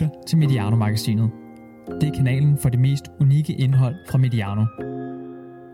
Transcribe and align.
lytter 0.00 0.16
til 0.26 0.38
Mediano-magasinet. 0.38 1.30
Det 2.00 2.08
er 2.08 2.16
kanalen 2.16 2.58
for 2.58 2.68
det 2.68 2.80
mest 2.80 3.04
unikke 3.20 3.52
indhold 3.52 3.94
fra 4.10 4.18
Mediano. 4.18 4.64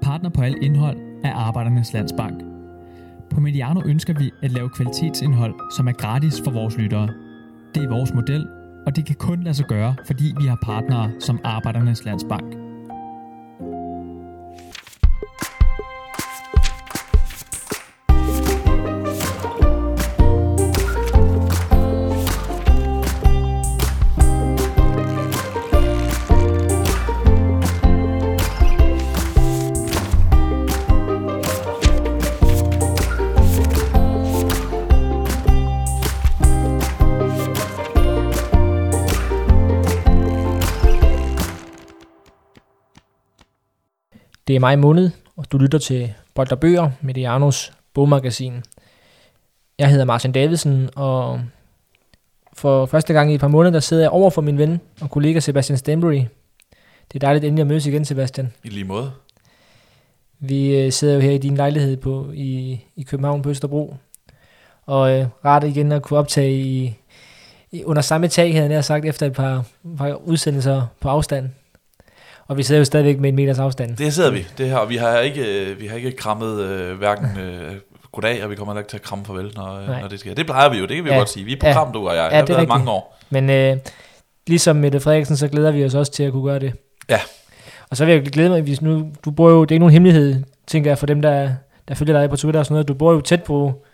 Partner 0.03 0.31
på 0.31 0.43
alt 0.43 0.63
indhold 0.63 0.97
er 1.25 1.33
Arbejdernes 1.33 1.93
Landsbank. 1.93 2.43
På 3.31 3.41
Mediano 3.41 3.83
ønsker 3.87 4.15
vi 4.19 4.31
at 4.43 4.51
lave 4.51 4.69
kvalitetsindhold, 4.69 5.55
som 5.77 5.89
er 5.89 5.93
gratis 5.93 6.41
for 6.45 6.51
vores 6.51 6.77
lyttere. 6.77 7.09
Det 7.75 7.85
er 7.85 7.89
vores 7.89 8.15
model, 8.15 8.47
og 8.87 8.97
det 8.97 9.07
kan 9.07 9.17
kun 9.17 9.43
lade 9.43 9.55
sig 9.55 9.67
gøre, 9.67 9.95
fordi 10.07 10.35
vi 10.41 10.47
har 10.47 10.59
partnere 10.63 11.11
som 11.21 11.41
Arbejdernes 11.45 12.05
Landsbank. 12.05 12.66
Det 44.57 44.59
er 44.59 44.67
maj 44.67 44.77
måned, 44.77 45.11
og 45.37 45.53
du 45.53 45.59
lytter 45.59 45.79
til 45.79 46.13
Bold 46.35 46.53
og 46.53 46.61
Bøger, 46.61 46.91
Medianos 47.01 47.73
bogmagasin. 47.95 48.63
Jeg 49.79 49.91
hedder 49.91 50.05
Martin 50.05 50.33
Davidsen, 50.33 50.91
og 50.95 51.41
for 52.53 52.87
første 52.87 53.13
gang 53.13 53.31
i 53.31 53.35
et 53.35 53.41
par 53.41 53.49
måneder, 53.49 53.73
der 53.73 53.81
sidder 53.81 54.03
jeg 54.03 54.11
over 54.11 54.31
for 54.31 54.43
min 54.43 54.59
ven 54.59 54.81
og 55.01 55.11
kollega 55.11 55.41
Sebastian 55.41 55.79
Stenbury. 55.79 56.15
Det 57.13 57.15
er 57.15 57.19
dejligt 57.19 57.45
endelig 57.45 57.61
at 57.61 57.67
mødes 57.67 57.87
igen, 57.87 58.05
Sebastian. 58.05 58.53
I 58.65 58.69
lige 58.69 58.85
måde. 58.85 59.13
Vi 60.39 60.77
øh, 60.77 60.93
sidder 60.93 61.15
jo 61.15 61.21
her 61.21 61.31
i 61.31 61.39
din 61.39 61.57
lejlighed 61.57 61.97
på, 61.97 62.31
i, 62.35 62.81
i 62.97 63.03
København 63.03 63.43
på 63.43 63.51
Østerbro, 63.51 63.97
og 64.87 65.13
øh, 65.13 65.27
rart 65.45 65.65
igen 65.65 65.93
at 65.93 66.03
kunne 66.03 66.19
optage 66.19 66.61
i, 66.61 66.95
i, 67.73 67.85
under 67.85 68.03
samme 68.03 68.29
tag, 68.29 68.55
havde 68.55 68.73
jeg 68.73 68.85
sagt, 68.85 69.05
efter 69.05 69.27
et 69.27 69.33
par, 69.33 69.65
par 69.99 70.15
udsendelser 70.15 70.87
på 71.01 71.09
afstand. 71.09 71.51
Og 72.49 72.57
vi 72.57 72.63
sidder 72.63 72.79
jo 72.79 72.85
stadigvæk 72.85 73.19
med 73.21 73.29
en 73.29 73.37
meters 73.37 73.59
afstand. 73.59 73.97
Det 73.97 74.13
sidder 74.15 74.31
vi. 74.31 74.47
Det 74.59 74.69
her, 74.69 74.77
og 74.77 74.89
vi 74.91 74.97
har 74.97 75.19
ikke, 75.19 75.71
øh, 75.71 75.81
vi 75.81 75.87
har 75.87 75.97
ikke 75.97 76.13
krammet 76.13 76.61
øh, 76.61 76.99
hverken 76.99 77.27
øh, 77.41 77.75
goddag, 78.13 78.45
og 78.45 78.51
vi 78.51 78.55
kommer 78.55 78.79
ikke 78.79 78.91
til 78.91 78.97
at 78.97 79.03
kramme 79.03 79.25
farvel, 79.25 79.53
når, 79.57 79.79
øh, 79.81 79.89
Nej. 79.89 80.01
når 80.01 80.09
det 80.09 80.21
sker. 80.21 80.35
Det 80.35 80.47
plejer 80.47 80.69
vi 80.69 80.77
jo, 80.79 80.87
det 80.87 80.97
kan 80.97 81.05
vi 81.05 81.11
Ja. 81.11 81.17
godt 81.17 81.29
sige. 81.31 81.45
Vi 81.45 81.53
er 81.53 81.57
på 81.61 81.67
Ja. 81.67 81.73
kram, 81.73 81.93
du 81.93 82.09
og 82.09 82.17
jeg. 82.17 82.23
Ja, 82.23 82.25
det 82.29 82.33
har 82.35 82.41
det 82.41 82.49
været 82.49 82.59
rigtigt. 82.61 82.69
mange 82.69 82.91
år. 82.91 83.19
Men 83.31 83.51
øh, 83.51 83.77
ligesom 84.47 84.77
Mette 84.77 85.01
Frederiksen, 85.01 85.37
så 85.37 85.49
glæder 85.49 85.71
vi 85.71 85.85
os 85.85 85.95
også 85.95 86.13
til 86.13 86.23
at 86.23 86.33
kunne 86.33 86.45
gøre 86.45 86.59
det. 86.59 86.73
Ja. 87.09 87.19
Og 87.91 87.97
så 87.97 88.05
vil 88.05 88.15
jeg 88.15 88.23
glæde 88.23 88.49
mig, 88.51 88.63
hvis 88.63 88.83
nu, 88.83 89.07
du 89.25 89.31
bor 89.31 89.51
jo, 89.51 89.65
det 89.65 89.71
er 89.71 89.75
ikke 89.75 89.81
nogen 89.81 89.93
hemmelighed, 89.93 90.43
tænker 90.67 90.91
jeg, 90.91 90.99
for 90.99 91.07
dem, 91.07 91.23
der, 91.23 91.51
der 91.89 91.95
følger 91.95 92.21
dig 92.21 92.31
på 92.31 92.37
Twitter 92.37 92.61
og 92.61 92.67
sådan 92.67 92.75
noget, 92.75 92.89
du 92.89 92.95
bor 92.95 93.13
jo 93.13 93.21
tæt 93.21 93.43
på, 93.43 93.85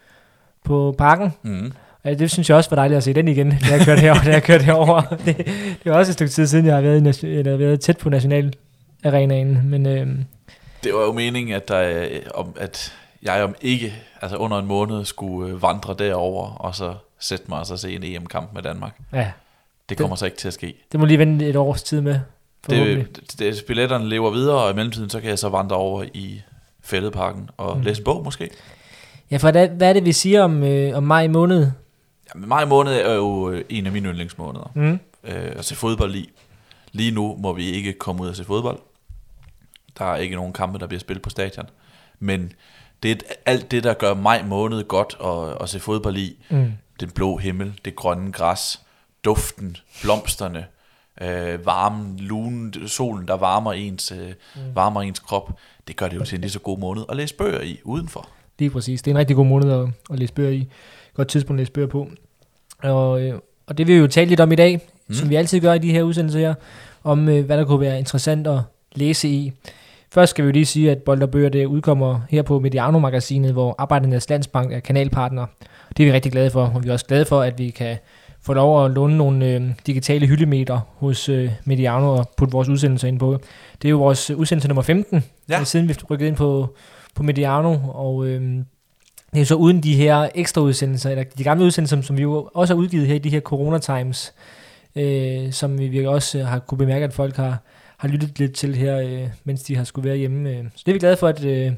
på 0.64 0.94
parken, 0.98 1.32
Mm. 1.42 1.72
Det 2.04 2.30
synes 2.30 2.48
jeg 2.48 2.56
også 2.56 2.70
var 2.70 2.74
dejligt 2.76 2.96
at 2.96 3.02
se 3.04 3.12
den 3.12 3.28
igen, 3.28 3.50
da 3.50 3.74
jeg 3.76 3.80
kørte 3.86 4.00
herover. 4.00 4.22
da 4.24 4.30
jeg 4.30 4.42
kørte 4.42 4.64
herover. 4.64 5.00
Det, 5.24 5.36
det 5.84 5.92
var 5.92 5.92
også 5.98 6.10
et 6.10 6.14
stykke 6.14 6.30
tid 6.32 6.46
siden, 6.46 6.66
jeg 6.66 6.74
har 6.74 6.80
været, 6.82 7.22
i, 7.22 7.26
eller 7.26 7.56
været 7.56 7.80
tæt 7.80 7.98
på 7.98 8.08
nationalarenaen, 8.10 9.60
men 9.70 9.86
øh, 9.86 10.06
Det 10.84 10.94
var 10.94 11.00
jo 11.00 11.12
meningen, 11.12 11.54
at, 11.54 11.68
der, 11.68 11.80
øh, 12.02 12.20
om, 12.34 12.54
at 12.60 12.92
jeg 13.22 13.42
om 13.44 13.54
ikke, 13.60 13.94
altså 14.22 14.36
under 14.36 14.58
en 14.58 14.66
måned, 14.66 15.04
skulle 15.04 15.52
øh, 15.52 15.62
vandre 15.62 15.94
derover 15.98 16.50
og 16.50 16.74
så 16.74 16.94
sætte 17.20 17.44
mig 17.48 17.58
og 17.58 17.66
så 17.66 17.76
se 17.76 17.94
en 17.94 18.02
EM-kamp 18.04 18.54
med 18.54 18.62
Danmark. 18.62 18.96
ja, 19.12 19.30
Det 19.88 19.98
kommer 19.98 20.16
så 20.16 20.24
ikke 20.24 20.36
til 20.36 20.48
at 20.48 20.54
ske. 20.54 20.74
det 20.92 21.00
må 21.00 21.06
lige 21.06 21.18
vente 21.18 21.46
et 21.48 21.56
års 21.56 21.82
tid 21.82 22.00
med. 22.00 22.20
Det, 22.70 23.06
det, 23.16 23.38
det, 23.38 23.64
billetterne 23.66 24.08
lever 24.08 24.30
videre, 24.30 24.56
og 24.56 24.70
i 24.70 24.74
mellemtiden, 24.74 25.10
så 25.10 25.20
kan 25.20 25.30
jeg 25.30 25.38
så 25.38 25.48
vandre 25.48 25.76
over 25.76 26.04
i 26.14 26.40
Fælledparken 26.82 27.50
og 27.56 27.72
Mm. 27.74 27.78
mm. 27.80 27.84
læse 27.86 28.00
en 28.00 28.04
bog 28.04 28.24
måske. 28.24 28.50
Ja, 29.30 29.36
for 29.36 29.50
hvad, 29.50 29.68
hvad 29.68 29.88
er 29.88 29.92
det, 29.92 30.04
vi 30.04 30.12
siger 30.12 30.42
om, 30.42 30.62
øh, 30.62 30.96
om 30.96 31.02
maj 31.02 31.28
måned? 31.28 31.70
Jamen, 32.34 32.48
maj 32.48 32.64
måned 32.64 32.92
er 32.92 33.14
jo 33.14 33.50
øh, 33.50 33.64
en 33.68 33.86
af 33.86 33.92
mine 33.92 34.08
yndlingsmåneder. 34.08 34.72
Mm. 34.74 34.92
øh, 35.24 35.52
at 35.56 35.64
se 35.64 35.74
fodbold 35.74 36.14
i. 36.14 36.30
Lige 36.92 37.10
nu 37.10 37.36
må 37.38 37.52
vi 37.52 37.70
ikke 37.70 37.92
komme 37.92 38.22
ud 38.22 38.28
og 38.28 38.36
se 38.36 38.44
fodbold. 38.44 38.78
Der 39.98 40.04
er 40.04 40.16
ikke 40.16 40.36
nogen 40.36 40.52
kampe, 40.52 40.78
der 40.78 40.86
bliver 40.86 41.00
spillet 41.00 41.22
på 41.22 41.30
stadion. 41.30 41.66
Men 42.18 42.52
det 43.02 43.10
er 43.10 43.34
alt 43.46 43.70
det, 43.70 43.84
der 43.84 43.94
gør 43.94 44.14
maj 44.14 44.42
måned 44.42 44.84
godt 44.84 45.16
at, 45.24 45.62
at 45.62 45.68
se 45.68 45.80
fodbold 45.80 46.16
i. 46.16 46.44
Mm. 46.50 46.72
Den 47.00 47.10
blå 47.10 47.36
himmel, 47.36 47.80
det 47.84 47.96
grønne 47.96 48.32
græs, 48.32 48.82
duften, 49.24 49.76
blomsterne, 50.02 50.66
øh, 51.20 51.66
varmen, 51.66 52.18
lunen, 52.18 52.88
solen, 52.88 53.28
der 53.28 53.34
varmer 53.34 53.72
ens, 53.72 54.12
øh, 54.12 54.32
varmer 54.74 55.02
ens 55.02 55.18
krop. 55.18 55.52
Det 55.88 55.96
gør 55.96 56.08
det 56.08 56.16
jo 56.16 56.24
til 56.24 56.36
en 56.36 56.40
lige 56.40 56.50
så 56.50 56.58
god 56.58 56.78
måned 56.78 57.04
at 57.08 57.16
læse 57.16 57.34
bøger 57.34 57.60
i 57.60 57.80
udenfor. 57.84 58.28
Lige 58.58 58.70
præcis. 58.70 59.02
Det 59.02 59.10
er 59.10 59.14
en 59.14 59.18
rigtig 59.18 59.36
god 59.36 59.46
måned 59.46 59.72
at, 59.72 59.88
at 60.10 60.18
læse 60.18 60.32
bøger 60.32 60.50
i. 60.50 60.68
Godt 61.14 61.28
tidspunkt 61.28 61.58
at 61.58 61.60
læse 61.60 61.72
bøger 61.72 61.88
på. 61.88 62.08
Og, 62.82 63.22
øh, 63.22 63.34
og 63.66 63.78
det 63.78 63.86
vil 63.86 63.94
vi 63.94 64.00
jo 64.00 64.06
tale 64.06 64.28
lidt 64.28 64.40
om 64.40 64.52
i 64.52 64.56
dag, 64.56 64.80
mm. 65.08 65.14
Som 65.14 65.30
vi 65.30 65.34
altid 65.34 65.60
gør 65.60 65.72
i 65.72 65.78
de 65.78 65.92
her 65.92 66.02
udsendelser 66.02 66.40
her, 66.40 66.54
om 67.04 67.28
øh, 67.28 67.44
hvad 67.46 67.58
der 67.58 67.64
kunne 67.64 67.80
være 67.80 67.98
interessant 67.98 68.46
at 68.46 68.58
læse 68.94 69.28
i. 69.28 69.52
Først 70.12 70.30
skal 70.30 70.44
vi 70.44 70.48
jo 70.48 70.52
lige 70.52 70.66
sige, 70.66 70.90
at 70.90 70.98
Bold 70.98 71.22
og 71.22 71.30
Bøger 71.30 71.48
det 71.48 71.66
udkommer 71.66 72.20
her 72.30 72.42
på 72.42 72.58
Mediano-magasinet, 72.60 73.52
hvor 73.52 73.74
Arbejdernes 73.78 74.30
Landsbank 74.30 74.72
er 74.72 74.80
kanalpartner. 74.80 75.46
Det 75.96 76.02
er 76.02 76.06
vi 76.06 76.12
rigtig 76.12 76.32
glade 76.32 76.50
for, 76.50 76.64
og 76.74 76.84
vi 76.84 76.88
er 76.88 76.92
også 76.92 77.06
glade 77.06 77.24
for, 77.24 77.40
at 77.40 77.58
vi 77.58 77.70
kan 77.70 77.96
få 78.42 78.52
lov 78.54 78.84
at 78.84 78.90
låne 78.90 79.16
nogle 79.16 79.46
øh, 79.46 79.62
digitale 79.86 80.26
hyldemeter 80.26 80.80
hos 80.96 81.28
øh, 81.28 81.50
Mediano 81.64 82.14
og 82.14 82.30
putte 82.36 82.52
vores 82.52 82.68
udsendelser 82.68 83.08
ind 83.08 83.18
på. 83.18 83.38
Det 83.82 83.88
er 83.88 83.90
jo 83.90 83.98
vores 83.98 84.30
udsendelse 84.30 84.68
nummer 84.68 84.82
15, 84.82 85.24
Ja. 85.48 85.58
ja. 85.58 85.64
siden 85.64 85.88
vi 85.88 85.94
rykkede 86.10 86.28
ind 86.28 86.36
på, 86.36 86.74
på 87.14 87.22
Mediano, 87.22 87.76
og 87.92 88.26
øh, 88.26 88.58
det 89.32 89.38
er 89.38 89.40
jo 89.40 89.44
så 89.44 89.54
uden 89.54 89.82
de 89.82 89.96
her 89.96 90.28
ekstra 90.34 90.60
udsendelser, 90.60 91.10
eller 91.10 91.24
de 91.38 91.44
gamle 91.44 91.64
udsendelser, 91.64 92.02
som, 92.02 92.16
vi 92.16 92.22
jo 92.22 92.50
også 92.54 92.74
har 92.74 92.80
udgivet 92.80 93.06
her 93.06 93.14
i 93.14 93.18
de 93.18 93.30
her 93.30 93.40
Corona 93.40 93.78
Times, 93.78 94.34
øh, 94.96 95.52
som 95.52 95.78
vi 95.78 95.82
virkelig 95.82 96.08
også 96.08 96.38
øh, 96.38 96.46
har 96.46 96.58
kunne 96.58 96.78
bemærke, 96.78 97.04
at 97.04 97.12
folk 97.12 97.36
har, 97.36 97.58
har 97.96 98.08
lyttet 98.08 98.38
lidt 98.38 98.54
til 98.54 98.74
her, 98.74 98.98
øh, 98.98 99.28
mens 99.44 99.62
de 99.62 99.76
har 99.76 99.84
skulle 99.84 100.08
være 100.08 100.18
hjemme. 100.18 100.50
Øh. 100.50 100.64
Så 100.74 100.82
det 100.86 100.88
er 100.88 100.92
vi 100.92 100.98
glade 100.98 101.16
for, 101.16 101.28
at, 101.28 101.44
øh, 101.44 101.72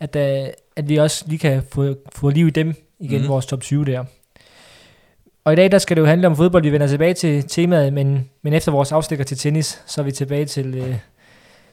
at, 0.00 0.16
øh, 0.16 0.48
at 0.76 0.88
vi 0.88 0.96
også 0.96 1.24
lige 1.28 1.38
kan 1.38 1.62
få, 1.72 1.94
få 2.14 2.30
liv 2.30 2.46
i 2.46 2.50
dem 2.50 2.74
igen, 3.00 3.22
mm. 3.22 3.28
Vores 3.28 3.46
top 3.46 3.60
20 3.60 3.84
der. 3.84 4.04
Og 5.44 5.52
i 5.52 5.56
dag 5.56 5.72
der 5.72 5.78
skal 5.78 5.96
det 5.96 6.00
jo 6.00 6.06
handle 6.06 6.26
om 6.26 6.36
fodbold. 6.36 6.62
Vi 6.62 6.72
vender 6.72 6.86
tilbage 6.86 7.14
til 7.14 7.42
temaet, 7.48 7.92
men, 7.92 8.28
men 8.42 8.52
efter 8.52 8.72
vores 8.72 8.92
afstikker 8.92 9.24
til 9.24 9.36
tennis, 9.36 9.82
så 9.86 10.00
er 10.00 10.04
vi 10.04 10.12
tilbage 10.12 10.44
til, 10.44 10.74
øh, 10.74 10.94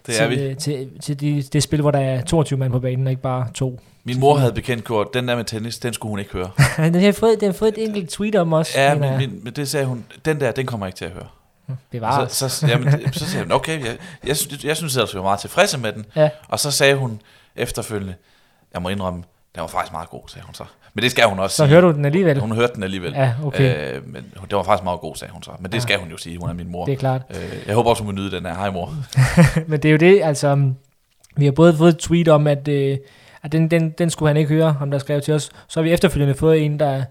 Det 0.08 0.16
til, 0.16 0.24
er 0.24 0.28
vi. 0.50 0.56
til, 0.56 0.90
til 1.02 1.20
de, 1.20 1.44
det 1.54 1.64
spil, 1.64 1.82
hvor 1.82 1.92
der 1.92 2.00
er 2.00 2.22
22 2.22 2.60
mand 2.60 2.72
på 2.72 2.80
banen, 2.80 3.08
og 3.08 3.12
ikke 3.12 3.22
bare 3.22 3.48
to. 3.54 3.80
Min 4.04 4.20
mor 4.20 4.36
havde 4.38 4.52
bekendtgjort, 4.54 5.14
den 5.14 5.28
der 5.28 5.36
med 5.36 5.44
tennis, 5.46 5.78
den 5.80 5.94
skulle 5.94 6.10
hun 6.10 6.20
ikke 6.20 6.32
høre. 6.32 6.50
den 6.94 6.96
har 7.02 7.12
fået, 7.12 7.40
den 7.40 7.48
har 7.48 7.54
fået 7.54 7.78
et 7.78 7.84
enkelt 7.88 8.10
tweet 8.10 8.36
om 8.36 8.54
os. 8.54 8.76
Ja, 8.76 8.96
men, 8.96 9.18
men, 9.18 9.40
men 9.44 9.54
det 9.54 9.68
sagde 9.70 9.86
hun, 9.86 10.06
den 10.26 10.40
der, 10.40 10.52
den 10.52 10.66
kommer 10.66 10.86
jeg 10.86 10.90
ikke 10.90 10.98
til 10.98 11.06
at 11.06 11.12
høre. 11.12 11.28
Bevares. 11.92 12.32
Så, 12.32 12.50
så, 12.50 12.68
jamen, 12.68 12.88
det- 12.94 13.16
så 13.16 13.26
sagde 13.30 13.46
hun, 13.46 13.52
okay, 13.52 13.86
jeg, 13.86 13.98
jeg, 14.28 14.38
synes- 14.38 14.64
jeg 14.64 14.78
synes 14.78 14.96
ellers, 14.96 15.14
vi 15.14 15.18
var 15.18 15.24
meget 15.24 15.40
tilfredse 15.40 15.78
med 15.78 15.94
den. 15.94 16.06
Ja. 16.16 16.30
Og 16.50 16.60
så 16.60 16.72
sagde 16.72 16.96
hun 16.96 17.22
efterfølgende, 17.56 18.14
jeg 18.74 18.82
må 18.82 18.90
indrømme, 18.90 19.24
den 19.58 19.62
var 19.62 19.68
faktisk 19.68 19.92
meget 19.92 20.10
god, 20.10 20.22
sagde 20.28 20.46
hun 20.46 20.54
så. 20.54 20.64
Men 20.94 21.04
det 21.04 21.12
skal 21.12 21.24
hun 21.26 21.40
også 21.40 21.56
Så 21.56 21.64
sige. 21.64 21.68
hører 21.70 21.82
du 21.82 21.92
den 21.92 22.06
alligevel. 22.06 22.40
Hun 22.40 22.52
hørte 22.52 22.74
den 22.76 22.84
alligevel. 22.84 23.12
Ja, 23.14 23.34
okay. 23.44 23.94
Øh, 23.96 24.08
men 24.08 24.26
det 24.50 24.56
var 24.58 24.64
faktisk 24.64 24.84
meget 24.84 25.00
god, 25.00 25.16
sagde 25.16 25.34
hun 25.34 25.44
så. 25.44 25.52
Men 25.60 25.72
det 25.72 25.78
Ja. 25.78 25.80
skal 25.80 26.00
hun 26.00 26.10
jo 26.10 26.18
sige, 26.18 26.38
hun 26.40 26.50
er 26.50 26.54
min 26.54 26.72
mor. 26.72 26.86
Det 26.86 26.92
er 26.94 26.98
klart. 26.98 27.22
Øh, 27.30 27.58
jeg 27.68 27.76
håber 27.76 27.90
også, 27.90 28.04
hun 28.04 28.16
vil 28.16 28.24
nyde 28.24 28.36
den 28.36 28.46
her. 28.46 28.54
Hej 28.56 28.70
mor. 28.70 28.94
Men 29.70 29.80
det 29.80 29.90
er 29.90 29.92
jo 29.92 29.98
det, 29.98 30.22
altså, 30.24 30.52
um, 30.52 30.76
vi 31.38 31.46
har 31.46 31.52
både 31.52 31.78
fået 31.78 31.90
et 31.90 31.98
tweet 31.98 32.28
om, 32.28 32.48
at, 32.48 32.68
øh, 32.68 32.98
at 33.44 33.52
den, 33.52 33.72
den, 33.72 33.90
den 33.90 34.10
skulle 34.10 34.30
han 34.30 34.38
ikke 34.38 34.50
høre, 34.54 34.72
ham 34.80 34.92
der 34.92 34.98
skrev 34.98 35.22
til 35.22 35.34
os. 35.34 35.50
Så 35.68 35.80
har 35.80 35.84
vi 35.84 35.92
efterfølgende 35.92 36.36
fået 36.36 36.62
en, 36.66 36.80
der, 36.80 37.04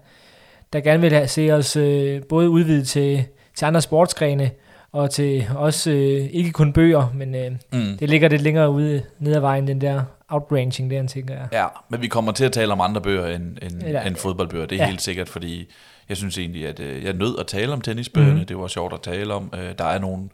der 0.73 0.79
gerne 0.79 1.01
vil 1.01 1.11
have, 1.13 1.27
se 1.27 1.51
os 1.51 1.75
øh, 1.75 2.21
både 2.29 2.49
udvide 2.49 2.83
til, 2.85 3.25
til 3.55 3.65
andre 3.65 3.81
sportsgrene, 3.81 4.51
og 4.91 5.09
til 5.09 5.47
også 5.55 5.91
øh, 5.91 6.27
ikke 6.31 6.51
kun 6.51 6.73
bøger, 6.73 7.11
men 7.15 7.35
øh, 7.35 7.51
Mm. 7.73 7.97
det 7.99 8.09
ligger 8.09 8.29
lidt 8.29 8.41
længere 8.41 8.69
ude 8.69 9.01
ned 9.19 9.35
ad 9.35 9.39
vejen, 9.39 9.67
den 9.67 9.81
der 9.81 10.01
outbranching 10.29 10.91
der, 10.91 11.07
tænker 11.07 11.33
jeg. 11.33 11.47
Ja, 11.51 11.65
men 11.89 12.01
vi 12.01 12.07
kommer 12.07 12.31
til 12.31 12.45
at 12.45 12.51
tale 12.51 12.71
om 12.73 12.81
andre 12.81 13.01
bøger 13.01 13.35
end, 13.35 13.57
end, 13.61 13.83
Eller- 13.83 14.01
end 14.01 14.15
fodboldbøger. 14.15 14.65
Det 14.65 14.75
er 14.75 14.83
Ja. 14.83 14.89
helt 14.89 15.01
sikkert, 15.01 15.29
fordi 15.29 15.71
jeg 16.09 16.17
synes 16.17 16.37
egentlig, 16.37 16.67
at 16.67 16.79
øh, 16.79 17.03
jeg 17.03 17.13
nød 17.13 17.39
at 17.39 17.47
tale 17.47 17.73
om 17.73 17.81
tennisbøgerne. 17.81 18.39
Mm. 18.39 18.45
Det 18.45 18.57
var 18.57 18.67
sjovt 18.67 18.93
at 18.93 19.01
tale 19.01 19.33
om. 19.33 19.53
Øh, 19.57 19.73
der 19.77 19.85
er 19.85 19.99
nogle 19.99 20.29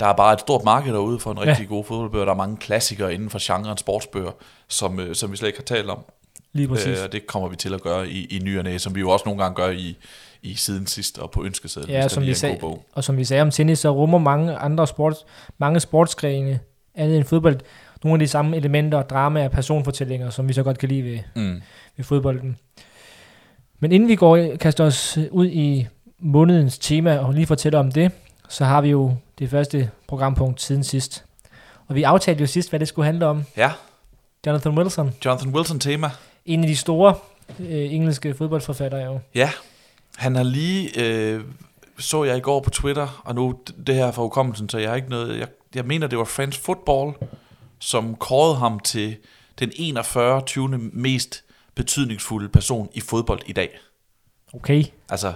der 0.00 0.06
er 0.06 0.12
bare 0.12 0.32
et 0.32 0.40
stort 0.40 0.64
marked 0.64 0.92
derude 0.92 1.18
for 1.18 1.30
en 1.32 1.40
rigtig 1.40 1.64
ja. 1.64 1.68
god 1.68 1.84
fodboldbøger. 1.84 2.24
Der 2.24 2.32
er 2.32 2.36
mange 2.36 2.56
klassikere 2.56 3.14
inden 3.14 3.30
for 3.30 3.38
genren 3.56 3.76
sportsbøger, 3.78 4.30
som, 4.68 5.00
øh, 5.00 5.14
som 5.14 5.32
vi 5.32 5.36
slet 5.36 5.48
ikke 5.48 5.58
har 5.58 5.64
talt 5.76 5.90
om. 5.90 5.98
Lige 6.52 6.68
præcis. 6.68 6.86
Øh, 6.98 7.04
og 7.04 7.12
det 7.12 7.26
kommer 7.26 7.48
vi 7.48 7.56
til 7.56 7.74
at 7.74 7.82
gøre 7.82 8.08
i, 8.08 8.24
i 8.24 8.38
ny 8.38 8.58
og 8.58 8.64
næ, 8.64 8.78
som 8.78 8.94
vi 8.94 9.00
jo 9.00 9.10
også 9.10 9.22
nogle 9.26 9.42
gange 9.42 9.54
gør 9.54 9.70
i, 9.70 9.96
i 10.42 10.54
siden 10.54 10.86
sidst 10.86 11.18
og 11.18 11.30
på 11.30 11.44
ønskesedlen, 11.44 11.90
Ja, 11.90 12.08
som 12.08 12.22
vi 12.22 12.34
sagde-. 12.34 12.60
Og 12.92 13.04
som 13.04 13.16
vi 13.16 13.24
sagde 13.24 13.42
om 13.42 13.50
tennis, 13.50 13.78
så 13.78 13.90
rummer 13.90 14.18
mange 14.18 14.56
andre 14.56 14.86
sports, 14.86 15.26
mange 15.58 15.80
sportsgrene, 15.80 16.60
andet 16.94 17.16
end 17.16 17.24
fodbold, 17.24 17.60
nogle 18.04 18.14
af 18.14 18.18
de 18.18 18.28
samme 18.28 18.56
elementer, 18.56 19.02
drama 19.02 19.44
og 19.44 19.50
personfortællinger, 19.50 20.30
som 20.30 20.48
vi 20.48 20.52
så 20.52 20.62
godt 20.62 20.78
kan 20.78 20.88
lide 20.88 21.04
ved, 21.04 21.18
Mm. 21.34 21.62
ved 21.96 22.04
fodbolden. 22.04 22.56
Men 23.80 23.92
inden 23.92 24.08
vi 24.08 24.16
går 24.16 24.56
kaster 24.60 24.84
os 24.84 25.18
ud 25.30 25.46
i 25.46 25.86
månedens 26.18 26.78
tema, 26.78 27.18
og 27.18 27.32
lige 27.34 27.46
fortælle 27.46 27.78
om 27.78 27.92
det, 27.92 28.12
så 28.48 28.64
har 28.64 28.80
vi 28.80 28.88
jo 28.90 29.14
det 29.38 29.50
første 29.50 29.90
programpunkt 30.08 30.62
siden 30.62 30.84
sidst. 30.84 31.24
Og 31.88 31.94
vi 31.94 32.02
aftalte 32.02 32.40
jo 32.40 32.46
sidst, 32.46 32.70
hvad 32.70 32.80
det 32.80 32.88
skulle 32.88 33.06
handle 33.06 33.26
om. 33.26 33.44
Ja, 33.56 33.72
Jonathan 34.46 34.78
Wilson, 34.78 35.14
Jonathan 35.24 35.54
Wilson 35.54 35.78
tema. 35.80 36.10
en 36.46 36.60
af 36.60 36.66
de 36.68 36.76
store 36.76 37.14
øh, 37.60 37.94
engelske 37.94 38.34
fodboldforfattere 38.34 39.00
jo. 39.04 39.18
Ja, 39.34 39.50
han 40.16 40.36
har 40.36 40.42
lige, 40.42 40.90
øh, 41.04 41.40
så 41.98 42.24
jeg 42.24 42.36
i 42.36 42.40
går 42.40 42.60
på 42.60 42.70
Twitter, 42.70 43.22
og 43.24 43.34
nu 43.34 43.54
det 43.86 43.94
her 43.94 44.10
fra 44.10 44.22
hukommelsen, 44.22 44.68
så 44.68 44.78
jeg 44.78 44.88
har 44.88 44.96
ikke 44.96 45.10
noget, 45.10 45.38
jeg, 45.38 45.48
jeg 45.74 45.84
mener 45.84 46.06
det 46.06 46.18
var 46.18 46.24
French 46.24 46.60
Football, 46.62 47.12
som 47.78 48.16
kårede 48.16 48.56
ham 48.56 48.80
til 48.80 49.16
den 49.58 49.72
41. 49.76 50.42
20. 50.46 50.78
mest 50.78 51.44
betydningsfulde 51.74 52.48
person 52.48 52.88
i 52.94 53.00
fodbold 53.00 53.40
i 53.46 53.52
dag. 53.52 53.78
Okay. 54.54 54.84
Altså 55.08 55.32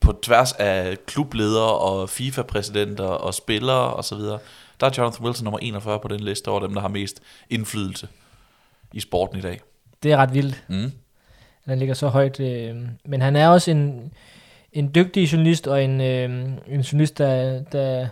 på 0.00 0.12
tværs 0.22 0.52
af 0.52 0.96
klubledere 1.06 1.78
og 1.78 2.08
FIFA-præsidenter 2.08 3.04
og 3.04 3.34
spillere 3.34 3.94
og 3.94 4.04
så 4.04 4.14
videre. 4.14 4.38
Der 4.80 4.86
er 4.86 4.90
Jonathan 4.98 5.24
Wilson 5.24 5.44
nummer 5.44 5.58
41 5.58 6.00
på 6.00 6.08
den 6.08 6.20
liste 6.20 6.48
over 6.48 6.60
dem, 6.60 6.74
der 6.74 6.80
har 6.80 6.88
mest 6.88 7.22
indflydelse 7.50 8.08
i 8.92 9.00
sporten 9.00 9.38
i 9.38 9.42
dag. 9.42 9.60
Det 10.02 10.12
er 10.12 10.16
ret 10.16 10.34
vildt. 10.34 10.64
Mm. 10.68 10.92
Han 11.64 11.78
ligger 11.78 11.94
så 11.94 12.08
højt. 12.08 12.40
Øh, 12.40 12.76
men 13.04 13.20
han 13.20 13.36
er 13.36 13.48
også 13.48 13.70
en, 13.70 14.12
en 14.72 14.94
dygtig 14.94 15.32
journalist, 15.32 15.66
og 15.66 15.84
en, 15.84 16.00
øh, 16.00 16.24
en 16.66 16.80
journalist, 16.80 17.18
der, 17.18 17.62
der 17.62 18.08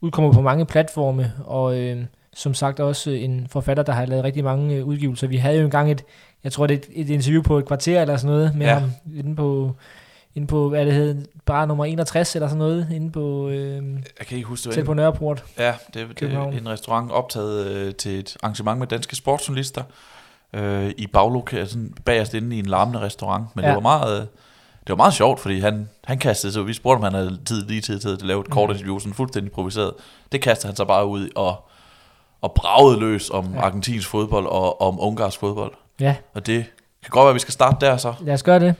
udkommer 0.00 0.32
på 0.32 0.40
mange 0.40 0.66
platforme, 0.66 1.32
og 1.44 1.78
øh, 1.78 2.04
som 2.34 2.54
sagt 2.54 2.80
også 2.80 3.10
en 3.10 3.46
forfatter, 3.50 3.82
der 3.82 3.92
har 3.92 4.06
lavet 4.06 4.24
rigtig 4.24 4.44
mange 4.44 4.74
øh, 4.74 4.84
udgivelser. 4.86 5.26
Vi 5.26 5.36
havde 5.36 5.58
jo 5.58 5.64
engang 5.64 5.90
et, 5.90 6.04
jeg 6.44 6.52
tror 6.52 6.66
det 6.66 6.74
er 6.74 6.78
et, 6.78 7.08
et 7.08 7.10
interview 7.10 7.42
på 7.42 7.58
et 7.58 7.66
kvarter 7.66 8.00
eller 8.02 8.16
sådan 8.16 8.34
noget, 8.36 8.54
med 8.54 8.66
Ja. 8.66 8.74
ham 8.78 8.90
inde 9.16 9.36
på, 9.36 9.72
inde 10.34 10.46
på, 10.46 10.68
hvad 10.68 10.86
det 10.86 10.94
hed, 10.94 11.24
bare 11.46 11.66
nummer 11.66 11.84
61 11.84 12.34
eller 12.34 12.48
sådan 12.48 12.58
noget, 12.58 12.88
inde 12.92 13.10
på, 13.12 13.48
øh, 13.48 13.82
Jeg 14.18 14.26
kan 14.28 14.36
ikke 14.36 14.48
huske 14.48 14.66
det. 14.66 14.74
selv 14.74 14.86
på 14.86 14.94
Nørreport. 14.94 15.44
Ja, 15.58 15.74
det, 15.94 16.20
det 16.20 16.32
er 16.32 16.42
en 16.50 16.68
restaurant 16.68 17.10
optaget 17.12 17.66
øh, 17.66 17.94
til 17.94 18.18
et 18.18 18.36
arrangement 18.42 18.78
med 18.78 18.86
danske 18.86 19.16
sportsjournalister 19.16 19.82
øh, 20.52 20.90
i 20.96 21.06
baglokalet, 21.06 21.70
sådan 21.70 21.94
bagerst 22.04 22.34
inde 22.34 22.56
i 22.56 22.58
en 22.58 22.66
larmende 22.66 23.00
restaurant. 23.00 23.44
Men 23.56 23.62
ja. 23.64 23.68
Det 23.68 23.74
var 23.74 23.82
meget... 23.82 24.20
Øh, 24.20 24.26
det 24.86 24.90
var 24.90 24.96
meget 24.96 25.14
sjovt, 25.14 25.40
fordi 25.40 25.58
han, 25.60 25.88
han 26.04 26.18
kastede 26.18 26.52
sig, 26.52 26.66
vi 26.66 26.72
spurgte, 26.72 26.96
om 26.98 27.02
han 27.04 27.12
havde 27.14 27.38
tid, 27.46 27.66
lige 27.66 27.80
tid 27.80 27.98
til 28.00 28.08
at 28.08 28.22
lave 28.22 28.40
et 28.40 28.50
kort 28.50 28.68
Mm. 28.68 28.72
interview, 28.74 28.98
sådan 28.98 29.14
fuldstændig 29.14 29.50
improviseret. 29.50 29.92
Det 30.32 30.40
kastede 30.42 30.68
han 30.68 30.76
sig 30.76 30.86
bare 30.86 31.06
ud 31.06 31.28
og, 31.36 31.68
og 32.44 32.52
bragede 32.54 33.00
løs 33.00 33.30
om 33.30 33.54
ja. 33.54 33.60
Argentinsk 33.60 34.08
fodbold 34.08 34.46
og 34.46 34.80
om 34.80 35.00
ungarsk 35.00 35.38
fodbold. 35.38 35.72
Ja, 36.00 36.16
Og 36.34 36.46
det 36.46 36.64
kan 37.02 37.10
godt 37.10 37.22
være, 37.24 37.30
at 37.30 37.34
vi 37.34 37.40
skal 37.40 37.52
starte 37.52 37.86
der 37.86 37.96
så. 37.96 38.14
lad 38.20 38.34
os 38.34 38.42
gøre 38.42 38.60
det. 38.60 38.74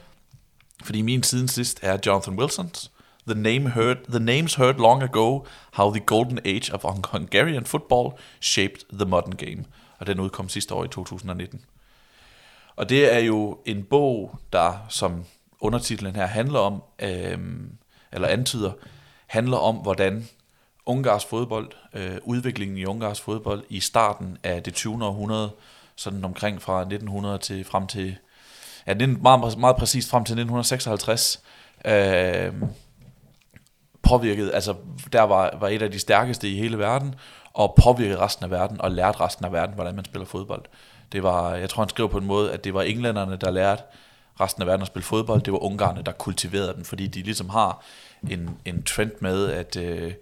Fordi 0.83 1.01
min 1.01 1.23
siden 1.23 1.47
sidst 1.47 1.79
er 1.81 1.97
Jonathan 2.05 2.39
Wilson's. 2.39 2.89
The, 3.27 3.41
name 3.41 3.69
heard, 3.71 3.95
the 4.09 4.19
names 4.19 4.55
heard 4.55 4.75
long 4.77 5.03
ago 5.03 5.39
how 5.73 5.91
the 5.93 5.99
golden 6.05 6.39
age 6.45 6.73
of 6.73 6.83
Hung- 6.85 7.11
Hungarian 7.11 7.65
football 7.65 8.09
shaped 8.41 8.97
the 8.99 9.05
modern 9.05 9.31
game. 9.35 9.65
Og 9.99 10.07
den 10.07 10.19
udkom 10.19 10.49
sidste 10.49 10.73
år 10.73 10.83
i 10.83 10.87
2019. 10.87 11.61
Og 12.75 12.89
det 12.89 13.13
er 13.15 13.19
jo 13.19 13.57
en 13.65 13.83
bog, 13.83 14.39
der 14.53 14.85
som 14.89 15.23
undertitlen 15.59 16.15
her 16.15 16.25
handler 16.25 16.59
om, 16.59 16.83
øhm, 16.99 17.71
eller 18.11 18.27
antyder, 18.27 18.71
handler 19.27 19.57
om, 19.57 19.75
hvordan 19.75 20.27
ungarsk 20.85 21.27
fodbold, 21.27 21.71
øh, 21.93 22.17
udviklingen 22.23 22.77
i 22.77 22.85
ungarsk 22.85 23.23
fodbold 23.23 23.63
i 23.69 23.79
starten 23.79 24.37
af 24.43 24.63
det 24.63 24.73
20. 24.73 25.05
århundrede, 25.05 25.51
sådan 25.95 26.25
omkring 26.25 26.61
fra 26.61 26.81
1900 26.81 27.37
til 27.37 27.63
frem 27.63 27.87
til 27.87 28.17
Ja, 28.87 28.93
det 28.93 29.21
meget, 29.21 29.57
meget 29.57 29.75
præcist 29.75 30.09
frem 30.09 30.23
til 30.23 30.33
1956. 30.33 31.41
Øh, 31.85 32.53
påvirket, 34.01 34.51
altså 34.53 34.75
der 35.13 35.21
var, 35.21 35.57
var 35.59 35.67
et 35.67 35.81
af 35.81 35.91
de 35.91 35.99
stærkeste 35.99 36.49
i 36.49 36.55
hele 36.55 36.79
verden, 36.79 37.15
og 37.53 37.75
påvirkede 37.83 38.19
resten 38.19 38.45
af 38.45 38.51
verden, 38.51 38.81
og 38.81 38.91
lærte 38.91 39.19
resten 39.19 39.45
af 39.45 39.51
verden, 39.51 39.75
hvordan 39.75 39.95
man 39.95 40.05
spiller 40.05 40.25
fodbold. 40.25 40.65
Det 41.11 41.23
var, 41.23 41.55
jeg 41.55 41.69
tror 41.69 41.83
han 41.83 41.89
skrev 41.89 42.09
på 42.09 42.17
en 42.17 42.25
måde, 42.25 42.51
at 42.51 42.63
det 42.63 42.73
var 42.73 42.81
englænderne, 42.81 43.35
der 43.35 43.51
lærte 43.51 43.83
resten 44.39 44.61
af 44.61 44.67
verden 44.67 44.81
at 44.81 44.87
spille 44.87 45.03
fodbold, 45.03 45.41
det 45.41 45.53
var 45.53 45.63
ungarerne, 45.63 46.01
der 46.01 46.11
kultiverede 46.11 46.73
den, 46.73 46.85
fordi 46.85 47.07
de 47.07 47.21
ligesom 47.21 47.49
har 47.49 47.83
en, 48.29 48.49
en 48.65 48.83
trend 48.83 49.11
med, 49.19 49.51
at, 49.51 49.75
øh, 49.75 50.13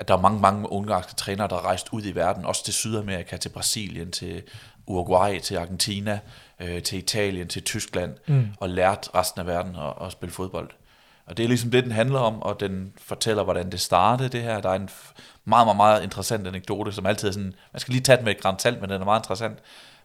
at 0.00 0.08
der 0.08 0.16
er 0.16 0.20
mange, 0.20 0.40
mange 0.40 0.72
ungarske 0.72 1.14
trænere, 1.14 1.48
der 1.48 1.56
er 1.56 1.64
rejst 1.64 1.88
ud 1.92 2.02
i 2.04 2.14
verden, 2.14 2.44
også 2.44 2.64
til 2.64 2.74
Sydamerika, 2.74 3.36
til 3.36 3.48
Brasilien, 3.48 4.10
til 4.10 4.42
Uruguay, 4.86 5.40
til 5.40 5.56
Argentina, 5.56 6.20
øh, 6.60 6.82
til 6.82 6.98
Italien, 6.98 7.48
til 7.48 7.62
Tyskland, 7.62 8.14
mm. 8.26 8.48
og 8.60 8.68
lært 8.68 9.10
resten 9.14 9.40
af 9.40 9.46
verden 9.46 9.76
at, 9.76 10.06
at 10.06 10.12
spille 10.12 10.32
fodbold. 10.32 10.70
Og 11.26 11.36
det 11.36 11.44
er 11.44 11.48
ligesom 11.48 11.70
det, 11.70 11.84
den 11.84 11.92
handler 11.92 12.18
om, 12.18 12.42
og 12.42 12.60
den 12.60 12.92
fortæller, 12.98 13.42
hvordan 13.42 13.72
det 13.72 13.80
startede, 13.80 14.28
det 14.28 14.42
her. 14.42 14.60
Der 14.60 14.68
er 14.70 14.74
en 14.74 14.88
meget, 15.44 15.66
meget, 15.66 15.76
meget 15.76 16.02
interessant 16.02 16.46
anekdote, 16.46 16.92
som 16.92 17.06
altid 17.06 17.28
er 17.28 17.32
sådan, 17.32 17.54
man 17.72 17.80
skal 17.80 17.92
lige 17.92 18.02
tage 18.02 18.16
den 18.16 18.24
med 18.24 18.34
et 18.34 18.42
gran 18.42 18.58
salt, 18.58 18.80
men 18.80 18.90
den 18.90 19.00
er 19.00 19.04
meget 19.04 19.20
interessant, 19.20 19.58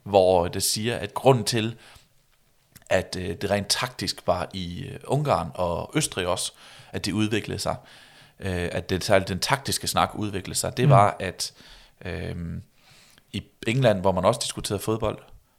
hvor 0.04 0.48
det 0.48 0.64
siger, 0.64 0.98
at 0.98 1.14
grunden 1.14 1.44
til, 1.44 1.76
at 2.90 3.18
øh, 3.20 3.36
det 3.42 3.52
rent 3.52 3.68
taktisk 3.70 4.28
var 4.28 4.50
i 4.54 4.84
øh, 4.84 5.00
Ungarn 5.08 5.52
og 5.54 5.92
Østrig 5.96 6.28
også, 6.28 6.52
at 6.92 7.06
det 7.06 7.12
udviklede 7.12 7.60
sig, 7.60 7.76
øh, 8.40 8.70
at 8.72 8.90
det 8.90 9.04
særligt 9.04 9.30
den 9.30 9.40
taktiske 9.40 9.88
snak 9.88 10.12
udviklede 10.16 10.60
sig, 10.60 10.78
det 10.78 10.90
var, 10.90 11.16
at 11.20 11.54
øh, 12.06 12.36
i 13.32 13.44
England, 13.68 14.02
hvor 14.02 14.12
man 14.12 14.26
også 14.26 14.40
diskuterede 14.44 14.84
fodbold, 14.84 15.18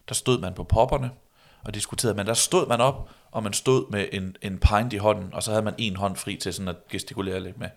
der 0.09 0.15
stod 0.15 0.39
man 0.39 0.55
på 0.55 0.65
popperne 0.65 1.11
og 1.65 1.75
diskuterede, 1.75 2.17
men 2.17 2.27
der 2.27 2.35
stod 2.35 2.69
man 2.69 2.81
op, 2.81 3.11
og 3.31 3.43
man 3.43 3.53
stod 3.53 3.91
med 3.91 4.09
en, 4.13 4.37
en 4.43 4.59
pint 4.59 4.93
i 4.93 4.97
hånden, 4.97 5.35
og 5.35 5.43
så 5.43 5.51
havde 5.51 5.65
man 5.65 5.75
en 5.79 5.97
hånd 5.97 6.17
fri 6.17 6.37
til 6.37 6.55
sådan 6.55 6.69
at 6.69 6.89
gestikulere 6.89 7.41
lidt 7.41 7.59
med. 7.59 7.69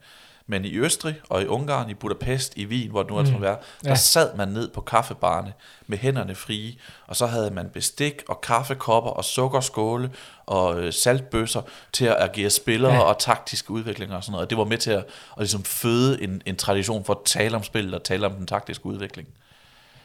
Men 0.49 0.65
i 0.65 0.75
Østrig 0.77 1.15
og 1.29 1.41
i 1.41 1.45
Ungarn, 1.45 1.89
i 1.89 1.93
Budapest, 1.93 2.57
i 2.57 2.65
Wien, 2.65 2.89
hvor 2.89 3.03
det 3.03 3.11
nu 3.11 3.19
altså 3.19 3.35
mm. 3.35 3.41
være, 3.41 3.57
der 3.83 3.89
Ja. 3.89 3.95
sad 3.95 4.35
man 4.37 4.47
ned 4.47 4.69
på 4.69 4.81
kaffebarne 4.81 5.53
med 5.87 5.97
hænderne 5.97 6.35
frie, 6.35 6.73
og 7.07 7.15
så 7.15 7.25
havde 7.25 7.51
man 7.51 7.69
bestik 7.69 8.13
og 8.29 8.41
kaffekopper 8.41 9.09
og 9.09 9.25
sukkerskåle 9.25 10.11
og 10.45 10.79
øh, 10.79 10.93
saltbøsser 10.93 11.61
til 11.93 12.05
at 12.05 12.15
agere 12.19 12.49
spillere 12.49 12.93
ja. 12.93 12.99
Og 12.99 13.17
taktiske 13.19 13.71
udviklinger 13.71 14.15
og 14.15 14.23
sådan 14.23 14.31
noget. 14.31 14.45
Og 14.45 14.49
det 14.49 14.57
var 14.57 14.63
med 14.63 14.77
til 14.77 14.91
at, 14.91 14.97
at 14.97 15.05
ligesom 15.37 15.63
føde 15.63 16.23
en, 16.23 16.41
en 16.45 16.55
tradition 16.55 17.05
for 17.05 17.13
at 17.13 17.19
tale 17.25 17.55
om 17.55 17.63
spillet 17.63 17.93
og 17.93 18.03
tale 18.03 18.25
om 18.25 18.31
den 18.33 18.47
taktiske 18.47 18.85
udvikling. 18.85 19.27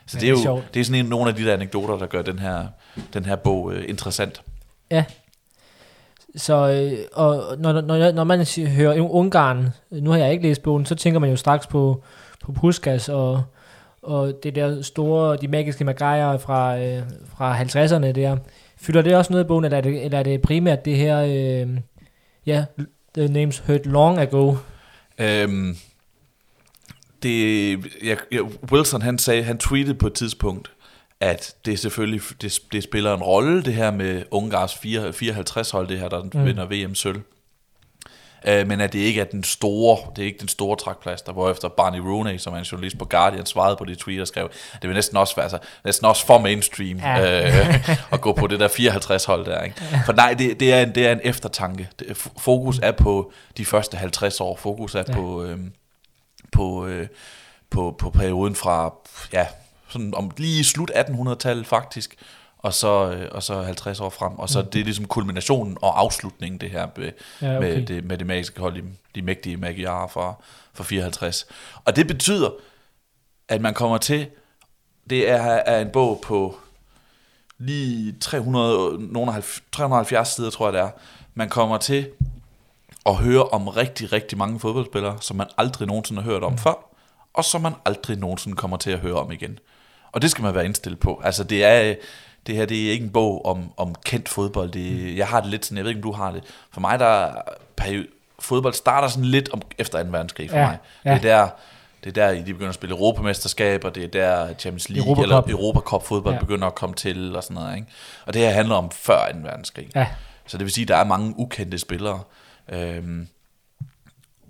Så 0.07 0.17
Ja, 0.17 0.21
det 0.21 0.27
er 0.27 0.43
jo 0.45 0.57
er 0.57 0.61
det 0.75 0.81
er 0.81 0.85
sådan 0.85 1.01
en, 1.01 1.07
nogle 1.11 1.29
af 1.31 1.37
de 1.37 1.45
der 1.45 1.53
anekdoter, 1.53 1.97
der 1.99 2.07
gør 2.07 2.23
den 2.23 2.39
her, 2.39 2.67
den 3.13 3.25
her 3.25 3.37
bog 3.37 3.73
øh, 3.73 3.89
interessant. 3.89 4.43
Ja. 4.91 5.05
Så 6.37 6.71
øh, 6.71 6.99
og 7.13 7.59
når, 7.59 7.81
når, 7.81 8.13
når 8.13 8.25
man 8.25 8.47
hører 8.69 9.01
Ungarn, 9.01 9.69
nu 9.91 10.11
har 10.11 10.19
jeg 10.19 10.33
ikke 10.33 10.43
læst 10.43 10.63
bogen, 10.63 10.87
så 10.87 10.95
tænker 10.95 11.21
man 11.21 11.31
jo 11.31 11.37
straks 11.37 11.67
på, 11.67 12.03
på 12.45 12.53
Puskas 12.53 13.09
og, 13.09 13.43
og 14.03 14.33
det 14.43 14.55
der 14.55 14.83
store, 14.83 15.37
de 15.37 15.49
magiske 15.49 15.85
magajer 15.85 16.39
fra, 16.39 16.79
øh, 16.79 17.03
fra 17.37 17.63
50'erne 17.63 18.13
der. 18.13 18.37
Fylder 18.77 19.03
det 19.03 19.17
også 19.17 19.33
noget 19.33 19.45
i 19.45 19.47
bogen, 19.47 19.65
eller 19.65 19.79
er 19.79 19.83
det, 19.83 20.05
eller 20.05 20.19
er 20.19 20.23
det 20.23 20.43
primært 20.43 20.85
det 20.85 20.97
her, 20.97 21.21
øh, 21.21 21.79
ja, 22.47 22.65
The 23.19 23.29
Names 23.29 23.59
Heard 23.59 23.85
Long 23.85 24.19
Ago? 24.19 24.55
Øhm, 25.19 25.77
det, 27.23 27.71
jeg, 28.05 28.17
jeg, 28.33 28.43
Wilson 28.73 29.03
han 29.03 29.19
sagde, 29.19 29.43
han 29.43 29.59
tweetede 29.59 29.95
på 29.95 30.07
et 30.07 30.13
tidspunkt, 30.13 30.71
at 31.21 31.55
det 31.65 31.79
selvfølgelig 31.79 32.21
det, 32.43 32.59
det 32.73 32.83
spiller 32.83 33.15
en 33.15 33.23
rolle, 33.23 33.63
det 33.63 33.75
her 33.75 33.91
med 33.91 34.23
Ungars 34.31 34.75
4, 34.75 35.13
54 35.13 35.71
hold, 35.71 35.89
det 35.89 35.99
her, 35.99 36.09
der 36.09 36.23
mm. 36.23 36.47
vinder 36.47 36.67
VM 36.67 36.95
sølv. 36.95 37.21
Øh, 38.47 38.69
men 38.69 38.81
at 38.81 38.93
det 38.93 38.99
ikke 38.99 39.21
er 39.21 39.25
den 39.25 39.45
store, 39.45 39.99
det 40.17 40.23
er 40.23 40.27
ikke 40.27 40.39
den 40.39 40.49
store 40.49 40.77
trækplaster, 40.77 41.33
hvorefter 41.33 41.69
Barney 41.69 41.99
Rooney, 41.99 42.39
som 42.39 42.55
er 42.55 42.59
en 42.59 42.65
journalist 42.65 42.99
på 42.99 43.05
Guardian, 43.05 43.47
svarede 43.47 43.77
på 43.77 43.85
det 43.85 43.99
tweet 43.99 44.21
og 44.21 44.27
skrev, 44.27 44.51
det 44.83 44.89
vil 44.89 44.95
næsten 44.95 45.17
også 45.17 45.37
være 45.37 45.45
altså, 45.45 45.59
næsten 45.85 46.07
også 46.07 46.27
for 46.27 46.39
mainstream 46.39 46.99
Ja. 46.99 47.47
øh, 47.47 47.91
at 48.13 48.21
gå 48.21 48.33
på 48.33 48.47
det 48.47 48.61
der 48.61 48.69
54 48.69 49.25
hold 49.25 49.45
der. 49.45 49.63
Ikke? 49.63 49.83
For 50.07 50.13
nej, 50.13 50.35
det, 50.35 50.61
det, 50.61 50.73
er 50.73 50.83
en, 50.83 50.95
det 50.95 51.07
er 51.07 51.13
en 51.13 51.21
eftertanke. 51.25 51.89
Fokus 52.39 52.81
er 52.83 52.93
på 52.93 53.33
de 53.57 53.65
første 53.65 53.97
50 53.97 54.41
år. 54.41 54.57
Fokus 54.57 54.95
er 54.95 55.05
ja. 55.09 55.15
på, 55.15 55.45
øh, 55.45 55.59
på, 56.53 56.87
øh, 56.87 57.07
på, 57.71 57.97
på 57.99 58.11
perioden 58.11 58.55
fra 58.55 58.95
ja, 59.33 59.47
sådan 59.89 60.15
om 60.15 60.31
lige 60.37 60.65
slut 60.65 60.91
1800-tallet 60.95 61.67
faktisk, 61.67 62.17
og 62.59 62.75
så, 62.75 63.11
øh, 63.13 63.29
og 63.33 63.43
så 63.43 63.63
50 63.63 64.01
år 64.01 64.11
frem. 64.11 64.39
Og 64.39 64.49
så 64.49 64.63
Mm. 64.63 64.71
det 64.71 64.81
er 64.81 64.85
ligesom 64.85 65.05
kulminationen 65.07 65.77
og 65.83 66.01
afslutningen, 66.01 66.61
det 66.61 66.71
her 66.71 66.87
med, 66.97 67.13
Ja, 67.43 67.57
okay. 67.59 67.69
med, 67.79 67.87
det, 67.87 68.05
med 68.05 68.19
det 68.19 68.27
magiske 68.27 68.61
hold, 68.61 68.75
de, 68.75 68.83
de 69.15 69.23
mægtige 69.23 69.57
magiarer 69.57 70.09
fra, 70.09 70.35
fra 70.75 70.85
54. 70.85 71.47
Og 71.85 71.97
det 71.97 72.07
betyder, 72.07 72.51
at 73.49 73.61
man 73.61 73.75
kommer 73.75 73.99
til, 73.99 74.27
det 75.11 75.31
er, 75.31 75.37
er 75.43 75.81
en 75.81 75.89
bog 75.93 76.21
på 76.25 76.57
lige 77.59 78.15
300, 78.21 79.13
nogle 79.13 79.29
af 79.29 79.35
halv- 79.35 79.61
370 79.73 80.29
sider, 80.29 80.51
tror 80.51 80.67
jeg 80.67 80.73
det 80.73 80.81
er. 80.81 80.91
Man 81.35 81.49
kommer 81.49 81.79
til 81.79 82.09
at 83.07 83.15
høre 83.17 83.43
om 83.45 83.69
rigtig, 83.69 84.13
rigtig 84.13 84.39
mange 84.39 84.61
fodboldspillere, 84.61 85.17
som 85.21 85.37
man 85.37 85.47
aldrig 85.59 85.89
nogensinde 85.89 86.23
har 86.23 86.31
hørt 86.31 86.43
om 86.43 86.53
mm. 86.53 86.59
før, 86.59 86.91
og 87.35 87.45
som 87.45 87.61
man 87.61 87.73
aldrig 87.85 88.17
nogensinde 88.19 88.57
kommer 88.57 88.77
til 88.77 88.91
at 88.91 88.99
høre 88.99 89.15
om 89.15 89.33
igen. 89.33 89.59
Og 90.15 90.23
det 90.23 90.31
skal 90.31 90.43
man 90.43 90.55
være 90.55 90.65
indstillet 90.65 91.01
på. 91.01 91.21
Altså 91.25 91.45
det 91.45 91.65
er, 91.65 91.95
det 92.47 92.57
her 92.57 92.67
det 92.67 92.87
er 92.87 92.91
ikke 92.93 93.05
en 93.05 93.11
bog 93.11 93.47
om, 93.47 93.73
om 93.77 93.95
kendt 94.05 94.29
fodbold. 94.29 94.71
Det, 94.71 95.17
jeg 95.17 95.27
har 95.27 95.41
det 95.41 95.51
lidt 95.51 95.65
sådan, 95.65 95.77
jeg 95.77 95.85
ved 95.85 95.91
ikke 95.91 95.99
om 95.99 96.03
du 96.03 96.13
har 96.13 96.31
det. 96.31 96.43
For 96.73 96.81
mig 96.81 96.99
der 96.99 97.07
er 97.07 97.35
perio- 97.81 98.35
fodbold 98.39 98.75
starter 98.75 99.09
sådan 99.09 99.25
lidt 99.25 99.49
om, 99.53 99.63
efter 99.79 100.03
2. 100.03 100.09
verdenskrig 100.11 100.51
for 100.51 100.57
Ja, 100.59 100.67
mig. 100.67 100.79
ja. 101.05 101.11
Det 101.15 101.31
er 101.31 101.37
der, 101.45 101.49
det 102.05 102.19
er 102.19 102.27
der, 102.29 102.35
de 102.45 102.53
begynder 102.53 102.69
at 102.69 102.75
spille 102.75 102.95
Europamesterskab, 102.95 103.85
og 103.85 103.95
det 103.95 104.05
er 104.05 104.09
der 104.09 104.55
Champions 104.59 104.89
League 104.89 105.07
Europa 105.07 105.23
eller 105.23 105.41
Cup. 105.43 105.51
Europa 105.51 105.81
Cup 105.81 106.03
fodbold 106.07 106.35
ja. 106.35 106.41
begynder 106.41 106.67
at 106.67 106.75
komme 106.75 106.95
til, 106.95 107.37
og 107.37 107.43
sådan 107.43 107.55
noget. 107.55 107.75
Ikke? 107.77 107.89
Og 108.27 108.35
det 108.35 108.43
her 108.43 108.51
handler 108.51 108.75
om 108.75 108.91
før 108.91 109.33
2. 109.33 109.39
verdenskrig. 109.43 109.89
Ja. 109.95 110.07
Så 110.47 110.59
det 110.59 110.65
vil 110.65 110.73
sige, 110.73 110.83
at 110.83 110.89
der 110.89 110.97
er 110.97 111.05
mange 111.05 111.35
ukendte 111.39 111.79
spillere. 111.79 112.21
Øhm, 112.69 113.29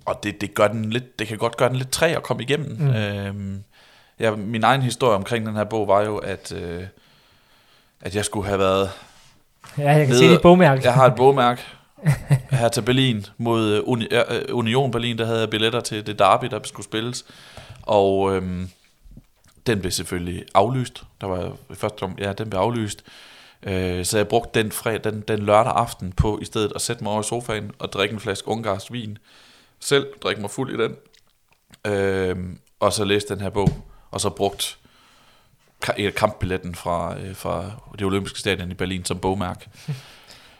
og 0.05 0.23
det, 0.23 0.41
det, 0.41 0.53
gør 0.53 0.67
den 0.67 0.89
lidt, 0.89 1.19
det 1.19 1.27
kan 1.27 1.37
godt 1.37 1.57
gøre 1.57 1.69
den 1.69 1.77
lidt 1.77 1.91
træ 1.91 2.13
at 2.13 2.23
komme 2.23 2.43
igennem. 2.43 2.77
Mm. 2.79 2.87
Øhm, 2.89 3.63
ja, 4.19 4.35
min 4.35 4.63
egen 4.63 4.81
historie 4.81 5.15
omkring 5.15 5.45
den 5.45 5.55
her 5.55 5.63
bog 5.63 5.87
var 5.87 6.01
jo, 6.01 6.17
at, 6.17 6.51
øh, 6.51 6.83
at 8.01 8.15
jeg 8.15 8.25
skulle 8.25 8.47
have 8.47 8.59
været... 8.59 8.91
Ja, 9.77 9.91
jeg 9.91 10.07
kan 10.07 10.15
se 10.15 10.29
dit 10.29 10.41
bogmærke. 10.41 10.81
Jeg 10.83 10.93
har 10.93 11.05
et 11.05 11.15
bogmærke 11.15 11.61
her 12.49 12.69
til 12.69 12.81
Berlin 12.81 13.25
mod 13.37 13.69
øh, 13.69 13.81
Uni, 13.85 14.07
øh, 14.11 14.55
Union 14.55 14.91
Berlin, 14.91 15.17
der 15.17 15.25
havde 15.25 15.39
jeg 15.39 15.49
billetter 15.49 15.79
til 15.79 16.05
det 16.05 16.19
derby, 16.19 16.45
der 16.45 16.59
skulle 16.63 16.85
spilles. 16.85 17.25
Og 17.81 18.35
øhm, 18.35 18.69
den 19.67 19.79
blev 19.79 19.91
selvfølgelig 19.91 20.45
aflyst. 20.53 21.03
Der 21.21 21.27
var 21.27 21.57
i 21.71 21.75
første 21.75 22.03
om, 22.03 22.15
ja, 22.17 22.33
den 22.33 22.49
blev 22.49 22.59
aflyst. 22.59 23.03
Øh, 23.63 24.05
så 24.05 24.17
jeg 24.17 24.27
brugte 24.27 24.59
den, 24.63 24.71
fred, 24.71 24.99
den, 24.99 25.21
den 25.21 25.39
lørdag 25.39 25.73
aften 25.75 26.11
på 26.11 26.39
i 26.41 26.45
stedet 26.45 26.71
at 26.75 26.81
sætte 26.81 27.03
mig 27.03 27.11
over 27.11 27.21
i 27.21 27.23
sofaen 27.23 27.71
og 27.79 27.93
drikke 27.93 28.13
en 28.13 28.19
flaske 28.19 28.47
ungarsk 28.47 28.91
vin. 28.91 29.17
Selv 29.79 30.07
drikke 30.23 30.41
mig 30.41 30.51
fuld 30.51 30.79
i 30.79 30.83
den. 30.83 30.95
Øh, 31.93 32.37
og 32.79 32.93
så 32.93 33.05
læste 33.05 33.33
den 33.33 33.41
her 33.41 33.49
bog. 33.49 33.69
Og 34.15 34.21
så 34.21 34.29
brugt 34.29 34.77
eh, 35.97 36.13
kampbilletten 36.13 36.75
fra, 36.75 37.19
øh, 37.19 37.35
fra 37.35 37.71
det 37.99 38.05
olympiske 38.05 38.39
stadion 38.39 38.71
i 38.71 38.73
Berlin 38.73 39.05
som 39.05 39.17
bogmærke. 39.17 39.67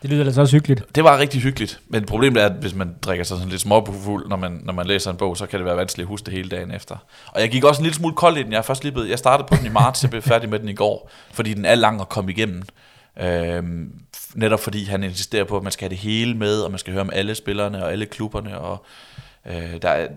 Det 0.02 0.10
lyder 0.10 0.24
da 0.24 0.32
så 0.32 0.42
også 0.42 0.56
hyggeligt. 0.56 0.96
Det 0.96 1.04
var 1.04 1.18
rigtig 1.18 1.42
hyggeligt, 1.42 1.80
men 1.88 2.06
problemet 2.06 2.42
er, 2.42 2.46
at 2.46 2.52
hvis 2.52 2.76
man 2.76 2.96
drikker 3.02 3.24
sig 3.24 3.38
sådan 3.38 3.50
lidt 3.50 3.62
småfuld, 3.62 4.28
når 4.28 4.36
man, 4.36 4.62
når 4.64 4.74
man 4.74 4.86
læser 4.86 5.12
en 5.12 5.18
bog, 5.18 5.38
så 5.38 5.46
kan 5.46 5.60
det 5.60 5.66
være 5.66 5.78
vanskeligt 5.78 6.06
at 6.06 6.08
huske 6.08 6.26
det 6.26 6.34
hele 6.34 6.50
dagen 6.50 6.72
efter. 6.72 6.98
Og 7.28 7.42
jeg 7.42 7.50
gik 7.50 7.64
også 7.64 7.82
en 7.82 7.84
lille 7.84 7.96
smule 7.96 8.16
kold 8.16 8.38
i 8.38 8.44
den. 8.44 8.52
Jeg 8.52 8.66
først 8.66 8.84
lige 8.84 8.94
blevet, 8.94 9.10
jeg 9.10 9.20
startede 9.20 9.48
på 9.48 9.56
den 9.56 9.66
i 9.66 9.70
marts, 9.70 10.04
jeg 10.04 10.10
blev 10.10 10.22
færdig 10.32 10.50
med 10.50 10.60
den 10.60 10.70
i 10.70 10.74
går, 10.74 11.12
fordi 11.32 11.54
den 11.54 11.66
er 11.66 11.76
lang 11.76 12.02
at 12.02 12.10
komme 12.10 12.32
igennem. 12.32 12.64
Øhm, 13.20 13.92
netop 14.34 14.60
fordi 14.60 14.84
han 14.84 15.04
insisterer 15.04 15.44
på, 15.44 15.58
at 15.58 15.64
man 15.64 15.72
skal 15.72 15.84
have 15.84 15.90
det 15.90 15.98
hele 15.98 16.34
med, 16.34 16.60
og 16.60 16.72
man 16.72 16.80
skal 16.80 16.94
høre 16.94 17.02
om 17.02 17.10
alle 17.14 17.36
spillerne 17.36 17.84
og 17.84 17.92
alle 17.92 18.06
klubberne, 18.06 18.58
og 18.58 18.86
øh, 19.46 19.82
der 19.82 19.90
er, 19.90 20.08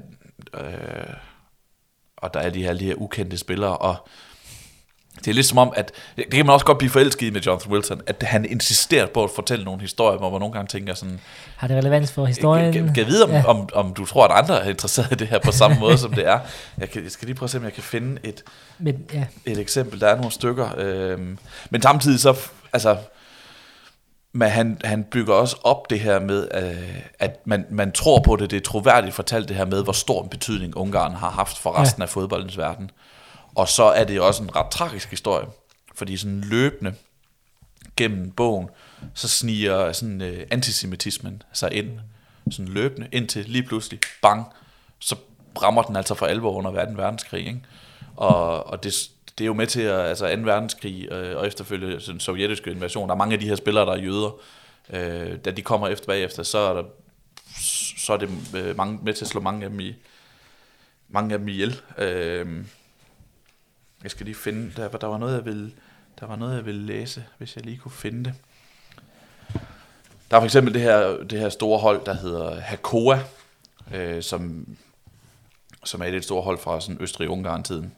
øh, 0.54 1.14
og 2.22 2.34
der 2.34 2.40
er 2.40 2.50
de 2.50 2.62
her, 2.62 2.74
de 2.74 2.84
her 2.84 2.94
ukendte 2.96 3.38
spillere, 3.38 3.76
og 3.76 3.96
det 5.24 5.28
er 5.28 5.34
lidt 5.34 5.46
som 5.46 5.58
om, 5.58 5.72
at 5.76 5.92
det 6.16 6.30
kan 6.30 6.46
man 6.46 6.52
også 6.54 6.66
godt 6.66 6.78
blive 6.78 6.90
forelsket 6.90 7.26
i 7.26 7.30
med 7.30 7.40
Jonathan 7.40 7.72
Wilson, 7.72 8.00
at 8.06 8.22
han 8.22 8.44
insisterer 8.44 9.06
på 9.06 9.24
at 9.24 9.30
fortælle 9.34 9.64
nogle 9.64 9.80
historier, 9.80 10.18
hvor 10.18 10.30
man 10.30 10.40
nogle 10.40 10.52
gange 10.52 10.68
tænker 10.68 10.94
sådan, 10.94 11.20
Har 11.56 11.68
det 11.68 11.76
relevans 11.76 12.12
for 12.12 12.26
historien? 12.26 12.72
kan, 12.72 12.86
kan 12.86 12.96
jeg 12.96 13.06
vide, 13.06 13.24
om, 13.24 13.30
Ja. 13.30 13.44
om, 13.46 13.68
om 13.74 13.94
du 13.94 14.04
tror, 14.06 14.24
at 14.28 14.42
andre 14.44 14.64
er 14.64 14.70
interesseret 14.70 15.12
i 15.12 15.14
det 15.14 15.28
her 15.28 15.38
på 15.38 15.52
samme 15.52 15.76
måde, 15.80 15.98
som 15.98 16.12
det 16.12 16.26
er. 16.26 16.38
Jeg, 16.78 16.90
kan, 16.90 17.02
jeg 17.04 17.10
skal 17.10 17.26
lige 17.26 17.36
prøve 17.36 17.46
at 17.46 17.50
se, 17.50 17.58
om 17.58 17.64
jeg 17.64 17.72
kan 17.72 17.82
finde 17.82 18.20
et, 18.24 18.42
Men, 18.78 19.04
ja. 19.14 19.24
et 19.44 19.58
eksempel. 19.58 20.00
Der 20.00 20.06
er 20.08 20.16
nogle 20.16 20.32
stykker. 20.32 20.68
Øhm, 20.78 21.38
men 21.70 21.82
samtidig 21.82 22.20
så, 22.20 22.36
altså, 22.72 22.96
men 24.32 24.48
han, 24.48 24.80
han 24.84 25.04
bygger 25.04 25.34
også 25.34 25.56
op 25.62 25.90
det 25.90 26.00
her 26.00 26.20
med, 26.20 26.48
øh, 26.54 27.02
at 27.18 27.46
man, 27.46 27.66
man 27.70 27.92
tror 27.92 28.20
på 28.20 28.36
det, 28.36 28.50
det 28.50 28.56
er 28.56 28.60
troværdigt 28.60 29.14
fortalt 29.14 29.48
det 29.48 29.56
her 29.56 29.64
med, 29.64 29.84
hvor 29.84 29.92
stor 29.92 30.22
en 30.22 30.28
betydning 30.28 30.76
Ungarn 30.76 31.14
har 31.14 31.30
haft 31.30 31.58
for 31.58 31.80
resten 31.80 32.00
ja. 32.00 32.04
af 32.04 32.08
fodboldens 32.08 32.58
verden. 32.58 32.90
Og 33.54 33.68
så 33.68 33.84
er 33.84 34.04
det 34.04 34.20
også 34.20 34.42
en 34.42 34.56
ret 34.56 34.70
tragisk 34.70 35.10
historie, 35.10 35.46
fordi 35.94 36.16
sådan 36.16 36.40
løbende 36.40 36.94
gennem 37.96 38.30
bogen, 38.30 38.68
så 39.14 39.28
sniger 39.28 39.92
sådan 39.92 40.20
øh, 40.20 40.46
antisemitismen 40.50 41.42
sig 41.52 41.72
ind, 41.72 42.00
sådan 42.50 42.68
løbende, 42.68 43.08
indtil 43.12 43.44
lige 43.44 43.62
pludselig, 43.62 44.00
bang, 44.22 44.46
så 44.98 45.16
rammer 45.62 45.82
den 45.82 45.96
altså 45.96 46.14
for 46.14 46.26
alvor 46.26 46.52
under 46.52 46.84
2. 46.84 46.92
verdenskrig, 46.94 47.46
ikke? 47.46 47.60
Og, 48.16 48.66
og 48.66 48.82
det, 48.84 49.10
det 49.38 49.44
er 49.44 49.46
jo 49.46 49.54
med 49.54 49.66
til 49.66 49.80
at, 49.80 50.00
altså 50.00 50.36
2. 50.36 50.42
verdenskrig 50.42 51.08
øh, 51.12 51.36
og 51.36 51.46
efterfølgende 51.46 52.00
den 52.06 52.20
sovjetiske 52.20 52.70
invasion, 52.70 53.08
der 53.08 53.14
er 53.14 53.18
mange 53.18 53.32
af 53.34 53.40
de 53.40 53.48
her 53.48 53.56
spillere, 53.56 53.86
der 53.86 53.92
er 53.92 53.98
jøder, 53.98 54.40
øh, 54.90 55.38
da 55.44 55.50
de 55.50 55.62
kommer 55.62 55.88
efter 55.88 56.06
bagefter, 56.06 56.42
så 56.42 56.58
er 56.58 56.74
der 56.74 56.82
så 57.98 58.12
er 58.12 58.16
det 58.16 58.30
øh, 58.56 58.76
mange, 58.76 58.98
med 59.02 59.14
til 59.14 59.24
at 59.24 59.28
slå 59.28 59.40
mange 59.40 59.64
af 59.64 59.70
dem 59.70 59.80
i 59.80 59.94
mange 61.08 61.32
af 61.32 61.38
dem 61.38 61.48
ihjel. 61.48 61.80
Øh, 61.98 62.64
jeg 64.02 64.10
skal 64.10 64.26
lige 64.26 64.34
finde, 64.34 64.72
der, 64.76 64.88
var- 64.88 64.98
der 64.98 65.06
var 65.06 65.18
noget, 65.18 65.34
jeg 65.34 65.44
ville, 65.44 65.72
der 66.20 66.26
var 66.26 66.36
noget, 66.36 66.56
jeg 66.56 66.66
ville 66.66 66.86
læse, 66.86 67.24
hvis 67.38 67.56
jeg 67.56 67.64
lige 67.64 67.76
kunne 67.78 67.92
finde 67.92 68.24
det. 68.24 68.34
Der 70.30 70.36
er 70.36 70.40
for 70.40 70.44
eksempel 70.44 70.74
det 70.74 70.82
her, 70.82 71.16
det 71.24 71.38
her 71.38 71.48
store 71.48 71.78
hold, 71.78 72.04
der 72.06 72.14
hedder 72.14 72.60
Hakoa, 72.60 73.18
øh, 73.94 74.22
som, 74.22 74.66
som 75.84 76.00
er 76.02 76.06
et 76.06 76.24
stort 76.24 76.44
hold 76.44 76.58
fra 76.58 76.80
sådan 76.80 76.98
Østrig-Ungarn-tiden. 77.00 77.92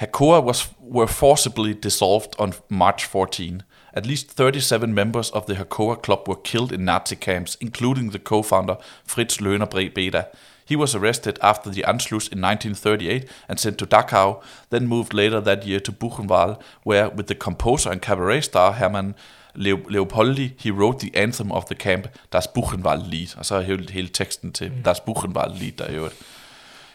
Hakoa 0.00 0.42
was, 0.42 0.68
were 0.80 1.06
forcibly 1.06 1.74
dissolved 1.74 2.34
on 2.38 2.54
March 2.70 3.04
14. 3.04 3.62
At 3.92 4.06
least 4.06 4.30
37 4.30 4.94
members 4.94 5.30
of 5.30 5.44
the 5.44 5.54
Hakoa 5.54 6.00
club 6.00 6.26
were 6.26 6.36
killed 6.36 6.72
in 6.72 6.86
Nazi 6.86 7.16
camps, 7.16 7.56
including 7.60 8.10
the 8.10 8.18
co-founder 8.18 8.78
Fritz 9.04 9.38
Löhner 9.38 9.68
Beda. 9.92 10.28
He 10.64 10.76
was 10.76 10.94
arrested 10.94 11.38
after 11.42 11.68
the 11.68 11.82
Anschluss 11.82 12.32
in 12.32 12.40
1938 12.40 13.28
and 13.48 13.58
sent 13.58 13.76
to 13.78 13.86
Dachau, 13.86 14.40
then 14.70 14.86
moved 14.86 15.12
later 15.12 15.40
that 15.40 15.66
year 15.66 15.80
to 15.80 15.92
Buchenwald, 15.92 16.62
where, 16.84 17.10
with 17.10 17.26
the 17.26 17.34
composer 17.34 17.90
and 17.90 18.00
cabaret 18.00 18.42
star 18.42 18.72
Hermann 18.74 19.14
Leo- 19.54 19.88
Leopoldi, 19.88 20.52
he 20.56 20.70
wrote 20.70 21.00
the 21.00 21.14
anthem 21.14 21.52
of 21.52 21.66
the 21.66 21.74
camp, 21.74 22.08
Das 22.30 22.46
Buchenwald-Lied. 22.46 23.34
Og 23.36 23.46
så 23.46 23.54
er 23.56 23.60
hele, 23.60 24.08
teksten 24.08 24.52
til 24.52 24.72
Das 24.84 25.00
Buchenwald-Lied, 25.00 25.72
der 25.78 25.84
er 25.84 25.94
jo 25.94 26.06
et. 26.06 26.12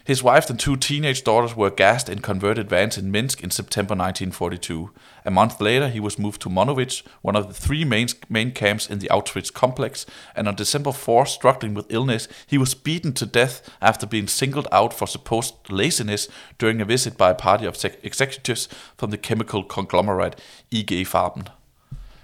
His 0.06 0.22
wife 0.22 0.52
and 0.52 0.60
two 0.60 0.78
teenage 0.78 1.24
daughters 1.24 1.56
were 1.56 1.72
gassed 1.72 2.10
in 2.10 2.20
converted 2.20 2.70
vans 2.70 2.96
in 2.96 3.12
Minsk 3.12 3.44
in 3.44 3.50
September 3.50 3.96
1942. 3.96 4.92
A 5.26 5.32
month 5.32 5.60
later, 5.60 5.90
he 5.90 6.00
was 6.00 6.20
moved 6.20 6.42
to 6.42 6.50
Monowitz, 6.50 7.02
one 7.24 7.36
of 7.36 7.48
the 7.48 7.56
three 7.56 7.84
main, 7.84 8.08
main 8.30 8.52
camps 8.52 8.88
in 8.88 9.00
the 9.00 9.08
Auschwitz 9.10 9.52
complex, 9.52 10.06
and 10.36 10.48
on 10.48 10.54
December 10.54 10.92
4, 10.92 11.26
struggling 11.26 11.74
with 11.74 11.88
illness, 11.90 12.28
he 12.46 12.60
was 12.60 12.76
beaten 12.76 13.14
to 13.14 13.26
death 13.26 13.68
after 13.82 14.06
being 14.06 14.28
singled 14.28 14.68
out 14.72 14.94
for 14.94 15.08
supposed 15.08 15.56
laziness 15.72 16.30
during 16.60 16.82
a 16.82 16.86
visit 16.86 17.18
by 17.18 17.32
a 17.32 17.36
party 17.36 17.66
of 17.66 17.84
executives 18.04 18.70
from 18.98 19.10
the 19.10 19.18
chemical 19.18 19.64
conglomerate 19.64 20.40
IG 20.72 21.08
Farben. 21.08 21.50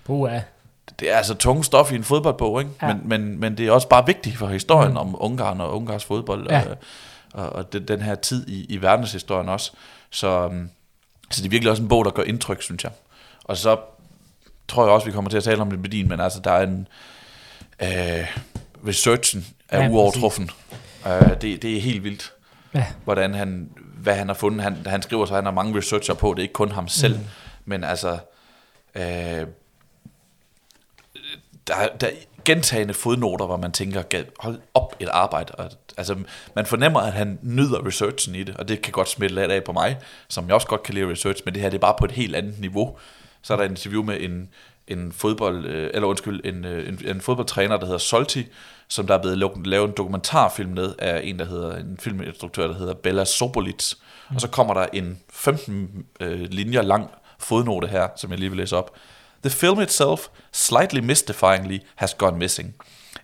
Ja. 0.08 0.42
Det 1.00 1.12
er 1.12 1.18
altså 1.18 1.34
tunge 1.34 1.64
stof 1.64 1.92
i 1.92 1.96
en 1.96 2.04
fodboldbog, 2.04 2.60
ikke? 2.60 2.72
Ja. 2.82 2.88
Men, 2.88 3.02
men, 3.06 3.40
men 3.40 3.58
det 3.58 3.68
er 3.68 3.72
også 3.72 3.88
bare 3.88 4.06
vigtigt 4.06 4.38
for 4.38 4.48
historien 4.48 4.92
mm. 4.92 4.98
om 4.98 5.16
Ungarn 5.20 5.62
og 5.62 5.76
Ungarns 5.76 6.06
fodbold, 6.06 6.48
Ja. 6.50 6.60
ja. 6.60 6.70
og, 6.70 6.78
og, 7.34 7.50
og 7.50 7.74
den, 7.74 7.88
den 7.88 8.02
her 8.02 8.16
tid 8.16 8.48
i, 8.48 8.66
i 8.70 8.82
verdenshistorien 8.82 9.50
også. 9.50 9.72
Så, 10.10 10.46
um, 10.46 10.70
så 11.32 11.42
det 11.42 11.46
er 11.46 11.50
virkelig 11.50 11.72
også 11.72 11.84
en 11.84 11.90
bog, 11.90 12.06
der 12.06 12.12
gør 12.12 12.24
indtryk, 12.24 12.62
synes 12.62 12.84
jeg. 12.84 12.92
Og 13.44 13.58
så 13.58 13.80
tror 14.68 14.84
jeg 14.86 14.94
også, 14.94 15.06
vi 15.06 15.12
kommer 15.12 15.30
til 15.30 15.38
at 15.38 15.44
tale 15.44 15.62
om 15.62 15.70
det 15.70 15.80
med 15.80 15.90
din, 15.90 16.08
men 16.10 16.20
altså, 16.20 16.40
der 16.40 16.52
er 16.52 16.64
en... 16.64 16.88
Øh, 17.82 18.38
researchen 18.88 19.46
er 19.70 19.84
Ja, 19.84 19.90
uovertruffen. 19.90 20.50
Øh, 21.08 21.30
det, 21.42 21.62
det 21.62 21.78
er 21.78 21.82
helt 21.82 22.04
vildt, 22.04 22.34
Ja. 22.74 22.86
hvordan 23.04 23.34
han, 23.34 23.70
hvad 23.98 24.16
han 24.16 24.28
har 24.28 24.34
fundet. 24.36 24.64
Han, 24.64 24.78
han 24.86 25.02
skriver 25.02 25.26
så, 25.26 25.36
han 25.36 25.44
har 25.46 25.52
mange 25.52 25.78
researcher 25.78 26.14
på, 26.14 26.30
det 26.34 26.38
er 26.40 26.42
ikke 26.44 26.54
kun 26.54 26.72
ham 26.72 26.88
selv, 26.88 27.18
mm. 27.18 27.26
men 27.66 27.84
altså... 27.84 28.18
Øh, 28.96 29.02
der, 31.68 31.76
er- 31.76 31.98
der 32.02 32.08
er 32.08 32.12
gentagende 32.46 32.94
fodnoter, 32.94 33.46
hvor 33.46 33.58
man 33.58 33.72
tænker, 33.72 34.02
"Gad, 34.02 34.24
hold 34.40 34.60
op 34.74 34.96
et 35.00 35.10
arbejde. 35.10 35.56
Og, 35.56 35.72
altså, 35.98 36.16
man 36.56 36.66
fornemmer, 36.66 37.00
at 37.00 37.14
han 37.14 37.40
nyder 37.42 37.86
researchen 37.88 38.36
i 38.36 38.44
det, 38.44 38.58
og 38.58 38.68
det 38.68 38.82
kan 38.82 38.92
godt 38.92 39.10
smitte 39.10 39.36
lidt 39.36 39.52
af 39.52 39.64
på 39.64 39.72
mig, 39.72 39.98
som 40.30 40.48
jeg 40.48 40.56
også 40.56 40.68
godt 40.68 40.84
kan 40.84 40.94
lide 40.94 41.12
research, 41.12 41.42
men 41.46 41.54
det 41.54 41.62
her 41.62 41.70
det 41.70 41.78
er 41.78 41.82
bare 41.82 41.96
på 42.00 42.06
et 42.06 42.12
helt 42.12 42.36
andet 42.36 42.60
niveau. 42.60 42.98
Så 43.42 43.54
er 43.54 43.58
der 43.58 43.64
et 43.64 43.70
interview 43.70 44.04
med 44.04 44.18
en, 44.20 44.50
en 44.88 45.12
fodbold, 45.12 45.66
øh, 45.66 45.90
eller 45.94 46.08
undskyld, 46.08 46.42
en, 46.46 46.66
øh, 46.66 46.90
en, 46.90 47.02
en 47.06 47.22
fodboldtræner, 47.22 47.78
der 47.78 47.86
hedder 47.86 48.00
Solti, 48.00 48.48
som 48.88 49.08
der 49.08 49.14
er 49.14 49.22
blevet 49.22 49.38
lavet, 49.38 49.68
lavet 49.68 49.88
en 49.88 49.94
dokumentarfilm 49.98 50.72
med 50.72 50.94
af 51.00 51.22
en, 51.24 51.40
der 51.40 51.46
hedder, 51.46 51.78
en 51.78 51.98
filminstruktør, 52.00 52.68
der 52.68 52.74
hedder 52.74 52.94
Bella 52.94 53.26
Sobolitz. 53.26 53.96
Mm. 54.30 54.36
Og 54.36 54.42
så 54.42 54.48
kommer 54.48 54.74
der 54.74 54.86
en 54.94 55.20
15 55.30 56.06
øh, 56.20 56.42
linjer 56.42 56.82
lang 56.82 57.10
fodnote 57.40 57.88
her, 57.88 58.08
som 58.16 58.32
jeg 58.32 58.40
lige 58.40 58.50
vil 58.50 58.58
læse 58.58 58.78
op. 58.78 58.96
The 59.42 59.50
film 59.50 59.80
itself, 59.80 60.30
slightly 60.52 61.02
mystifyingly, 61.02 61.82
has 61.98 62.14
gone 62.14 62.38
missing. 62.38 62.76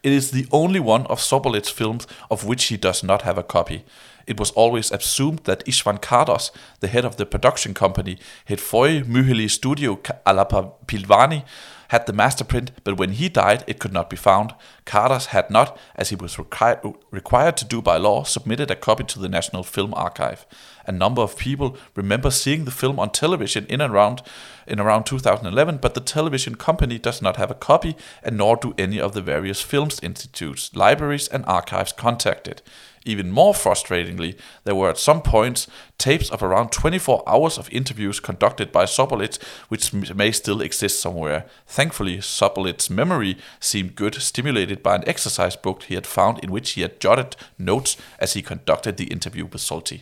It 0.04 0.12
is 0.12 0.32
the 0.32 0.48
only 0.52 0.80
one 0.80 1.06
of 1.08 1.22
Sobolet's 1.22 1.70
films 1.70 2.08
of 2.30 2.46
which 2.46 2.66
he 2.66 2.78
does 2.78 3.04
not 3.04 3.22
have 3.22 3.38
a 3.38 3.44
copy. 3.44 3.86
it 4.28 4.38
was 4.38 4.52
always 4.52 4.92
assumed 4.92 5.40
that 5.46 5.66
Ishvan 5.66 6.02
Kardos, 6.02 6.52
the 6.82 6.90
head 6.90 7.06
of 7.06 7.16
the 7.16 7.26
production 7.26 7.74
company, 7.74 8.20
Hetfoy 8.48 9.04
Myhili 9.06 9.50
Studio 9.50 9.96
Alapilvani, 10.26 11.46
had 11.88 12.06
the 12.06 12.14
master 12.14 12.44
print, 12.44 12.72
but 12.84 12.98
when 12.98 13.14
he 13.14 13.30
died, 13.30 13.64
it 13.66 13.80
could 13.80 13.94
not 13.94 14.10
be 14.10 14.18
found. 14.18 14.54
Carter's 14.88 15.28
had 15.28 15.52
not, 15.52 15.78
as 15.96 16.10
he 16.10 16.16
was 16.16 16.38
requi- 16.38 16.96
required 17.12 17.58
to 17.58 17.66
do 17.66 17.82
by 17.82 17.98
law, 17.98 18.24
submitted 18.24 18.72
a 18.72 18.76
copy 18.76 19.04
to 19.04 19.20
the 19.20 19.30
National 19.30 19.62
Film 19.62 19.94
Archive. 19.94 20.46
A 20.88 20.92
number 20.94 21.22
of 21.22 21.38
people 21.38 21.78
remember 21.94 22.32
seeing 22.32 22.64
the 22.64 22.72
film 22.72 22.98
on 22.98 23.10
television 23.10 23.66
in 23.68 23.82
and 23.82 23.94
around 23.94 24.22
in 24.66 24.80
around 24.80 25.04
2011, 25.06 25.78
but 25.78 25.94
the 25.94 26.02
television 26.02 26.56
company 26.56 26.98
does 26.98 27.22
not 27.22 27.36
have 27.36 27.52
a 27.52 27.56
copy, 27.56 27.96
and 28.24 28.38
nor 28.38 28.56
do 28.56 28.74
any 28.78 29.00
of 29.00 29.14
the 29.14 29.22
various 29.22 29.62
films 29.62 30.00
institutes, 30.02 30.76
libraries, 30.76 31.28
and 31.28 31.46
archives 31.46 31.92
contacted. 31.92 32.62
Even 33.08 33.32
more 33.32 33.54
frustratingly, 33.54 34.38
there 34.66 34.76
were 34.76 34.90
at 34.90 34.98
some 34.98 35.22
points 35.22 35.68
tapes 35.98 36.30
of 36.30 36.44
around 36.44 36.74
24 36.74 37.24
hours 37.26 37.58
of 37.58 37.72
interviews 37.72 38.20
conducted 38.20 38.70
by 38.70 38.84
Sobolit, 38.84 39.42
which 39.70 39.94
may 39.94 40.32
still 40.34 40.60
exist 40.60 41.00
somewhere. 41.00 41.46
Thankfully, 41.66 42.18
Sobolit's 42.18 42.90
memory 42.90 43.38
seemed 43.62 43.96
good, 43.96 44.16
stimulated 44.16 44.77
by 44.78 44.90
an 44.90 45.04
exercise 45.08 45.58
book 45.64 45.84
he 45.84 45.96
had 45.96 46.06
found 46.06 46.38
in 46.44 46.50
which 46.50 46.74
he 46.76 46.82
had 46.82 46.92
jotted 47.04 47.36
notes 47.58 47.98
as 48.18 48.34
he 48.34 48.42
conducted 48.42 48.94
the 48.94 49.04
interview 49.04 49.46
with 49.46 49.64
Salty. 49.64 49.98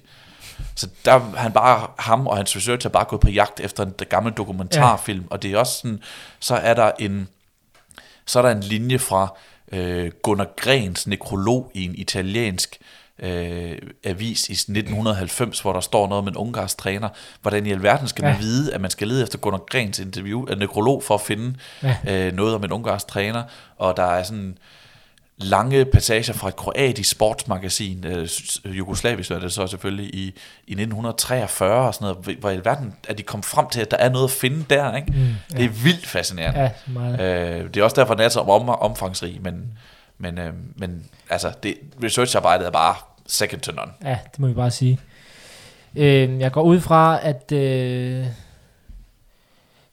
Så 0.75 0.87
der 1.05 1.11
er 1.11 1.19
han 1.19 1.51
bare, 1.51 1.87
ham 1.99 2.27
og 2.27 2.37
hans 2.37 2.55
researcher 2.55 2.89
bare 2.89 3.05
gået 3.05 3.21
på 3.21 3.29
jagt 3.29 3.59
efter 3.59 3.85
en 3.85 3.93
gammel 4.09 4.33
dokumentarfilm, 4.33 5.21
ja. 5.21 5.27
og 5.29 5.43
det 5.43 5.51
er 5.51 5.57
også 5.57 5.77
sådan, 5.77 5.99
så 6.39 6.55
er 6.55 6.73
der 6.73 6.91
en, 6.99 7.27
så 8.25 8.39
er 8.39 8.43
der 8.43 8.51
en 8.51 8.63
linje 8.63 8.99
fra 8.99 9.37
øh, 9.71 10.11
Gunnar 10.23 10.47
Grens 10.57 11.07
nekrolog 11.07 11.71
i 11.73 11.85
en 11.85 11.95
italiensk 11.95 12.79
øh, 13.19 13.77
avis 14.03 14.49
i 14.49 14.51
1990, 14.51 15.59
hvor 15.59 15.73
der 15.73 15.79
står 15.79 16.07
noget 16.07 16.23
med 16.23 16.31
en 16.31 16.37
ungarsk 16.37 16.77
træner. 16.77 17.09
Hvordan 17.41 17.65
i 17.65 17.71
alverden 17.71 18.07
skal 18.07 18.23
man 18.23 18.33
ja. 18.33 18.39
vide, 18.39 18.73
at 18.73 18.81
man 18.81 18.91
skal 18.91 19.07
lede 19.07 19.23
efter 19.23 19.37
Gunnar 19.37 19.63
Grens 19.69 19.99
interview, 19.99 20.43
en 20.43 20.57
nekrolog 20.57 21.03
for 21.03 21.15
at 21.15 21.21
finde 21.21 21.55
ja. 21.83 21.97
øh, 22.07 22.33
noget 22.33 22.55
om 22.55 22.63
en 22.63 22.71
ungarsk 22.71 23.07
træner, 23.07 23.43
og 23.77 23.97
der 23.97 24.03
er 24.03 24.23
sådan 24.23 24.57
lange 25.37 25.85
passager 25.85 26.33
fra 26.33 26.47
et 26.47 26.55
kroatisk 26.55 27.09
sportsmagasin, 27.09 28.05
øh, 28.05 28.27
jugoslavisk 28.65 29.29
var 29.29 29.39
det 29.39 29.53
så 29.53 29.67
selvfølgelig, 29.67 30.15
i, 30.15 30.23
i 30.67 30.71
1943 30.71 31.87
og 31.87 31.93
sådan 31.93 32.05
noget, 32.05 32.37
hvor 32.39 32.49
i 32.49 32.65
verden 32.65 32.93
er 33.07 33.13
de 33.13 33.23
kommet 33.23 33.45
frem 33.45 33.69
til, 33.69 33.81
at 33.81 33.91
der 33.91 33.97
er 33.97 34.09
noget 34.09 34.23
at 34.23 34.31
finde 34.31 34.65
der, 34.69 34.95
ikke? 34.95 35.11
Mm, 35.11 35.17
ja. 35.17 35.57
Det 35.57 35.65
er 35.65 35.69
vildt 35.69 36.07
fascinerende. 36.07 36.59
Ja, 36.59 36.69
meget. 36.87 37.21
Øh, 37.21 37.73
det 37.73 37.77
er 37.77 37.83
også 37.83 37.95
derfor, 37.95 38.13
den 38.13 38.25
er 38.25 38.29
så 38.29 38.39
om, 38.39 38.69
omfangsrig, 38.69 39.39
men, 39.41 39.77
men, 40.17 40.37
øh, 40.37 40.53
men 40.75 41.05
altså, 41.29 41.53
det, 41.63 41.77
researcharbejdet 42.03 42.67
er 42.67 42.71
bare 42.71 42.95
second 43.25 43.61
to 43.61 43.71
none. 43.71 43.91
Ja, 44.03 44.19
det 44.31 44.39
må 44.39 44.47
vi 44.47 44.53
bare 44.53 44.71
sige. 44.71 44.99
Øh, 45.95 46.39
jeg 46.39 46.51
går 46.51 46.61
ud 46.61 46.79
fra, 46.79 47.19
at 47.23 47.51
øh, 47.51 48.25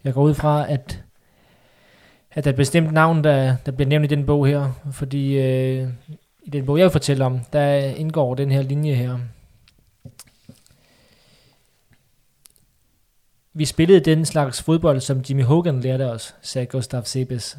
jeg 0.04 0.14
går 0.14 0.22
ud 0.22 0.34
fra, 0.34 0.72
at 0.72 1.02
at 2.34 2.44
der 2.44 2.50
er 2.50 2.52
et 2.52 2.56
bestemt 2.56 2.92
navn, 2.92 3.24
der, 3.24 3.56
der 3.66 3.72
bliver 3.72 3.88
nævnt 3.88 4.04
i 4.04 4.14
den 4.14 4.26
bog 4.26 4.46
her, 4.46 4.72
fordi 4.92 5.38
øh, 5.38 5.88
i 6.42 6.50
den 6.50 6.66
bog, 6.66 6.78
jeg 6.78 6.84
vil 6.84 6.90
fortælle 6.90 7.24
om, 7.24 7.40
der 7.52 7.74
indgår 7.76 8.34
den 8.34 8.50
her 8.50 8.62
linje 8.62 8.94
her. 8.94 9.18
Vi 13.54 13.64
spillede 13.64 14.00
den 14.00 14.24
slags 14.24 14.62
fodbold, 14.62 15.00
som 15.00 15.22
Jimmy 15.30 15.42
Hogan 15.42 15.80
lærte 15.80 16.10
os, 16.10 16.34
sagde 16.42 16.66
Gustav 16.66 17.04
Sebes, 17.04 17.58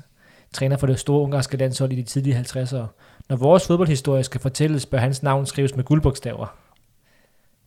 træner 0.54 0.78
for 0.78 0.88
det 0.88 1.00
store 1.00 1.22
ungarske 1.22 1.58
landshold 1.58 1.92
i 1.92 1.96
de 1.96 2.04
tidlige 2.04 2.40
50'ere. 2.40 2.86
Når 3.30 3.36
vores 3.36 3.68
fodboldhistorie 3.68 4.24
skal 4.24 4.42
fortælles, 4.42 4.86
bør 4.86 4.98
hans 4.98 5.24
navn 5.24 5.46
skrives 5.46 5.76
med 5.76 5.84
guldbogstaver. 5.84 6.56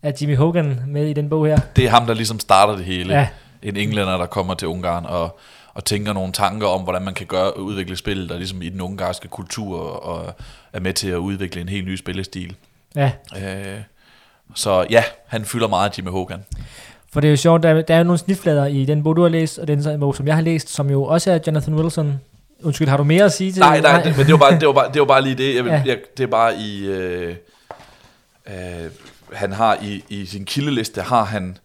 Er 0.03 0.13
Jimmy 0.21 0.37
Hogan 0.37 0.83
med 0.87 1.07
i 1.07 1.13
den 1.13 1.29
bog 1.29 1.47
her? 1.47 1.59
Det 1.77 1.85
er 1.85 1.91
ham, 1.91 2.07
der 2.07 2.15
ligesom 2.15 2.41
starter 2.41 2.77
det 2.77 2.85
hele. 2.85 3.15
Ja. 3.15 3.29
En 3.63 3.77
englænder, 3.77 4.17
der 4.19 4.27
kommer 4.27 4.55
til 4.55 4.69
Ungarn 4.69 5.07
og 5.07 5.39
og 5.77 5.85
tænker 5.85 6.13
nogle 6.13 6.33
tanker 6.33 6.67
om, 6.67 6.83
hvordan 6.83 7.03
man 7.03 7.15
kan 7.15 7.27
gøre, 7.27 7.61
udvikle 7.61 7.97
spil, 7.97 8.29
der 8.29 8.37
ligesom 8.37 8.63
i 8.63 8.69
den 8.69 8.81
ungarske 8.81 9.29
kultur 9.29 9.79
og 9.79 10.35
er 10.73 10.81
med 10.81 10.93
til 10.93 11.09
at 11.09 11.17
udvikle 11.17 11.61
en 11.61 11.69
helt 11.69 11.87
ny 11.87 11.97
spillestil. 11.97 12.57
Ja. 12.95 13.13
Øh, 13.37 13.81
så 14.55 14.87
ja, 14.91 15.03
han 15.27 15.45
fylder 15.45 15.69
meget 15.69 15.99
Jimmy 15.99 16.11
Hogan. 16.11 16.45
For 17.13 17.21
det 17.21 17.29
er 17.29 17.31
jo 17.31 17.37
sjovt, 17.37 17.63
der, 17.63 17.83
der 17.83 17.95
er 17.95 17.99
jo 17.99 18.05
nogle 18.05 18.19
snitflader 18.19 18.67
i 18.67 18.85
den 18.85 19.03
bog, 19.03 19.17
du 19.17 19.23
har 19.23 19.29
læst, 19.29 19.59
og 19.59 19.69
den 19.69 20.01
bog, 20.01 20.15
som 20.15 20.27
jeg 20.27 20.35
har 20.35 20.43
læst, 20.43 20.69
som 20.69 20.91
jo 20.91 21.05
også 21.05 21.33
er 21.33 21.39
Jonathan 21.47 21.75
Wilson. 21.75 22.21
Undskyld, 22.63 22.89
har 22.89 22.97
du 22.97 23.05
mere 23.05 23.25
at 23.25 23.33
sige 23.33 23.53
til 23.53 23.61
Nej, 23.61 23.81
nej, 23.81 24.03
det, 24.03 24.17
men 24.17 24.27
det 24.27 24.33
var, 24.33 24.39
bare, 24.39 24.59
det, 24.61 24.67
var 24.67 24.73
bare, 24.73 24.93
det 24.93 25.01
var 25.01 25.07
bare 25.07 25.23
lige 25.23 25.35
det. 25.35 25.55
Jeg, 25.55 25.65
ja. 25.67 25.83
jeg, 25.87 25.99
det 26.17 26.23
er 26.23 26.29
bare 26.29 26.57
i... 26.57 26.87
Øh, 26.87 27.35
øh, 28.49 28.91
han 29.33 29.53
har 29.53 29.79
i, 29.83 30.05
i 30.09 30.27
sin 30.27 30.45
kildeliste, 30.45 31.03
har 31.03 31.25
han 31.25 31.59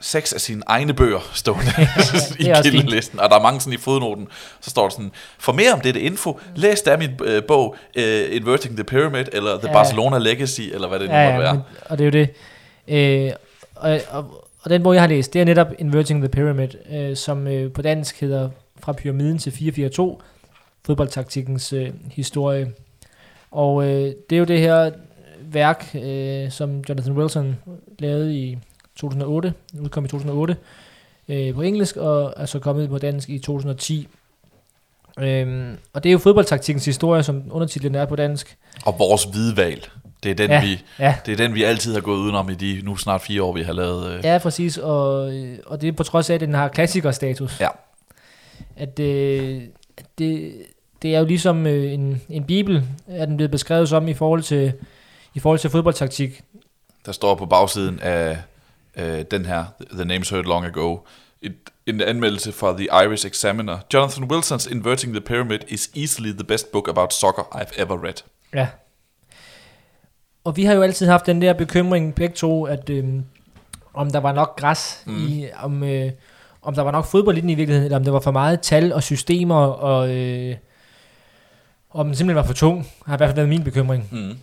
seks 0.00 0.32
af 0.32 0.40
sine 0.40 0.62
egne 0.66 0.94
bøger 0.94 1.30
stående 1.32 1.70
i 2.38 2.52
kildelisten, 2.62 3.20
og 3.20 3.30
der 3.30 3.36
er 3.36 3.42
mange 3.42 3.60
sådan 3.60 3.72
i 3.72 3.76
fodnoten, 3.76 4.28
så 4.60 4.70
står 4.70 4.82
der 4.82 4.90
sådan, 4.90 5.10
for 5.38 5.52
mere 5.52 5.72
om 5.72 5.80
dette 5.80 6.00
info, 6.00 6.40
læs 6.54 6.82
der 6.82 6.96
min 6.96 7.10
øh, 7.24 7.42
bog, 7.48 7.76
uh, 7.96 8.02
Inverting 8.36 8.76
the 8.76 8.84
Pyramid, 8.84 9.24
eller 9.32 9.58
The 9.58 9.68
ja. 9.68 9.72
Barcelona 9.72 10.18
Legacy, 10.18 10.60
eller 10.60 10.88
hvad 10.88 10.98
det 10.98 11.08
nu 11.08 11.14
ja, 11.14 11.24
måtte 11.24 11.44
være. 11.44 11.54
Men, 11.54 11.62
og 11.86 11.98
det 11.98 12.14
er 12.14 12.20
jo 12.20 12.26
det. 12.26 12.30
Øh, 12.88 13.32
og, 13.74 14.00
og, 14.10 14.44
og 14.62 14.70
den 14.70 14.82
bog, 14.82 14.94
jeg 14.94 15.02
har 15.02 15.08
læst, 15.08 15.32
det 15.32 15.40
er 15.40 15.44
netop 15.44 15.68
Inverting 15.78 16.20
the 16.20 16.28
Pyramid, 16.28 16.68
øh, 16.92 17.16
som 17.16 17.46
øh, 17.46 17.72
på 17.72 17.82
dansk 17.82 18.20
hedder 18.20 18.48
Fra 18.84 18.92
Pyramiden 18.92 19.38
til 19.38 19.52
442, 19.52 20.16
fodboldtaktikkens 20.86 21.72
øh, 21.72 21.90
historie. 22.10 22.72
Og 23.50 23.84
øh, 23.84 24.12
det 24.30 24.36
er 24.36 24.38
jo 24.38 24.44
det 24.44 24.60
her 24.60 24.90
værk, 25.40 25.90
øh, 25.94 26.50
som 26.50 26.84
Jonathan 26.88 27.12
Wilson 27.12 27.58
lavede 27.98 28.38
i 28.38 28.58
2008, 28.96 29.54
udkom 29.80 30.04
i 30.04 30.08
2008 30.08 30.56
øh, 31.28 31.54
på 31.54 31.62
engelsk, 31.62 31.96
og 31.96 32.34
er 32.36 32.46
så 32.46 32.58
kommet 32.58 32.88
på 32.88 32.98
dansk 32.98 33.28
i 33.28 33.38
2010. 33.38 34.08
Øhm, 35.18 35.76
og 35.92 36.02
det 36.02 36.08
er 36.08 36.12
jo 36.12 36.18
fodboldtaktikkens 36.18 36.84
historie, 36.84 37.22
som 37.22 37.42
undertitlen 37.50 37.94
er 37.94 38.04
på 38.04 38.16
dansk. 38.16 38.56
Og 38.84 38.98
vores 38.98 39.24
hvidvalg. 39.24 39.90
Det 40.22 40.30
er, 40.30 40.34
den, 40.34 40.50
ja, 40.50 40.60
vi, 40.60 40.82
ja. 40.98 41.14
det 41.26 41.32
er 41.32 41.36
den, 41.36 41.54
vi 41.54 41.62
altid 41.62 41.94
har 41.94 42.00
gået 42.00 42.18
udenom 42.18 42.50
i 42.50 42.54
de 42.54 42.80
nu 42.82 42.96
snart 42.96 43.22
fire 43.22 43.42
år, 43.42 43.52
vi 43.52 43.62
har 43.62 43.72
lavet. 43.72 44.12
Øh. 44.12 44.24
Ja, 44.24 44.38
præcis. 44.38 44.78
Og, 44.78 45.32
og 45.66 45.80
det 45.80 45.88
er 45.88 45.92
på 45.92 46.02
trods 46.02 46.30
af, 46.30 46.34
at 46.34 46.40
den 46.40 46.54
har 46.54 46.68
klassikerstatus. 46.68 47.60
Ja. 47.60 47.68
At 48.76 48.98
øh, 48.98 49.62
det, 50.18 50.54
det 51.02 51.14
er 51.14 51.18
jo 51.18 51.24
ligesom 51.24 51.66
øh, 51.66 51.92
en, 51.92 52.22
en 52.28 52.44
bibel, 52.44 52.84
at 53.06 53.28
den 53.28 53.36
blevet 53.36 53.50
beskrevet 53.50 53.88
som 53.88 54.08
i 54.08 54.14
forhold 54.14 54.42
til, 54.42 54.72
i 55.34 55.40
forhold 55.40 55.58
til 55.58 55.70
fodboldtaktik. 55.70 56.42
Der 57.06 57.12
står 57.12 57.34
på 57.34 57.46
bagsiden 57.46 58.00
af 58.00 58.38
øh, 58.96 59.24
den 59.30 59.46
her, 59.46 59.64
The 59.92 60.04
Names 60.04 60.30
Heard 60.30 60.44
Long 60.44 60.66
Ago, 60.66 60.98
et, 61.42 61.54
en 61.86 62.00
anmeldelse 62.00 62.52
fra 62.52 62.76
The 62.76 62.84
Irish 63.04 63.26
Examiner. 63.26 63.78
Jonathan 63.94 64.24
Wilson's 64.32 64.70
Inverting 64.70 65.14
the 65.14 65.20
Pyramid 65.20 65.58
is 65.68 65.90
easily 65.96 66.32
the 66.32 66.44
best 66.44 66.72
book 66.72 66.88
about 66.88 67.12
soccer 67.12 67.42
I've 67.42 67.82
ever 67.82 68.04
read. 68.04 68.24
Ja. 68.54 68.68
Og 70.44 70.56
vi 70.56 70.64
har 70.64 70.74
jo 70.74 70.82
altid 70.82 71.06
haft 71.06 71.26
den 71.26 71.42
der 71.42 71.52
bekymring, 71.52 72.14
begge 72.14 72.34
to, 72.34 72.64
at 72.64 72.90
øh, 72.90 73.04
om 73.94 74.10
der 74.10 74.20
var 74.20 74.32
nok 74.32 74.56
græs 74.58 75.02
mm. 75.06 75.26
i, 75.26 75.46
om, 75.62 75.84
øh, 75.84 76.10
om 76.64 76.74
der 76.74 76.82
var 76.82 76.90
nok 76.90 77.04
fodbold 77.04 77.38
i 77.38 77.40
den 77.40 77.50
i 77.50 77.54
virkeligheden, 77.54 77.84
eller 77.84 77.96
om 77.96 78.04
der 78.04 78.10
var 78.10 78.20
for 78.20 78.30
meget 78.30 78.60
tal 78.60 78.92
og 78.92 79.02
systemer, 79.02 79.66
og 79.66 80.14
øh, 80.14 80.56
om 81.90 82.06
den 82.06 82.14
simpelthen 82.14 82.36
var 82.36 82.46
for 82.46 82.54
tung, 82.54 82.88
har 83.06 83.14
i 83.14 83.16
hvert 83.16 83.28
fald 83.28 83.36
været 83.36 83.48
min 83.48 83.64
bekymring. 83.64 84.08
Mm. 84.12 84.38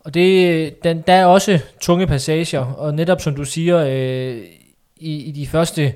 Og 0.00 0.14
det, 0.14 0.84
den, 0.84 1.00
der 1.06 1.12
er 1.12 1.26
også 1.26 1.60
tunge 1.80 2.06
passager, 2.06 2.60
og 2.60 2.94
netop 2.94 3.20
som 3.20 3.34
du 3.34 3.44
siger, 3.44 3.78
øh, 3.78 4.42
i, 4.96 5.16
i 5.16 5.30
de 5.30 5.46
første 5.46 5.94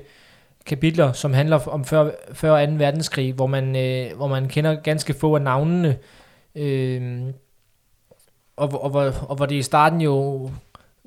kapitler, 0.65 1.11
som 1.11 1.33
handler 1.33 1.67
om 1.67 1.85
før, 1.85 2.11
før 2.33 2.65
2. 2.65 2.71
verdenskrig, 2.71 3.33
hvor 3.33 3.47
man, 3.47 3.75
øh, 3.75 4.17
hvor 4.17 4.27
man 4.27 4.47
kender 4.47 4.75
ganske 4.75 5.13
få 5.13 5.35
af 5.35 5.41
navnene, 5.41 5.97
øh, 6.55 7.21
og, 8.57 8.83
og, 8.83 8.91
og, 8.91 9.13
og 9.27 9.35
hvor 9.35 9.45
det 9.45 9.55
i 9.55 9.61
starten 9.61 10.01
jo 10.01 10.49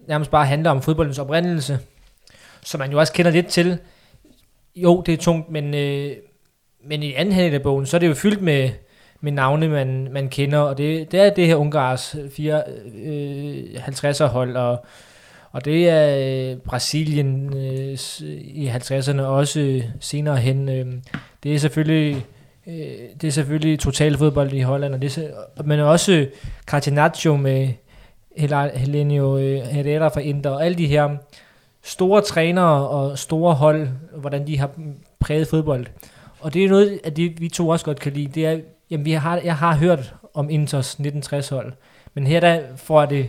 nærmest 0.08 0.30
bare 0.30 0.46
handler 0.46 0.70
om 0.70 0.82
fodboldens 0.82 1.18
oprindelse, 1.18 1.78
som 2.62 2.78
man 2.78 2.90
jo 2.90 2.98
også 2.98 3.12
kender 3.12 3.30
lidt 3.30 3.46
til. 3.46 3.78
Jo, 4.76 5.02
det 5.06 5.14
er 5.14 5.18
tungt, 5.18 5.50
men, 5.50 5.74
øh, 5.74 6.12
men 6.85 7.02
i 7.02 7.14
anden 7.14 7.35
halvdel 7.35 7.54
af 7.54 7.62
bogen, 7.62 7.87
så 7.87 7.96
er 7.96 7.98
det 7.98 8.09
jo 8.09 8.14
fyldt 8.14 8.42
med, 8.42 8.70
med 9.20 9.33
navne, 9.33 9.68
man, 9.68 10.09
man 10.12 10.28
kender, 10.28 10.59
og 10.59 10.78
det, 10.78 11.12
det 11.12 11.20
er 11.20 11.30
det 11.30 11.46
her 11.46 11.56
Ungars 11.56 12.16
4, 12.33 12.62
øh, 13.04 13.64
50'er 13.74 14.24
hold, 14.24 14.56
og, 14.56 14.85
og 15.52 15.64
det 15.64 15.88
er 15.88 16.16
øh, 16.50 16.56
Brasilien 16.56 17.56
øh, 17.56 17.98
i 18.40 18.68
50'erne 18.68 19.20
også 19.20 19.83
senere 20.00 20.37
hen. 20.37 20.68
Øh, 20.68 20.87
det 21.42 21.54
er 21.54 21.59
selvfølgelig 21.59 22.26
øh, 22.66 22.74
det 23.20 23.24
er 23.24 23.30
selvfølgelig 23.30 23.78
total 23.78 24.18
fodbold 24.18 24.52
i 24.52 24.61
Holland, 24.61 24.94
og 24.94 25.02
det 25.02 25.18
er, 25.18 25.62
men 25.62 25.80
også 25.80 26.26
Catenaccio 26.66 27.37
med 27.37 27.68
Helenio 28.74 29.38
øh, 29.38 29.61
Herrera 29.61 30.09
fra 30.09 30.20
Inter, 30.20 30.50
og 30.50 30.64
alle 30.64 30.78
de 30.78 30.87
her 30.87 31.16
store 31.82 32.22
trænere 32.22 32.88
og 32.88 33.18
store 33.18 33.54
hold, 33.54 33.88
hvordan 34.16 34.46
de 34.46 34.58
har 34.58 34.70
præget 35.20 35.48
fodbold. 35.48 35.86
Og 36.40 36.54
det 36.54 36.64
er 36.64 36.68
noget 36.68 37.00
af 37.04 37.14
det, 37.14 37.40
vi 37.40 37.48
to 37.48 37.68
også 37.68 37.84
godt 37.84 38.00
kan 38.00 38.12
lide, 38.12 38.26
det 38.34 38.46
er, 38.46 38.58
Jamen, 38.90 39.04
vi 39.04 39.12
har, 39.12 39.40
jeg 39.44 39.56
har 39.56 39.76
hørt 39.76 40.14
om 40.34 40.50
Inters 40.50 40.94
1960-hold, 40.94 41.72
men 42.14 42.26
her 42.26 42.40
der 42.40 42.60
får 42.76 43.06
det 43.06 43.26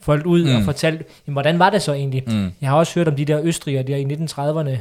foldet 0.00 0.26
ud 0.26 0.44
mm. 0.44 0.56
og 0.56 0.62
fortalt, 0.62 1.02
jamen, 1.26 1.34
hvordan 1.34 1.58
var 1.58 1.70
det 1.70 1.82
så 1.82 1.92
egentlig? 1.92 2.22
Mm. 2.26 2.52
Jeg 2.60 2.70
har 2.70 2.76
også 2.76 2.94
hørt 2.94 3.08
om 3.08 3.16
de 3.16 3.24
der 3.24 3.40
østrigere 3.42 3.82
der 3.82 3.96
i 3.96 4.04
1930'erne, 4.04 4.80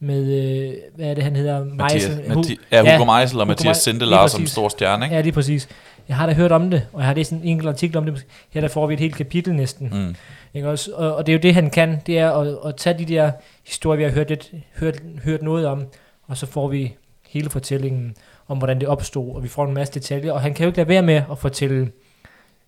med, 0.00 0.22
øh, 0.22 0.74
hvad 0.96 1.06
er 1.06 1.14
det, 1.14 1.24
han 1.24 1.36
hedder? 1.36 1.64
Mathias, 1.64 2.04
Meisel- 2.04 2.34
Mathi, 2.34 2.58
ja, 2.72 2.98
Hugo 2.98 3.12
Meisel 3.12 3.38
og 3.38 3.44
Hugo 3.44 3.48
Mathias 3.48 3.64
Meisel, 3.64 3.82
Sinde 3.82 3.98
lige 3.98 4.10
Lars 4.10 4.30
som 4.30 4.46
stor 4.46 4.68
stjerne, 4.68 5.04
ikke? 5.04 5.16
Ja, 5.16 5.22
det 5.22 5.28
er 5.28 5.32
præcis. 5.32 5.68
Jeg 6.08 6.16
har 6.16 6.26
da 6.26 6.32
hørt 6.32 6.52
om 6.52 6.70
det, 6.70 6.86
og 6.92 7.00
jeg 7.00 7.06
har 7.06 7.14
læst 7.14 7.32
en 7.32 7.40
enkelt 7.44 7.68
artikel 7.68 7.96
om 7.96 8.04
det. 8.06 8.26
Her 8.50 8.60
der 8.60 8.68
får 8.68 8.86
vi 8.86 8.94
et 8.94 9.00
helt 9.00 9.16
kapitel 9.16 9.54
næsten. 9.54 9.88
Mm. 9.92 10.14
Ikke 10.54 10.68
også? 10.68 10.92
Og, 10.92 11.16
og 11.16 11.26
det 11.26 11.32
er 11.32 11.36
jo 11.36 11.42
det, 11.42 11.54
han 11.54 11.70
kan, 11.70 12.00
det 12.06 12.18
er 12.18 12.30
at, 12.30 12.58
at 12.64 12.76
tage 12.76 12.98
de 12.98 13.04
der 13.04 13.30
historier, 13.66 13.96
vi 13.96 14.04
har 14.04 14.10
hørt, 14.10 14.28
lidt, 14.28 14.52
hørt, 14.76 15.02
hørt 15.24 15.42
noget 15.42 15.66
om, 15.66 15.86
og 16.26 16.36
så 16.36 16.46
får 16.46 16.68
vi 16.68 16.94
hele 17.28 17.50
fortællingen 17.50 18.16
om, 18.48 18.58
hvordan 18.58 18.80
det 18.80 18.88
opstod, 18.88 19.34
og 19.34 19.42
vi 19.42 19.48
får 19.48 19.64
en 19.64 19.74
masse 19.74 19.94
detaljer, 19.94 20.32
og 20.32 20.40
han 20.40 20.54
kan 20.54 20.64
jo 20.64 20.68
ikke 20.68 20.76
lade 20.76 20.88
være 20.88 21.02
med 21.02 21.22
at 21.30 21.38
fortælle 21.38 21.90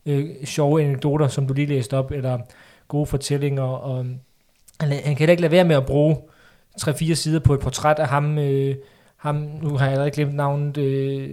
øh, 0.06 0.28
sjove 0.44 0.82
anekdoter, 0.82 1.28
som 1.28 1.46
du 1.46 1.54
lige 1.54 1.66
læste 1.66 1.96
op, 1.96 2.10
eller 2.10 2.38
gode 2.88 3.06
fortællinger, 3.06 3.62
og 3.62 4.04
han, 4.80 4.88
han 4.88 5.02
kan 5.02 5.18
heller 5.18 5.30
ikke 5.30 5.42
lade 5.42 5.52
være 5.52 5.64
med 5.64 5.76
at 5.76 5.86
bruge 5.86 6.16
3-4 6.80 7.14
sider 7.14 7.40
på 7.40 7.54
et 7.54 7.60
portræt 7.60 7.98
af 7.98 8.08
ham, 8.08 8.38
øh, 8.38 8.74
ham 9.20 9.34
nu 9.62 9.76
har 9.76 9.84
jeg 9.84 9.92
allerede 9.92 10.10
glemt 10.10 10.34
navnet, 10.34 10.76
øh, 10.78 11.30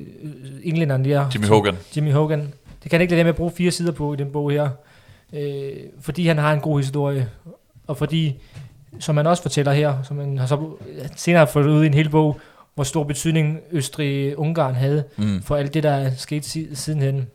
englænderen 0.63 1.06
der. 1.06 1.30
Jimmy 1.36 1.45
Hogan. 1.47 1.76
Jimmy 1.95 2.12
Hogan. 2.12 2.39
Det 2.84 2.89
kan 2.89 2.91
han 2.91 3.02
ikke 3.02 3.12
lade 3.12 3.17
være 3.17 3.23
med 3.23 3.30
at 3.34 3.36
bruge 3.36 3.52
fire 3.52 3.71
sider 3.71 3.91
på 3.91 4.13
i 4.13 4.17
den 4.17 4.32
bog 4.32 4.52
her. 4.52 4.69
Øh, 5.34 5.69
fordi 6.02 6.28
han 6.28 6.38
har 6.38 6.54
en 6.54 6.60
god 6.60 6.80
historie, 6.80 7.30
og 7.88 7.97
fordi, 7.97 8.36
som 9.00 9.17
han 9.17 9.28
også 9.28 9.41
fortæller 9.43 9.71
her, 9.73 10.04
som 10.04 10.19
han 10.19 10.38
har 10.38 10.45
så 10.45 10.69
senere 11.15 11.39
har 11.39 11.45
fået 11.45 11.67
ud 11.67 11.84
i 11.84 11.88
en 11.88 11.93
hel 11.93 12.10
bog, 12.10 12.39
hvor 12.76 12.84
stor 12.84 13.04
betydning 13.04 13.60
Østrig-Ungarn 13.71 14.73
havde 14.73 15.04
Mm. 15.17 15.41
for 15.41 15.56
alt 15.56 15.73
det, 15.73 15.84
der 15.84 15.91
er 15.91 16.12
sket 16.15 16.45
si- 16.45 16.76
sidenhen. 16.76 17.28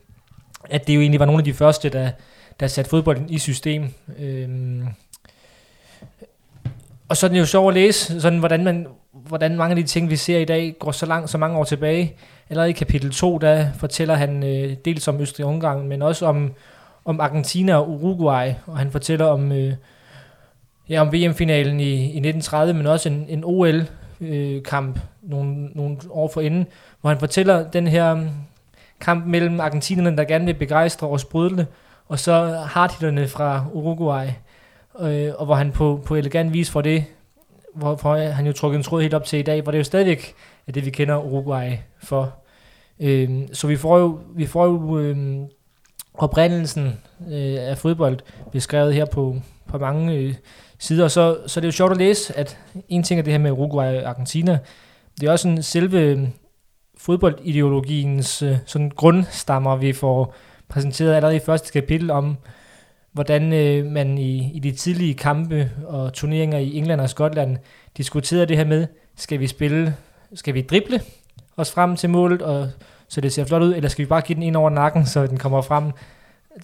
At 0.70 0.86
det 0.86 0.94
jo 0.94 1.00
egentlig 1.00 1.20
var 1.20 1.26
nogle 1.26 1.40
af 1.40 1.44
de 1.44 1.52
første, 1.54 1.88
der, 1.88 2.10
der 2.60 2.66
satte 2.66 2.88
fodbolden 2.88 3.30
i 3.30 3.38
system. 3.38 3.88
Øhm, 4.18 4.82
og 7.08 7.16
så 7.16 7.26
er 7.26 7.30
det 7.30 7.38
jo 7.38 7.46
sjovt 7.46 7.68
at 7.68 7.74
læse, 7.74 8.20
sådan, 8.20 8.38
hvordan, 8.38 8.64
man, 8.64 8.86
hvordan 9.12 9.56
mange 9.56 9.70
af 9.70 9.76
de 9.76 9.82
ting, 9.82 10.10
vi 10.10 10.16
ser 10.16 10.38
i 10.38 10.44
dag, 10.44 10.76
går 10.78 10.92
så 10.92 11.06
langt, 11.06 11.30
så 11.30 11.38
mange 11.38 11.58
år 11.58 11.64
tilbage. 11.64 12.16
Allerede 12.50 12.70
i 12.70 12.72
kapitel 12.72 13.10
2, 13.10 13.38
der 13.38 13.66
fortæller 13.72 14.14
han 14.14 14.44
øh, 14.44 14.76
dels 14.84 15.08
om 15.08 15.20
Østrig-Ungarn, 15.20 15.88
men 15.88 16.02
også 16.02 16.26
om, 16.26 16.52
om 17.04 17.20
Argentina 17.20 17.76
og 17.76 17.90
Uruguay, 17.90 18.52
og 18.66 18.78
han 18.78 18.90
fortæller 18.90 19.26
om, 19.26 19.52
øh, 19.52 19.74
ja, 20.88 21.00
om 21.00 21.12
VM-finalen 21.12 21.80
i, 21.80 21.92
i 21.92 22.04
1930, 22.04 22.74
men 22.74 22.86
også 22.86 23.08
en, 23.08 23.26
en 23.28 23.44
OL-kamp 23.44 24.96
øh, 24.96 25.02
nogle, 25.22 25.66
nogle 25.66 25.96
år 26.10 26.30
forinden, 26.34 26.66
hvor 27.00 27.10
han 27.10 27.18
fortæller 27.18 27.70
den 27.70 27.86
her 27.86 28.14
mm, 28.14 28.28
kamp 29.00 29.26
mellem 29.26 29.60
argentinerne, 29.60 30.16
der 30.16 30.24
gerne 30.24 30.44
vil 30.44 30.54
begejstre 30.54 31.06
og 31.06 31.20
sprudle, 31.20 31.66
og 32.08 32.18
så 32.18 32.64
hardhitterne 32.66 33.28
fra 33.28 33.64
Uruguay, 33.72 34.26
øh, 35.00 35.32
og 35.38 35.44
hvor 35.44 35.54
han 35.54 35.72
på, 35.72 36.02
på 36.06 36.14
elegant 36.16 36.52
vis 36.52 36.70
får 36.70 36.80
det, 36.80 37.04
hvorfor 37.74 38.16
han 38.16 38.46
jo 38.46 38.52
trukket 38.52 38.78
en 38.78 38.82
tråd 38.82 39.02
helt 39.02 39.14
op 39.14 39.24
til 39.24 39.38
i 39.38 39.42
dag, 39.42 39.62
hvor 39.62 39.72
det 39.72 39.78
jo 39.78 39.84
stadigvæk 39.84 40.34
er 40.66 40.72
det, 40.72 40.84
vi 40.84 40.90
kender 40.90 41.16
Uruguay 41.16 41.72
for. 42.02 42.34
Øh, 43.00 43.30
så 43.52 43.66
vi 43.66 43.76
får 43.76 43.98
jo, 43.98 44.18
vi 44.34 44.46
får 44.46 44.64
jo 44.64 44.98
øh, 44.98 45.16
oprindelsen 46.14 46.86
øh, 47.28 47.56
af 47.58 47.78
fodbold 47.78 48.18
beskrevet 48.52 48.94
her 48.94 49.04
på, 49.04 49.36
på 49.68 49.78
mange 49.78 50.14
øh, 50.14 50.34
sider, 50.78 51.08
så, 51.08 51.38
så 51.46 51.60
det 51.60 51.64
er 51.64 51.68
jo 51.68 51.72
sjovt 51.72 51.92
at 51.92 51.98
læse, 51.98 52.38
at 52.38 52.58
en 52.88 53.02
ting 53.02 53.20
er 53.20 53.24
det 53.24 53.32
her 53.32 53.38
med 53.38 53.50
Uruguay 53.50 54.02
og 54.02 54.08
Argentina, 54.08 54.58
det 55.20 55.28
er 55.28 55.32
også 55.32 55.42
sådan 55.42 55.62
selve 55.62 56.00
øhm, 56.00 56.28
fodboldideologiens 56.98 58.42
øh, 58.42 58.56
sådan 58.66 58.90
grundstammer, 58.90 59.76
vi 59.76 59.92
får 59.92 60.34
præsenteret 60.68 61.14
allerede 61.14 61.36
i 61.36 61.40
første 61.46 61.72
kapitel 61.72 62.10
om, 62.10 62.36
hvordan 63.12 63.52
øh, 63.52 63.86
man 63.86 64.18
i, 64.18 64.52
i 64.54 64.58
de 64.58 64.72
tidlige 64.72 65.14
kampe 65.14 65.70
og 65.86 66.12
turneringer 66.12 66.58
i 66.58 66.76
England 66.76 67.00
og 67.00 67.10
Skotland 67.10 67.56
diskuterede 67.96 68.46
det 68.46 68.56
her 68.56 68.64
med, 68.64 68.86
skal 69.16 69.40
vi 69.40 69.46
spille, 69.46 69.96
skal 70.34 70.54
vi 70.54 70.62
drible 70.62 71.00
os 71.56 71.72
frem 71.72 71.96
til 71.96 72.10
målet, 72.10 72.42
og 72.42 72.70
så 73.08 73.20
det 73.20 73.32
ser 73.32 73.44
flot 73.44 73.62
ud, 73.62 73.74
eller 73.74 73.88
skal 73.88 74.04
vi 74.04 74.08
bare 74.08 74.20
give 74.20 74.34
den 74.34 74.42
ind 74.42 74.56
over 74.56 74.70
nakken, 74.70 75.06
så 75.06 75.26
den 75.26 75.38
kommer 75.38 75.62
frem? 75.62 75.92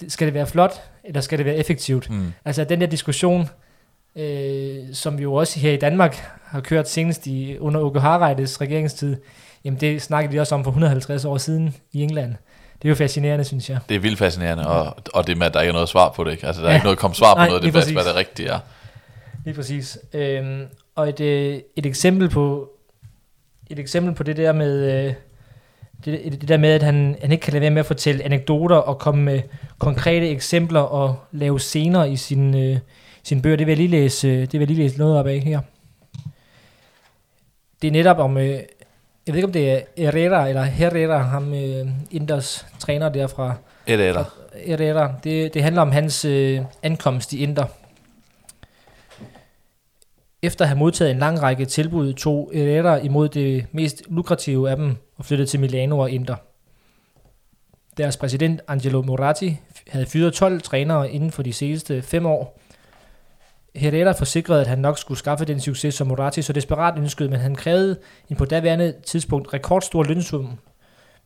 Skal 0.08 0.26
det 0.26 0.34
være 0.34 0.46
flot, 0.46 0.82
eller 1.04 1.20
skal 1.20 1.38
det 1.38 1.46
være 1.46 1.56
effektivt? 1.56 2.10
Mm. 2.10 2.32
Altså 2.44 2.64
den 2.64 2.80
der 2.80 2.86
diskussion, 2.86 3.48
øh, 4.16 4.76
som 4.92 5.18
vi 5.18 5.22
jo 5.22 5.34
også 5.34 5.60
her 5.60 5.72
i 5.72 5.76
Danmark 5.76 6.16
har 6.44 6.60
kørt 6.60 6.88
senest 6.88 7.26
i, 7.26 7.58
under 7.58 7.80
Åke 7.80 8.00
Harreides 8.00 8.60
regeringstid, 8.60 9.16
jamen 9.64 9.80
det 9.80 10.02
snakkede 10.02 10.36
de 10.36 10.40
også 10.40 10.54
om 10.54 10.64
for 10.64 10.70
150 10.70 11.24
år 11.24 11.36
siden 11.36 11.74
i 11.92 12.02
England. 12.02 12.34
Det 12.82 12.84
er 12.84 12.88
jo 12.88 12.94
fascinerende, 12.94 13.44
synes 13.44 13.70
jeg. 13.70 13.78
Det 13.88 13.94
er 13.94 13.98
vildt 14.00 14.18
fascinerende, 14.18 14.66
og, 14.66 14.96
og 15.14 15.26
det 15.26 15.38
med, 15.38 15.46
at 15.46 15.54
der 15.54 15.60
ikke 15.60 15.68
er 15.68 15.72
noget 15.72 15.88
svar 15.88 16.12
på 16.16 16.24
det. 16.24 16.30
Ikke? 16.32 16.46
Altså, 16.46 16.62
der 16.62 16.68
er 16.68 16.72
Ja. 16.72 16.76
ikke 16.76 16.84
noget 16.84 16.98
kommet 16.98 17.16
svar 17.16 17.34
på 17.34 17.38
Nej, 17.38 17.46
noget, 17.48 17.62
det 17.62 17.68
er 17.68 17.92
hvad 17.92 18.04
det 18.04 18.14
rigtige 18.14 18.48
er. 18.48 18.58
Lige 19.44 19.54
præcis. 19.54 19.98
Øhm, 20.12 20.62
og 20.94 21.08
et, 21.08 21.20
øh, 21.20 21.60
et 21.76 21.86
eksempel 21.86 22.28
på 22.28 22.70
et 23.70 23.78
eksempel 23.78 24.14
på 24.14 24.22
det 24.22 24.36
der 24.36 24.52
med 24.52 25.04
øh, 25.06 25.14
det, 26.04 26.40
det 26.40 26.48
der 26.48 26.56
med, 26.56 26.68
at 26.68 26.82
han, 26.82 27.16
han 27.20 27.32
ikke 27.32 27.42
kan 27.42 27.52
lade 27.52 27.60
være 27.60 27.70
med 27.70 27.80
at 27.80 27.86
fortælle 27.86 28.24
anekdoter 28.24 28.76
og 28.76 28.98
komme 28.98 29.22
med 29.22 29.42
konkrete 29.78 30.28
eksempler 30.28 30.80
og 30.80 31.16
lave 31.32 31.60
scener 31.60 32.04
i 32.04 32.16
sin, 32.16 32.54
øh, 32.54 32.78
sin 33.22 33.42
bøger. 33.42 33.56
Det 33.56 33.66
vil 33.66 33.72
jeg 33.72 33.76
lige 33.88 34.00
læse, 34.02 34.40
det 34.40 34.52
vil 34.52 34.60
jeg 34.60 34.68
lige 34.68 34.82
læse 34.82 34.98
noget 34.98 35.18
op 35.18 35.26
af 35.26 35.40
her. 35.40 35.60
Det 37.82 37.88
er 37.88 37.92
netop 37.92 38.18
om, 38.18 38.38
øh, 38.38 38.58
jeg 39.28 39.34
ved 39.34 39.38
ikke 39.38 39.46
om 39.46 39.52
det 39.52 39.72
er 39.72 39.80
Herrera 39.96 40.48
eller 40.48 40.62
Herrera, 40.62 41.18
ham 41.18 41.54
øh, 41.54 41.86
Inders 42.10 42.66
træner 42.78 43.08
derfra, 43.08 43.54
Et 43.86 44.00
eller 44.00 44.24
Herrera. 44.66 45.12
Det, 45.24 45.54
det 45.54 45.62
handler 45.62 45.82
om 45.82 45.92
hans 45.92 46.24
øh, 46.24 46.60
ankomst 46.82 47.32
i 47.32 47.42
Inter. 47.42 47.64
Efter 50.42 50.64
at 50.64 50.68
have 50.68 50.78
modtaget 50.78 51.10
en 51.10 51.18
lang 51.18 51.42
række 51.42 51.64
tilbud, 51.64 52.12
tog 52.12 52.50
Herrera 52.54 52.96
imod 52.96 53.28
det 53.28 53.66
mest 53.72 54.02
lukrative 54.08 54.70
af 54.70 54.76
dem 54.76 54.96
og 55.16 55.24
flyttede 55.24 55.48
til 55.48 55.60
Milano 55.60 55.98
og 55.98 56.10
Inter. 56.10 56.36
Deres 57.96 58.16
præsident 58.16 58.60
Angelo 58.68 59.02
Moratti 59.02 59.56
havde 59.88 60.06
fyret 60.06 60.34
12 60.34 60.60
trænere 60.60 61.10
inden 61.10 61.32
for 61.32 61.42
de 61.42 61.52
seneste 61.52 62.02
fem 62.02 62.26
år. 62.26 62.60
Herrera 63.78 64.12
forsikrede, 64.12 64.60
at 64.60 64.66
han 64.66 64.78
nok 64.78 64.98
skulle 64.98 65.18
skaffe 65.18 65.44
den 65.44 65.60
succes, 65.60 65.94
som 65.94 66.06
Moratti 66.06 66.42
så 66.42 66.52
desperat 66.52 66.98
ønskede, 66.98 67.28
men 67.28 67.40
han 67.40 67.54
krævede 67.54 67.96
en 68.30 68.36
på 68.36 68.44
daværende 68.44 68.94
tidspunkt 69.06 69.54
rekordstor 69.54 70.02
lønsum 70.02 70.58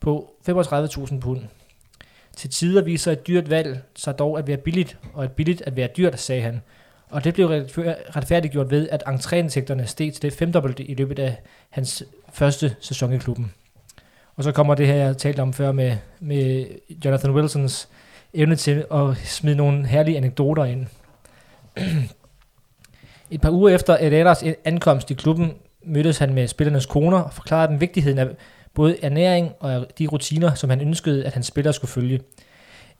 på 0.00 0.34
35.000 0.48 1.20
pund. 1.20 1.40
Til 2.36 2.50
tider 2.50 2.82
viser 2.82 3.12
et 3.12 3.26
dyrt 3.26 3.50
valg 3.50 3.82
sig 3.96 4.18
dog 4.18 4.38
at 4.38 4.46
være 4.46 4.56
billigt, 4.56 4.98
og 5.14 5.24
et 5.24 5.32
billigt 5.32 5.62
at 5.66 5.76
være 5.76 5.88
dyrt, 5.96 6.20
sagde 6.20 6.42
han. 6.42 6.62
Og 7.10 7.24
det 7.24 7.34
blev 7.34 7.46
retfærdiggjort 8.16 8.70
ved, 8.70 8.88
at 8.88 9.02
entréindtægterne 9.06 9.86
steg 9.86 10.12
til 10.12 10.22
det 10.22 10.32
femdobbelte 10.32 10.84
i 10.84 10.94
løbet 10.94 11.18
af 11.18 11.36
hans 11.70 12.04
første 12.32 12.76
sæson 12.80 13.12
i 13.12 13.18
klubben. 13.18 13.52
Og 14.36 14.44
så 14.44 14.52
kommer 14.52 14.74
det 14.74 14.86
her, 14.86 14.94
jeg 14.94 15.16
talte 15.16 15.40
om 15.40 15.52
før 15.52 15.72
med, 15.72 15.96
med 16.20 16.66
Jonathan 17.04 17.30
Wilsons 17.30 17.88
evne 18.34 18.56
til 18.56 18.84
at 18.92 19.16
smide 19.16 19.56
nogle 19.56 19.86
herlige 19.86 20.16
anekdoter 20.16 20.64
ind. 20.64 20.86
Et 23.32 23.40
par 23.40 23.50
uger 23.50 23.74
efter 23.74 23.96
Herreras 23.96 24.44
ankomst 24.64 25.10
i 25.10 25.14
klubben 25.14 25.52
mødtes 25.84 26.18
han 26.18 26.34
med 26.34 26.48
spillernes 26.48 26.86
koner 26.86 27.18
og 27.18 27.32
forklarede 27.32 27.72
dem 27.72 27.80
vigtigheden 27.80 28.18
af 28.18 28.26
både 28.74 28.96
ernæring 29.02 29.52
og 29.60 29.86
de 29.98 30.06
rutiner, 30.06 30.54
som 30.54 30.70
han 30.70 30.80
ønskede, 30.80 31.24
at 31.24 31.34
hans 31.34 31.46
spillere 31.46 31.72
skulle 31.72 31.90
følge. 31.90 32.20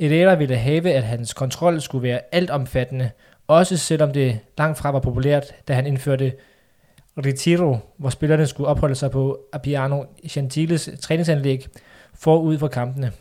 Herrera 0.01 0.35
ville 0.35 0.57
have, 0.57 0.93
at 0.93 1.03
hans 1.03 1.35
kontrol 1.35 1.81
skulle 1.81 2.03
være 2.03 2.21
altomfattende, 2.33 3.11
også 3.49 3.77
selvom 3.77 4.13
det 4.13 4.39
langt 4.59 4.79
fra 4.79 4.91
var 4.91 5.01
populært, 5.01 5.55
da 5.69 5.75
han 5.75 5.87
indførte 5.87 6.33
Retiro, 7.19 7.77
hvor 7.99 8.11
spillerne 8.11 8.47
skulle 8.47 8.69
opholde 8.69 8.95
sig 8.95 9.11
på 9.11 9.39
Appiano 9.53 10.05
Gentiles 10.31 10.91
træningsanlæg 11.01 11.67
forud 12.15 12.59
for 12.59 12.69
kampene. 12.69 13.13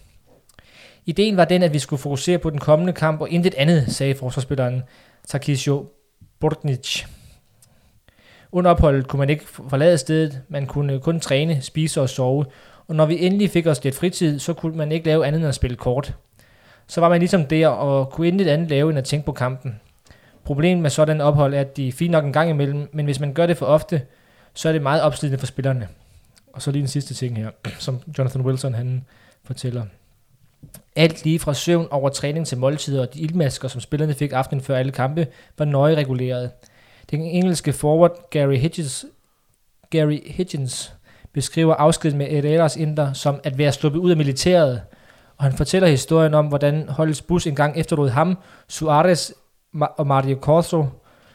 Ideen 1.06 1.38
var 1.38 1.46
den, 1.46 1.64
at 1.64 1.74
vi 1.74 1.80
skulle 1.80 2.02
fokusere 2.02 2.38
på 2.38 2.50
den 2.50 2.60
kommende 2.60 2.94
kamp 2.94 3.22
og 3.22 3.30
intet 3.30 3.56
andet, 3.56 3.86
sagde 3.88 4.16
forsvarsspilleren 4.16 4.84
Takisio 5.28 5.86
Bortnic. 6.42 7.06
Under 8.52 8.72
opholdet 8.72 9.08
kunne 9.08 9.20
man 9.20 9.30
ikke 9.30 9.46
forlade 9.46 9.98
stedet, 9.98 10.42
man 10.50 10.66
kunne 10.66 11.00
kun 11.00 11.20
træne, 11.20 11.62
spise 11.62 12.02
og 12.02 12.10
sove, 12.10 12.46
og 12.88 12.96
når 12.96 13.06
vi 13.06 13.26
endelig 13.26 13.50
fik 13.50 13.68
os 13.68 13.84
lidt 13.84 13.96
fritid, 13.96 14.40
så 14.40 14.54
kunne 14.54 14.78
man 14.78 14.92
ikke 14.92 15.06
lave 15.06 15.26
andet 15.26 15.40
end 15.40 15.48
at 15.48 15.56
spille 15.56 15.78
kort. 15.78 16.16
Så 16.88 17.02
var 17.02 17.10
man 17.10 17.20
ligesom 17.20 17.46
der 17.46 17.68
og 17.68 18.10
kunne 18.10 18.28
intet 18.28 18.48
andet 18.48 18.70
lave 18.70 18.90
end 18.90 18.98
at 18.98 19.04
tænke 19.04 19.26
på 19.26 19.32
kampen. 19.32 19.80
Problemet 20.44 20.82
med 20.82 20.90
sådan 20.90 21.22
ophold 21.22 21.54
er, 21.54 21.60
at 21.60 21.78
de 21.78 21.88
er 21.88 21.92
fint 21.92 22.12
nok 22.12 22.26
en 22.26 22.34
gang 22.34 22.50
imellem, 22.50 22.90
men 22.94 23.06
hvis 23.06 23.20
man 23.20 23.34
gør 23.34 23.46
det 23.46 23.58
for 23.58 23.66
ofte, 23.66 24.02
så 24.54 24.70
er 24.70 24.74
det 24.74 24.82
meget 24.82 25.02
opslidende 25.02 25.40
for 25.40 25.46
spillerne. 25.46 25.88
Og 26.54 26.62
så 26.62 26.72
lige 26.72 26.82
den 26.82 26.88
sidste 26.88 27.14
ting 27.14 27.38
her, 27.38 27.50
som 27.80 28.00
Jonathan 28.18 28.42
Wilson 28.42 28.74
han 28.74 29.06
fortæller. 29.44 29.86
Alt 30.96 31.24
lige 31.24 31.40
fra 31.40 31.54
søvn 31.54 31.88
over 31.92 32.10
træning 32.10 32.48
til 32.48 32.58
måltider 32.58 33.02
og 33.02 33.14
de 33.14 33.20
ildmasker, 33.20 33.68
som 33.68 33.82
spillerne 33.82 34.14
fik 34.14 34.32
aftenen 34.32 34.64
før 34.64 34.78
alle 34.78 34.92
kampe, 34.92 35.28
var 35.58 35.66
nøje 35.66 35.96
reguleret. 35.96 36.52
Den 37.12 37.22
engelske 37.22 37.74
forward 37.74 38.30
Gary 38.30 38.56
Hitchens, 38.56 39.06
Gary 39.90 40.20
Hitchens 40.26 40.94
beskriver 41.34 41.74
afskeden 41.74 42.18
med 42.18 42.28
Herreras 42.28 42.76
Inter 42.76 43.14
som 43.14 43.40
at 43.44 43.58
være 43.58 43.72
sluppet 43.72 44.00
ud 44.00 44.12
af 44.12 44.18
militæret, 44.18 44.82
og 45.38 45.44
han 45.44 45.54
fortæller 45.54 45.88
historien 45.88 46.34
om, 46.34 46.48
hvordan 46.48 46.90
holdets 46.90 47.22
bus 47.22 47.48
engang 47.48 47.78
efterlod 47.78 48.10
ham, 48.10 48.38
Suarez 48.68 49.32
og 49.98 50.08
Mario 50.08 50.38
Corso 50.42 50.86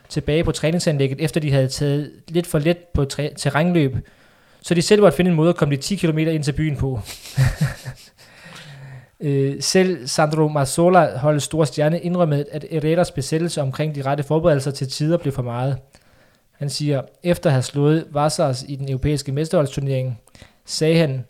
tilbage 0.08 0.44
på 0.44 0.52
træningsanlægget, 0.52 1.20
efter 1.20 1.40
de 1.40 1.52
havde 1.52 1.68
taget 1.68 2.12
lidt 2.28 2.46
for 2.46 2.58
let 2.58 2.78
på 2.78 3.04
terrænløb, 3.36 3.96
så 4.62 4.74
de 4.74 4.82
selv 4.82 5.02
måtte 5.02 5.16
finde 5.16 5.30
en 5.30 5.36
måde 5.36 5.48
at 5.48 5.56
komme 5.56 5.76
de 5.76 5.80
10 5.80 5.96
km 5.96 6.18
ind 6.18 6.44
til 6.44 6.52
byen 6.52 6.76
på. 6.76 7.00
Øh, 9.20 9.56
selv 9.60 10.06
Sandro 10.06 10.48
Mazzola, 10.48 11.18
holdets 11.18 11.44
store 11.44 11.66
stjerne, 11.66 12.00
indrømmede, 12.00 12.44
at 12.52 12.66
Herreras 12.70 13.10
besættelse 13.10 13.62
omkring 13.62 13.94
de 13.94 14.02
rette 14.02 14.24
forberedelser 14.24 14.70
til 14.70 14.88
tider 14.88 15.16
blev 15.16 15.32
for 15.32 15.42
meget. 15.42 15.78
Han 16.52 16.70
siger, 16.70 17.02
efter 17.22 17.50
at 17.50 17.54
have 17.54 17.62
slået 17.62 18.06
Vassars 18.10 18.64
i 18.68 18.76
den 18.76 18.88
europæiske 18.88 19.32
mesterholdsturnering, 19.32 20.20
sagde 20.64 20.98
han, 20.98 21.24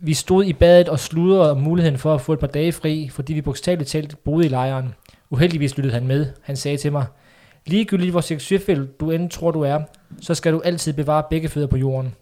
vi 0.00 0.14
stod 0.14 0.44
i 0.44 0.52
badet 0.52 0.88
og 0.88 0.98
sludrede 0.98 1.50
om 1.50 1.60
muligheden 1.60 1.98
for 1.98 2.14
at 2.14 2.20
få 2.20 2.32
et 2.32 2.38
par 2.38 2.46
dage 2.46 2.72
fri, 2.72 3.08
fordi 3.08 3.32
vi 3.32 3.40
bogstaveligt 3.40 3.90
talt 3.90 4.24
boede 4.24 4.46
i 4.46 4.48
lejren. 4.48 4.94
Uheldigvis 5.30 5.76
lyttede 5.76 5.94
han 5.94 6.06
med. 6.06 6.26
Han 6.42 6.56
sagde 6.56 6.76
til 6.76 6.92
mig, 6.92 7.06
ligegyldigt 7.66 8.10
hvor 8.10 8.20
succesfuld 8.20 8.88
du 9.00 9.10
end 9.10 9.30
tror 9.30 9.50
du 9.50 9.60
er, 9.60 9.80
så 10.20 10.34
skal 10.34 10.52
du 10.52 10.60
altid 10.64 10.92
bevare 10.92 11.24
begge 11.30 11.48
fødder 11.48 11.68
på 11.68 11.76
jorden. 11.76 12.14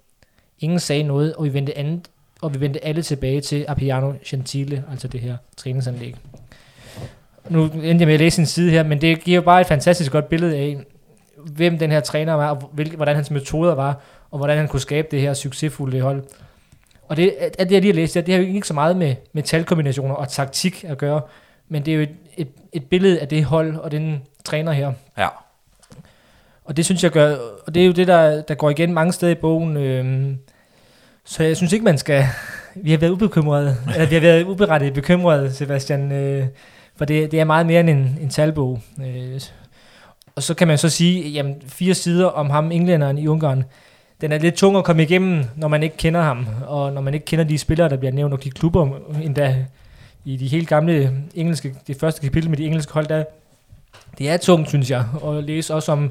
Ingen 0.58 0.78
sagde 0.78 1.02
noget, 1.02 1.34
og 1.34 1.44
vi 1.44 1.54
vendte, 1.54 1.78
andet, 1.78 2.10
og 2.42 2.54
vi 2.54 2.60
vendte 2.60 2.84
alle 2.84 3.02
tilbage 3.02 3.40
til 3.40 3.64
Appiano 3.68 4.12
Gentile, 4.24 4.84
altså 4.90 5.08
det 5.08 5.20
her 5.20 5.36
træningsanlæg. 5.56 6.14
Nu 7.48 7.64
endte 7.64 7.86
jeg 7.86 8.06
med 8.06 8.14
at 8.14 8.20
læse 8.20 8.40
en 8.40 8.46
side 8.46 8.70
her, 8.70 8.82
men 8.82 9.00
det 9.00 9.20
giver 9.20 9.34
jo 9.34 9.42
bare 9.42 9.60
et 9.60 9.66
fantastisk 9.66 10.12
godt 10.12 10.28
billede 10.28 10.56
af, 10.56 10.78
hvem 11.36 11.78
den 11.78 11.90
her 11.90 12.00
træner 12.00 12.34
var, 12.34 12.50
og 12.50 12.70
hvilke, 12.72 12.96
hvordan 12.96 13.16
hans 13.16 13.30
metoder 13.30 13.74
var, 13.74 14.00
og 14.30 14.38
hvordan 14.38 14.58
han 14.58 14.68
kunne 14.68 14.80
skabe 14.80 15.08
det 15.10 15.20
her 15.20 15.34
succesfulde 15.34 16.00
hold. 16.00 16.24
Og 17.08 17.16
det, 17.16 17.34
alt 17.40 17.58
det, 17.58 17.72
jeg 17.72 17.80
lige 17.80 17.92
har 17.92 17.96
læst, 17.96 18.14
det 18.14 18.28
har 18.28 18.36
jo 18.36 18.46
ikke 18.46 18.66
så 18.66 18.74
meget 18.74 18.96
med, 18.96 19.14
med 19.32 19.42
talkombinationer 19.42 20.14
og 20.14 20.28
taktik 20.28 20.84
at 20.84 20.98
gøre, 20.98 21.20
men 21.68 21.84
det 21.86 21.92
er 21.92 21.96
jo 21.96 22.02
et, 22.02 22.14
et, 22.36 22.48
et 22.72 22.84
billede 22.84 23.20
af 23.20 23.28
det 23.28 23.44
hold 23.44 23.76
og 23.76 23.90
den 23.90 24.22
træner 24.44 24.72
her. 24.72 24.92
Ja. 25.18 25.28
Og 26.64 26.76
det 26.76 26.84
synes 26.84 27.04
jeg 27.04 27.10
gør, 27.10 27.36
og 27.66 27.74
det 27.74 27.82
er 27.82 27.86
jo 27.86 27.92
det, 27.92 28.06
der, 28.06 28.42
der 28.42 28.54
går 28.54 28.70
igen 28.70 28.94
mange 28.94 29.12
steder 29.12 29.32
i 29.32 29.34
bogen. 29.34 29.76
Øhm, 29.76 30.38
så 31.30 31.42
jeg 31.42 31.56
synes 31.56 31.72
ikke, 31.72 31.84
man 31.84 31.98
skal... 31.98 32.24
Vi 32.74 32.90
har 32.90 32.98
været 32.98 33.10
ubekymrede, 33.10 33.76
eller 33.94 34.06
vi 34.06 34.14
har 34.14 34.20
været 34.20 34.44
uberettet 34.44 34.94
bekymrede, 34.94 35.52
Sebastian, 35.52 36.12
øh, 36.12 36.46
for 36.96 37.04
det, 37.04 37.30
det 37.30 37.40
er 37.40 37.44
meget 37.44 37.66
mere 37.66 37.80
end 37.80 37.90
en, 37.90 38.18
en 38.20 38.30
talbog. 38.30 38.80
Øh, 39.06 39.40
og 40.36 40.42
så 40.42 40.54
kan 40.54 40.68
man 40.68 40.78
så 40.78 40.88
sige, 40.88 41.28
jamen 41.30 41.54
fire 41.66 41.94
sider 41.94 42.26
om 42.26 42.50
ham, 42.50 42.72
englænderen 42.72 43.18
i 43.18 43.26
Ungarn, 43.26 43.64
den 44.20 44.32
er 44.32 44.38
lidt 44.38 44.54
tung 44.54 44.76
at 44.76 44.84
komme 44.84 45.02
igennem, 45.02 45.44
når 45.56 45.68
man 45.68 45.82
ikke 45.82 45.96
kender 45.96 46.22
ham, 46.22 46.46
og 46.66 46.92
når 46.92 47.00
man 47.00 47.14
ikke 47.14 47.26
kender 47.26 47.44
de 47.44 47.58
spillere, 47.58 47.88
der 47.88 47.96
bliver 47.96 48.12
nævnt, 48.12 48.34
og 48.34 48.44
de 48.44 48.50
klubber 48.50 48.88
endda 49.22 49.66
i 50.24 50.36
de 50.36 50.48
helt 50.48 50.68
gamle 50.68 51.12
engelske, 51.34 51.74
det 51.86 51.96
første 51.96 52.20
kapitel 52.20 52.50
med 52.50 52.58
de 52.58 52.66
engelske 52.66 52.92
hold, 52.92 53.06
der, 53.06 53.24
det 54.18 54.30
er 54.30 54.36
tungt, 54.36 54.68
synes 54.68 54.90
jeg, 54.90 55.04
at 55.26 55.44
læse 55.44 55.74
også 55.74 55.92
om, 55.92 56.10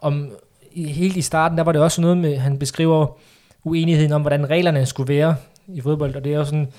om 0.00 0.30
i, 0.72 0.86
helt 0.86 1.16
i 1.16 1.22
starten, 1.22 1.58
der 1.58 1.64
var 1.64 1.72
det 1.72 1.80
også 1.80 2.00
noget 2.00 2.18
med, 2.18 2.36
han 2.36 2.58
beskriver 2.58 3.16
uenigheden 3.64 4.12
om, 4.12 4.20
hvordan 4.20 4.50
reglerne 4.50 4.86
skulle 4.86 5.14
være 5.14 5.36
i 5.68 5.80
fodbold, 5.80 6.14
og 6.14 6.24
det 6.24 6.32
er 6.32 6.36
jo 6.36 6.44
sådan, 6.44 6.72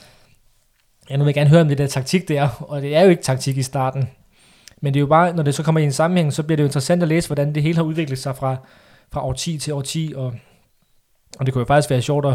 ja, 1.09 1.17
nu 1.17 1.23
vil 1.23 1.29
jeg 1.29 1.35
gerne 1.35 1.49
høre 1.49 1.61
om 1.61 1.67
det 1.67 1.77
der 1.77 1.87
taktik 1.87 2.27
der, 2.27 2.49
og 2.59 2.81
det 2.81 2.95
er 2.95 3.01
jo 3.01 3.09
ikke 3.09 3.23
taktik 3.23 3.57
i 3.57 3.63
starten, 3.63 4.09
men 4.81 4.93
det 4.93 4.99
er 4.99 5.01
jo 5.01 5.07
bare, 5.07 5.35
når 5.35 5.43
det 5.43 5.55
så 5.55 5.63
kommer 5.63 5.81
i 5.81 5.83
en 5.83 5.91
sammenhæng, 5.91 6.33
så 6.33 6.43
bliver 6.43 6.55
det 6.55 6.63
jo 6.63 6.67
interessant 6.67 7.01
at 7.01 7.09
læse, 7.09 7.27
hvordan 7.27 7.55
det 7.55 7.63
hele 7.63 7.75
har 7.75 7.83
udviklet 7.83 8.19
sig 8.19 8.35
fra, 8.35 8.55
fra 9.11 9.25
år 9.25 9.33
10 9.33 9.57
til 9.57 9.73
år 9.73 9.81
10, 9.81 10.13
og, 10.15 10.33
og 11.39 11.45
det 11.45 11.53
kunne 11.53 11.61
jo 11.61 11.65
faktisk 11.65 11.89
være 11.89 12.01
sjovt 12.01 12.25
at, 12.25 12.31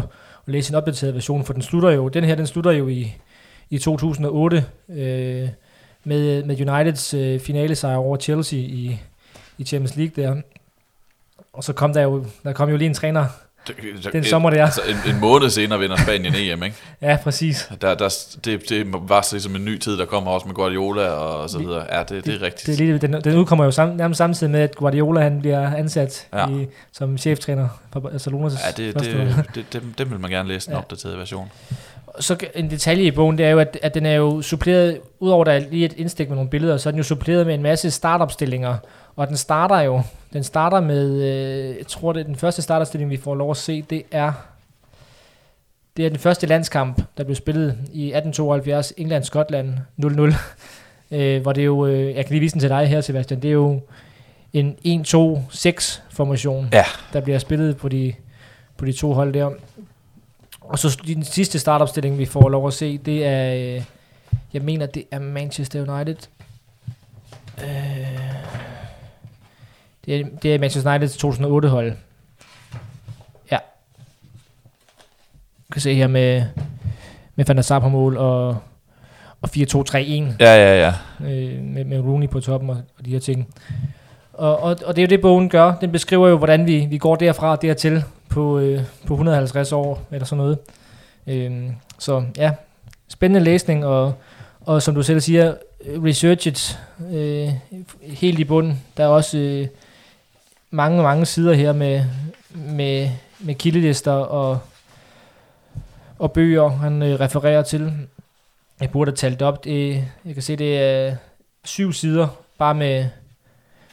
at 0.47 0.53
læse 0.53 0.71
en 0.71 0.75
opdateret 0.75 1.13
version, 1.13 1.43
for 1.43 1.53
den 1.53 1.61
slutter 1.61 1.89
jo, 1.89 2.07
den 2.07 2.23
her, 2.23 2.35
den 2.35 2.47
slutter 2.47 2.71
jo 2.71 2.87
i, 2.87 3.15
i 3.69 3.77
2008, 3.77 4.65
øh, 4.89 5.49
med, 6.03 6.43
med 6.43 6.69
Uniteds 6.69 7.13
øh, 7.13 7.39
finale 7.39 7.75
sejr 7.75 7.97
over 7.97 8.17
Chelsea 8.17 8.59
i, 8.59 8.99
i 9.57 9.63
Champions 9.63 9.95
League 9.95 10.23
der. 10.23 10.41
Og 11.53 11.63
så 11.63 11.73
kom 11.73 11.93
der 11.93 12.01
jo, 12.01 12.25
der 12.43 12.53
kom 12.53 12.69
jo 12.69 12.77
lige 12.77 12.87
en 12.87 12.93
træner 12.93 13.25
den 14.11 14.23
sommer 14.23 14.49
der. 14.49 14.65
Altså 14.65 14.81
en, 14.87 15.15
en 15.15 15.21
måned 15.21 15.49
senere 15.49 15.79
vinder 15.79 15.97
Spanien 15.97 16.35
EM, 16.35 16.63
ikke? 16.63 16.75
Ja, 17.01 17.17
præcis. 17.23 17.69
Der, 17.81 17.95
der, 17.95 18.15
det, 18.45 18.69
det 18.69 18.87
var 19.01 19.21
så 19.21 19.35
ligesom 19.35 19.55
en 19.55 19.65
ny 19.65 19.77
tid, 19.77 19.97
der 19.97 20.05
kommer 20.05 20.31
også 20.31 20.47
med 20.47 20.55
Guardiola 20.55 21.09
og 21.09 21.49
så 21.49 21.59
videre. 21.59 21.85
Ja, 21.91 21.99
det, 21.99 22.09
det, 22.09 22.25
det 22.25 22.35
er 22.35 22.41
rigtigt. 22.41 22.67
Det 22.67 22.73
er 22.73 22.77
lige, 22.77 22.97
den, 22.97 23.23
den 23.23 23.35
udkommer 23.35 23.65
jo 23.65 23.71
sam, 23.71 23.89
nærmest 23.89 24.17
samtidig 24.17 24.51
med, 24.51 24.59
at 24.59 24.75
Guardiola 24.75 25.21
han 25.21 25.39
bliver 25.39 25.75
ansat 25.75 26.27
ja. 26.33 26.49
i, 26.49 26.67
som 26.91 27.17
cheftræner 27.17 27.67
for 27.93 27.99
Barcelonas 27.99 28.53
Ja, 28.65 28.83
det, 28.83 28.99
det, 28.99 29.45
det, 29.55 29.65
det, 29.73 29.83
det, 29.97 30.11
vil 30.11 30.19
man 30.19 30.31
gerne 30.31 30.49
læse 30.49 30.65
den 30.65 30.73
ja. 30.73 30.79
opdaterede 30.79 31.17
version. 31.17 31.51
Så 32.19 32.37
en 32.55 32.69
detalje 32.69 33.03
i 33.03 33.11
bogen, 33.11 33.37
det 33.37 33.45
er 33.45 33.49
jo, 33.49 33.59
at, 33.59 33.77
at 33.81 33.93
den 33.93 34.05
er 34.05 34.13
jo 34.13 34.41
suppleret, 34.41 34.99
udover 35.19 35.43
der 35.43 35.51
er 35.51 35.59
lige 35.59 35.85
et 35.85 35.93
indstik 35.93 36.29
med 36.29 36.35
nogle 36.35 36.49
billeder, 36.49 36.77
så 36.77 36.89
er 36.89 36.91
den 36.91 36.97
jo 36.97 37.03
suppleret 37.03 37.45
med 37.45 37.53
en 37.53 37.61
masse 37.61 37.91
startopstillinger, 37.91 38.77
og 39.15 39.27
den 39.27 39.37
starter 39.37 39.79
jo, 39.79 40.01
den 40.33 40.43
starter 40.43 40.79
med, 40.79 41.23
øh, 41.23 41.77
jeg 41.77 41.87
tror 41.87 42.13
det 42.13 42.19
er 42.19 42.23
den 42.23 42.35
første 42.35 42.61
startopstilling, 42.61 43.11
vi 43.11 43.17
får 43.17 43.35
lov 43.35 43.51
at 43.51 43.57
se, 43.57 43.81
det 43.81 44.03
er, 44.11 44.31
det 45.97 46.05
er 46.05 46.09
den 46.09 46.19
første 46.19 46.47
landskamp, 46.47 47.01
der 47.17 47.23
blev 47.23 47.35
spillet 47.35 47.67
i 47.93 48.05
1872, 48.05 48.93
England-Skotland 48.97 49.73
0-0, 50.03 50.35
øh, 51.11 51.41
hvor 51.41 51.53
det 51.53 51.61
er 51.61 51.65
jo, 51.65 51.85
øh, 51.85 52.15
jeg 52.15 52.25
kan 52.25 52.33
lige 52.33 52.41
vise 52.41 52.53
den 52.53 52.59
til 52.59 52.69
dig 52.69 52.87
her, 52.87 53.01
Sebastian, 53.01 53.41
det 53.41 53.47
er 53.47 53.53
jo 53.53 53.81
en 54.53 54.77
1-2-6 54.85 56.01
formation, 56.09 56.69
ja. 56.73 56.83
der 57.13 57.21
bliver 57.21 57.39
spillet 57.39 57.77
på 57.77 57.89
de, 57.89 58.13
på 58.77 58.85
de 58.85 58.91
to 58.91 59.13
hold 59.13 59.33
der. 59.33 59.49
Og 60.67 60.79
så 60.79 61.01
den 61.07 61.23
sidste 61.23 61.59
startopstilling, 61.59 62.17
vi 62.17 62.25
får 62.25 62.49
lov 62.49 62.67
at 62.67 62.73
se, 62.73 62.97
det 62.97 63.25
er, 63.25 63.53
øh, 63.55 63.83
jeg 64.53 64.61
mener, 64.61 64.85
det 64.85 65.03
er 65.11 65.19
Manchester 65.19 65.93
United. 65.93 66.17
Øh, 67.63 67.67
det, 70.05 70.19
er, 70.19 70.23
det 70.41 70.55
er 70.55 70.59
Manchester 70.59 70.91
United 70.91 71.09
2008 71.09 71.69
hold. 71.69 71.93
Ja. 73.51 73.57
Du 75.67 75.71
kan 75.71 75.81
se 75.81 75.93
her 75.93 76.07
med, 76.07 76.43
med 77.35 77.45
Van 77.45 77.55
der 77.55 77.61
Sar 77.61 77.79
på 77.79 77.89
mål 77.89 78.17
og, 78.17 78.47
og 79.41 79.49
4-2-3-1. 79.57 79.97
Ja, 79.97 80.31
ja, 80.39 80.79
ja. 80.79 80.93
Øh, 81.19 81.63
med, 81.63 81.83
med 81.83 81.99
Rooney 81.99 82.29
på 82.29 82.39
toppen 82.39 82.69
og, 82.69 82.77
og 82.99 83.05
de 83.05 83.11
her 83.11 83.19
ting. 83.19 83.47
Og, 84.33 84.59
og, 84.59 84.77
og 84.85 84.95
det 84.95 85.01
er 85.01 85.05
jo 85.05 85.09
det, 85.09 85.21
bogen 85.21 85.49
gør. 85.49 85.73
Den 85.81 85.91
beskriver 85.91 86.27
jo, 86.27 86.37
hvordan 86.37 86.65
vi, 86.65 86.85
vi 86.85 86.97
går 86.97 87.15
derfra 87.15 87.51
og 87.51 87.61
dertil 87.61 88.03
på, 88.29 88.59
øh, 88.59 88.81
på 89.07 89.13
150 89.13 89.71
år, 89.71 90.01
eller 90.11 90.25
sådan 90.25 90.37
noget. 90.37 90.57
Øh, 91.27 91.71
så 91.99 92.23
ja, 92.37 92.51
spændende 93.07 93.45
læsning, 93.45 93.85
og, 93.85 94.13
og 94.61 94.81
som 94.81 94.95
du 94.95 95.03
selv 95.03 95.19
siger, 95.19 95.53
researchet 95.85 96.79
øh, 97.13 97.49
helt 98.01 98.39
i 98.39 98.43
bunden. 98.43 98.83
Der 98.97 99.03
er 99.03 99.07
også 99.07 99.37
øh, 99.37 99.67
mange, 100.71 101.03
mange 101.03 101.25
sider 101.25 101.53
her 101.53 101.73
med, 101.73 102.03
med, 102.49 103.09
med 103.39 103.55
kildelister 103.55 104.11
og, 104.11 104.59
og 106.19 106.31
bøger, 106.31 106.69
han 106.69 107.01
øh, 107.01 107.19
refererer 107.19 107.61
til. 107.61 107.93
Jeg 108.81 108.89
burde 108.91 109.11
have 109.11 109.15
talt 109.15 109.41
op. 109.41 109.63
Det, 109.63 110.03
jeg 110.25 110.33
kan 110.33 110.43
se, 110.43 110.55
det 110.55 110.79
er 110.79 111.15
syv 111.63 111.93
sider, 111.93 112.27
bare 112.57 112.75
med, 112.75 113.05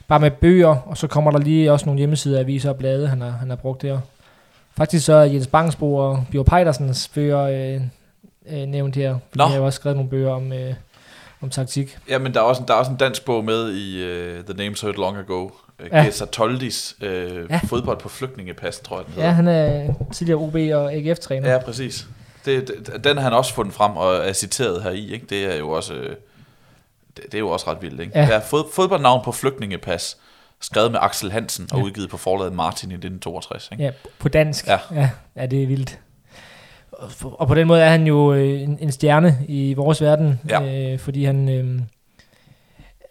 bare 0.07 0.19
med 0.19 0.31
bøger, 0.31 0.75
og 0.75 0.97
så 0.97 1.07
kommer 1.07 1.31
der 1.31 1.39
lige 1.39 1.71
også 1.71 1.85
nogle 1.85 1.97
hjemmesider, 1.97 2.39
aviser 2.39 2.69
og 2.69 2.77
blade, 2.77 3.07
han 3.07 3.21
har, 3.21 3.29
han 3.29 3.49
har 3.49 3.55
brugt 3.55 3.81
der. 3.81 3.99
Faktisk 4.77 5.05
så 5.05 5.13
er 5.13 5.23
Jens 5.23 5.47
Bangsbo 5.47 5.95
og 5.95 6.25
Bjørn 6.31 6.45
Pejdersens 6.45 7.07
bøger 7.07 7.41
øh, 7.41 7.81
øh, 8.57 8.67
nævnt 8.67 8.95
her. 8.95 9.17
Nå. 9.35 9.43
Jeg 9.43 9.53
har 9.53 9.59
også 9.59 9.75
skrevet 9.77 9.95
nogle 9.97 10.09
bøger 10.09 10.31
om, 10.31 10.53
øh, 10.53 10.73
om 11.41 11.49
taktik. 11.49 11.97
Ja, 12.09 12.17
men 12.17 12.33
der 12.33 12.39
er 12.39 12.43
også 12.43 12.61
en, 12.61 12.67
der 12.67 12.73
er 12.73 12.77
også 12.77 12.91
en 12.91 12.97
dansk 12.97 13.25
bog 13.25 13.45
med 13.45 13.73
i 13.73 14.03
uh, 14.03 14.45
The 14.45 14.53
Names 14.57 14.81
Heard 14.81 14.95
Long 14.95 15.17
Ago. 15.17 15.43
Uh, 15.43 15.49
Ja. 15.91 16.03
Gesa 16.03 16.25
Toldis 16.25 16.95
uh, 17.01 17.07
Ja. 17.07 17.59
fodbold 17.67 17.99
på 17.99 18.09
flygtningepas, 18.09 18.79
tror 18.79 18.97
jeg 18.97 19.05
den 19.05 19.13
hedder. 19.13 19.27
Ja, 19.27 19.33
han 19.33 19.47
er 19.47 19.93
tidligere 20.13 20.39
OB 20.39 20.55
og 20.55 20.93
AGF-træner. 20.93 21.51
Ja, 21.51 21.57
præcis. 21.57 22.07
Det, 22.45 22.67
det, 22.67 23.03
den 23.03 23.17
har 23.17 23.23
han 23.23 23.33
også 23.33 23.53
fundet 23.53 23.73
frem 23.73 23.91
og 23.97 24.15
er 24.15 24.33
citeret 24.33 24.83
her 24.83 24.91
i. 24.91 25.13
Ikke? 25.13 25.25
Det 25.29 25.53
er 25.53 25.55
jo 25.55 25.69
også 25.69 25.93
øh, 25.93 26.15
det, 27.17 27.23
det 27.25 27.33
er 27.33 27.39
jo 27.39 27.49
også 27.49 27.71
ret 27.71 27.77
vildt. 27.81 27.99
Ikke? 28.01 28.19
Ja. 28.19 28.27
Ja, 28.27 28.37
fod, 28.37 28.63
fodboldnavn 28.73 29.21
på 29.25 29.31
flygtningepas, 29.31 30.17
skrevet 30.61 30.91
med 30.91 30.99
Axel 31.01 31.31
Hansen 31.31 31.67
og 31.71 31.77
Ja. 31.79 31.83
udgivet 31.83 32.09
på 32.09 32.17
forlaget 32.17 32.53
Martin 32.53 32.91
i 32.91 32.93
1962. 32.93 33.69
Ikke? 33.71 33.83
Ja, 33.83 33.91
på 34.19 34.29
dansk. 34.29 34.67
Ja. 34.67 34.77
ja, 34.95 35.09
ja 35.35 35.45
det 35.45 35.63
er 35.63 35.67
vildt. 35.67 35.99
Og, 37.21 37.47
på 37.47 37.55
den 37.55 37.67
måde 37.67 37.81
er 37.81 37.89
han 37.89 38.07
jo 38.07 38.33
øh, 38.33 38.61
en, 38.61 38.77
en 38.81 38.91
stjerne 38.91 39.37
i 39.47 39.73
vores 39.73 40.01
verden, 40.01 40.39
Ja. 40.49 40.91
øh, 40.93 40.99
fordi 40.99 41.23
han, 41.25 41.49
øh, 41.49 41.81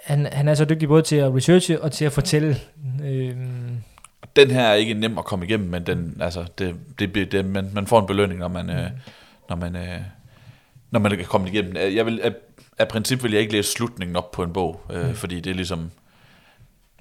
han, 0.04 0.26
han 0.32 0.48
er 0.48 0.54
så 0.54 0.64
dygtig 0.64 0.88
både 0.88 1.02
til 1.02 1.16
at 1.16 1.34
researche 1.34 1.82
og 1.82 1.92
til 1.92 2.04
at 2.04 2.12
fortælle. 2.12 2.56
Øh, 3.04 3.36
Den 4.36 4.50
her 4.50 4.60
er 4.62 4.74
ikke 4.74 4.94
nem 4.94 5.18
at 5.18 5.24
komme 5.24 5.44
igennem, 5.46 5.68
men 5.70 5.86
den, 5.86 6.16
altså, 6.20 6.44
det, 6.58 6.74
det, 6.98 7.14
det, 7.14 7.32
det, 7.32 7.44
man, 7.44 7.70
man 7.72 7.86
får 7.86 8.00
en 8.00 8.06
belønning, 8.06 8.40
når 8.40 8.48
man, 8.48 8.70
øh, 8.70 8.90
når 9.48 9.56
man, 9.56 9.76
øh, 9.76 10.00
når 10.90 11.00
man 11.00 11.16
kan 11.16 11.24
komme 11.24 11.48
igennem. 11.48 11.76
Jeg 11.76 12.06
vil, 12.06 12.20
af, 12.22 12.32
af 12.78 12.88
princip 12.88 13.22
vil 13.22 13.32
jeg 13.32 13.40
ikke 13.40 13.52
læse 13.52 13.70
slutningen 13.72 14.16
op 14.16 14.30
på 14.30 14.42
en 14.42 14.52
bog, 14.52 14.80
øh, 14.92 15.08
Mm. 15.08 15.14
fordi 15.14 15.40
det 15.40 15.50
er 15.50 15.54
ligesom... 15.54 15.90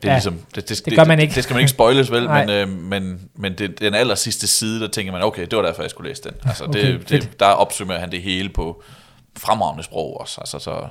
Det, 0.01 0.07
er 0.07 0.11
Ja, 0.11 0.15
ligesom, 0.17 0.39
det, 0.55 0.69
det, 0.69 0.85
det 0.85 0.95
gør 0.95 1.03
man 1.05 1.19
ikke. 1.19 1.35
Det 1.35 1.43
skal 1.43 1.53
man 1.53 1.59
ikke 1.61 1.69
spoiles, 1.69 2.11
vel? 2.11 2.29
Men 2.29 2.49
øh, 2.49 2.69
men, 2.69 3.21
men 3.35 3.53
det, 3.53 3.79
den 3.79 3.93
aller 3.93 4.15
sidste 4.15 4.47
side, 4.47 4.81
der 4.81 4.87
tænker 4.87 5.11
man, 5.11 5.23
okay, 5.23 5.41
det 5.41 5.57
var 5.57 5.61
derfor, 5.63 5.81
jeg 5.83 5.89
skulle 5.89 6.09
læse 6.09 6.23
den. 6.23 6.31
Altså, 6.45 6.63
Okay, 6.65 6.93
det, 6.93 7.01
fedt. 7.07 7.09
det, 7.23 7.39
der 7.39 7.45
opsummerer 7.45 7.99
han 7.99 8.11
det 8.11 8.21
hele 8.21 8.49
på 8.49 8.83
fremragende 9.37 9.83
sprog 9.83 10.19
også. 10.21 10.41
Altså, 10.41 10.59
så, 10.59 10.87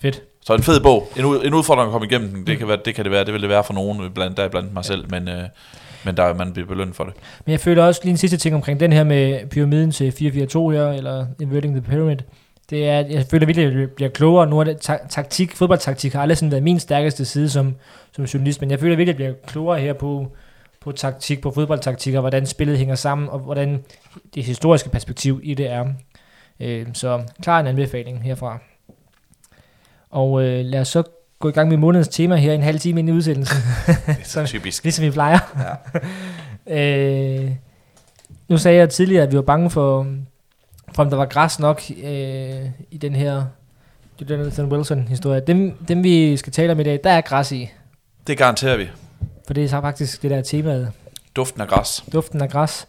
Fedt. 0.00 0.22
så 0.44 0.54
en 0.54 0.62
fed 0.62 0.80
bog. 0.80 1.08
En, 1.16 1.24
en 1.24 1.54
udfordring 1.54 1.86
at 1.86 1.92
komme 1.92 2.06
igennem 2.06 2.30
den, 2.34 2.46
det 2.46 2.58
kan, 2.58 2.68
være, 2.68 2.78
det 2.84 2.94
kan 2.94 3.04
det 3.04 3.12
være. 3.12 3.24
Det 3.24 3.32
vil 3.32 3.40
det 3.42 3.48
være 3.50 3.64
for 3.64 3.72
nogen, 3.74 4.10
blandt, 4.14 4.36
der 4.36 4.48
blandt 4.48 4.74
mig 4.74 4.84
selv, 4.84 5.10
men, 5.10 5.28
øh, 5.28 5.42
men 6.04 6.16
der, 6.16 6.34
man 6.34 6.52
bliver 6.52 6.68
belønnet 6.68 6.96
for 6.96 7.04
det. 7.04 7.12
Men 7.46 7.52
jeg 7.52 7.60
føler 7.60 7.84
også 7.84 8.00
lige 8.04 8.10
en 8.10 8.16
sidste 8.18 8.36
ting 8.36 8.54
omkring 8.54 8.80
den 8.80 8.92
her 8.92 9.04
med 9.04 9.46
pyramiden 9.50 9.90
til 9.92 10.12
442 10.12 10.72
her, 10.72 10.88
eller 10.98 11.26
Inverting 11.40 11.74
the 11.74 11.82
Pyramid. 11.90 12.16
Det 12.72 12.88
er, 12.88 12.98
jeg 12.98 13.26
føler 13.30 13.46
virkelig, 13.46 13.66
at 13.66 13.80
jeg 13.80 13.90
bliver 13.90 14.10
klogere. 14.10 14.46
Nu 14.46 14.58
er 14.58 14.64
det 14.64 14.80
ta- 14.80 15.06
taktik, 15.08 15.56
fodboldtaktik 15.56 16.12
har 16.12 16.22
aldrig 16.22 16.38
sådan 16.38 16.50
været 16.50 16.62
min 16.62 16.78
stærkeste 16.78 17.24
side 17.24 17.50
som, 17.50 17.74
som 18.12 18.24
journalist, 18.24 18.60
men 18.60 18.70
jeg 18.70 18.80
føler 18.80 18.96
virkelig, 18.96 19.14
at 19.14 19.20
jeg 19.20 19.34
bliver 19.36 19.46
klogere 19.46 19.80
her 19.80 19.92
på, 19.92 20.26
på 20.80 20.92
taktik, 20.92 21.40
på 21.40 21.50
fodboldtaktik, 21.50 22.14
og 22.14 22.20
hvordan 22.20 22.46
spillet 22.46 22.78
hænger 22.78 22.94
sammen, 22.94 23.28
og 23.28 23.38
hvordan 23.38 23.84
det 24.34 24.44
historiske 24.44 24.90
perspektiv 24.90 25.40
i 25.42 25.54
det 25.54 25.70
er. 25.70 25.86
Øh, 26.60 26.86
så 26.92 27.22
klar 27.42 27.60
en 27.60 27.66
anbefaling 27.66 28.22
herfra. 28.22 28.58
Og 30.10 30.42
øh, 30.42 30.64
lad 30.64 30.80
os 30.80 30.88
så 30.88 31.02
gå 31.38 31.48
i 31.48 31.52
gang 31.52 31.68
med 31.68 31.76
månedens 31.76 32.08
tema 32.08 32.36
her 32.36 32.52
en 32.52 32.62
halv 32.62 32.78
time 32.78 33.00
ind 33.00 33.08
i 33.08 33.12
udsendelsen. 33.12 33.62
Det 34.06 34.36
er 34.36 34.46
typisk. 34.46 34.84
Ligesom 34.84 35.04
vi 35.04 35.10
plejer. 35.10 35.38
Ja. 36.68 36.76
øh, 37.44 37.50
nu 38.48 38.58
sagde 38.58 38.78
jeg 38.78 38.90
tidligere, 38.90 39.22
at 39.22 39.32
vi 39.32 39.36
var 39.36 39.42
bange 39.42 39.70
for, 39.70 40.06
for 40.94 41.02
om 41.02 41.10
der 41.10 41.16
var 41.16 41.26
græs 41.26 41.58
nok 41.58 41.82
øh, 42.02 42.66
i 42.90 42.96
den 42.96 43.14
her 43.14 43.44
Jonathan 44.30 44.72
Wilson-historie. 44.72 45.40
Dem, 45.40 45.76
dem, 45.88 46.04
vi 46.04 46.36
skal 46.36 46.52
tale 46.52 46.72
om 46.72 46.80
i 46.80 46.82
dag, 46.82 47.00
der 47.04 47.10
er 47.10 47.20
græs 47.20 47.52
i. 47.52 47.70
Det 48.26 48.38
garanterer 48.38 48.76
vi. 48.76 48.88
For 49.46 49.54
det 49.54 49.64
er 49.64 49.68
så 49.68 49.80
faktisk 49.80 50.22
det 50.22 50.30
der 50.30 50.36
er 50.36 50.42
temaet. 50.42 50.92
Duften 51.36 51.60
af 51.60 51.68
græs. 51.68 52.04
Duften 52.12 52.40
af 52.40 52.50
græs. 52.50 52.88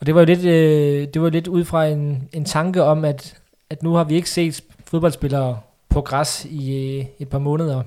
Og 0.00 0.06
det 0.06 0.14
var 0.14 0.20
jo 0.20 0.24
lidt, 0.24 0.44
øh, 0.44 1.08
det 1.14 1.22
var 1.22 1.30
lidt 1.30 1.48
ud 1.48 1.64
fra 1.64 1.86
en, 1.86 2.28
en 2.32 2.44
tanke 2.44 2.82
om, 2.82 3.04
at, 3.04 3.36
at 3.70 3.82
nu 3.82 3.94
har 3.94 4.04
vi 4.04 4.14
ikke 4.14 4.30
set 4.30 4.64
fodboldspillere 4.86 5.58
på 5.88 6.00
græs 6.00 6.46
i 6.50 6.74
øh, 6.98 7.06
et 7.18 7.28
par 7.28 7.38
måneder. 7.38 7.82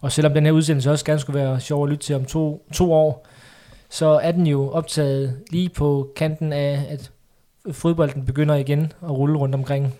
Og 0.00 0.12
selvom 0.12 0.34
den 0.34 0.44
her 0.44 0.52
udsendelse 0.52 0.90
også 0.90 1.04
gerne 1.04 1.20
skulle 1.20 1.40
være 1.40 1.60
sjov 1.60 1.84
at 1.84 1.90
lytte 1.90 2.04
til 2.04 2.14
om 2.16 2.24
to, 2.24 2.66
to 2.72 2.92
år, 2.92 3.26
så 3.90 4.06
er 4.06 4.32
den 4.32 4.46
jo 4.46 4.70
optaget 4.70 5.40
lige 5.50 5.68
på 5.68 6.12
kanten 6.16 6.52
af, 6.52 6.86
at 6.90 7.10
fodbolden 7.72 8.26
begynder 8.26 8.54
igen 8.54 8.92
at 9.02 9.10
rulle 9.10 9.38
rundt 9.38 9.54
omkring. 9.54 9.94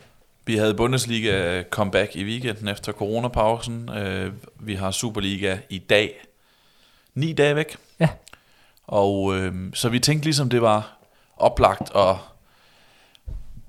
Vi 0.46 0.56
havde 0.56 0.74
Bundesliga 0.74 1.62
comeback 1.62 2.16
i 2.16 2.24
weekenden 2.24 2.68
efter 2.68 2.92
coronapausen. 2.92 3.90
Øh, 3.98 4.32
Vi 4.60 4.74
har 4.74 4.90
Superliga 4.90 5.56
i 5.70 5.78
dag. 5.78 6.12
Ni 7.14 7.32
dage 7.32 7.56
væk. 7.56 7.76
Ja. 8.00 8.08
Og 8.86 9.36
øh, 9.36 9.52
så 9.74 9.88
vi 9.88 9.98
tænkte 9.98 10.26
ligesom, 10.26 10.48
det 10.48 10.62
var 10.62 10.98
oplagt 11.36 11.96
at, 11.96 12.14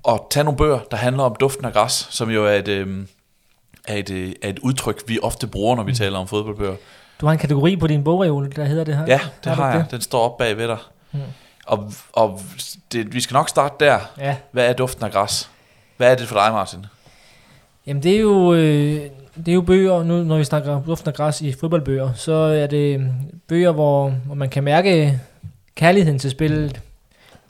at 0.08 0.20
tage 0.30 0.44
nogle 0.44 0.58
bøger, 0.58 0.78
der 0.90 0.96
handler 0.96 1.22
om 1.22 1.36
duften 1.40 1.64
af 1.64 1.72
græs, 1.72 2.08
som 2.10 2.30
jo 2.30 2.46
er 2.46 2.52
et, 2.52 2.68
øh, 2.68 3.06
er 3.88 3.96
et, 3.96 4.10
øh, 4.10 4.32
er 4.42 4.48
et 4.48 4.58
udtryk, 4.58 5.02
vi 5.06 5.18
ofte 5.22 5.46
bruger, 5.46 5.76
når 5.76 5.82
vi 5.82 5.94
taler 5.94 6.18
om 6.18 6.28
fodboldbøger. 6.28 6.76
Du 7.20 7.26
har 7.26 7.32
en 7.32 7.38
kategori 7.38 7.76
på 7.76 7.86
din 7.86 8.04
bogreol, 8.04 8.52
der 8.56 8.64
hedder 8.64 8.84
det 8.84 8.96
her. 8.96 9.04
Ja, 9.06 9.20
det 9.36 9.44
du 9.44 9.50
har 9.50 9.70
jeg. 9.72 9.80
det? 9.84 9.90
Den 9.90 10.00
står 10.00 10.20
op 10.20 10.38
bag 10.38 10.56
ved 10.56 10.68
dig. 10.68 10.78
Mm. 11.12 11.20
Og, 11.70 11.92
og 12.12 12.40
det, 12.92 13.14
vi 13.14 13.20
skal 13.20 13.34
nok 13.34 13.48
starte 13.48 13.74
der. 13.80 13.98
Ja. 14.18 14.36
Hvad 14.52 14.68
er 14.68 14.72
duften 14.72 15.04
af 15.04 15.12
græs? 15.12 15.50
Hvad 15.96 16.12
er 16.12 16.14
det 16.14 16.28
for 16.28 16.34
dig, 16.34 16.52
Martin? 16.52 16.86
Jamen 17.86 18.02
det 18.02 18.16
er 18.16 18.20
jo, 18.20 18.54
øh, 18.54 19.10
det 19.36 19.48
er 19.48 19.52
jo 19.52 19.60
bøger, 19.60 20.02
nu 20.02 20.22
når 20.22 20.38
vi 20.38 20.44
snakker 20.44 20.82
duften 20.82 21.08
af 21.08 21.14
græs 21.14 21.40
i 21.40 21.52
fodboldbøger, 21.52 22.12
så 22.12 22.32
er 22.32 22.66
det 22.66 23.12
bøger, 23.48 23.72
hvor, 23.72 24.10
hvor 24.10 24.34
man 24.34 24.48
kan 24.48 24.64
mærke 24.64 25.20
kærligheden 25.74 26.18
til 26.18 26.30
spillet. 26.30 26.80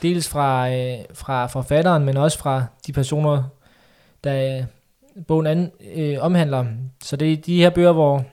Dels 0.02 0.28
fra, 0.28 0.70
øh, 0.70 0.98
fra 1.14 1.46
forfatteren, 1.46 2.04
men 2.04 2.16
også 2.16 2.38
fra 2.38 2.64
de 2.86 2.92
personer, 2.92 3.42
der 4.24 4.58
øh, 4.58 4.64
bogen 5.26 5.46
an, 5.46 5.72
øh, 5.94 6.16
omhandler. 6.20 6.64
Så 7.02 7.16
det 7.16 7.32
er 7.32 7.36
de 7.36 7.56
her 7.56 7.70
bøger, 7.70 7.92
hvor 7.92 8.24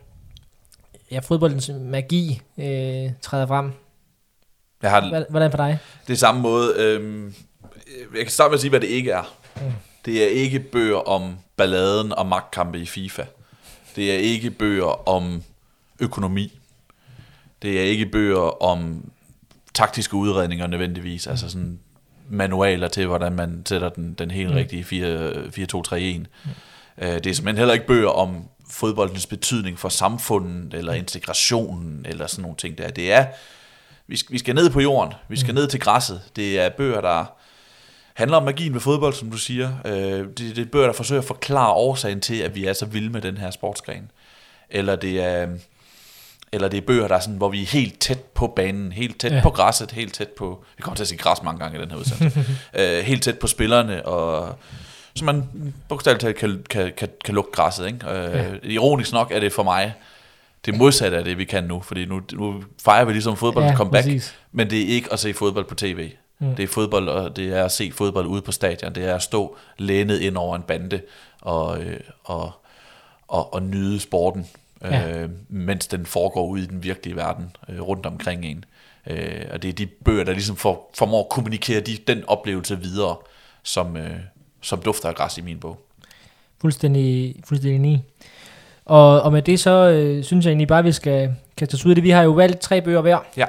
ja, 1.11 1.19
fodboldens 1.19 1.71
magi 1.81 2.41
øh, 2.57 3.11
træder 3.21 3.45
frem. 3.45 3.71
Jeg 4.81 4.91
har 4.91 5.25
Hvordan 5.29 5.51
for 5.51 5.57
dig? 5.57 5.79
det 6.07 6.13
er 6.13 6.17
samme 6.17 6.41
måde. 6.41 6.73
Øhm, 6.77 7.33
jeg 8.15 8.21
kan 8.21 8.29
starte 8.31 8.49
med 8.49 8.53
at 8.55 8.61
sige, 8.61 8.69
hvad 8.69 8.79
det 8.79 8.87
ikke 8.87 9.11
er. 9.11 9.35
Mm. 9.55 9.61
Det 10.05 10.23
er 10.23 10.27
ikke 10.27 10.59
bøger 10.59 10.97
om 10.97 11.35
balladen 11.57 12.11
og 12.13 12.25
magtkampe 12.27 12.79
i 12.79 12.85
FIFA. 12.85 13.23
Det 13.95 14.11
er 14.13 14.17
ikke 14.17 14.51
bøger 14.51 15.07
om 15.09 15.43
økonomi. 15.99 16.59
Det 17.61 17.79
er 17.79 17.83
ikke 17.83 18.05
bøger 18.05 18.63
om 18.63 19.11
taktiske 19.73 20.15
udredninger 20.15 20.67
nødvendigvis. 20.67 21.27
Altså 21.27 21.49
sådan 21.49 21.79
manualer 22.29 22.87
til, 22.87 23.07
hvordan 23.07 23.33
man 23.33 23.63
sætter 23.65 23.89
den, 23.89 24.13
den 24.13 24.31
helt 24.31 24.49
Mm. 24.49 24.55
rigtige 24.55 24.83
4-2-3-1. 25.49 25.95
Øh, 26.97 27.13
Det 27.13 27.27
er 27.27 27.33
simpelthen 27.33 27.57
heller 27.57 27.73
ikke 27.73 27.87
bøger 27.87 28.09
om 28.09 28.43
fodboldens 28.69 29.25
betydning 29.27 29.79
for 29.79 29.89
samfundet, 29.89 30.73
eller 30.73 30.93
integrationen, 30.93 32.05
eller 32.09 32.27
sådan 32.27 32.41
nogle 32.41 32.57
ting 32.57 32.77
der. 32.77 32.89
Det 32.89 33.11
er, 33.11 33.25
vi 34.07 34.17
skal, 34.17 34.33
vi 34.33 34.37
skal 34.37 34.55
ned 34.55 34.69
på 34.69 34.79
jorden, 34.81 35.13
vi 35.29 35.37
skal 35.39 35.53
ned 35.53 35.67
til 35.67 35.79
græsset. 35.79 36.21
Det 36.35 36.59
er 36.59 36.69
bøger, 36.69 37.01
der 37.01 37.25
handler 38.13 38.37
om 38.37 38.43
magien 38.43 38.73
ved 38.73 38.81
fodbold, 38.81 39.13
som 39.13 39.31
du 39.31 39.37
siger. 39.37 39.69
Øh, 39.85 39.93
Det, 39.93 40.37
det 40.37 40.57
er 40.57 40.65
bøger, 40.65 40.85
der 40.85 40.93
forsøger 40.93 41.21
at 41.21 41.27
forklare 41.27 41.71
årsagen 41.71 42.21
til, 42.21 42.35
at 42.35 42.55
vi 42.55 42.65
er 42.65 42.73
så 42.73 42.85
vilde 42.85 43.09
med 43.09 43.21
den 43.21 43.37
her 43.37 43.51
sportsgren. 43.51 44.11
Eller 44.69 44.95
det 44.95 45.23
er, 45.23 45.47
eller 46.51 46.67
det 46.67 46.77
er 46.77 46.81
bøger, 46.81 47.07
der 47.07 47.15
er 47.15 47.19
sådan, 47.19 47.37
hvor 47.37 47.49
vi 47.49 47.61
er 47.61 47.65
helt 47.65 47.99
tæt 47.99 48.19
på 48.19 48.47
banen, 48.55 48.91
helt 48.91 49.19
tæt 49.19 49.31
Ja. 49.31 49.41
på 49.43 49.49
græsset, 49.49 49.91
helt 49.91 50.13
tæt 50.13 50.27
på, 50.29 50.63
vi 50.77 50.81
kommer 50.81 50.95
til 50.95 51.03
at 51.03 51.07
sige 51.07 51.17
græs 51.17 51.43
mange 51.43 51.59
gange 51.59 51.77
i 51.77 51.81
den 51.81 51.91
her 51.91 51.97
udsendelse, 51.97 52.45
øh, 52.79 52.99
helt 53.03 53.23
tæt 53.23 53.39
på 53.39 53.47
spillerne, 53.47 54.05
og 54.05 54.55
så 55.15 55.25
man 55.25 55.43
bogstaveligt 55.89 56.21
talt 56.21 56.35
kan, 56.37 56.63
kan, 56.69 56.91
kan, 56.97 57.09
kan 57.25 57.35
lugte 57.35 57.51
græsset. 57.51 57.87
Ikke? 57.87 58.09
Øh, 58.09 58.35
Ja. 58.35 58.45
Ironisk 58.63 59.11
nok 59.13 59.31
er 59.31 59.39
det 59.39 59.53
for 59.53 59.63
mig 59.63 59.93
det 60.65 60.77
modsatte 60.77 61.17
af 61.17 61.23
det, 61.23 61.37
vi 61.37 61.43
kan 61.45 61.63
nu, 61.63 61.81
fordi 61.81 62.05
nu, 62.05 62.21
nu 62.33 62.63
fejrer 62.83 63.05
vi 63.05 63.11
ligesom 63.11 63.37
fodbold 63.37 63.65
ja, 63.65 63.75
comeback, 63.75 64.05
præcis. 64.05 64.35
men 64.51 64.69
det 64.69 64.81
er 64.81 64.87
ikke 64.87 65.13
at 65.13 65.19
se 65.19 65.33
fodbold 65.33 65.65
på 65.65 65.75
tv. 65.75 66.11
Mm. 66.39 66.55
Det 66.55 66.63
er 66.63 66.67
fodbold, 66.67 67.09
og 67.09 67.35
det 67.35 67.53
er 67.53 67.63
at 67.63 67.71
se 67.71 67.91
fodbold 67.91 68.27
ude 68.27 68.41
på 68.41 68.51
stadion. 68.51 68.95
Det 68.95 69.05
er 69.05 69.15
at 69.15 69.23
stå 69.23 69.57
lænet 69.77 70.19
ind 70.19 70.37
over 70.37 70.55
en 70.55 70.61
bande 70.61 71.01
og, 71.41 71.83
øh, 71.83 71.99
og, 72.23 72.51
og, 73.27 73.53
og 73.53 73.63
nyde 73.63 73.99
sporten, 73.99 74.47
Ja. 74.81 75.21
øh, 75.21 75.29
mens 75.49 75.87
den 75.87 76.05
foregår 76.05 76.47
ude 76.47 76.63
i 76.63 76.65
den 76.65 76.83
virkelige 76.83 77.15
verden 77.15 77.55
øh, 77.69 77.81
rundt 77.81 78.05
omkring 78.05 78.45
en. 78.45 78.65
Øh, 79.07 79.45
og 79.51 79.61
det 79.61 79.69
er 79.69 79.73
de 79.73 79.85
bøger, 79.85 80.23
der 80.23 80.31
ligesom 80.33 80.55
for, 80.55 80.89
formår 80.97 81.23
at 81.23 81.29
kommunikere 81.29 81.79
de, 81.79 81.97
den 82.07 82.23
oplevelse 82.27 82.79
videre, 82.79 83.15
som, 83.63 83.97
øh, 83.97 84.19
som 84.61 84.81
dufter 84.81 85.09
af 85.09 85.15
græs 85.15 85.37
i 85.37 85.41
min 85.41 85.59
bog. 85.59 85.87
Fuldstændig, 86.61 87.35
fuldstændig 87.45 87.75
enig. 87.75 88.03
Og, 88.87 89.21
og 89.21 89.31
med 89.33 89.41
det 89.41 89.59
så 89.59 89.89
øh, 89.89 90.23
synes 90.23 90.45
jeg 90.45 90.51
egentlig 90.51 90.67
bare, 90.67 90.79
at 90.79 90.85
vi 90.85 90.91
skal 90.91 91.35
kaste 91.57 91.75
os 91.75 91.85
ud 91.85 91.91
i 91.91 91.95
det. 91.95 92.03
Vi 92.03 92.09
har 92.09 92.21
jo 92.23 92.31
valgt 92.31 92.59
tre 92.59 92.81
bøger 92.81 93.01
hver. 93.01 93.17
Ja. 93.37 93.45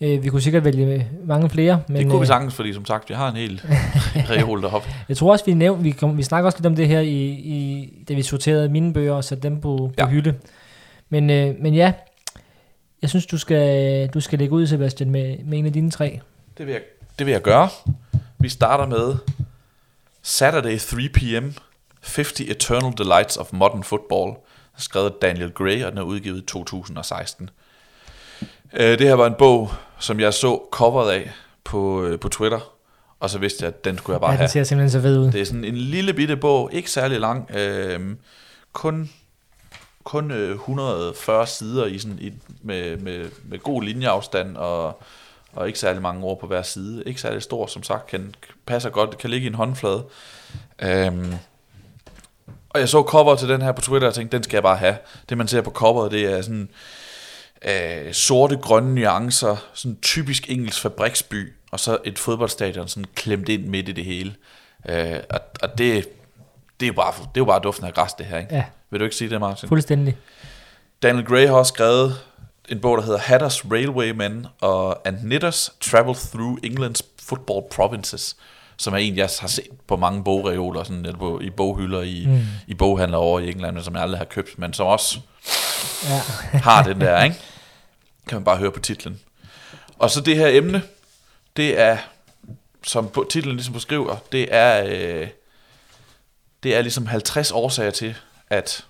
Øh, 0.00 0.24
vi 0.24 0.28
kunne 0.28 0.42
sikkert 0.42 0.64
vælge 0.64 1.08
mange 1.24 1.50
flere. 1.50 1.82
Men, 1.88 1.96
det 1.96 2.06
kunne 2.06 2.18
vi 2.18 2.22
øh, 2.22 2.26
sagtens, 2.26 2.54
fordi 2.54 2.72
som 2.72 2.86
sagt, 2.86 3.08
vi 3.08 3.14
har 3.14 3.28
en 3.30 3.36
hel 3.36 3.60
reol 4.30 4.62
deroppe. 4.62 4.88
Jeg 5.08 5.16
tror 5.16 5.32
også, 5.32 5.44
vi 5.44 5.54
nævnte, 5.54 5.82
vi, 5.82 5.90
kom, 5.90 6.16
vi 6.18 6.22
snakker 6.22 6.46
også 6.46 6.58
lidt 6.58 6.66
om 6.66 6.76
det 6.76 6.88
her, 6.88 7.00
i, 7.00 7.24
i, 7.28 7.92
da 8.08 8.14
vi 8.14 8.22
sorterede 8.22 8.68
mine 8.68 8.92
bøger 8.92 9.12
og 9.14 9.24
satte 9.24 9.42
dem 9.42 9.60
på, 9.60 9.76
på 9.76 9.92
Ja. 9.98 10.06
hylde. 10.08 10.34
Men, 11.08 11.30
øh, 11.30 11.54
men 11.60 11.74
ja, 11.74 11.92
jeg 13.02 13.10
synes, 13.10 13.26
du 13.26 13.38
skal, 13.38 14.08
du 14.08 14.20
skal 14.20 14.38
lægge 14.38 14.54
ud, 14.54 14.66
Sebastian, 14.66 15.10
med, 15.10 15.36
med 15.44 15.58
en 15.58 15.66
af 15.66 15.72
dine 15.72 15.90
tre. 15.90 16.20
Det 16.58 16.66
vil, 16.66 16.72
jeg, 16.72 16.82
det 17.18 17.26
vil 17.26 17.32
jeg 17.32 17.42
gøre. 17.42 17.68
Vi 18.38 18.48
starter 18.48 18.86
med 18.86 19.14
Saturday 20.22 20.78
3 20.78 20.96
p.m. 21.14 21.44
50 22.02 22.40
Eternal 22.50 22.92
Delights 22.98 23.36
of 23.36 23.52
Modern 23.52 23.84
Football. 23.84 24.32
Skrevet 24.78 25.22
Daniel 25.22 25.50
Gray, 25.52 25.84
og 25.84 25.90
den 25.90 25.98
er 25.98 26.02
udgivet 26.02 26.38
i 26.42 26.46
2016. 26.46 27.50
Øh, 28.72 28.98
Det 28.98 29.00
her 29.00 29.14
var 29.14 29.26
en 29.26 29.34
bog, 29.38 29.70
som 29.98 30.20
jeg 30.20 30.34
så 30.34 30.60
coveret 30.70 31.10
af 31.12 31.30
på, 31.64 32.02
øh, 32.04 32.20
på 32.20 32.28
Twitter, 32.28 32.60
og 33.20 33.30
så 33.30 33.38
vidste 33.38 33.64
jeg, 33.64 33.68
at 33.68 33.84
den 33.84 33.98
skulle 33.98 34.14
jeg 34.14 34.20
bare 34.20 34.30
Ja, 34.30 34.36
have. 34.36 34.42
den 34.42 34.50
ser 34.52 34.64
simpelthen 34.64 34.90
så 34.90 35.00
fed 35.08 35.18
ud. 35.18 35.32
Det 35.32 35.40
er 35.40 35.44
sådan 35.44 35.64
en 35.64 35.76
lille 35.76 36.14
bitte 36.14 36.36
bog, 36.36 36.70
ikke 36.72 36.90
særlig 36.90 37.20
lang, 37.20 37.50
øh, 37.56 38.00
kun, 38.72 39.10
kun 40.04 40.30
øh, 40.30 40.50
140 40.54 41.46
sider 41.46 41.86
i 41.86 41.98
sådan, 41.98 42.18
i, 42.20 42.32
med, 42.62 42.96
med, 42.96 43.28
med 43.44 43.58
god 43.58 43.82
linjeafstand 43.82 44.56
og, 44.56 45.02
og 45.52 45.66
ikke 45.66 45.78
særlig 45.78 46.02
mange 46.02 46.24
ord 46.24 46.40
på 46.40 46.46
hver 46.46 46.62
side. 46.62 47.02
Ikke 47.06 47.20
særlig 47.20 47.42
stor, 47.42 47.66
som 47.66 47.82
sagt, 47.82 48.06
kan, 48.06 48.34
passer 48.66 48.90
godt, 48.90 49.18
kan 49.18 49.30
ligge 49.30 49.44
i 49.44 49.48
en 49.48 49.54
håndflade. 49.54 50.04
Øhm, 50.82 51.34
og 52.74 52.80
jeg 52.80 52.88
så 52.88 53.02
cover 53.02 53.36
til 53.36 53.48
den 53.48 53.62
her 53.62 53.72
på 53.72 53.80
Twitter 53.80 54.08
og 54.08 54.14
tænkte, 54.14 54.36
den 54.36 54.44
skal 54.44 54.56
jeg 54.56 54.62
bare 54.62 54.76
have. 54.76 54.96
Det 55.28 55.38
man 55.38 55.48
ser 55.48 55.60
på 55.60 55.70
coveret, 55.70 56.12
det 56.12 56.24
er 56.24 56.42
sådan 56.42 56.68
øh, 57.64 58.12
sorte, 58.12 58.56
grønne 58.56 58.94
nuancer, 58.94 59.56
sådan 59.74 59.98
typisk 60.02 60.50
engelsk 60.50 60.80
fabriksby, 60.80 61.52
og 61.70 61.80
så 61.80 61.98
et 62.04 62.18
fodboldstadion 62.18 62.88
sådan 62.88 63.04
klemt 63.14 63.48
ind 63.48 63.66
midt 63.66 63.88
i 63.88 63.92
det 63.92 64.04
hele. 64.04 64.34
Øh, 64.88 65.16
og, 65.30 65.40
og 65.62 65.78
det, 65.78 66.08
det, 66.80 66.86
er 66.86 66.86
jo 66.86 66.92
bare, 66.92 67.12
det 67.12 67.24
er 67.24 67.30
jo 67.40 67.44
bare 67.44 67.60
duften 67.60 67.86
af 67.86 67.94
græs, 67.94 68.12
det 68.12 68.26
her, 68.26 68.38
ikke? 68.38 68.54
Ja, 68.54 68.64
Vil 68.90 69.00
du 69.00 69.04
ikke 69.04 69.16
sige 69.16 69.30
det, 69.30 69.40
Martin? 69.40 69.68
fuldstændig. 69.68 70.16
Daniel 71.02 71.24
Gray 71.24 71.46
har 71.46 71.54
også 71.54 71.72
skrevet 71.74 72.20
en 72.68 72.80
bog, 72.80 72.96
der 72.98 73.04
hedder 73.04 73.18
Hatters 73.18 73.64
Railwaymen 73.70 74.46
og 74.60 75.08
And 75.08 75.18
Knitters 75.18 75.72
Travel 75.80 76.14
Through 76.14 76.58
England's 76.66 77.02
Football 77.22 77.62
Provinces, 77.70 78.36
som 78.76 78.92
er 78.94 78.98
en, 78.98 79.16
jeg 79.16 79.28
har 79.40 79.48
set 79.48 79.68
på 79.86 79.96
mange 79.96 80.24
bogreoler, 80.24 80.82
sådan, 80.84 81.04
eller 81.06 81.18
på, 81.18 81.40
i 81.40 81.50
boghylder 81.50 82.02
i, 82.02 82.24
mm. 82.28 82.40
i 82.66 82.74
boghandler 82.74 83.18
over 83.18 83.40
i 83.40 83.50
England, 83.50 83.74
men 83.74 83.84
som 83.84 83.94
jeg 83.94 84.02
aldrig 84.02 84.18
har 84.18 84.24
købt, 84.24 84.58
men 84.58 84.72
som 84.72 84.86
også 84.86 85.18
Ja. 86.04 86.18
har 86.58 86.82
den 86.82 87.00
der, 87.00 87.22
ikke? 87.24 87.36
Kan 88.28 88.36
man 88.36 88.44
bare 88.44 88.56
høre 88.56 88.72
på 88.72 88.80
titlen. 88.80 89.20
Og 89.98 90.10
så 90.10 90.20
det 90.20 90.36
her 90.36 90.46
emne, 90.48 90.82
det 91.56 91.80
er, 91.80 91.98
som 92.84 93.08
på- 93.08 93.26
titlen 93.30 93.54
ligesom 93.56 93.74
beskriver, 93.74 94.16
det 94.32 94.48
er, 94.54 94.84
øh, 94.86 95.28
det 96.62 96.76
er 96.76 96.82
ligesom 96.82 97.06
50 97.06 97.50
årsager 97.52 97.90
til, 97.90 98.14
at 98.50 98.84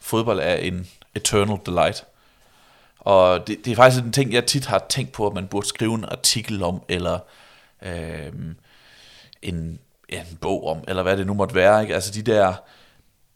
fodbold 0.00 0.40
er 0.42 0.54
en 0.54 0.88
eternal 1.14 1.58
delight. 1.66 2.04
Og 3.00 3.46
det, 3.46 3.58
det 3.64 3.70
er 3.70 3.76
faktisk 3.76 4.04
en 4.04 4.12
ting, 4.12 4.32
jeg 4.32 4.46
tit 4.46 4.66
har 4.66 4.84
tænkt 4.88 5.12
på, 5.12 5.26
at 5.26 5.34
man 5.34 5.46
burde 5.46 5.66
skrive 5.68 5.94
en 5.94 6.04
artikel 6.04 6.62
om, 6.62 6.82
eller 6.88 7.18
øh, 7.82 8.32
en, 9.42 9.78
ja, 10.12 10.20
en 10.30 10.36
bog 10.40 10.66
om, 10.66 10.78
eller 10.88 11.02
hvad 11.02 11.16
det 11.16 11.26
nu 11.26 11.34
måtte 11.34 11.54
være. 11.54 11.82
Ikke? 11.82 11.94
Altså 11.94 12.12
de 12.12 12.22
der 12.22 12.54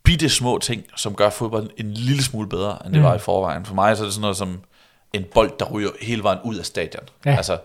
bitte 0.03 0.29
små 0.29 0.59
ting, 0.59 0.85
som 0.97 1.15
gør 1.15 1.31
fodbold 1.31 1.71
en 1.77 1.93
lille 1.95 2.23
smule 2.23 2.49
bedre, 2.49 2.73
end 2.73 2.83
det 2.85 2.93
Mm. 2.93 2.99
mm. 2.99 3.05
var 3.05 3.15
i 3.15 3.19
forvejen. 3.19 3.65
For 3.67 3.75
mig 3.75 3.97
så 3.97 4.03
er 4.03 4.07
det 4.07 4.15
sådan 4.15 4.21
noget 4.21 4.37
som 4.37 4.61
en 5.13 5.25
bold, 5.35 5.53
der 5.59 5.65
ryger 5.65 5.91
hele 6.01 6.23
vejen 6.23 6.39
ud 6.45 6.57
af 6.57 6.67
stadion. 6.67 7.03
Ja. 7.25 7.37
Altså, 7.37 7.59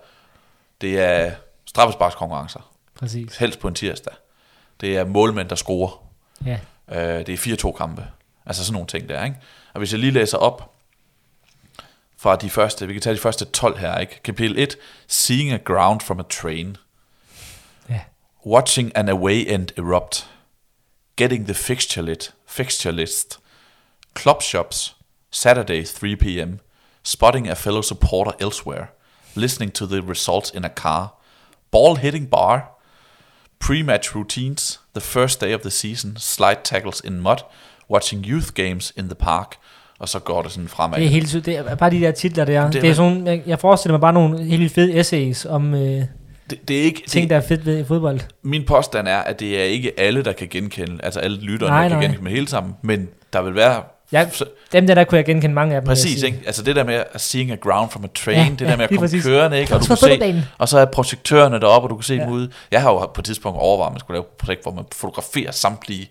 det 0.81 0.99
er 0.99 1.31
straffesparkskonkurrencer, 1.65 2.71
Præcis. 2.95 3.37
helst 3.37 3.59
på 3.59 3.67
en 3.67 3.75
tirsdag. 3.75 4.13
Det 4.81 4.97
er 4.97 5.05
målmænd, 5.05 5.49
der 5.49 5.55
scorer. 5.55 6.03
Ja. 6.45 6.59
Øh, 6.91 7.25
det 7.25 7.33
er 7.33 7.37
4-2 7.37 7.71
kampe. 7.77 8.07
Altså 8.45 8.63
sådan 8.65 8.73
nogle 8.73 8.87
ting 8.87 9.09
der, 9.09 9.23
ikke? 9.23 9.35
Og 9.73 9.77
hvis 9.77 9.91
jeg 9.91 9.99
lige 9.99 10.11
læser 10.11 10.37
op 10.37 10.73
fra 12.17 12.35
de 12.35 12.49
første, 12.49 12.87
vi 12.87 12.93
kan 12.93 13.01
tage 13.01 13.13
de 13.15 13.19
første 13.21 13.45
12 13.45 13.77
her, 13.77 13.97
ikke? 13.97 14.19
Kapitel 14.23 14.59
1, 14.59 14.75
Seeing 15.07 15.51
a 15.51 15.57
ground 15.57 16.01
from 16.01 16.19
a 16.19 16.23
train. 16.29 16.77
Watching 18.45 18.91
an 18.95 19.09
away 19.09 19.45
end 19.45 19.71
erupt. 19.77 20.25
Getting 21.15 21.45
the 21.45 21.53
fixture 21.53 22.01
list. 22.01 22.31
Fixture 22.45 22.91
list. 22.91 23.39
Club 24.15 24.41
shops. 24.41 24.95
Saturday 25.31 25.83
3 25.83 26.15
p.m. 26.15 26.59
Spotting 27.03 27.47
a 27.47 27.55
fellow 27.55 27.81
supporter 27.81 28.31
elsewhere. 28.39 28.87
Listening 29.35 29.71
to 29.73 29.85
the 29.85 30.01
results 30.01 30.51
in 30.51 30.65
a 30.65 30.69
car. 30.69 31.13
Ball 31.71 31.95
hitting 31.95 32.27
bar. 32.29 32.71
Pre-match 33.59 34.15
routines. 34.15 34.79
The 34.93 35.01
first 35.01 35.39
day 35.41 35.53
of 35.53 35.61
the 35.61 35.69
season. 35.71 36.15
Slide 36.17 36.63
tackles 36.63 37.01
in 37.01 37.21
mud. 37.21 37.37
Watching 37.89 38.25
youth 38.25 38.53
games 38.55 38.93
in 38.97 39.05
the 39.05 39.15
park. 39.15 39.55
Og 39.99 40.09
så 40.09 40.19
går 40.19 40.41
det 40.41 40.51
sådan 40.51 40.67
fremad. 40.67 40.97
Det 40.99 41.05
er 41.05 41.09
helt 41.09 41.29
sygt. 41.29 41.45
Det 41.45 41.57
er 41.57 41.75
bare 41.75 41.89
de 41.91 41.99
der 42.01 42.11
titler 42.11 42.45
der. 42.45 42.63
Det 42.63 42.73
Det 42.73 42.83
er- 42.85 42.89
er, 42.89 42.93
sådan, 42.93 43.27
jeg, 43.27 43.43
jeg 43.45 43.59
forestiller 43.59 43.93
mig 43.93 44.01
bare 44.01 44.13
nogle 44.13 44.43
helt 44.43 44.71
fede 44.73 44.93
essays 44.99 45.45
om 45.45 45.73
øh, 45.75 46.03
det, 46.51 46.67
det 46.67 46.79
er 46.79 46.83
ikke, 46.83 47.03
ting, 47.07 47.23
det, 47.23 47.29
der 47.29 47.35
er 47.35 47.41
fedt 47.47 47.65
ved 47.65 47.85
fodbold. 47.85 48.19
Min 48.43 48.65
påstand 48.65 49.07
er, 49.07 49.17
at 49.17 49.39
det 49.39 49.59
er 49.59 49.63
ikke 49.63 49.91
alle, 49.99 50.23
der 50.23 50.31
kan 50.31 50.47
genkende, 50.47 50.99
altså 51.03 51.19
alle 51.19 51.37
lytterne, 51.37 51.71
Nej, 51.73 51.81
der 51.83 51.89
kan 51.89 51.97
nej. 51.97 52.07
genkende 52.07 52.31
hele 52.31 52.47
sammen, 52.47 52.73
men 52.81 53.09
der 53.33 53.41
vil 53.41 53.55
være... 53.55 53.83
Ja, 54.11 54.29
så, 54.31 54.45
Dem 54.71 54.87
der, 54.87 54.95
der 54.95 55.03
kunne 55.03 55.17
jeg 55.17 55.25
genkende 55.25 55.55
mange 55.55 55.75
af 55.75 55.81
dem. 55.81 55.87
præcis, 55.87 56.23
ikke? 56.23 56.39
Altså 56.45 56.63
det 56.63 56.75
der 56.75 56.83
med 56.83 57.03
at 57.13 57.21
seeing 57.21 57.51
a 57.51 57.55
ground 57.55 57.89
from 57.89 58.03
a 58.03 58.07
train, 58.15 58.37
Ja, 58.37 58.49
det 58.49 58.59
der 58.59 58.69
ja, 58.69 58.75
med 58.75 58.83
at 58.83 58.89
komme 58.89 58.99
præcis. 58.99 59.23
kørende, 59.25 59.59
ikke? 59.59 59.75
Og, 59.75 59.81
du 59.81 59.85
kan 59.87 59.97
se, 59.97 60.43
og 60.57 60.69
så 60.69 60.77
er 60.77 60.85
projektørerne 60.85 61.59
deroppe, 61.59 61.85
og 61.85 61.89
du 61.89 61.95
kan 61.95 62.03
se 62.03 62.13
Ja. 62.15 62.23
dem 62.23 62.29
ude. 62.31 62.49
Jeg 62.71 62.81
har 62.81 62.91
jo 62.91 63.05
på 63.05 63.21
et 63.21 63.25
tidspunkt 63.25 63.59
overvejet, 63.59 63.89
at 63.89 63.93
man 63.93 63.99
skulle 63.99 64.15
lave 64.15 64.21
et 64.23 64.27
projekt, 64.37 64.63
hvor 64.63 64.71
man 64.71 64.83
fotograferer 64.91 65.51
samtlige 65.51 66.09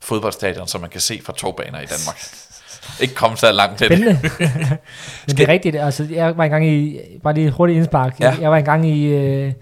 fodboldstadion, 0.00 0.68
som 0.68 0.80
man 0.80 0.90
kan 0.90 1.00
se 1.00 1.20
fra 1.24 1.32
togbaner 1.36 1.80
i 1.80 1.86
Danmark. 1.86 2.20
ikke 3.02 3.14
komme 3.14 3.36
så 3.36 3.52
langt 3.52 3.78
til 3.78 3.88
det. 3.88 3.98
Spændende. 3.98 4.20
Men 5.26 5.36
det 5.36 5.40
er 5.40 5.48
rigtigt. 5.52 5.76
Altså, 5.76 6.06
jeg 6.10 6.36
var 6.36 6.44
engang 6.44 6.68
i, 6.68 7.00
bare 7.22 7.34
lige 7.34 7.50
hurtigt 7.50 7.76
indspark. 7.76 8.20
Ja. 8.20 8.34
Jeg 8.40 8.50
var 8.50 8.56
engang 8.56 8.86
i, 8.88 9.04
øh, 9.06 9.52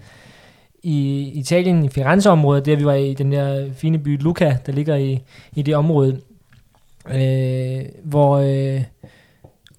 i 0.82 1.30
Italien, 1.34 1.84
i 1.84 1.88
Firenze-området, 1.88 2.66
der 2.66 2.76
vi 2.76 2.84
var 2.84 2.94
i 2.94 3.14
den 3.14 3.32
der 3.32 3.72
fine 3.76 3.98
by 3.98 4.22
Lucca, 4.22 4.56
der 4.66 4.72
ligger 4.72 4.96
i, 4.96 5.22
i 5.54 5.62
det 5.62 5.76
område, 5.76 6.20
øh, 7.08 7.82
hvor, 8.04 8.36
øh, 8.36 8.82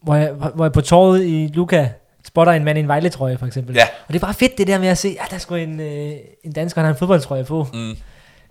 hvor, 0.02 0.16
jeg, 0.16 0.32
hvor 0.32 0.66
jeg 0.66 0.72
på 0.72 0.82
torvet 0.82 1.26
i 1.26 1.50
Lucca 1.54 1.90
spotter 2.26 2.54
en 2.54 2.64
mand 2.64 2.78
i 2.78 2.82
en 2.82 2.88
Vejle-trøje, 2.88 3.38
for 3.38 3.46
eksempel. 3.46 3.76
Ja. 3.76 3.84
Og 4.08 4.14
det 4.14 4.16
er 4.16 4.26
bare 4.26 4.34
fedt, 4.34 4.58
det 4.58 4.68
der 4.68 4.80
med 4.80 4.88
at 4.88 4.98
se, 4.98 5.18
at 5.20 5.30
der 5.30 5.36
er 5.36 5.40
sgu 5.40 5.56
en, 5.56 5.80
øh, 5.80 6.14
en 6.44 6.52
dansker, 6.52 6.82
der 6.82 6.86
har 6.86 6.94
en 6.94 7.00
fodboldtrøje 7.00 7.44
på. 7.44 7.68
Mm. 7.74 7.96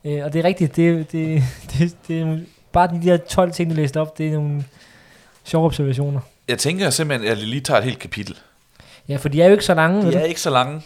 Øh, 0.05 0.25
og 0.25 0.33
det 0.33 0.39
er 0.39 0.45
rigtigt, 0.45 0.77
det, 0.77 1.13
det, 1.13 1.43
det, 1.79 1.97
det 2.09 2.21
er 2.21 2.39
bare 2.73 2.89
de 3.03 3.07
der 3.11 3.17
12 3.17 3.53
ting, 3.53 3.71
du 3.71 3.77
læste 3.77 4.01
op, 4.01 4.19
det 4.19 4.29
er 4.29 4.33
nogle 4.33 4.65
sjove 5.45 5.67
observationer. 5.67 6.21
Jeg 6.49 6.59
tænker 6.59 6.91
simpelthen, 6.91 7.31
at 7.31 7.39
jeg 7.39 7.47
lige 7.47 7.61
tager 7.61 7.79
et 7.79 7.85
helt 7.85 7.99
kapitel. 7.99 8.37
Ja, 9.09 9.17
for 9.17 9.29
de 9.29 9.43
er 9.43 9.47
jo 9.47 9.53
ikke 9.53 9.65
så 9.65 9.75
lange. 9.75 10.13
De 10.13 10.17
er 10.17 10.23
ikke 10.23 10.41
så 10.41 10.51
lange, 10.51 10.83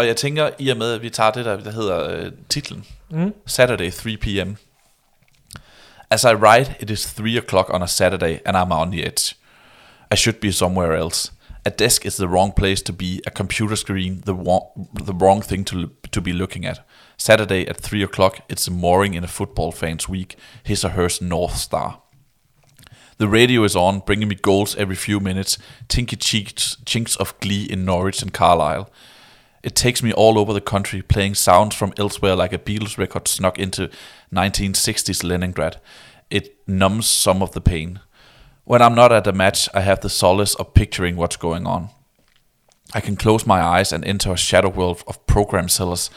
og 0.00 0.06
jeg 0.06 0.16
tænker, 0.16 0.50
i 0.58 0.68
og 0.68 0.76
med, 0.76 0.92
at 0.94 1.02
vi 1.02 1.10
tager 1.10 1.30
det 1.30 1.44
der, 1.44 1.60
der 1.60 1.70
hedder 1.72 2.10
øh, 2.10 2.32
titlen, 2.48 2.84
Mm. 3.10 3.34
Saturday, 3.46 3.90
3 3.92 4.16
p.m. 4.16 4.56
As 6.10 6.24
I 6.24 6.34
write, 6.34 6.74
it 6.80 6.90
is 6.90 7.14
3 7.14 7.38
o'clock 7.38 7.70
on 7.74 7.82
a 7.82 7.86
Saturday, 7.86 8.38
and 8.46 8.56
I'm 8.56 8.72
on 8.72 8.90
the 8.92 9.04
edge. 9.06 9.34
I 10.12 10.16
should 10.16 10.40
be 10.40 10.52
somewhere 10.52 10.96
else. 10.98 11.32
A 11.64 11.70
desk 11.70 12.06
is 12.06 12.16
the 12.16 12.26
wrong 12.28 12.52
place 12.56 12.82
to 12.82 12.92
be, 12.92 13.20
a 13.26 13.30
computer 13.30 13.76
screen 13.76 14.22
the 14.24 14.32
wrong, 14.34 14.88
the 15.06 15.12
wrong 15.12 15.42
thing 15.42 15.64
to, 15.64 15.76
to 16.10 16.20
be 16.20 16.32
looking 16.32 16.64
at. 16.66 16.80
Saturday 17.16 17.66
at 17.68 17.76
3 17.80 18.02
o'clock, 18.04 18.34
it's 18.48 18.68
a 18.68 18.70
mooring 18.70 19.14
in 19.14 19.24
a 19.24 19.28
football 19.28 19.72
fan's 19.72 20.08
week, 20.08 20.36
his 20.62 20.84
or 20.84 20.90
hers 20.90 21.20
North 21.20 21.56
Star. 21.56 22.00
The 23.18 23.28
radio 23.28 23.64
is 23.64 23.76
on, 23.76 24.00
bringing 24.06 24.28
me 24.28 24.36
goals 24.36 24.76
every 24.76 24.96
few 24.96 25.20
minutes, 25.20 25.58
tinky 25.88 26.16
cheeks, 26.16 26.76
chinks 26.86 27.16
of 27.16 27.34
glee 27.40 27.64
in 27.64 27.84
Norwich 27.84 28.22
and 28.22 28.32
Carlisle. 28.32 28.88
It 29.62 29.76
takes 29.76 30.02
me 30.02 30.12
all 30.12 30.38
over 30.38 30.52
the 30.52 30.60
country, 30.60 31.02
playing 31.02 31.34
sounds 31.34 31.74
from 31.74 31.92
elsewhere 31.98 32.34
like 32.34 32.52
a 32.52 32.58
Beatles 32.58 32.96
record 32.96 33.28
snuck 33.28 33.58
into 33.58 33.90
1960s 34.32 35.22
Leningrad. 35.22 35.80
It 36.30 36.56
numbs 36.66 37.06
some 37.06 37.42
of 37.42 37.52
the 37.52 37.60
pain. 37.60 38.00
When 38.64 38.80
I'm 38.80 38.94
not 38.94 39.12
at 39.12 39.26
a 39.26 39.32
match, 39.32 39.68
I 39.74 39.80
have 39.80 40.00
the 40.00 40.08
solace 40.08 40.54
of 40.54 40.74
picturing 40.74 41.16
what's 41.16 41.36
going 41.36 41.66
on. 41.66 41.90
I 42.94 43.00
can 43.00 43.16
close 43.16 43.46
my 43.46 43.60
eyes 43.60 43.92
and 43.92 44.04
enter 44.04 44.32
a 44.32 44.36
shadow 44.36 44.68
world 44.68 45.02
of 45.06 45.26
program 45.26 45.68
sellers 45.68 46.10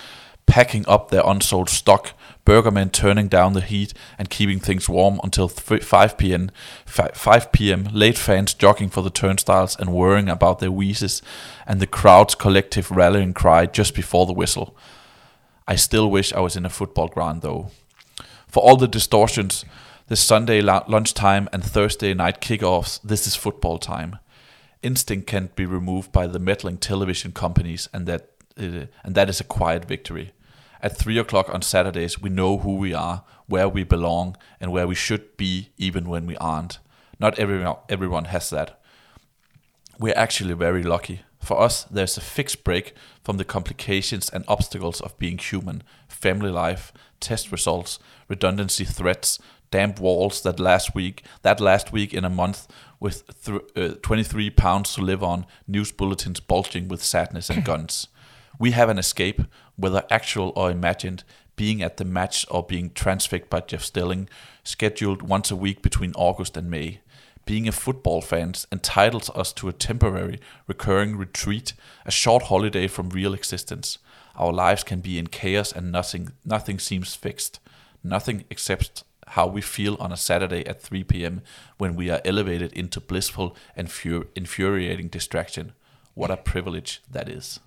packing 0.45 0.85
up 0.87 1.09
their 1.09 1.23
unsold 1.25 1.69
stock, 1.69 2.11
burgermen 2.45 2.91
turning 2.91 3.27
down 3.27 3.53
the 3.53 3.61
heat 3.61 3.93
and 4.17 4.29
keeping 4.29 4.59
things 4.59 4.89
warm 4.89 5.19
until 5.23 5.47
5 5.47 6.17
p.m. 6.17 6.51
5 6.85 7.51
p.m. 7.51 7.87
Late 7.91 8.17
fans 8.17 8.53
jogging 8.53 8.89
for 8.89 9.01
the 9.01 9.09
turnstiles 9.09 9.77
and 9.79 9.93
worrying 9.93 10.29
about 10.29 10.59
their 10.59 10.71
wheezes, 10.71 11.21
and 11.65 11.79
the 11.79 11.87
crowd's 11.87 12.35
collective 12.35 12.91
rallying 12.91 13.33
cry 13.33 13.65
just 13.65 13.95
before 13.95 14.25
the 14.25 14.33
whistle. 14.33 14.75
I 15.67 15.75
still 15.75 16.11
wish 16.11 16.33
I 16.33 16.41
was 16.41 16.55
in 16.55 16.65
a 16.65 16.69
football 16.69 17.07
ground 17.07 17.41
though. 17.41 17.71
For 18.47 18.61
all 18.61 18.75
the 18.75 18.87
distortions, 18.87 19.65
the 20.07 20.15
Sunday 20.15 20.61
lu- 20.61 20.81
lunchtime 20.87 21.47
and 21.53 21.63
Thursday 21.63 22.13
night 22.13 22.41
kickoffs, 22.41 22.99
this 23.03 23.25
is 23.25 23.35
football 23.35 23.77
time. 23.77 24.19
Instinct 24.81 25.27
can't 25.27 25.55
be 25.55 25.65
removed 25.65 26.11
by 26.11 26.27
the 26.27 26.39
meddling 26.39 26.77
television 26.77 27.31
companies, 27.31 27.87
and 27.93 28.05
that 28.05 28.27
uh, 28.59 28.87
and 29.03 29.15
that 29.15 29.29
is 29.29 29.39
a 29.39 29.45
quiet 29.45 29.85
victory. 29.85 30.33
At 30.83 30.97
three 30.97 31.17
o'clock 31.17 31.47
on 31.47 31.61
Saturdays, 31.61 32.21
we 32.21 32.29
know 32.29 32.57
who 32.57 32.75
we 32.75 32.93
are, 32.93 33.23
where 33.47 33.69
we 33.69 33.85
belong, 33.85 34.35
and 34.59 34.69
where 34.69 34.85
we 34.85 34.95
should 34.95 35.37
be, 35.37 35.69
even 35.77 36.09
when 36.09 36.25
we 36.25 36.35
aren't. 36.37 36.79
Not 37.19 37.39
everyone 37.39 37.77
everyone 37.87 38.25
has 38.25 38.49
that. 38.49 38.81
We're 39.97 40.17
actually 40.17 40.55
very 40.55 40.83
lucky. 40.83 41.21
For 41.39 41.57
us, 41.61 41.85
there's 41.85 42.17
a 42.17 42.21
fixed 42.21 42.65
break 42.65 42.93
from 43.23 43.37
the 43.37 43.45
complications 43.45 44.29
and 44.29 44.43
obstacles 44.49 44.99
of 44.99 45.17
being 45.17 45.37
human 45.37 45.83
family 46.09 46.51
life, 46.51 46.91
test 47.21 47.49
results, 47.49 47.99
redundancy 48.27 48.83
threats, 48.83 49.39
damp 49.71 50.01
walls 50.01 50.41
that 50.41 50.59
last 50.59 50.93
week, 50.93 51.23
that 51.43 51.61
last 51.61 51.93
week 51.93 52.13
in 52.13 52.25
a 52.25 52.29
month 52.29 52.67
with 52.99 53.23
th- 53.45 53.61
uh, 53.77 53.95
23 54.01 54.49
pounds 54.49 54.95
to 54.95 55.01
live 55.01 55.23
on, 55.23 55.45
news 55.65 55.93
bulletins 55.93 56.41
bulging 56.41 56.89
with 56.89 57.01
sadness 57.01 57.49
and 57.49 57.63
guns. 57.63 58.07
We 58.59 58.71
have 58.71 58.89
an 58.89 58.99
escape, 58.99 59.41
whether 59.75 60.03
actual 60.09 60.53
or 60.55 60.71
imagined, 60.71 61.23
being 61.55 61.81
at 61.81 61.97
the 61.97 62.05
match 62.05 62.45
or 62.49 62.63
being 62.63 62.91
transfixed 62.91 63.49
by 63.49 63.59
Jeff 63.61 63.83
Stelling, 63.83 64.27
scheduled 64.63 65.21
once 65.21 65.51
a 65.51 65.55
week 65.55 65.81
between 65.81 66.13
August 66.15 66.57
and 66.57 66.69
May. 66.69 67.01
Being 67.45 67.67
a 67.67 67.73
football 67.73 68.21
fan 68.21 68.53
entitles 68.71 69.29
us 69.31 69.51
to 69.53 69.67
a 69.67 69.73
temporary, 69.73 70.39
recurring 70.65 71.17
retreat, 71.17 71.73
a 72.05 72.11
short 72.11 72.43
holiday 72.43 72.87
from 72.87 73.09
real 73.09 73.33
existence. 73.33 73.97
Our 74.35 74.53
lives 74.53 74.83
can 74.83 75.01
be 75.01 75.19
in 75.19 75.27
chaos 75.27 75.71
and 75.71 75.91
nothing, 75.91 76.31
nothing 76.45 76.79
seems 76.79 77.15
fixed. 77.15 77.59
Nothing 78.03 78.45
except 78.49 79.03
how 79.27 79.47
we 79.47 79.61
feel 79.61 79.95
on 79.99 80.11
a 80.11 80.17
Saturday 80.17 80.65
at 80.65 80.81
3 80.81 81.03
p.m. 81.03 81.41
when 81.77 81.95
we 81.95 82.09
are 82.09 82.21
elevated 82.25 82.73
into 82.73 82.99
blissful 82.99 83.55
and 83.75 83.91
fur- 83.91 84.27
infuriating 84.35 85.07
distraction. 85.07 85.73
What 86.13 86.31
a 86.31 86.37
privilege 86.37 87.01
that 87.09 87.29
is. 87.29 87.59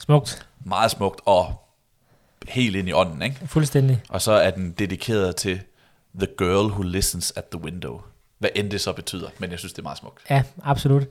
Smukt. 0.00 0.46
Meget 0.64 0.90
smukt 0.90 1.20
og 1.24 1.54
helt 2.48 2.76
ind 2.76 2.88
i 2.88 2.92
ånden, 2.92 3.22
ikke? 3.22 3.36
Fuldstændig. 3.46 4.02
Og 4.08 4.22
så 4.22 4.32
er 4.32 4.50
den 4.50 4.70
dedikeret 4.78 5.36
til 5.36 5.60
The 6.18 6.28
Girl 6.38 6.70
Who 6.70 6.82
Listens 6.82 7.32
at 7.36 7.44
the 7.44 7.60
Window. 7.60 8.00
Hvad 8.38 8.50
end 8.54 8.70
det 8.70 8.80
så 8.80 8.92
betyder, 8.92 9.28
men 9.38 9.50
jeg 9.50 9.58
synes, 9.58 9.72
det 9.72 9.78
er 9.78 9.82
meget 9.82 9.98
smukt. 9.98 10.22
Ja, 10.30 10.42
absolut. 10.64 11.02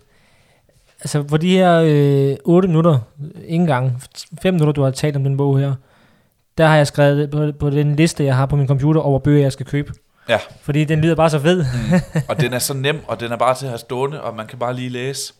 altså 0.99 1.25
for 1.29 1.37
de 1.37 1.49
her 1.49 1.81
øh, 1.85 2.37
8 2.45 2.67
minutter, 2.67 2.99
ikke 3.35 3.61
engang 3.61 4.03
5 4.41 4.53
minutter, 4.53 4.73
du 4.73 4.81
har 4.81 4.91
talt 4.91 5.15
om 5.15 5.23
den 5.23 5.37
bog 5.37 5.59
her, 5.59 5.75
der 6.57 6.67
har 6.67 6.75
jeg 6.75 6.87
skrevet 6.87 7.31
på, 7.31 7.51
på 7.59 7.69
den 7.69 7.95
liste, 7.95 8.23
jeg 8.23 8.35
har 8.35 8.45
på 8.45 8.55
min 8.55 8.67
computer 8.67 9.01
over 9.01 9.19
bøger, 9.19 9.41
jeg 9.41 9.53
skal 9.53 9.65
købe. 9.65 9.93
Ja. 10.29 10.39
Fordi 10.61 10.85
den 10.85 11.01
lyder 11.01 11.15
bare 11.15 11.29
så 11.29 11.39
fed. 11.39 11.65
Mm. 11.73 12.21
og 12.29 12.41
den 12.41 12.53
er 12.53 12.59
så 12.59 12.73
nem, 12.73 13.01
og 13.07 13.19
den 13.19 13.31
er 13.31 13.37
bare 13.37 13.55
til 13.55 13.65
at 13.65 13.69
have 13.69 13.79
stående, 13.79 14.21
og 14.21 14.35
man 14.35 14.47
kan 14.47 14.59
bare 14.59 14.73
lige 14.73 14.89
læse. 14.89 15.33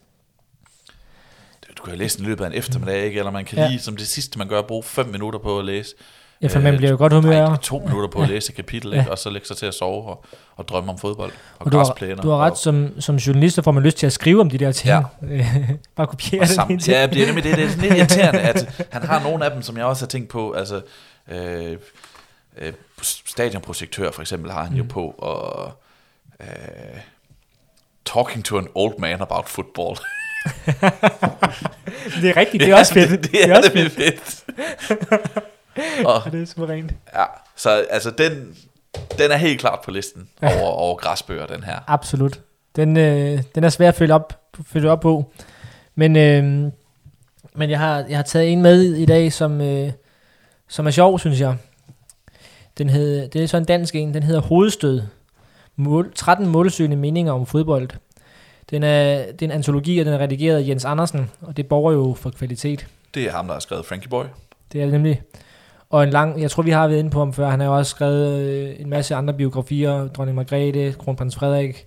Du 1.80 1.84
kan 1.84 1.98
læse 1.98 2.18
den 2.18 2.26
i 2.26 2.30
løbet 2.30 2.44
af 2.44 2.48
en 2.50 2.54
eftermiddag, 2.54 3.04
ikke? 3.06 3.20
eller 3.20 3.32
man 3.32 3.46
kan 3.46 3.58
Ja. 3.58 3.68
lige, 3.68 3.80
som 3.80 3.98
det 3.98 4.08
sidste 4.08 4.38
man 4.40 4.48
gør, 4.48 4.62
bruge 4.62 4.84
5 4.84 5.06
minutter 5.08 5.40
på 5.40 5.60
at 5.60 5.66
læse. 5.66 5.96
Ja, 6.42 6.48
for 6.48 6.60
man 6.60 6.78
bliver 6.78 6.92
jo 6.92 6.98
godt 6.98 7.14
humør. 7.14 7.48
Nej, 7.48 7.58
to 7.58 7.80
minutter 7.80 8.10
på 8.10 8.22
at 8.22 8.30
læse 8.30 8.50
et 8.52 8.56
kapitel, 8.56 8.94
ikke? 8.94 9.12
og 9.12 9.18
så 9.18 9.30
lægge 9.30 9.48
sig 9.48 9.58
til 9.58 9.66
at 9.66 9.74
sove 9.74 10.04
og, 10.10 10.26
og 10.56 10.68
drømme 10.68 10.92
om 10.92 10.98
fodbold 10.98 11.32
og, 11.60 11.66
Og 11.66 11.72
du 11.72 11.78
har, 11.78 12.16
du 12.24 12.30
har 12.30 12.38
ret, 12.38 12.52
og, 12.52 12.58
som, 12.58 13.02
som 13.02 13.16
journalist, 13.16 13.56
så 13.56 13.62
får 13.62 13.72
man 13.72 13.84
lyst 13.84 13.98
til 13.98 14.06
at 14.06 14.14
skrive 14.14 14.42
om 14.42 14.50
de 14.50 14.58
der 14.58 14.72
ting. 14.72 14.90
Ja. 14.90 15.02
bare 15.96 16.08
kopiere 16.08 16.46
det. 16.46 16.82
til. 16.84 16.92
Ja, 16.92 17.08
det 17.08 17.22
er 17.22 17.26
nemlig 17.26 17.44
det, 17.44 17.58
det 17.58 17.64
er 17.64 17.82
lidt 17.82 17.94
irriterende, 17.98 18.40
at 18.40 18.88
han 18.92 19.02
har 19.04 19.24
nogle 19.24 19.46
af 19.46 19.52
dem, 19.52 19.62
som 19.62 19.78
jeg 19.78 19.86
også 19.86 20.06
har 20.06 20.08
tænkt 20.08 20.30
på, 20.30 20.52
altså 20.52 20.82
øh, 21.32 21.78
øh, 22.58 22.74
stadionprojektør 23.02 24.12
for 24.12 24.22
eksempel 24.22 24.52
har 24.52 24.64
han 24.64 24.74
jo 24.78 24.84
Mm. 24.84 24.90
på, 24.90 25.16
og 25.18 25.72
øh, 26.42 26.48
talking 28.06 28.46
to 28.46 28.58
an 28.58 28.68
old 28.76 29.00
man 29.00 29.22
about 29.22 29.50
football. 29.50 29.98
Det 32.22 32.30
er 32.30 32.38
rigtigt, 32.38 32.62
det 32.64 32.70
er 32.70 32.76
også 32.76 32.94
fedt. 32.94 33.10
det, 33.24 33.32
det 33.32 33.50
er, 33.50 33.58
også 33.58 33.72
det 33.74 33.92
fedt. 33.92 34.44
og, 36.06 36.22
Ja, 36.26 36.32
det 36.32 36.42
er 36.42 36.46
suverænt. 36.46 36.92
ja, 37.16 37.24
så 37.56 37.70
altså 37.90 38.12
den, 38.12 38.56
den 39.18 39.32
er 39.32 39.38
helt 39.38 39.60
klart 39.60 39.80
på 39.86 39.92
listen 39.92 40.30
Ja. 40.42 40.62
over, 40.62 40.72
over 40.72 40.96
græsbøger, 40.96 41.46
den 41.46 41.64
her. 41.64 41.80
Absolut. 41.88 42.40
Den, 42.76 42.98
øh, 42.98 43.42
den 43.56 43.64
er 43.64 43.70
svær 43.70 43.88
at 43.88 43.96
følge 43.96 44.14
op, 44.14 44.42
følge 44.68 44.92
op 44.92 45.00
på. 45.00 45.32
Men, 45.96 46.16
øh, 46.16 46.72
men 47.56 47.70
jeg, 47.70 47.80
har, 47.80 48.06
jeg 48.10 48.18
har 48.18 48.24
taget 48.24 48.52
en 48.52 48.62
med 48.62 48.84
i 48.84 49.06
dag, 49.06 49.34
som, 49.34 49.62
øh, 49.62 49.92
som 50.68 50.88
er 50.88 50.92
sjov, 50.92 51.20
synes 51.20 51.40
jeg. 51.40 51.56
Den 52.78 52.90
hed, 52.90 53.28
det 53.30 53.44
er 53.44 53.48
så 53.48 53.58
en 53.58 53.66
dansk 53.66 53.96
en, 53.96 54.14
den 54.14 54.24
hedder 54.24 54.42
Hovedstød. 54.42 55.02
Mål, 55.76 56.12
13 56.16 56.48
målsøgende 56.48 56.98
meninger 56.98 57.34
om 57.34 57.46
fodbold. 57.46 57.90
Den 58.72 58.84
er, 58.84 59.32
det 59.32 59.42
er 59.42 59.46
en 59.46 59.52
antologi, 59.52 60.00
og 60.00 60.06
den 60.06 60.14
er 60.14 60.18
redigeret 60.18 60.58
af 60.64 60.68
Jens 60.68 60.86
Andersen, 60.86 61.30
og 61.42 61.58
det 61.58 61.68
borger 61.68 61.92
jo 61.94 62.14
for 62.18 62.30
kvalitet. 62.30 62.88
Det 63.14 63.24
er 63.24 63.32
ham, 63.32 63.46
der 63.46 63.54
har 63.54 63.60
skrevet 63.60 63.86
Frankie 63.86 64.10
Boy. 64.10 64.24
Det 64.74 64.82
er 64.82 64.86
det 64.86 64.94
nemlig. 64.94 65.22
Og 65.90 66.04
en 66.04 66.10
lang, 66.10 66.42
jeg 66.42 66.52
tror 66.52 66.64
vi 66.64 66.72
har 66.72 66.88
været 66.88 67.00
inde 67.00 67.10
på 67.10 67.20
ham 67.20 67.34
før, 67.34 67.50
han 67.50 67.60
har 67.60 67.68
jo 67.68 67.78
også 67.78 67.90
skrevet 67.90 68.40
øh, 68.40 68.76
en 68.80 68.90
masse 68.90 69.16
andre 69.16 69.34
biografier, 69.34 70.08
Dronning 70.08 70.36
Margrethe, 70.36 70.92
Kronprins 70.94 71.36
Frederik, 71.36 71.86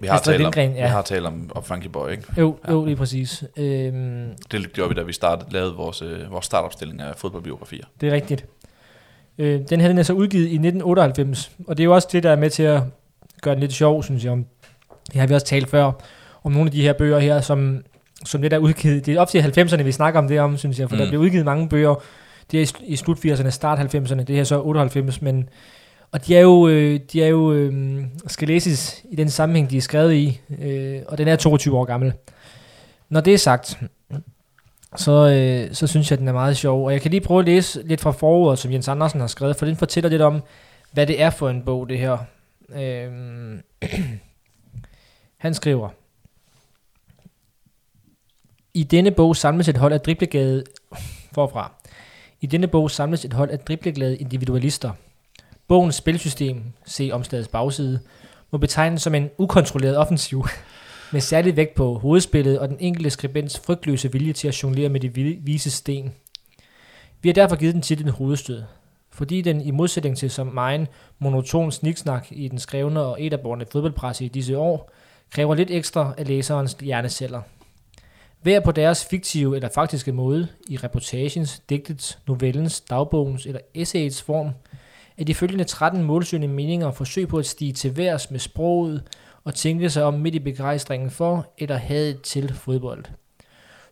Vi 0.00 0.06
har, 0.06 0.18
talt 0.18 0.36
om, 0.36 0.40
Lindgren, 0.40 0.74
vi 0.74 0.78
ja. 0.78 0.86
har 0.86 1.02
talt 1.02 1.26
om, 1.26 1.50
om 1.54 1.62
Frankie 1.62 1.90
Boy, 1.90 2.10
ikke? 2.10 2.22
Jo, 2.38 2.58
Ja. 2.68 2.72
jo 2.72 2.84
lige 2.84 2.96
præcis. 2.96 3.44
Øhm, 3.56 4.26
Det 4.52 4.72
gjorde 4.72 4.88
vi, 4.88 4.94
da 4.94 5.02
vi 5.02 5.12
startede, 5.12 5.52
lavede 5.52 5.74
vores, 5.74 6.02
øh, 6.02 6.32
vores 6.32 6.44
startopstilling 6.46 7.00
af 7.00 7.12
fodboldbiografier. 7.16 7.84
det 8.00 8.08
er 8.08 8.12
rigtigt. 8.12 8.46
Øh, 9.38 9.60
den 9.70 9.80
her 9.80 9.88
den 9.88 9.98
er 9.98 10.02
så 10.02 10.12
udgivet 10.12 10.44
i 10.44 10.54
1998, 10.58 11.50
og 11.66 11.76
det 11.76 11.82
er 11.82 11.84
jo 11.84 11.94
også 11.94 12.08
det, 12.12 12.22
der 12.22 12.30
er 12.30 12.36
med 12.36 12.50
til 12.50 12.62
at 12.62 12.82
gøre 13.42 13.54
den 13.54 13.60
lidt 13.60 13.72
sjov, 13.72 14.02
synes 14.02 14.24
jeg. 14.24 14.44
Det 15.12 15.20
har 15.20 15.26
vi 15.26 15.34
også 15.34 15.46
talt 15.46 15.70
før, 15.70 15.92
om 16.44 16.52
nogle 16.52 16.66
af 16.66 16.72
de 16.72 16.82
her 16.82 16.92
bøger 16.92 17.18
her, 17.18 17.40
som, 17.40 17.84
som 18.24 18.42
der 18.42 18.48
er 18.50 18.58
udgivet. 18.58 19.06
Det 19.06 19.14
er 19.14 19.20
ofte 19.20 19.38
i 19.38 19.40
90'erne, 19.40 19.82
vi 19.82 19.92
snakker 19.92 20.20
om 20.20 20.28
det 20.28 20.40
om, 20.40 20.56
synes 20.56 20.78
jeg, 20.78 20.88
for 20.88 20.96
mm. 20.96 21.02
der 21.02 21.08
bliver 21.08 21.22
udgivet 21.22 21.44
mange 21.44 21.68
bøger. 21.68 21.94
Det 22.50 22.62
er 22.62 22.78
i, 22.80 22.92
i 22.92 22.96
slut 22.96 23.18
80'erne, 23.18 23.50
start 23.50 23.94
90'erne, 23.94 24.22
det 24.22 24.28
her 24.28 24.40
er 24.40 24.44
så 24.44 24.62
98, 24.62 25.22
men 25.22 25.48
og 26.14 26.26
de 26.26 26.36
er 26.36 26.40
jo, 26.40 26.68
øh, 26.68 27.00
de 27.12 27.22
er 27.22 27.28
jo 27.28 27.52
øh, 27.52 28.04
skal 28.26 28.48
læses 28.48 29.02
i 29.10 29.16
den 29.16 29.30
sammenhæng, 29.30 29.70
de 29.70 29.76
er 29.76 29.80
skrevet 29.80 30.14
i, 30.14 30.40
øh, 30.62 31.02
og 31.08 31.18
den 31.18 31.28
er 31.28 31.36
22 31.36 31.78
år 31.78 31.84
gammel. 31.84 32.12
Når 33.08 33.20
det 33.20 33.34
er 33.34 33.38
sagt, 33.38 33.78
så, 34.96 35.28
øh, 35.28 35.74
så 35.74 35.86
synes 35.86 36.10
jeg, 36.10 36.16
at 36.16 36.20
den 36.20 36.28
er 36.28 36.32
meget 36.32 36.56
sjov. 36.56 36.84
Og 36.84 36.92
jeg 36.92 37.00
kan 37.00 37.10
lige 37.10 37.20
prøve 37.20 37.40
at 37.40 37.46
læse 37.46 37.82
lidt 37.84 38.00
fra 38.00 38.10
forordet, 38.10 38.58
som 38.58 38.72
Jens 38.72 38.88
Andersen 38.88 39.20
har 39.20 39.26
skrevet, 39.26 39.56
for 39.56 39.66
den 39.66 39.76
fortæller 39.76 40.10
lidt 40.10 40.22
om, 40.22 40.42
hvad 40.92 41.06
det 41.06 41.22
er 41.22 41.30
for 41.30 41.48
en 41.48 41.62
bog, 41.62 41.88
det 41.88 41.98
her. 41.98 42.18
Øhm, 42.76 43.60
han 45.44 45.54
skriver, 45.54 45.88
I 48.74 48.82
denne 48.82 49.10
bog 49.10 49.36
samles 49.36 49.68
et 49.68 49.76
hold 49.76 49.92
af 49.92 50.00
dribleglade 50.00 50.64
forfra. 51.34 51.72
I 52.40 52.46
denne 52.46 52.66
bog 52.66 52.90
samles 52.90 53.24
et 53.24 53.32
hold 53.32 53.50
af 53.50 53.58
dribleglade 53.58 54.16
individualister. 54.16 54.92
Bogens 55.68 55.94
spilsystem, 55.94 56.62
se 56.84 57.10
omslagets 57.12 57.48
bagside, 57.48 58.00
må 58.50 58.58
betegnes 58.58 59.02
som 59.02 59.14
en 59.14 59.30
ukontrolleret 59.38 59.96
offensiv, 59.96 60.46
med 61.12 61.20
særlig 61.20 61.56
vægt 61.56 61.74
på 61.74 61.98
hovedspillet 61.98 62.58
og 62.58 62.68
den 62.68 62.76
enkelte 62.80 63.10
skribents 63.10 63.58
frygtløse 63.58 64.12
vilje 64.12 64.32
til 64.32 64.48
at 64.48 64.62
jonglere 64.62 64.88
med 64.88 65.00
de 65.00 65.14
vi- 65.14 65.38
vise 65.40 65.70
sten. 65.70 66.12
Vi 67.22 67.28
har 67.28 67.34
derfor 67.34 67.56
givet 67.56 67.74
den 67.74 67.82
titlen 67.82 68.08
hovedstød, 68.08 68.62
fordi 69.10 69.42
den 69.42 69.60
i 69.60 69.70
modsætning 69.70 70.16
til 70.16 70.30
som 70.30 70.58
egen 70.58 70.86
monoton 71.18 71.72
sniksnak 71.72 72.26
i 72.30 72.48
den 72.48 72.58
skrevne 72.58 73.00
og 73.00 73.22
etterborne 73.22 73.66
fodboldpresse 73.72 74.24
i 74.24 74.28
disse 74.28 74.58
år, 74.58 74.90
kræver 75.30 75.54
lidt 75.54 75.70
ekstra 75.70 76.14
af 76.18 76.28
læserens 76.28 76.76
hjerneceller. 76.80 77.42
Hver 78.42 78.60
på 78.60 78.72
deres 78.72 79.04
fiktive 79.04 79.56
eller 79.56 79.68
faktiske 79.74 80.12
måde, 80.12 80.48
i 80.68 80.76
reportagens, 80.76 81.62
digtets, 81.70 82.18
novellens, 82.26 82.80
dagbogens 82.80 83.46
eller 83.46 83.60
essayets 83.74 84.22
form, 84.22 84.50
er 85.18 85.24
de 85.24 85.34
følgende 85.34 85.64
13 85.64 86.02
målsøgende 86.02 86.48
meninger 86.48 86.90
forsøg 86.90 87.28
på 87.28 87.38
at 87.38 87.46
stige 87.46 87.72
til 87.72 87.96
værs 87.96 88.30
med 88.30 88.38
sproget 88.38 89.02
og 89.44 89.54
tænke 89.54 89.90
sig 89.90 90.04
om 90.04 90.14
midt 90.14 90.34
i 90.34 90.38
begejstringen 90.38 91.10
for 91.10 91.46
eller 91.58 91.76
hadet 91.76 92.22
til 92.22 92.54
fodbold. 92.54 93.04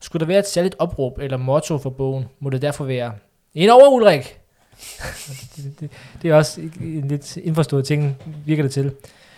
Skulle 0.01 0.21
der 0.21 0.27
være 0.27 0.39
et 0.39 0.49
særligt 0.49 0.77
opråb 0.79 1.19
eller 1.19 1.37
motto 1.37 1.79
for 1.79 1.91
bogen, 1.91 2.25
må 2.41 2.51
det 2.51 2.63
derfor 2.63 2.85
være 2.85 3.13
En 3.55 3.71
over, 3.71 3.89
Ulrik! 3.89 4.39
det, 5.57 5.81
det, 5.81 5.91
det, 6.23 6.31
er 6.31 6.35
også 6.35 6.61
en 6.81 7.09
lidt 7.09 7.37
indforstået 7.37 7.87
ting, 7.87 8.17
virker 8.47 8.63
det 8.63 8.73
til. 8.73 8.93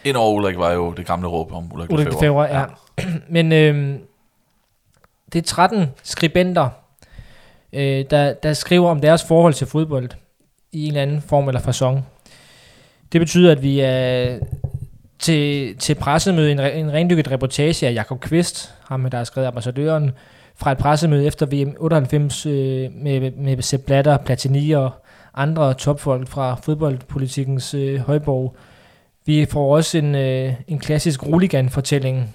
Ind 0.05 0.17
over 0.17 0.33
Ulrik 0.33 0.59
var 0.59 0.73
jo 0.73 0.93
det 0.93 1.07
gamle 1.07 1.29
råb 1.29 1.53
om 1.53 1.73
Ulrik, 1.73 1.91
Ulrik 1.91 2.07
Lefebvre. 2.07 2.21
Lefebvre, 2.21 2.45
ja. 2.45 2.65
Men 3.29 3.53
øhm, 3.53 3.99
det 5.33 5.39
er 5.39 5.43
13 5.43 5.87
skribenter, 6.03 6.69
øh, 7.73 8.05
der, 8.11 8.33
der 8.33 8.53
skriver 8.53 8.91
om 8.91 9.01
deres 9.01 9.25
forhold 9.25 9.55
til 9.55 9.67
fodbold 9.67 10.11
i 10.73 10.83
en 10.83 10.89
eller 10.89 11.03
anden 11.03 11.23
form 11.23 11.49
eller 11.49 11.61
fasong. 11.61 12.07
Det 13.13 13.21
betyder, 13.21 13.53
at 13.53 13.63
vi 13.63 13.81
er 13.81 14.39
til, 15.19 15.77
til 15.77 15.95
pressemøde, 15.95 16.53
en, 16.53 16.61
en 16.61 16.93
rendykket 16.93 17.31
reportage 17.31 17.89
af 17.89 17.95
Jakob 17.95 18.21
Kvist, 18.21 18.75
ham 18.89 19.11
der 19.11 19.17
har 19.17 19.25
skrevet 19.25 19.47
ambassadøren, 19.47 20.11
fra 20.57 20.73
et 20.73 20.79
pressemøde 20.79 21.27
efter 21.27 21.47
VM 21.47 21.75
98 21.79 22.47
øh, 22.47 22.53
med, 22.93 23.31
med 23.31 23.63
Sepp 23.63 23.87
Blatter, 23.87 24.17
Platini 24.17 24.71
og 24.71 24.91
andre 25.35 25.75
topfolk 25.75 26.29
fra 26.29 26.55
fodboldpolitikkens 26.55 27.75
øh, 27.75 28.01
højborg. 28.01 28.57
Vi 29.27 29.45
får 29.45 29.77
også 29.77 29.99
en, 29.99 30.15
øh, 30.15 30.55
en 30.69 30.79
klassisk 30.79 31.27
Roligan-fortælling 31.27 32.35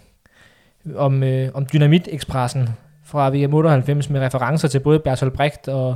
om, 0.95 1.23
øh, 1.23 1.51
om 1.53 1.65
Dynamit-ekspressen 1.73 2.69
fra 3.05 3.29
VM 3.29 3.53
98 3.53 4.09
med 4.09 4.21
referencer 4.21 4.67
til 4.67 4.79
både 4.79 4.99
Bertolt 4.99 5.33
Brecht 5.33 5.67
og, 5.67 5.95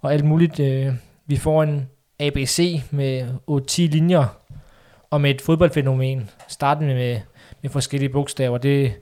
og 0.00 0.12
alt 0.12 0.24
muligt. 0.24 0.60
Øh. 0.60 0.94
Vi 1.26 1.36
får 1.36 1.62
en 1.62 1.88
ABC 2.20 2.82
med 2.90 3.28
8-10 3.50 3.80
linjer 3.80 4.38
om 5.10 5.24
et 5.24 5.40
fodboldfænomen, 5.40 6.30
startende 6.48 6.94
med, 6.94 7.20
med 7.62 7.70
forskellige 7.70 8.08
bogstaver. 8.08 8.58
Det, 8.58 8.92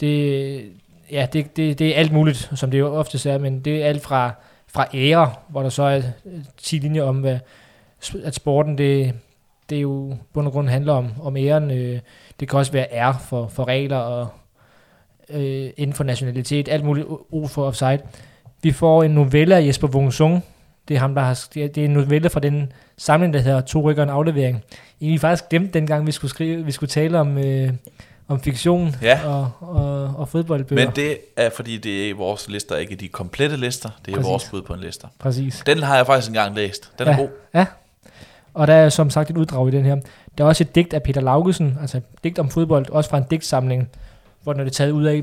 det, 0.00 0.72
ja, 1.10 1.26
det, 1.32 1.56
det, 1.56 1.78
det 1.78 1.88
er 1.88 1.98
alt 1.98 2.12
muligt, 2.12 2.50
som 2.54 2.70
det 2.70 2.78
jo 2.78 2.94
ofte 2.94 3.30
er, 3.30 3.38
men 3.38 3.60
det 3.60 3.82
er 3.82 3.86
alt 3.86 4.02
fra, 4.02 4.30
fra 4.68 4.86
ære, 4.94 5.32
hvor 5.48 5.62
der 5.62 5.68
så 5.68 5.82
er 5.82 6.02
10 6.56 6.78
linjer 6.78 7.02
om, 7.02 7.20
hvad, 7.20 7.38
at 8.24 8.34
sporten 8.34 8.78
det, 8.78 9.14
det 9.70 9.76
er 9.78 9.82
jo 9.82 10.16
bund 10.32 10.46
og 10.46 10.52
grund 10.52 10.68
handler 10.68 10.92
om, 10.92 11.08
om 11.22 11.36
æren. 11.36 11.70
Øh, 11.70 12.00
det 12.40 12.48
kan 12.48 12.58
også 12.58 12.72
være 12.72 12.86
ære 12.92 13.16
for, 13.28 13.46
for 13.48 13.68
regler 13.68 13.96
og 13.96 14.28
øh, 15.30 15.70
inden 15.76 15.94
for 15.94 16.04
nationalitet, 16.04 16.68
alt 16.68 16.84
muligt 16.84 17.06
o- 17.06 17.46
for 17.46 17.66
offside. 17.66 17.98
Vi 18.62 18.72
får 18.72 19.02
en 19.02 19.10
novelle 19.10 19.56
af 19.56 19.66
Jesper 19.66 19.88
Wung 19.88 20.12
Det 20.88 20.94
er 20.94 20.98
ham, 20.98 21.14
der 21.14 21.22
har, 21.22 21.44
det 21.54 21.64
er, 21.78 21.82
er 21.82 21.84
en 21.84 21.90
novelle 21.92 22.30
fra 22.30 22.40
den 22.40 22.72
samling, 22.96 23.34
der 23.34 23.40
hedder 23.40 23.60
To 23.60 23.80
rykker 23.80 24.02
en 24.02 24.08
aflevering. 24.10 24.62
Egentlig 25.00 25.20
faktisk 25.20 25.48
glemt 25.50 25.74
dengang, 25.74 26.06
vi 26.06 26.12
skulle, 26.12 26.30
skrive, 26.30 26.64
vi 26.64 26.72
skulle 26.72 26.90
tale 26.90 27.18
om, 27.20 27.38
øh, 27.38 27.70
om 28.28 28.40
fiktion 28.40 28.94
Ja. 29.02 29.20
og, 29.26 29.50
og, 29.60 30.14
og 30.16 30.28
fodboldbøger. 30.28 30.84
Men 30.86 30.96
det 30.96 31.18
er, 31.36 31.50
fordi 31.50 31.78
det 31.78 32.04
er 32.04 32.08
i 32.08 32.12
vores 32.12 32.48
lister, 32.48 32.76
ikke 32.76 32.94
de 32.96 33.08
komplette 33.08 33.56
lister. 33.56 33.88
Det 34.06 34.12
er 34.12 34.16
Præcis. 34.16 34.28
vores 34.30 34.48
bud 34.50 34.62
på 34.62 34.74
en 34.74 34.80
lister. 34.80 35.08
Præcis. 35.18 35.62
Den 35.66 35.82
har 35.82 35.96
jeg 35.96 36.06
faktisk 36.06 36.28
engang 36.28 36.54
læst. 36.56 36.90
Den 36.98 37.06
er 37.08 37.10
Ja. 37.12 37.16
god. 37.16 37.28
Ja, 37.54 37.66
og 38.54 38.66
der 38.66 38.74
er 38.74 38.88
som 38.88 39.10
sagt 39.10 39.30
et 39.30 39.36
uddrag 39.36 39.68
i 39.68 39.70
den 39.70 39.84
her. 39.84 39.96
Der 40.38 40.44
er 40.44 40.48
også 40.48 40.64
et 40.64 40.74
digt 40.74 40.94
af 40.94 41.02
Peter 41.02 41.20
Laugesen, 41.20 41.78
altså 41.80 41.96
et 41.96 42.04
digt 42.24 42.38
om 42.38 42.48
fodbold, 42.48 42.90
også 42.90 43.10
fra 43.10 43.18
en 43.18 43.24
digtsamling, 43.30 43.88
hvor 44.42 44.52
den 44.52 44.60
er 44.60 44.64
det 44.64 44.72
taget 44.72 44.90
ud 44.90 45.04
af. 45.04 45.22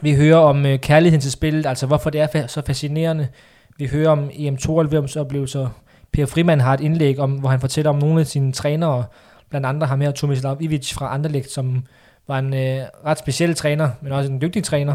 Vi 0.00 0.14
hører 0.14 0.38
om 0.38 0.66
øh, 0.66 0.78
kærligheden 0.78 1.20
til 1.20 1.32
spillet, 1.32 1.66
altså 1.66 1.86
hvorfor 1.86 2.10
det 2.10 2.20
er 2.20 2.26
fa- 2.26 2.46
så 2.46 2.62
fascinerende. 2.66 3.28
Vi 3.78 3.86
hører 3.86 4.10
om 4.10 4.28
EM92 4.28 5.18
oplevelser. 5.18 5.68
Per 6.12 6.26
Frimand 6.26 6.60
har 6.60 6.74
et 6.74 6.80
indlæg, 6.80 7.18
om, 7.18 7.32
hvor 7.32 7.48
han 7.48 7.60
fortæller 7.60 7.90
om 7.90 7.98
nogle 7.98 8.20
af 8.20 8.26
sine 8.26 8.52
trænere, 8.52 9.04
blandt 9.50 9.66
andre 9.66 9.86
ham 9.86 10.00
her, 10.00 10.10
Tomislav 10.10 10.56
Ivic 10.60 10.92
fra 10.94 11.14
Anderlecht, 11.14 11.50
som 11.50 11.84
var 12.28 12.38
en 12.38 12.54
øh, 12.54 12.84
ret 13.06 13.18
speciel 13.18 13.54
træner, 13.54 13.90
men 14.00 14.12
også 14.12 14.30
en 14.30 14.40
dygtig 14.40 14.64
træner. 14.64 14.94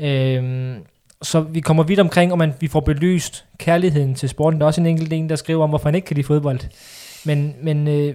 Øh, 0.00 0.74
så 1.22 1.40
vi 1.40 1.60
kommer 1.60 1.82
vidt 1.82 2.00
omkring, 2.00 2.32
og 2.32 2.38
man, 2.38 2.54
vi 2.60 2.68
får 2.68 2.80
belyst 2.80 3.44
kærligheden 3.58 4.14
til 4.14 4.28
sporten. 4.28 4.60
Der 4.60 4.64
er 4.64 4.66
også 4.66 4.80
en 4.80 4.86
enkelt 4.86 5.12
en, 5.12 5.28
der 5.28 5.36
skriver 5.36 5.64
om, 5.64 5.68
hvorfor 5.68 5.88
han 5.88 5.94
ikke 5.94 6.06
kan 6.06 6.16
lide 6.16 6.26
fodbold. 6.26 6.60
Men, 7.24 7.54
men, 7.62 7.88
øh, 7.88 8.14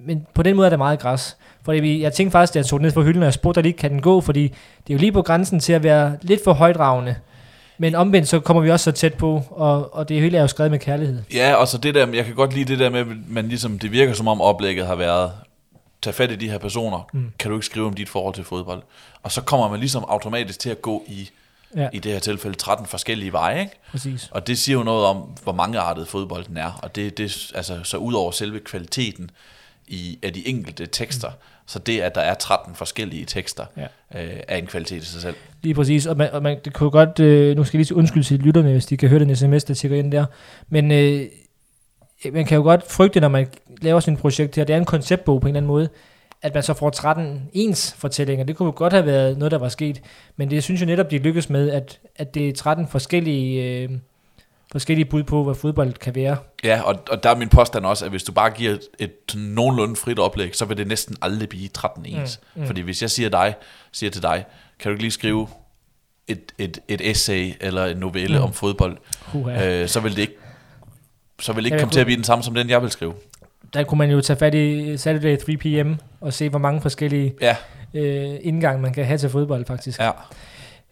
men 0.00 0.26
på 0.34 0.42
den 0.42 0.56
måde 0.56 0.66
er 0.66 0.70
det 0.70 0.78
meget 0.78 0.98
græs. 0.98 1.36
Fordi 1.64 1.80
vi, 1.80 2.02
jeg 2.02 2.12
tænkte 2.12 2.32
faktisk, 2.32 2.52
at 2.52 2.56
jeg 2.56 2.66
tog 2.66 2.80
ned 2.80 2.90
fra 2.90 3.02
hylden, 3.02 3.22
og 3.22 3.24
jeg 3.24 3.34
spurgte, 3.34 3.62
lige 3.62 3.72
kan 3.72 3.90
den 3.90 4.02
gå, 4.02 4.20
fordi 4.20 4.42
det 4.86 4.90
er 4.90 4.94
jo 4.94 4.98
lige 4.98 5.12
på 5.12 5.22
grænsen 5.22 5.60
til 5.60 5.72
at 5.72 5.82
være 5.82 6.16
lidt 6.22 6.44
for 6.44 6.52
højdragende. 6.52 7.16
Men 7.78 7.94
omvendt, 7.94 8.28
så 8.28 8.40
kommer 8.40 8.62
vi 8.62 8.70
også 8.70 8.84
så 8.84 8.92
tæt 8.92 9.14
på, 9.14 9.42
og, 9.50 9.94
og 9.94 10.08
det 10.08 10.20
hele 10.20 10.36
er 10.38 10.40
jo 10.40 10.46
skrevet 10.46 10.70
med 10.70 10.78
kærlighed. 10.78 11.22
Ja, 11.34 11.54
og 11.54 11.68
så 11.68 11.78
det 11.78 11.94
der, 11.94 12.06
jeg 12.12 12.24
kan 12.24 12.34
godt 12.34 12.54
lide 12.54 12.64
det 12.64 12.78
der 12.78 12.90
med, 12.90 13.04
man 13.28 13.48
ligesom, 13.48 13.78
det 13.78 13.92
virker 13.92 14.12
som 14.12 14.28
om 14.28 14.40
oplægget 14.40 14.86
har 14.86 14.94
været, 14.94 15.30
tag 16.02 16.14
fat 16.14 16.30
i 16.30 16.36
de 16.36 16.50
her 16.50 16.58
personer, 16.58 17.08
mm. 17.12 17.32
kan 17.38 17.50
du 17.50 17.56
ikke 17.56 17.66
skrive 17.66 17.86
om 17.86 17.94
dit 17.94 18.08
forhold 18.08 18.34
til 18.34 18.44
fodbold? 18.44 18.82
Og 19.22 19.32
så 19.32 19.40
kommer 19.40 19.68
man 19.68 19.80
ligesom 19.80 20.04
automatisk 20.08 20.58
til 20.58 20.70
at 20.70 20.82
gå 20.82 21.02
i, 21.06 21.30
ja. 21.76 21.88
i 21.92 21.98
det 21.98 22.12
her 22.12 22.18
tilfælde 22.18 22.56
13 22.56 22.86
forskellige 22.86 23.32
veje, 23.32 23.60
ikke? 23.60 23.72
Præcis. 23.90 24.28
Og 24.30 24.46
det 24.46 24.58
siger 24.58 24.78
jo 24.78 24.84
noget 24.84 25.06
om, 25.06 25.16
hvor 25.16 25.52
mangeartet 25.52 26.08
fodbolden 26.08 26.56
er, 26.56 26.80
og 26.82 26.96
det, 26.96 27.18
det 27.18 27.52
altså, 27.54 27.80
så 27.84 27.96
ud 27.96 28.14
over 28.14 28.30
selve 28.30 28.60
kvaliteten 28.60 29.30
i, 29.86 30.18
af 30.22 30.32
de 30.32 30.48
enkelte 30.48 30.86
tekster, 30.86 31.28
mm. 31.28 31.34
så 31.66 31.78
det, 31.78 32.00
at 32.00 32.14
der 32.14 32.20
er 32.20 32.34
13 32.34 32.74
forskellige 32.74 33.24
tekster, 33.24 33.64
ja. 33.76 34.22
øh, 34.24 34.40
er 34.48 34.56
en 34.56 34.66
kvalitet 34.66 35.02
i 35.02 35.06
sig 35.06 35.22
selv. 35.22 35.36
Lige 35.62 35.74
præcis, 35.74 36.06
og 36.06 36.16
man, 36.16 36.30
og 36.32 36.42
man 36.42 36.58
det 36.64 36.72
kunne 36.72 36.90
godt, 36.90 37.20
øh, 37.20 37.56
nu 37.56 37.64
skal 37.64 37.78
jeg 37.78 37.86
lige 37.86 37.96
undskylde 37.96 38.26
til 38.26 38.38
lytterne, 38.38 38.72
hvis 38.72 38.86
de 38.86 38.96
kan 38.96 39.08
høre 39.08 39.20
den 39.20 39.36
sms, 39.36 39.64
der 39.64 39.74
tjekker 39.74 39.98
ind 39.98 40.12
der, 40.12 40.24
men 40.68 40.92
øh, 40.92 41.26
man 42.32 42.44
kan 42.44 42.56
jo 42.56 42.62
godt 42.62 42.90
frygte, 42.92 43.20
når 43.20 43.28
man 43.28 43.46
laver 43.82 44.00
sådan 44.00 44.14
et 44.14 44.20
projekt 44.20 44.56
her, 44.56 44.64
det 44.64 44.74
er 44.74 44.78
en 44.78 44.84
konceptbog 44.84 45.40
på 45.40 45.46
en 45.46 45.50
eller 45.50 45.58
anden 45.58 45.68
måde, 45.68 45.88
at 46.44 46.54
man 46.54 46.62
så 46.62 46.74
får 46.74 46.90
13 46.90 47.42
ens 47.52 47.94
fortællinger. 47.98 48.44
Det 48.44 48.56
kunne 48.56 48.72
godt 48.72 48.92
have 48.92 49.06
været 49.06 49.38
noget, 49.38 49.52
der 49.52 49.58
var 49.58 49.68
sket, 49.68 50.02
men 50.36 50.50
det 50.50 50.62
synes 50.62 50.80
jeg 50.80 50.86
netop, 50.86 51.10
de 51.10 51.18
lykkes 51.18 51.50
med, 51.50 51.70
at, 51.70 51.98
at 52.16 52.34
det 52.34 52.48
er 52.48 52.52
13 52.52 52.88
forskellige, 52.88 53.82
øh, 53.82 53.90
forskellige 54.72 55.04
bud 55.04 55.22
på, 55.22 55.44
hvad 55.44 55.54
fodbold 55.54 55.92
kan 55.92 56.14
være. 56.14 56.36
Ja, 56.64 56.82
og, 56.82 57.02
og 57.10 57.22
der 57.22 57.30
er 57.30 57.36
min 57.36 57.48
påstand 57.48 57.86
også, 57.86 58.04
at 58.04 58.10
hvis 58.10 58.22
du 58.22 58.32
bare 58.32 58.50
giver 58.50 58.72
et, 58.72 58.80
et 58.98 59.34
nogenlunde 59.36 59.96
frit 59.96 60.18
oplæg, 60.18 60.56
så 60.56 60.64
vil 60.64 60.76
det 60.76 60.86
næsten 60.86 61.16
aldrig 61.22 61.48
blive 61.48 61.68
13 61.68 62.06
ens. 62.06 62.40
Mm, 62.54 62.60
mm. 62.60 62.66
Fordi 62.66 62.80
hvis 62.80 63.02
jeg 63.02 63.10
siger 63.10 63.28
dig, 63.28 63.54
siger 63.92 64.10
til 64.10 64.22
dig, 64.22 64.44
kan 64.78 64.90
du 64.90 64.92
ikke 64.92 65.02
lige 65.02 65.10
skrive 65.10 65.48
et, 66.28 66.52
et, 66.58 66.78
et 66.88 67.10
essay 67.10 67.52
eller 67.60 67.86
en 67.86 67.96
novelle 67.96 68.38
mm. 68.38 68.44
om 68.44 68.52
fodbold, 68.52 68.96
uh-huh. 69.32 69.62
øh, 69.62 69.88
så 69.88 70.00
vil 70.00 70.16
det 70.16 70.22
ikke 70.22 70.34
så 71.40 71.52
vil 71.52 71.64
det 71.64 71.66
ikke 71.66 71.78
komme 71.78 71.92
til 71.92 72.00
at 72.00 72.06
blive 72.06 72.16
den 72.16 72.24
samme 72.24 72.44
som 72.44 72.54
den, 72.54 72.70
jeg 72.70 72.82
vil 72.82 72.90
skrive. 72.90 73.14
Der 73.74 73.84
kunne 73.84 73.98
man 73.98 74.10
jo 74.10 74.20
tage 74.20 74.36
fat 74.36 74.54
i 74.54 74.96
Saturday 74.96 75.38
3 75.38 75.56
p.m. 75.56 75.92
og 76.20 76.32
se, 76.32 76.48
hvor 76.48 76.58
mange 76.58 76.80
forskellige 76.80 77.34
ja. 77.40 77.56
øh, 77.94 78.38
indgange 78.42 78.82
man 78.82 78.92
kan 78.92 79.04
have 79.04 79.18
til 79.18 79.30
fodbold, 79.30 79.66
faktisk. 79.66 80.00
Ja. 80.00 80.10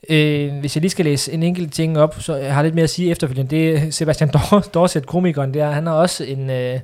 Øh, 0.09 0.59
hvis 0.61 0.77
jeg 0.77 0.81
lige 0.81 0.91
skal 0.91 1.05
læse 1.05 1.33
en 1.33 1.43
enkelt 1.43 1.73
ting 1.73 1.99
op, 1.99 2.21
så 2.21 2.37
jeg 2.37 2.55
har 2.55 2.63
lidt 2.63 2.75
mere 2.75 2.83
at 2.83 2.91
sige 2.91 3.11
efterfølgende. 3.11 3.57
Det 3.57 3.77
er 3.77 3.91
Sebastian 3.91 4.31
Dorset, 4.75 5.07
komikeren 5.07 5.55
der, 5.55 5.71
han 5.71 5.87
har 5.87 5.95
også 5.95 6.25
en, 6.25 6.51
øh, 6.51 6.81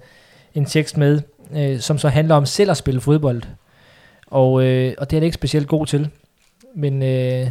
en 0.54 0.64
tekst 0.64 0.96
med, 0.96 1.20
øh, 1.56 1.80
som 1.80 1.98
så 1.98 2.08
handler 2.08 2.34
om 2.34 2.46
selv 2.46 2.70
at 2.70 2.76
spille 2.76 3.00
fodbold. 3.00 3.42
Og, 4.26 4.64
øh, 4.64 4.94
og 4.98 5.10
det 5.10 5.16
er 5.16 5.20
han 5.20 5.24
ikke 5.24 5.34
specielt 5.34 5.68
god 5.68 5.86
til. 5.86 6.10
Men, 6.76 7.02
øh, 7.02 7.50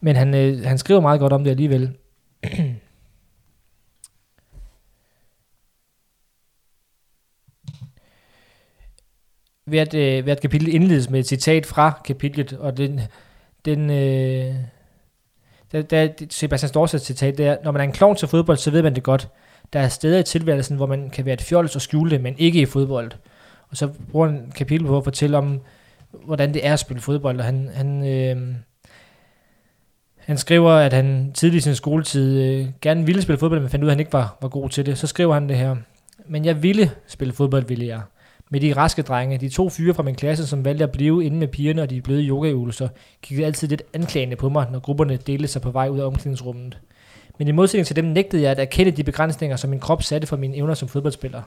men 0.00 0.16
han, 0.16 0.34
øh, 0.34 0.64
han 0.64 0.78
skriver 0.78 1.00
meget 1.00 1.20
godt 1.20 1.32
om 1.32 1.44
det 1.44 1.50
alligevel. 1.50 1.90
hvert, 9.74 9.94
øh, 9.94 10.24
hvert 10.24 10.40
kapitel 10.40 10.74
indledes 10.74 11.10
med 11.10 11.20
et 11.20 11.26
citat 11.26 11.66
fra 11.66 12.00
kapitlet, 12.04 12.52
og 12.52 12.76
den, 12.76 13.00
den 13.64 13.90
øh, 13.90 14.54
der, 15.72 15.82
der, 15.82 16.08
Sebastian 16.30 16.68
Storsets 16.68 17.04
citat, 17.04 17.38
det 17.38 17.46
er, 17.46 17.56
når 17.64 17.72
man 17.72 17.80
er 17.80 17.84
en 17.84 17.92
klovn 17.92 18.16
til 18.16 18.28
fodbold, 18.28 18.56
så 18.56 18.70
ved 18.70 18.82
man 18.82 18.94
det 18.94 19.02
godt. 19.02 19.28
Der 19.72 19.80
er 19.80 19.88
steder 19.88 20.18
i 20.18 20.22
tilværelsen, 20.22 20.76
hvor 20.76 20.86
man 20.86 21.10
kan 21.10 21.24
være 21.24 21.34
et 21.34 21.42
fjols 21.42 21.76
og 21.76 21.82
skjule 21.82 22.10
det, 22.10 22.20
men 22.20 22.34
ikke 22.38 22.60
i 22.60 22.66
fodbold. 22.66 23.12
Og 23.70 23.76
så 23.76 23.88
bruger 24.10 24.26
han 24.26 24.52
kapitel 24.56 24.86
på 24.86 24.96
at 24.96 25.04
fortælle 25.04 25.38
om, 25.38 25.60
hvordan 26.24 26.54
det 26.54 26.66
er 26.66 26.72
at 26.72 26.78
spille 26.78 27.00
fodbold, 27.00 27.38
og 27.38 27.44
han, 27.44 27.70
han, 27.74 28.08
øh, 28.08 28.54
han 30.16 30.38
skriver, 30.38 30.70
at 30.70 30.92
han 30.92 31.32
tidlig 31.34 31.56
i 31.56 31.60
sin 31.60 31.74
skoletid 31.74 32.42
øh, 32.42 32.66
gerne 32.80 33.06
ville 33.06 33.22
spille 33.22 33.38
fodbold, 33.38 33.60
men 33.60 33.70
fandt 33.70 33.84
ud 33.84 33.88
af, 33.88 33.92
at 33.92 33.96
han 33.96 34.00
ikke 34.00 34.12
var, 34.12 34.38
var 34.42 34.48
god 34.48 34.68
til 34.68 34.86
det. 34.86 34.98
Så 34.98 35.06
skriver 35.06 35.34
han 35.34 35.48
det 35.48 35.56
her. 35.56 35.76
Men 36.26 36.44
jeg 36.44 36.62
ville 36.62 36.90
spille 37.06 37.34
fodbold, 37.34 37.64
ville 37.66 37.86
jeg 37.86 38.00
med 38.50 38.60
de 38.60 38.72
raske 38.72 39.02
drenge. 39.02 39.38
De 39.38 39.48
to 39.48 39.68
fyre 39.68 39.94
fra 39.94 40.02
min 40.02 40.14
klasse, 40.14 40.46
som 40.46 40.64
valgte 40.64 40.84
at 40.84 40.92
blive 40.92 41.24
inde 41.24 41.36
med 41.36 41.48
pigerne 41.48 41.82
og 41.82 41.90
de 41.90 42.02
bløde 42.02 42.22
yogaøvelser, 42.22 42.88
kiggede 43.22 43.46
altid 43.46 43.68
lidt 43.68 43.82
anklagende 43.94 44.36
på 44.36 44.48
mig, 44.48 44.66
når 44.72 44.78
grupperne 44.78 45.16
delte 45.16 45.48
sig 45.48 45.62
på 45.62 45.70
vej 45.70 45.88
ud 45.88 45.98
af 45.98 46.06
omklædningsrummet. 46.06 46.78
Men 47.38 47.48
i 47.48 47.52
modsætning 47.52 47.86
til 47.86 47.96
dem 47.96 48.04
nægtede 48.04 48.42
jeg 48.42 48.50
at 48.50 48.58
erkende 48.58 48.92
de 48.92 49.04
begrænsninger, 49.04 49.56
som 49.56 49.70
min 49.70 49.80
krop 49.80 50.02
satte 50.02 50.26
for 50.26 50.36
mine 50.36 50.56
evner 50.56 50.74
som 50.74 50.88
fodboldspiller. 50.88 51.42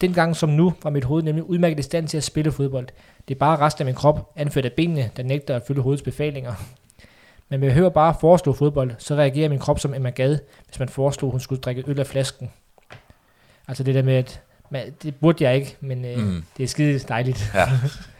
Dengang 0.00 0.36
som 0.36 0.48
nu 0.48 0.74
var 0.82 0.90
mit 0.90 1.04
hoved 1.04 1.22
nemlig 1.22 1.44
udmærket 1.44 1.78
i 1.78 1.82
stand 1.82 2.08
til 2.08 2.16
at 2.16 2.24
spille 2.24 2.52
fodbold. 2.52 2.88
Det 3.28 3.34
er 3.34 3.38
bare 3.38 3.56
resten 3.56 3.82
af 3.82 3.86
min 3.86 3.94
krop, 3.94 4.32
anført 4.36 4.64
af 4.64 4.72
benene, 4.72 5.10
der 5.16 5.22
nægter 5.22 5.56
at 5.56 5.62
følge 5.66 5.82
hovedets 5.82 6.02
befalinger. 6.02 6.54
Men 7.48 7.62
jeg 7.62 7.72
hører 7.72 7.88
bare 7.88 8.14
foreslå 8.20 8.52
fodbold, 8.52 8.90
så 8.98 9.14
reagerer 9.14 9.48
min 9.48 9.58
krop 9.58 9.80
som 9.80 9.94
Emma 9.94 10.10
Gad, 10.10 10.38
hvis 10.66 10.78
man 10.78 10.88
foreslog, 10.88 11.30
hun 11.30 11.40
skulle 11.40 11.60
drikke 11.60 11.84
øl 11.86 12.00
af 12.00 12.06
flasken. 12.06 12.50
Altså 13.68 13.82
det 13.84 13.94
der 13.94 14.02
med, 14.02 14.14
at 14.14 14.42
men 14.70 14.82
det 15.02 15.14
burde 15.14 15.44
jeg 15.44 15.54
ikke, 15.56 15.76
men 15.80 16.04
øh, 16.04 16.18
mm. 16.18 16.44
det 16.56 16.62
er 16.62 16.68
skide 16.68 16.98
dejligt. 16.98 17.50
Ja. 17.54 17.64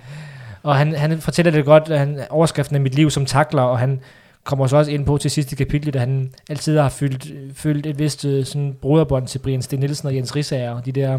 og 0.63 0.77
han, 0.77 0.95
han 0.95 1.21
fortæller 1.21 1.53
det 1.53 1.65
godt, 1.65 1.91
at 1.91 1.99
han, 1.99 2.21
overskriften 2.31 2.77
af 2.77 2.83
mit 2.83 2.95
liv 2.95 3.11
som 3.11 3.27
takler, 3.27 3.63
og 3.63 3.79
han 3.79 4.01
kommer 4.45 4.67
så 4.67 4.77
også 4.77 4.91
ind 4.91 5.07
på 5.07 5.19
til 5.19 5.31
sidste 5.31 5.57
kapitel, 5.57 5.89
at 5.89 6.01
han 6.01 6.33
altid 6.51 6.79
har 6.79 6.89
følt, 6.89 7.33
følt 7.55 7.87
et 7.87 7.99
vist 7.99 8.25
øh, 8.25 8.45
sådan 8.45 8.77
broderbånd 8.81 9.27
til 9.27 9.39
Brian 9.39 9.63
Sten 9.63 9.81
Nielsen 9.81 10.09
og 10.09 10.15
Jens 10.15 10.37
Rissager, 10.37 10.81
de 10.81 10.93
der 10.93 11.19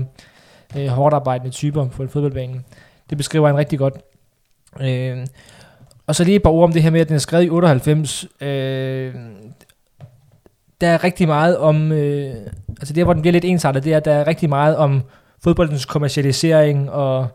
øh, 0.78 0.88
hårdt 0.88 1.16
arbejdende 1.16 1.52
typer 1.52 1.88
på 1.88 2.04
en 2.04 2.10
fodboldbane. 2.10 2.62
Det 3.10 3.18
beskriver 3.18 3.48
han 3.48 3.58
rigtig 3.58 3.80
godt. 3.80 3.94
Øh, 4.82 5.28
og 6.08 6.16
så 6.16 6.24
lige 6.24 6.36
et 6.36 6.44
par 6.44 6.50
ord 6.50 6.64
om 6.64 6.74
det 6.74 6.84
her 6.84 6.90
med, 6.90 7.02
at 7.02 7.08
den 7.08 7.16
er 7.16 7.20
skrevet 7.20 7.46
i 7.46 7.50
98. 7.50 8.26
Øh, 8.42 9.14
der 10.82 10.88
er 10.88 11.04
rigtig 11.04 11.28
meget 11.28 11.58
om, 11.58 11.92
øh, 11.92 12.36
altså 12.70 12.94
det 12.94 13.04
hvor 13.04 13.14
den 13.14 13.22
bliver 13.22 13.32
lidt 13.32 13.46
ensartet, 13.46 13.84
det 13.84 13.94
er, 13.94 13.98
at 13.98 14.06
der 14.06 14.14
er 14.14 14.28
rigtig 14.28 14.50
meget 14.50 14.78
om 14.78 15.04
fodboldens 15.44 15.86
kommercialisering, 15.86 16.92
og, 16.92 17.28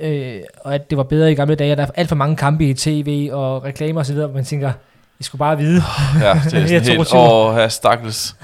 øh, 0.00 0.40
og 0.60 0.74
at 0.74 0.90
det 0.90 0.98
var 0.98 1.04
bedre 1.04 1.32
i 1.32 1.34
gamle 1.34 1.54
dage, 1.54 1.72
og 1.72 1.76
der 1.76 1.82
er 1.82 1.90
alt 1.94 2.08
for 2.08 2.16
mange 2.16 2.36
kampe 2.36 2.64
i 2.64 2.74
tv 2.74 3.28
og 3.32 3.64
reklamer 3.64 4.00
osv., 4.00 4.14
hvor 4.14 4.32
man 4.32 4.44
tænker, 4.44 4.72
I 5.20 5.22
skulle 5.22 5.38
bare 5.38 5.58
vide. 5.58 5.82
Ja, 6.20 6.28
det 6.28 6.44
er 6.44 6.48
sådan 6.66 6.82
helt, 6.82 7.14
åh, 7.14 7.54
her 7.54 7.68
stakkels, 7.68 8.36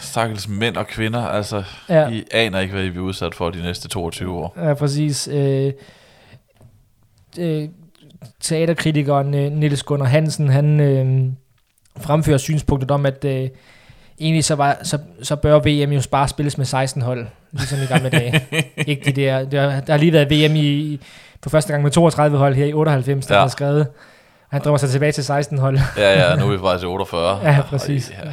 stakkels 0.00 0.48
mænd 0.48 0.76
og 0.76 0.86
kvinder, 0.86 1.26
altså, 1.26 1.62
ja. 1.88 2.08
I 2.08 2.24
aner 2.30 2.60
ikke, 2.60 2.74
hvad 2.74 2.84
I 2.84 2.90
bliver 2.90 3.06
udsat 3.06 3.34
for 3.34 3.50
de 3.50 3.62
næste 3.62 3.88
22 3.88 4.34
år. 4.34 4.54
Ja, 4.56 4.74
præcis. 4.74 5.28
Øh, 5.28 5.72
øh, 7.38 7.68
teaterkritikeren 8.40 9.34
øh, 9.34 9.52
Niels 9.52 9.82
Gunnar 9.82 10.06
Hansen, 10.06 10.48
han... 10.48 10.80
Øh, 10.80 11.32
fremfører 12.00 12.38
synspunktet 12.38 12.90
om, 12.90 13.06
at 13.06 13.24
øh, 13.24 13.48
egentlig 14.20 14.44
så, 14.44 14.54
var, 14.54 14.78
så, 14.82 14.98
så 15.22 15.36
bør 15.36 15.58
VM 15.58 15.92
jo 15.92 16.02
bare 16.10 16.28
spilles 16.28 16.58
med 16.58 16.66
16 16.66 17.02
hold, 17.02 17.26
ligesom 17.52 17.78
i 17.82 17.86
gamle 17.86 18.08
dage. 18.10 18.40
Ikke 18.86 19.04
de 19.04 19.12
der, 19.12 19.44
der, 19.44 19.80
der 19.80 19.92
har 19.92 19.98
lige 19.98 20.12
været 20.12 20.30
VM 20.30 20.56
i, 20.56 21.00
for 21.42 21.50
første 21.50 21.72
gang 21.72 21.82
med 21.82 21.90
32 21.90 22.38
hold 22.38 22.54
her 22.54 22.66
i 22.66 22.72
98, 22.72 23.26
der 23.26 23.34
ja. 23.34 23.40
har 23.40 23.48
skrevet. 23.48 23.86
Han 24.48 24.60
drømmer 24.64 24.78
sig 24.78 24.88
tilbage 24.88 25.12
til 25.12 25.24
16 25.24 25.58
hold. 25.58 25.78
ja, 25.96 26.30
ja, 26.30 26.36
nu 26.36 26.52
er 26.52 26.72
vi 26.74 26.78
til 26.78 26.88
48. 26.88 27.40
ja, 27.50 27.62
præcis. 27.68 28.12
Ja, 28.24 28.30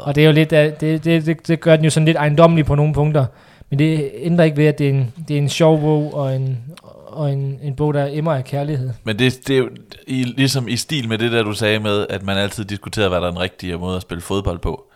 og 0.00 0.14
det 0.14 0.20
er 0.22 0.26
jo 0.26 0.32
lidt, 0.32 0.50
det, 0.50 0.80
det, 0.80 1.04
det, 1.04 1.48
det 1.48 1.60
gør 1.60 1.76
den 1.76 1.84
jo 1.84 1.90
sådan 1.90 2.04
lidt 2.04 2.16
ejendommelig 2.16 2.66
på 2.66 2.74
nogle 2.74 2.94
punkter. 2.94 3.26
Men 3.70 3.78
det 3.78 4.10
ændrer 4.14 4.44
ikke 4.44 4.56
ved, 4.56 4.66
at 4.66 4.78
det 4.78 4.86
er 4.86 4.90
en, 4.90 5.12
det 5.28 5.34
er 5.34 5.38
en 5.38 5.48
sjov 5.48 5.80
bog 5.80 6.14
og 6.14 6.36
en, 6.36 6.58
og 7.06 7.32
en, 7.32 7.58
en 7.62 7.76
bog, 7.76 7.94
der 7.94 8.08
emmer 8.10 8.34
af 8.34 8.44
kærlighed. 8.44 8.90
Men 9.04 9.18
det, 9.18 9.48
det 9.48 9.54
er 9.54 9.58
jo 9.58 9.68
i, 10.06 10.24
ligesom 10.24 10.68
i 10.68 10.76
stil 10.76 11.08
med 11.08 11.18
det 11.18 11.32
der, 11.32 11.42
du 11.42 11.52
sagde 11.52 11.78
med, 11.78 12.06
at 12.10 12.22
man 12.22 12.36
altid 12.36 12.64
diskuterer, 12.64 13.08
hvad 13.08 13.20
der 13.20 13.26
er 13.26 13.30
den 13.30 13.40
rigtige 13.40 13.78
måde 13.78 13.96
at 13.96 14.02
spille 14.02 14.22
fodbold 14.22 14.58
på. 14.58 14.91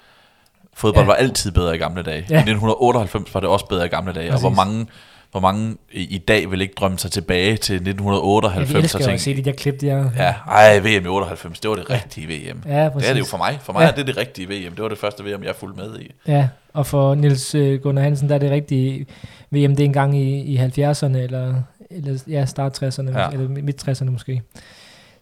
Fodbold 0.77 1.05
ja. 1.05 1.07
var 1.07 1.15
altid 1.15 1.53
bedre 1.53 1.75
i 1.75 1.79
gamle 1.79 2.03
dage. 2.03 2.27
Ja. 2.31 2.35
I 2.35 2.39
1998 2.39 3.35
var 3.35 3.41
det 3.41 3.49
også 3.49 3.67
bedre 3.67 3.87
i 3.87 3.89
gamle 3.89 4.13
dage. 4.13 4.31
Præcis. 4.31 4.45
Og 4.45 4.51
hvor 4.51 4.65
mange, 4.65 4.87
hvor 5.31 5.41
mange 5.41 5.77
i, 5.93 6.19
dag 6.19 6.51
vil 6.51 6.61
ikke 6.61 6.75
drømme 6.75 6.99
sig 6.99 7.11
tilbage 7.11 7.57
til 7.57 7.75
1998 7.75 8.73
ja, 8.73 8.79
elsker 8.79 8.99
og 8.99 9.05
tænke, 9.05 9.15
at 9.15 9.21
se 9.21 9.37
de 9.37 9.43
der 9.43 9.53
klip 9.53 9.81
der. 9.81 10.11
Ja, 10.17 10.35
ej, 10.49 10.79
VM 10.79 11.05
i 11.05 11.09
98, 11.09 11.61
det 11.61 11.71
var 11.71 11.77
det 11.77 11.91
rigtige 11.91 12.27
VM. 12.27 12.63
Ja, 12.67 12.89
præcis. 12.89 13.05
Det 13.05 13.11
er 13.11 13.15
det 13.15 13.21
jo 13.21 13.25
for 13.25 13.37
mig. 13.37 13.59
For 13.63 13.73
mig 13.73 13.81
ja. 13.81 13.89
er 13.89 13.95
det 13.95 14.07
det 14.07 14.17
rigtige 14.17 14.47
VM. 14.47 14.75
Det 14.75 14.83
var 14.83 14.89
det 14.89 14.99
første 14.99 15.25
VM, 15.25 15.45
jeg 15.45 15.55
fulgte 15.57 15.83
med 15.83 16.01
i. 16.01 16.11
Ja, 16.27 16.49
og 16.73 16.87
for 16.87 17.15
Nils 17.15 17.55
øh, 17.55 17.81
Gunnar 17.81 18.03
Hansen, 18.03 18.29
der 18.29 18.35
er 18.35 18.39
det 18.39 18.51
rigtige 18.51 19.07
VM, 19.51 19.77
det 19.77 19.81
er 19.81 19.85
engang 19.85 20.19
i, 20.19 20.41
i 20.41 20.59
70'erne, 20.59 21.17
eller 21.17 21.55
eller 21.91 22.19
ja, 22.29 22.47
start 22.47 22.83
60'erne, 22.83 23.19
ja. 23.19 23.29
eller 23.31 23.49
midt 23.49 23.89
60'erne 23.89 24.11
måske. 24.11 24.43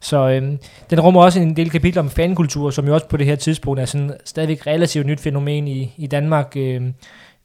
Så 0.05 0.29
øhm, 0.29 0.59
den 0.91 1.01
rummer 1.01 1.23
også 1.23 1.41
en 1.41 1.57
del 1.57 1.71
kapitler 1.71 2.03
om 2.03 2.11
fankultur, 2.11 2.71
som 2.71 2.87
jo 2.87 2.95
også 2.95 3.09
på 3.09 3.17
det 3.17 3.27
her 3.27 3.37
tidspunkt 3.37 3.81
er 3.81 3.85
sådan 3.85 4.13
stadigvæk 4.25 4.67
relativt 4.67 5.07
nyt 5.07 5.21
fænomen 5.21 5.69
i, 5.69 5.95
i 5.97 6.07
Danmark. 6.07 6.53
Øhm, 6.57 6.95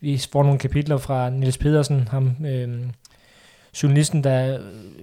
vi 0.02 0.22
får 0.32 0.44
nogle 0.44 0.60
kapitler 0.60 0.98
fra 0.98 1.30
Niels 1.30 1.58
Pedersen, 1.58 2.08
ham, 2.12 2.36
øhm, 2.46 2.92
journalisten, 3.84 4.24
der 4.24 4.60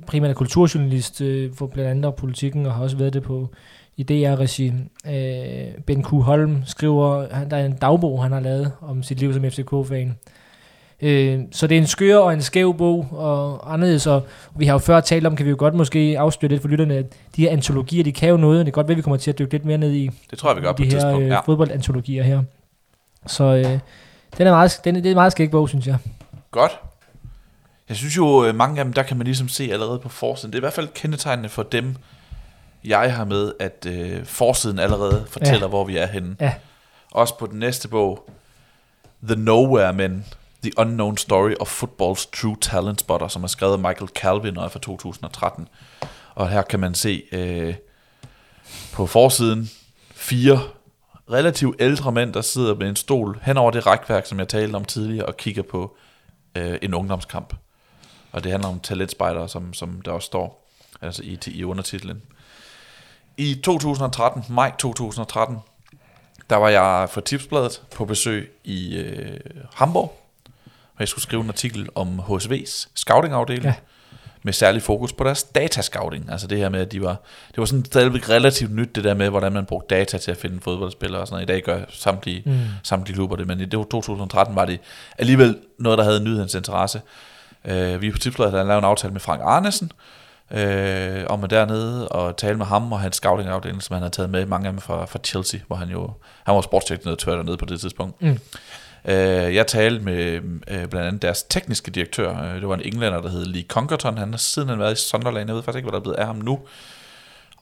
primært 0.07 0.30
er 0.30 0.34
kulturjournalist 0.34 1.20
øh, 1.20 1.54
for 1.54 1.66
blandt 1.66 1.90
andet 1.90 2.14
politikken, 2.14 2.66
og 2.66 2.74
har 2.74 2.82
også 2.82 2.96
været 2.96 3.12
det 3.12 3.22
på 3.22 3.48
i 3.96 4.02
DR-regi. 4.02 4.72
Øh, 5.07 5.82
ben 5.86 6.04
Q. 6.04 6.09
Holm 6.11 6.62
skriver, 6.66 7.34
han, 7.34 7.50
der 7.50 7.57
er 7.57 7.66
en 7.66 7.76
dagbog, 7.76 8.22
han 8.22 8.32
har 8.32 8.40
lavet 8.40 8.72
om 8.80 9.02
sit 9.02 9.20
liv 9.20 9.32
som 9.32 9.44
FCK-fan. 9.44 10.16
Øh, 11.01 11.40
så 11.53 11.66
det 11.66 11.74
er 11.76 11.80
en 11.80 11.86
skør 11.86 12.18
og 12.18 12.32
en 12.32 12.42
skæv 12.42 12.74
bog, 12.78 13.09
og 13.12 13.72
anderledes, 13.74 14.07
og 14.07 14.26
vi 14.57 14.66
har 14.66 14.72
jo 14.72 14.78
før 14.78 15.01
talt 15.01 15.26
om, 15.26 15.36
kan 15.36 15.47
vi 15.47 15.51
jo 15.51 15.57
godt 15.59 15.74
måske 15.74 16.16
afsløre 16.18 16.51
lidt 16.51 16.62
for 16.62 16.68
lytterne, 16.68 16.94
at 16.94 17.05
de 17.36 17.42
her 17.42 17.51
antologier, 17.51 18.05
de 18.05 18.12
kan 18.12 18.28
jo 18.28 18.36
noget, 18.36 18.61
og 18.61 18.66
det 18.66 18.70
er 18.70 18.74
godt 18.74 18.88
ved, 18.88 18.94
at 18.94 18.97
vi 18.97 19.03
kommer 19.03 19.16
til 19.16 19.30
at 19.30 19.38
dykke 19.38 19.53
lidt 19.55 19.64
mere 19.64 19.78
ned 19.78 19.92
i 19.92 20.11
Det 20.30 20.38
tror 20.38 20.51
jeg, 20.51 20.57
vi 20.57 20.62
gør 20.62 20.72
på 20.72 20.82
de 20.82 20.86
et 20.86 20.92
her 20.92 21.01
tidspunkt. 21.01 21.22
øh, 21.24 21.28
Ja. 21.28 21.40
fodboldantologier 21.40 22.22
her. 22.22 22.42
Så 23.26 23.44
øh, 23.44 23.64
den 24.38 24.47
er 24.47 24.51
meget, 24.51 24.80
den, 24.84 24.94
det 24.94 25.07
er 25.07 25.11
en 25.11 25.14
meget 25.14 25.32
skæg 25.32 25.51
bog, 25.51 25.68
synes 25.68 25.86
jeg. 25.86 25.97
Godt. 26.51 26.72
Jeg 27.88 27.97
synes 27.97 28.16
jo, 28.16 28.44
øh, 28.44 28.55
mange 28.55 28.78
af 28.78 28.84
dem, 28.84 28.92
der 28.92 29.03
kan 29.03 29.16
man 29.16 29.24
ligesom 29.24 29.49
se 29.49 29.68
allerede 29.72 29.99
på 29.99 30.09
forsiden. 30.09 30.53
Det 30.53 30.57
er 30.59 30.61
i 30.61 30.64
hvert 30.66 30.72
fald 30.72 30.88
kendetegnende 30.94 31.49
for 31.49 31.62
dem, 31.62 31.97
jeg 32.84 33.14
har 33.16 33.24
med, 33.24 33.53
at 33.61 33.86
øh, 33.88 34.24
forsiden 34.24 34.78
allerede 34.78 35.24
fortæller, 35.28 35.61
ja. 35.61 35.66
hvor 35.68 35.84
vi 35.84 35.97
er 35.97 36.07
henne. 36.07 36.36
Ja. 36.40 36.53
Også 37.12 37.38
på 37.38 37.47
den 37.47 37.59
næste 37.59 37.88
bog, 37.88 38.30
The 39.28 39.36
Nowhere 39.36 39.92
Men, 39.92 40.24
The 40.66 40.78
Unknown 40.78 41.16
Story 41.16 41.54
of 41.60 41.82
Football's 41.82 42.28
True 42.32 42.56
Talent 42.60 43.00
Spotter, 43.00 43.28
som 43.28 43.42
er 43.44 43.48
skrevet 43.48 43.72
af 43.72 43.78
Michael 43.78 44.08
Calvin 44.08 44.56
og 44.56 44.64
er 44.64 44.68
fra 44.68 44.78
2013. 44.78 45.68
Og 46.34 46.50
her 46.50 46.62
kan 46.62 46.80
man 46.80 46.94
se 46.94 47.22
øh, 47.32 47.74
på 48.92 49.06
forsiden 49.06 49.70
fire 50.14 50.60
relativt 51.30 51.76
ældre 51.78 52.12
mænd, 52.12 52.32
der 52.32 52.40
sidder 52.40 52.74
med 52.74 52.88
en 52.88 52.96
stol 52.96 53.38
hen 53.42 53.56
over 53.56 53.70
det 53.70 53.86
rækværk, 53.86 54.26
som 54.26 54.38
jeg 54.38 54.48
talte 54.48 54.76
om 54.76 54.84
tidligere, 54.84 55.26
og 55.26 55.36
kigger 55.36 55.62
på 55.62 55.96
øh, 56.54 56.78
en 56.82 56.94
ungdomskamp. 56.94 57.54
Og 58.32 58.44
det 58.44 58.52
handler 58.52 58.68
om 58.68 58.80
talentspejdere, 58.80 59.48
som, 59.48 59.74
som 59.74 60.00
der 60.00 60.10
også 60.10 60.26
står 60.26 60.70
altså 61.02 61.22
i, 61.22 61.38
i 61.46 61.64
undertitlen. 61.64 62.22
I 63.36 63.60
2013, 63.64 64.44
maj 64.50 64.72
2013, 64.78 65.56
der 66.50 66.56
var 66.56 66.68
jeg 66.68 67.08
for 67.10 67.20
Tipsbladet 67.20 67.82
på 67.94 68.04
besøg 68.04 68.52
i 68.64 68.96
øh, 68.96 69.40
Hamburg, 69.74 70.25
og 70.97 71.01
jeg 71.01 71.09
skulle 71.09 71.22
skrive 71.22 71.42
en 71.42 71.49
artikel 71.49 71.88
om 71.94 72.20
HSV's 72.20 72.88
scoutingafdeling, 72.94 73.64
Ja. 73.64 73.74
med 74.42 74.53
særlig 74.53 74.82
fokus 74.82 75.12
på 75.12 75.24
deres 75.24 75.42
datascouting. 75.42 76.30
Altså 76.32 76.47
det 76.47 76.59
her 76.59 76.68
med, 76.68 76.80
at 76.80 76.92
de 76.92 77.03
var, 77.03 77.16
det 77.49 77.59
var 77.59 77.64
sådan 77.64 77.84
stadigvæk 77.84 78.28
relativt 78.28 78.72
nyt, 78.74 78.94
det 78.94 79.05
der 79.05 79.14
med, 79.14 79.28
hvordan 79.30 79.53
man 79.53 79.64
brugte 79.66 79.94
data 79.94 80.18
til 80.18 80.30
at 80.30 80.36
finde 80.36 80.61
fodboldspillere 80.61 81.20
og 81.20 81.26
sådan 81.26 81.34
noget. 81.34 81.51
I 81.51 81.53
dag 81.53 81.62
gør 81.62 81.80
samtlige, 81.90 82.42
mm. 82.47 82.59
samtlige 82.82 83.14
klubber 83.14 83.36
det, 83.36 83.47
men 83.47 83.61
i 83.61 83.64
det 83.64 83.78
var 83.78 83.84
2013 83.84 84.57
var 84.57 84.64
det 84.64 84.80
alligevel 85.18 85.59
noget, 85.78 85.99
der 85.99 86.05
havde 86.05 86.20
nyhedens 86.24 86.55
interesse. 86.55 87.01
Øh, 87.64 88.03
vi 88.03 88.11
på 88.11 88.18
Tipsbladet 88.18 88.53
havde 88.53 88.66
lavet 88.66 88.78
en 88.78 88.84
aftale 88.84 89.12
med 89.12 89.20
Frank 89.20 89.40
Arnesen, 89.44 89.92
øh, 90.51 91.24
om 91.28 91.44
at 91.44 91.51
dernede 91.51 92.09
og 92.09 92.36
tale 92.36 92.59
med 92.59 92.66
ham 92.66 92.92
og 92.92 93.01
hans 93.01 93.16
scoutingafdeling, 93.16 93.82
som 93.82 93.94
han 93.94 94.03
havde 94.03 94.14
taget 94.14 94.30
med, 94.30 94.47
mange 94.47 94.66
af 94.66 94.72
dem 94.72 94.80
fra, 94.80 95.05
fra 95.05 95.18
Chelsea, 95.24 95.61
hvor 95.66 95.76
han 95.76 95.88
jo, 95.88 96.11
han 96.44 96.55
var 96.55 96.61
sportsdirektør 96.61 97.36
dernede 97.36 97.57
på 97.57 97.64
det 97.64 97.80
tidspunkt. 97.80 98.22
Mm. 98.22 98.38
Øh, 99.07 99.54
jeg 99.54 99.66
talte 99.66 100.04
med 100.04 100.34
øh, 100.68 100.86
blandt 100.88 100.96
andet 100.96 101.22
deres 101.22 101.42
tekniske 101.42 101.90
direktør, 101.90 102.42
øh, 102.42 102.61
det 102.61 102.68
var 102.68 102.74
en 102.74 102.82
englænder, 102.84 103.20
der 103.20 103.28
hed 103.28 103.44
Lee 103.44 103.64
Conkerton, 103.68 104.18
han 104.18 104.30
har 104.30 104.38
siden 104.38 104.68
han 104.68 104.78
været 104.78 104.98
i 104.98 105.02
Sunderland, 105.02 105.48
jeg 105.48 105.57
ved 105.57 105.62
faktisk 105.62 105.76
ikke, 105.76 105.84
hvad 105.84 105.92
der 105.92 105.98
er 105.98 106.02
blevet 106.02 106.16
af 106.16 106.26
ham 106.26 106.36
nu, 106.36 106.61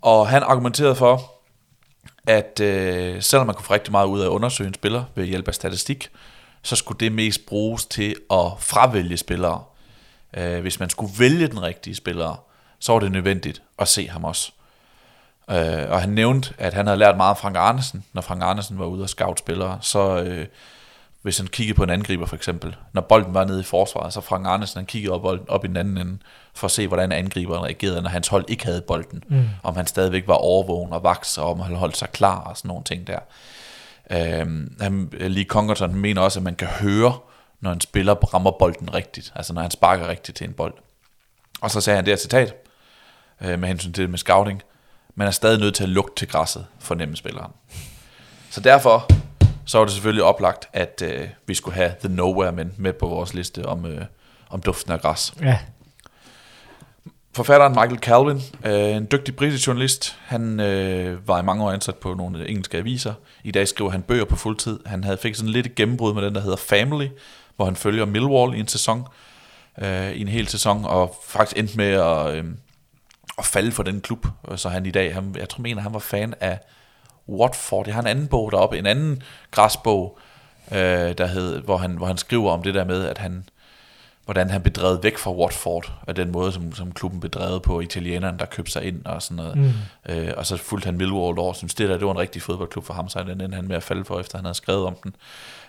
og 0.03 0.29
han 0.29 0.43
argumenterede 0.43 0.95
for, 0.95 1.33
at 2.27 2.61
øh, 2.61 3.23
selvom 3.23 3.47
man 3.47 3.55
kunne 3.55 3.65
få 3.65 3.73
rigtig 3.73 3.93
meget 3.93 4.07
ud 4.07 4.21
af 4.21 4.25
at 4.25 4.31
undersøge 4.31 4.69
en 4.69 4.75
spiller 4.75 5.05
ved 5.15 5.25
hjælp 5.25 5.49
af 5.49 5.55
statistik, 5.55 6.11
så 6.63 6.77
skulle 6.77 7.01
det 7.01 7.13
mest 7.13 7.47
bruges 7.47 7.87
til 7.87 8.15
at 8.31 8.47
fravælge 8.59 9.17
spillere. 9.17 9.63
Øh, 10.37 10.61
hvis 10.61 10.81
man 10.81 10.91
skulle 10.91 11.13
vælge 11.19 11.47
den 11.47 11.63
rigtige 11.63 11.95
spiller, 11.95 12.45
så 12.79 12.93
var 12.93 13.01
det 13.01 13.13
nødvendigt 13.13 13.63
at 13.79 13.89
se 13.89 14.09
ham 14.09 14.25
også. 14.25 14.53
Øh, 15.51 15.91
og 15.91 16.01
han 16.01 16.09
nævnte, 16.09 16.55
at 16.59 16.75
han 16.75 16.87
havde 16.87 16.99
lært 16.99 17.17
meget 17.17 17.31
af 17.31 17.39
Frank 17.39 17.57
Arnesen, 17.57 18.05
når 18.13 18.23
Frank 18.23 18.43
Arnesen 18.43 18.79
var 18.79 18.87
ude 18.87 19.03
og 19.03 19.09
scout 19.09 19.39
spillere, 19.39 19.79
så 19.81 20.23
øh, 20.23 20.47
hvis 21.25 21.39
han 21.39 21.47
kiggede 21.47 21.77
på 21.77 21.83
en 21.83 21.91
angriber 21.91 22.27
for 22.27 22.37
eksempel, 22.37 22.77
når 22.93 23.01
bolden 23.03 23.35
var 23.35 23.45
nede 23.45 23.61
i 23.61 23.65
forsvaret, 23.65 24.13
så 24.13 24.21
Frank 24.21 24.47
Arnesen 24.47 24.79
han 24.79 24.87
kiggede 24.87 25.15
op, 25.15 25.23
bolden, 25.23 25.49
op 25.49 25.65
i 25.65 25.69
den 25.69 25.77
anden 25.77 25.99
ende, 25.99 26.19
for 26.55 26.65
at 26.65 26.71
se, 26.71 26.87
hvordan 26.87 27.13
angriberen 27.13 27.65
reagerede, 27.65 28.03
når 28.03 28.09
hans 28.09 28.29
hold 28.29 28.45
ikke 28.49 28.65
havde 28.65 28.81
bolden. 28.81 29.25
Mm. 29.29 29.49
Om 29.63 29.77
han 29.77 29.87
stadigvæk 29.87 30.29
var 30.29 30.35
overvågen 30.35 30.93
og 30.93 31.03
vaks, 31.03 31.39
og 31.39 31.51
om 31.51 31.61
han 31.61 31.77
holdt 31.77 31.97
sig 31.97 32.09
klar 32.11 32.41
og 32.41 32.57
sådan 32.57 32.69
nogle 32.69 32.85
ting 32.85 33.07
der. 33.07 33.19
Øhm, 34.11 34.77
han, 34.81 35.09
Lee 35.13 35.45
Congerton 35.45 35.95
mener 35.95 36.21
også, 36.21 36.39
at 36.39 36.43
man 36.43 36.55
kan 36.55 36.69
høre, 36.69 37.19
når 37.61 37.73
en 37.73 37.81
spiller 37.81 38.15
rammer 38.15 38.51
bolden 38.51 38.95
rigtigt, 38.95 39.33
altså 39.35 39.53
når 39.53 39.63
han 39.63 39.71
sparker 39.71 40.09
rigtigt 40.09 40.37
til 40.37 40.47
en 40.47 40.53
bold. 40.53 40.75
Og 41.61 41.71
så 41.71 41.81
sagde 41.81 41.97
han 41.97 42.05
det 42.05 42.13
her 42.13 42.19
citat, 42.19 42.55
øh, 43.41 43.59
med 43.59 43.69
hensyn 43.69 43.93
til 43.93 44.03
det 44.03 44.11
med 44.11 44.19
scouting, 44.19 44.63
man 45.15 45.27
er 45.27 45.31
stadig 45.31 45.61
nødt 45.61 45.75
til 45.75 45.83
at 45.83 45.89
lugte 45.89 46.15
til 46.17 46.29
græsset 46.29 46.67
for 46.79 46.95
nemme 46.95 47.17
spilleren. 47.17 47.53
Så 48.51 48.61
derfor 48.61 49.09
så 49.67 49.79
var 49.79 49.85
det 49.85 49.93
selvfølgelig 49.93 50.25
oplagt, 50.25 50.69
at 50.73 51.03
øh, 51.05 51.29
vi 51.47 51.55
skulle 51.55 51.75
have 51.75 51.95
The 52.01 52.09
Nowhere 52.09 52.53
Men 52.53 52.73
med 52.77 52.93
på 52.93 53.07
vores 53.07 53.35
liste 53.35 53.67
om, 53.67 53.87
øh, 53.87 54.05
om 54.51 54.63
duften 54.63 54.93
af 54.93 55.01
græs. 55.01 55.35
Ja. 55.43 55.59
Forfatteren 57.35 57.73
Michael 57.73 57.99
Calvin, 57.99 58.43
øh, 58.65 58.97
en 58.97 59.09
dygtig 59.13 59.37
britisk 59.37 59.67
journalist, 59.67 60.19
han 60.27 60.61
øh, 60.61 61.29
var 61.29 61.41
i 61.41 61.43
mange 61.43 61.65
år 61.65 61.71
ansat 61.71 61.95
på 61.95 62.15
nogle 62.15 62.49
engelske 62.49 62.79
aviser. 62.79 63.15
I 63.45 63.51
dag 63.51 63.69
skriver 63.69 63.91
han 63.91 64.03
bøger 64.03 64.25
på 64.25 64.37
fuldtid. 64.37 64.81
Han 64.87 65.05
havde 65.05 65.19
fik 65.19 65.35
sådan 65.35 65.53
lidt 65.53 65.67
et 65.67 65.75
gennembrud 65.75 66.15
med 66.15 66.23
den, 66.23 66.35
der 66.35 66.41
hedder 66.41 66.57
Family, 66.57 67.09
hvor 67.57 67.65
han 67.65 67.77
følger 67.77 68.05
Millwall 68.05 68.55
i 68.55 68.61
en 68.61 68.69
sæson, 68.69 69.07
øh, 69.83 70.13
i 70.13 70.21
en 70.21 70.29
hel 70.29 70.49
sæson, 70.49 70.85
og 70.85 71.17
faktisk 71.29 71.59
endte 71.59 71.77
med 71.77 71.91
at, 71.91 72.35
øh, 72.35 72.45
at 73.39 73.45
falde 73.45 73.73
for 73.73 73.83
den 73.83 74.01
klub. 74.01 74.27
Så 74.57 74.69
han 74.69 74.87
i 74.87 74.91
dag, 74.91 75.15
han, 75.15 75.35
jeg 75.39 75.49
tror 75.49 75.63
mener, 75.63 75.83
han 75.83 75.93
var 75.93 75.99
fan 75.99 76.35
af 76.41 76.59
Watford. 77.29 77.87
Jeg 77.87 77.95
har 77.95 78.03
en 78.03 78.09
anden 78.09 78.27
bog 78.27 78.53
deroppe, 78.53 78.79
en 78.79 78.87
anden 78.87 79.23
græsbog, 79.51 80.19
øh, 80.73 80.79
der 81.19 81.27
hed, 81.27 81.61
hvor, 81.61 81.77
han, 81.77 81.91
hvor 81.91 82.07
han 82.07 82.17
skriver 82.17 82.53
om 82.53 82.63
det 82.63 82.75
der 82.75 82.85
med, 82.85 83.07
at 83.07 83.19
han, 83.19 83.49
hvordan 84.25 84.51
han 84.51 84.63
blev 84.63 84.73
drevet 84.73 85.03
væk 85.03 85.19
fra 85.19 85.33
Watford, 85.33 85.93
og 86.03 86.17
den 86.17 86.33
måde, 86.33 86.53
som, 86.53 86.75
som 86.75 86.93
klubben 86.93 87.21
blev 87.21 87.31
drevet 87.31 87.63
på, 87.63 87.81
italienerne, 87.81 88.39
der 88.39 88.45
købte 88.45 88.73
sig 88.73 88.85
ind 88.85 89.05
og 89.05 89.23
sådan 89.23 89.37
noget. 89.37 89.57
Mm. 89.57 89.73
Øh, 90.09 90.33
og 90.37 90.47
så 90.47 90.57
fulgte 90.57 90.87
han 90.87 90.97
Millwall 90.97 91.39
over, 91.39 91.53
synes 91.53 91.75
det 91.75 91.89
der, 91.89 91.97
det 91.99 92.07
var 92.07 92.13
en 92.13 92.19
rigtig 92.19 92.43
fodboldklub 92.43 92.85
for 92.85 92.95
ham, 92.95 93.09
så 93.09 93.23
den 93.23 93.41
endte 93.41 93.57
han 93.57 93.69
med 93.69 93.77
at 93.77 93.83
falde 93.83 94.05
for, 94.05 94.21
efter 94.21 94.39
han 94.39 94.45
havde 94.45 94.55
skrevet 94.55 94.87
om 94.87 94.97
den. 95.05 95.17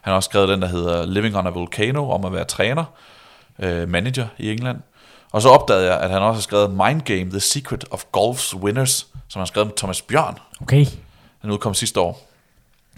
Han 0.01 0.11
har 0.11 0.15
også 0.15 0.27
skrevet 0.27 0.49
den, 0.49 0.61
der 0.61 0.67
hedder 0.67 1.05
Living 1.05 1.37
on 1.37 1.47
a 1.47 1.49
Volcano, 1.49 2.09
om 2.09 2.25
at 2.25 2.33
være 2.33 2.45
træner, 2.45 2.85
øh, 3.59 3.89
manager 3.89 4.27
i 4.37 4.51
England. 4.51 4.77
Og 5.31 5.41
så 5.41 5.49
opdagede 5.49 5.85
jeg, 5.85 5.99
at 5.99 6.09
han 6.09 6.21
også 6.21 6.33
har 6.33 6.41
skrevet 6.41 6.69
Mind 6.69 7.01
Game, 7.01 7.29
The 7.29 7.39
Secret 7.39 7.85
of 7.91 8.03
Golf's 8.17 8.57
Winners, 8.57 9.07
som 9.27 9.39
han 9.39 9.41
har 9.41 9.45
skrevet 9.45 9.67
med 9.67 9.75
Thomas 9.77 10.01
Bjørn, 10.01 10.37
Okay. 10.61 10.85
Den 11.45 11.53
udkom 11.53 11.73
sidste 11.73 11.99
år. 11.99 12.27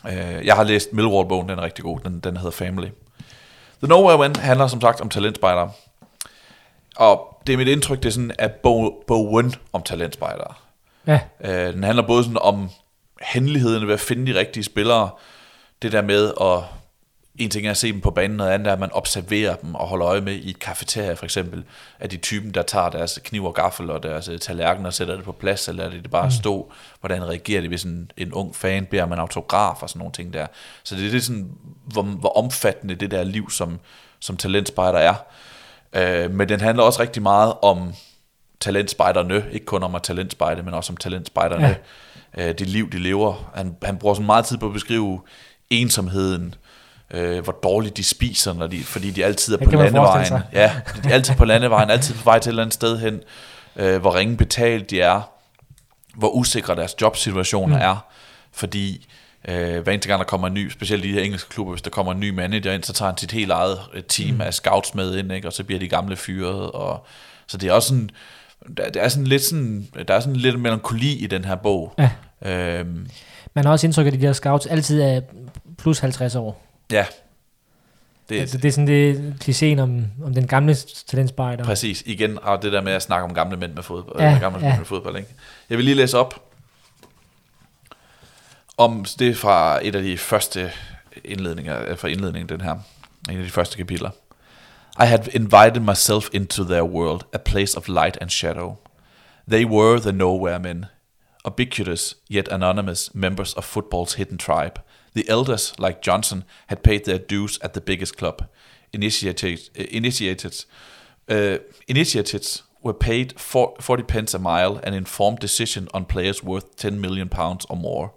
Øh, 0.08 0.46
jeg 0.46 0.56
har 0.56 0.64
læst 0.64 0.94
Millwall-bogen, 0.94 1.50
den 1.50 1.60
er 1.60 1.64
rigtig 1.64 1.84
god. 1.84 2.00
Den, 2.00 2.20
den 2.20 2.38
hedder 2.38 2.52
Family. 2.52 2.88
The 3.80 3.88
Nowhere 3.88 4.18
Man 4.18 4.36
handler 4.36 4.68
som 4.68 4.82
sagt 4.82 5.02
om 5.02 5.10
talentspejdere. 5.10 5.72
Og 6.96 7.42
det 7.48 7.54
er 7.54 7.58
mit 7.58 7.68
indtryk, 7.68 7.98
det 7.98 8.06
er 8.06 8.14
sådan, 8.14 8.32
at 8.40 8.52
bog, 8.52 9.04
bogen 9.08 9.56
om 9.74 9.84
talentspejdere. 9.84 10.54
Ja. 11.08 11.20
Øh, 11.42 11.74
den 11.74 11.84
handler 11.84 12.08
både 12.08 12.24
sådan 12.24 12.38
om 12.42 12.70
hemmelighederne 13.22 13.88
ved 13.88 13.94
at 13.94 14.00
finde 14.00 14.34
de 14.34 14.40
rigtige 14.40 14.64
spillere. 14.64 15.10
Det 15.82 15.92
der 15.92 16.02
med 16.02 16.34
at... 16.42 16.77
En 17.38 17.50
ting 17.50 17.68
er 17.68 17.72
at 17.72 17.78
se 17.78 17.92
dem 17.92 18.02
på 18.02 18.12
banen, 18.12 18.38
noget 18.38 18.52
andet 18.52 18.68
er, 18.68 18.74
at 18.74 18.80
man 18.80 18.92
observerer 18.92 19.56
dem 19.56 19.76
og 19.76 19.88
holder 19.88 20.08
øje 20.08 20.22
med 20.22 20.34
i 20.34 20.50
et 20.50 20.60
kafeteria 20.60 21.14
for 21.14 21.26
eksempel. 21.26 21.64
Er 22.00 22.08
de 22.08 22.18
typen, 22.18 22.52
der 22.52 22.62
tager 22.62 22.90
deres 22.90 23.20
kniv 23.24 23.46
og 23.46 23.54
gaffel 23.54 23.90
og 23.90 24.04
deres 24.04 24.28
øh, 24.28 24.40
tallerken 24.40 24.86
og 24.86 24.94
sætter 24.94 25.16
det 25.16 25.24
på 25.24 25.32
plads, 25.32 25.68
eller 25.68 25.84
er 25.84 25.90
det 25.90 26.12
bare 26.12 26.26
at 26.26 26.34
stå? 26.34 26.72
Hvordan 27.00 27.30
reagerer 27.30 27.62
de, 27.62 27.68
hvis 27.68 27.84
en, 27.84 28.12
en 28.18 28.34
ung 28.34 28.56
fan 28.56 28.86
beder 28.86 29.04
om 29.04 29.14
en 29.14 29.20
autograf 29.20 29.84
og 29.84 29.90
sådan 29.90 30.00
nogle 30.00 30.14
ting 30.14 30.34
der? 30.34 30.48
Så 30.84 30.96
det 30.96 31.08
er 31.08 31.12
det 31.12 31.24
sådan, 31.24 31.52
hvor, 31.86 32.02
hvor 32.02 32.38
omfattende 32.38 32.96
det 32.96 33.12
der 33.12 33.24
liv 33.24 33.50
som, 33.50 33.80
som 34.20 34.38
talentspejder 34.38 35.00
er. 35.00 35.16
Øh, 35.94 36.32
men 36.32 36.50
den 36.50 36.62
handler 36.62 36.84
også 36.84 37.02
rigtig 37.02 37.22
meget 37.22 37.54
om 37.62 37.94
talentspejderne, 38.60 39.46
ikke 39.52 39.66
kun 39.66 39.84
om 39.84 39.96
at 39.96 40.04
talentspejde, 40.04 40.64
men 40.64 40.74
også 40.74 40.94
om 40.94 40.98
talentspejderne, 40.98 41.78
ja. 42.38 42.50
øh, 42.50 42.60
det 42.60 42.68
liv, 42.68 42.92
de 42.92 43.00
lever. 43.00 43.52
Han, 43.56 43.76
han 43.84 43.98
bruger 43.98 44.16
så 44.16 44.22
meget 44.22 44.46
tid 44.46 44.58
på 44.58 44.66
at 44.66 44.74
beskrive 44.74 45.22
ensomheden, 45.70 46.46
øh, 46.46 46.67
hvor 47.44 47.60
dårligt 47.64 47.98
de 47.98 48.04
spiser, 48.04 48.54
når 48.54 48.68
de, 48.68 48.84
fordi 48.84 49.12
de 49.12 49.26
altid 49.26 49.54
er 49.54 49.58
på 49.58 49.72
landevejen. 49.72 50.34
Ja, 50.54 50.72
de 51.04 51.10
er 51.10 51.14
altid 51.14 51.36
på 51.36 51.46
landevejen, 51.46 51.90
altid 51.90 52.16
på 52.16 52.24
vej 52.24 52.40
til 52.40 52.50
et 52.50 52.52
eller 52.52 52.64
andet 52.64 52.74
sted 52.74 53.00
hen, 53.00 53.22
øh, 53.76 54.02
hvor 54.02 54.16
ringe 54.16 54.38
betalt 54.38 54.90
de 54.90 55.02
er, 55.02 55.22
hvor 56.16 56.30
usikre 56.30 56.76
deres 56.76 56.96
jobsituationer 57.02 57.76
mm. 57.76 57.82
er, 57.82 58.06
fordi 58.52 59.08
øh, 59.48 59.84
hver 59.84 59.94
eneste 59.94 60.10
gang 60.10 60.20
der 60.20 60.26
kommer 60.26 60.48
en 60.48 60.54
ny, 60.54 60.70
specielt 60.70 61.06
i 61.06 61.08
de 61.08 61.14
her 61.14 61.22
engelske 61.22 61.50
klubber, 61.50 61.74
hvis 61.74 61.82
der 61.82 61.90
kommer 61.90 62.12
en 62.12 62.20
ny 62.20 62.30
manager 62.30 62.72
ind, 62.72 62.84
så 62.84 62.94
tager 62.94 63.10
han 63.10 63.18
sit 63.18 63.32
helt 63.32 63.52
eget 63.52 63.80
øh, 63.94 64.04
team 64.04 64.36
mm. 64.36 64.42
af 64.42 64.54
scouts 64.54 64.96
med 64.96 65.18
ind, 65.18 65.32
ikke? 65.32 65.48
og 65.48 65.54
så 65.54 65.64
bliver 65.64 65.80
de 65.80 65.88
gamle 65.88 66.16
fyret, 66.16 66.72
og 66.72 67.06
så 67.48 67.58
det 67.58 67.70
er 67.70 67.74
også 67.74 67.88
sådan, 67.88 68.10
der, 68.78 68.90
der 68.90 69.02
er 69.02 69.10
sådan 69.10 69.28
lidt 69.28 69.44
sådan, 69.44 69.88
der 70.08 70.14
er 70.14 70.20
sådan 70.20 70.36
lidt 70.36 70.60
melankoli 70.60 71.14
i 71.14 71.28
den 71.28 71.46
her 71.46 71.56
bog. 71.56 71.94
Ja. 71.98 72.10
Øhm, 72.42 73.08
Man 73.54 73.66
har 73.66 73.72
også 73.72 73.88
indtryk 73.88 74.06
af, 74.06 74.12
at 74.12 74.14
de 74.14 74.26
der 74.26 74.34
scouts 74.34 74.66
altid 74.66 75.02
er 75.02 75.22
plus 75.78 76.00
50 76.00 76.36
år. 76.36 76.67
Ja, 76.92 77.06
Det, 78.30 78.40
Altså, 78.40 78.58
det 78.58 78.68
er 78.68 78.72
sådan 78.72 78.88
det 78.88 79.36
klichéen 79.44 79.82
om, 79.82 80.06
om 80.24 80.34
den 80.34 80.48
gamle 80.48 80.76
talentspejder. 81.08 81.64
Præcis, 81.64 82.04
igen 82.06 82.40
har 82.44 82.58
det 82.58 82.72
der 82.72 82.82
med 82.82 82.92
at 82.92 83.02
snakke 83.02 83.24
om 83.24 83.34
gamle 83.34 83.58
mænd 83.58 83.74
med 83.74 83.84
fodbold. 83.84 84.20
Ja, 84.20 84.38
gamle 84.42 84.60
ja. 84.60 84.66
mænd 84.66 84.78
med 84.78 84.86
fodbold 84.86 85.18
ikke? 85.18 85.30
Jeg 85.70 85.78
vil 85.78 85.86
lige 85.86 85.96
læse 85.96 86.18
op 86.18 86.44
om 88.78 89.06
det 89.20 89.30
er 89.30 89.36
fra 89.36 89.80
et 89.86 89.96
af 89.96 90.04
de 90.04 90.18
første 90.18 90.72
indledninger, 91.26 91.96
fra 91.96 92.08
indledningen 92.08 92.50
den 92.50 92.62
her, 92.62 92.80
en 93.30 93.38
af 93.38 93.44
de 93.44 93.50
første 93.50 93.78
kapitler. 93.78 94.10
I 95.00 95.06
had 95.06 95.28
invited 95.34 95.80
myself 95.80 96.30
into 96.34 96.64
their 96.64 96.84
world, 96.84 97.22
a 97.34 97.38
place 97.38 97.78
of 97.78 97.88
light 97.88 98.18
and 98.22 98.30
shadow. 98.30 98.76
They 99.50 99.66
were 99.66 100.00
the 100.00 100.12
nowhere 100.12 100.60
men, 100.60 100.86
ubiquitous 101.48 102.16
yet 102.32 102.48
anonymous 102.48 103.12
members 103.14 103.54
of 103.54 103.78
football's 103.78 104.18
hidden 104.18 104.38
tribe. 104.38 104.80
The 105.18 105.28
elders, 105.30 105.74
like 105.80 106.04
Johnson, 106.04 106.46
had 106.68 106.84
paid 106.84 107.06
their 107.06 107.18
dues 107.18 107.58
at 107.64 107.74
the 107.74 107.82
biggest 107.82 108.18
club. 108.18 108.48
Initiated, 108.94 109.68
uh, 109.76 109.86
initiated, 109.90 110.64
uh, 111.28 111.58
initiates 111.88 112.62
were 112.84 112.94
paid 112.94 113.34
for 113.40 113.74
40 113.80 114.04
pence 114.04 114.36
a 114.36 114.38
mile, 114.38 114.78
an 114.84 114.94
informed 114.94 115.40
decision 115.40 115.88
on 115.92 116.06
players 116.06 116.44
worth 116.44 116.76
10 116.76 117.02
million 117.02 117.30
pounds 117.30 117.66
or 117.68 117.76
more. 117.76 118.14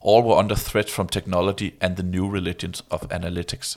All 0.00 0.22
were 0.22 0.36
under 0.36 0.54
threat 0.54 0.88
from 0.88 1.08
technology 1.08 1.76
and 1.80 1.96
the 1.96 2.04
new 2.04 2.28
religions 2.28 2.84
of 2.88 3.08
analytics. 3.08 3.76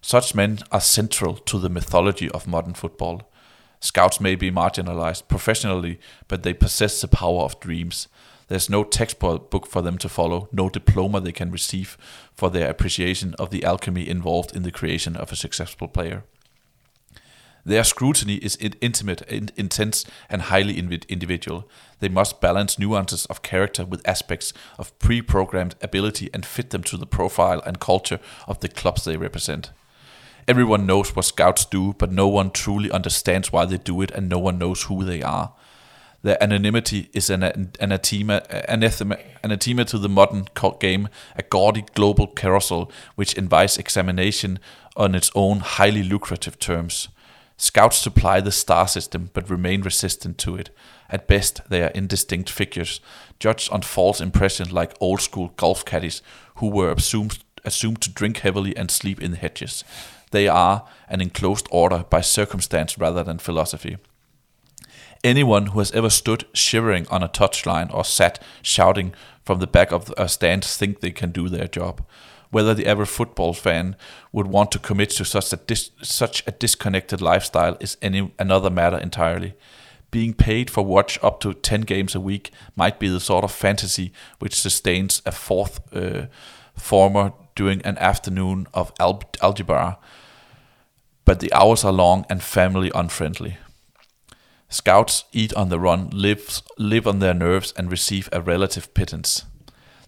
Such 0.00 0.34
men 0.34 0.58
are 0.72 0.80
central 0.80 1.34
to 1.34 1.60
the 1.60 1.68
mythology 1.68 2.28
of 2.30 2.48
modern 2.48 2.74
football. 2.74 3.30
Scouts 3.78 4.20
may 4.20 4.34
be 4.34 4.50
marginalized 4.50 5.28
professionally, 5.28 6.00
but 6.26 6.42
they 6.42 6.52
possess 6.52 7.00
the 7.00 7.06
power 7.06 7.42
of 7.42 7.60
dreams. 7.60 8.08
There's 8.52 8.68
no 8.68 8.84
textbook 8.84 9.66
for 9.66 9.80
them 9.80 9.96
to 9.96 10.10
follow, 10.10 10.50
no 10.52 10.68
diploma 10.68 11.22
they 11.22 11.32
can 11.32 11.50
receive 11.50 11.96
for 12.34 12.50
their 12.50 12.68
appreciation 12.68 13.34
of 13.38 13.48
the 13.48 13.64
alchemy 13.64 14.06
involved 14.06 14.54
in 14.54 14.62
the 14.62 14.70
creation 14.70 15.16
of 15.16 15.32
a 15.32 15.36
successful 15.36 15.88
player. 15.88 16.24
Their 17.64 17.82
scrutiny 17.82 18.34
is 18.34 18.58
intimate, 18.60 19.22
in- 19.22 19.48
intense, 19.56 20.04
and 20.28 20.42
highly 20.42 20.78
individual. 20.78 21.66
They 22.00 22.10
must 22.10 22.42
balance 22.42 22.78
nuances 22.78 23.24
of 23.24 23.40
character 23.40 23.86
with 23.86 24.06
aspects 24.06 24.52
of 24.78 24.98
pre 24.98 25.22
programmed 25.22 25.76
ability 25.80 26.28
and 26.34 26.44
fit 26.44 26.68
them 26.68 26.82
to 26.82 26.98
the 26.98 27.06
profile 27.06 27.62
and 27.64 27.80
culture 27.80 28.20
of 28.46 28.60
the 28.60 28.68
clubs 28.68 29.06
they 29.06 29.16
represent. 29.16 29.70
Everyone 30.46 30.84
knows 30.84 31.16
what 31.16 31.24
scouts 31.24 31.64
do, 31.64 31.94
but 31.94 32.12
no 32.12 32.28
one 32.28 32.50
truly 32.50 32.90
understands 32.90 33.50
why 33.50 33.64
they 33.64 33.78
do 33.78 34.02
it, 34.02 34.10
and 34.10 34.28
no 34.28 34.38
one 34.38 34.58
knows 34.58 34.82
who 34.82 35.04
they 35.04 35.22
are. 35.22 35.54
Their 36.22 36.42
anonymity 36.42 37.10
is 37.12 37.30
an 37.30 37.42
an- 37.42 37.72
anathema, 37.80 38.42
anathema, 38.68 39.18
anathema 39.42 39.84
to 39.86 39.98
the 39.98 40.08
modern 40.08 40.46
game, 40.80 41.08
a 41.36 41.42
gaudy 41.42 41.84
global 41.94 42.28
carousel 42.28 42.90
which 43.16 43.34
invites 43.34 43.76
examination 43.76 44.58
on 44.96 45.14
its 45.14 45.30
own 45.34 45.60
highly 45.60 46.02
lucrative 46.02 46.58
terms. 46.58 47.08
Scouts 47.56 47.96
supply 47.96 48.40
the 48.40 48.52
star 48.52 48.88
system 48.88 49.30
but 49.32 49.50
remain 49.50 49.82
resistant 49.82 50.38
to 50.38 50.56
it. 50.56 50.70
At 51.10 51.26
best, 51.26 51.60
they 51.68 51.82
are 51.82 51.90
indistinct 51.94 52.50
figures, 52.50 53.00
judged 53.38 53.70
on 53.70 53.82
false 53.82 54.20
impressions 54.20 54.72
like 54.72 54.96
old 55.00 55.20
school 55.20 55.52
golf 55.56 55.84
caddies 55.84 56.22
who 56.56 56.68
were 56.68 56.92
assumed, 56.92 57.38
assumed 57.64 58.00
to 58.02 58.10
drink 58.10 58.38
heavily 58.38 58.76
and 58.76 58.90
sleep 58.90 59.20
in 59.20 59.34
hedges. 59.34 59.84
They 60.30 60.48
are 60.48 60.86
an 61.08 61.20
enclosed 61.20 61.68
order 61.70 62.04
by 62.08 62.22
circumstance 62.22 62.96
rather 62.98 63.22
than 63.22 63.38
philosophy. 63.38 63.98
Anyone 65.24 65.66
who 65.66 65.78
has 65.78 65.92
ever 65.92 66.10
stood 66.10 66.46
shivering 66.52 67.06
on 67.08 67.22
a 67.22 67.28
touchline 67.28 67.94
or 67.94 68.04
sat 68.04 68.42
shouting 68.60 69.14
from 69.44 69.60
the 69.60 69.68
back 69.68 69.92
of 69.92 70.12
a 70.16 70.28
stand 70.28 70.64
think 70.64 71.00
they 71.00 71.12
can 71.12 71.30
do 71.30 71.48
their 71.48 71.68
job. 71.68 72.04
Whether 72.50 72.74
the 72.74 72.86
average 72.86 73.08
football 73.08 73.54
fan 73.54 73.96
would 74.32 74.48
want 74.48 74.72
to 74.72 74.78
commit 74.80 75.10
to 75.10 75.24
such 75.24 75.52
a 75.52 75.56
dis- 75.56 75.90
such 76.02 76.42
a 76.46 76.50
disconnected 76.50 77.22
lifestyle 77.22 77.76
is 77.80 77.96
any 78.02 78.32
another 78.38 78.68
matter 78.68 78.98
entirely. 78.98 79.54
Being 80.10 80.34
paid 80.34 80.68
for 80.68 80.84
watch 80.84 81.18
up 81.22 81.40
to 81.40 81.54
10 81.54 81.82
games 81.82 82.14
a 82.14 82.20
week 82.20 82.50
might 82.76 82.98
be 82.98 83.08
the 83.08 83.20
sort 83.20 83.44
of 83.44 83.52
fantasy 83.52 84.12
which 84.40 84.60
sustains 84.60 85.22
a 85.24 85.32
fourth 85.32 85.80
uh, 85.96 86.26
former 86.76 87.32
during 87.54 87.80
an 87.82 87.96
afternoon 87.98 88.66
of 88.74 88.92
al- 88.98 89.22
algebra, 89.40 89.98
but 91.24 91.40
the 91.40 91.52
hours 91.52 91.84
are 91.84 91.92
long 91.92 92.26
and 92.28 92.42
family 92.42 92.90
unfriendly. 92.94 93.56
Scouts 94.72 95.24
eat 95.32 95.52
on 95.52 95.68
the 95.68 95.78
run, 95.78 96.08
live, 96.14 96.62
live 96.78 97.06
on 97.06 97.18
their 97.18 97.34
nerves, 97.34 97.74
and 97.76 97.90
receive 97.90 98.30
a 98.32 98.40
relative 98.40 98.94
pittance. 98.94 99.44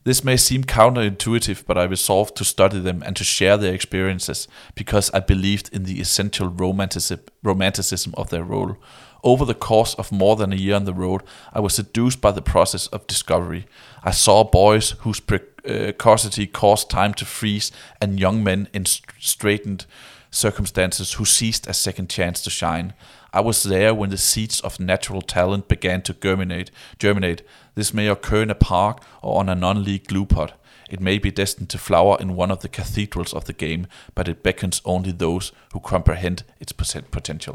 This 0.04 0.24
may 0.24 0.38
seem 0.38 0.64
counterintuitive, 0.64 1.66
but 1.66 1.76
I 1.76 1.84
resolved 1.84 2.34
to 2.36 2.46
study 2.46 2.80
them 2.80 3.02
and 3.04 3.14
to 3.16 3.24
share 3.24 3.58
their 3.58 3.74
experiences 3.74 4.48
because 4.74 5.10
I 5.12 5.20
believed 5.20 5.68
in 5.70 5.84
the 5.84 6.00
essential 6.00 6.48
romanticism, 6.48 7.20
romanticism 7.42 8.14
of 8.16 8.30
their 8.30 8.42
role. 8.42 8.78
Over 9.22 9.44
the 9.44 9.54
course 9.54 9.92
of 9.96 10.10
more 10.10 10.34
than 10.34 10.54
a 10.54 10.56
year 10.56 10.76
on 10.76 10.86
the 10.86 10.94
road, 10.94 11.24
I 11.52 11.60
was 11.60 11.74
seduced 11.74 12.22
by 12.22 12.32
the 12.32 12.40
process 12.40 12.86
of 12.86 13.06
discovery. 13.06 13.66
I 14.02 14.12
saw 14.12 14.44
boys 14.44 14.92
whose 15.00 15.20
precocity 15.20 16.46
caused 16.46 16.88
time 16.88 17.12
to 17.14 17.26
freeze 17.26 17.70
and 18.00 18.18
young 18.18 18.42
men 18.42 18.68
in 18.72 18.86
st- 18.86 19.10
straitened 19.20 19.84
circumstances 20.30 21.14
who 21.14 21.24
seized 21.24 21.68
a 21.68 21.74
second 21.74 22.08
chance 22.10 22.42
to 22.42 22.50
shine. 22.50 22.94
I 23.34 23.40
was 23.40 23.62
there 23.62 23.92
when 23.94 24.10
the 24.10 24.16
seeds 24.16 24.60
of 24.60 24.78
natural 24.80 25.22
talent 25.22 25.68
began 25.68 26.02
to 26.02 26.12
germinate. 26.22 26.70
Germinate. 27.02 27.42
This 27.74 27.92
may 27.92 28.08
occur 28.08 28.42
in 28.42 28.50
a 28.50 28.54
park 28.54 28.96
or 29.22 29.40
on 29.40 29.48
a 29.48 29.54
non-league 29.54 30.06
glue 30.08 30.24
pot. 30.24 30.54
It 30.90 31.00
may 31.00 31.18
be 31.18 31.30
destined 31.30 31.68
to 31.68 31.78
flower 31.78 32.16
in 32.20 32.30
one 32.38 32.52
of 32.52 32.58
the 32.58 32.68
cathedrals 32.68 33.32
of 33.32 33.44
the 33.44 33.52
game, 33.52 33.86
but 34.14 34.28
it 34.28 34.36
beckons 34.36 34.82
only 34.84 35.12
those 35.12 35.52
who 35.72 35.80
comprehend 35.80 36.44
its 36.60 36.72
poten- 36.72 37.04
potential. 37.10 37.54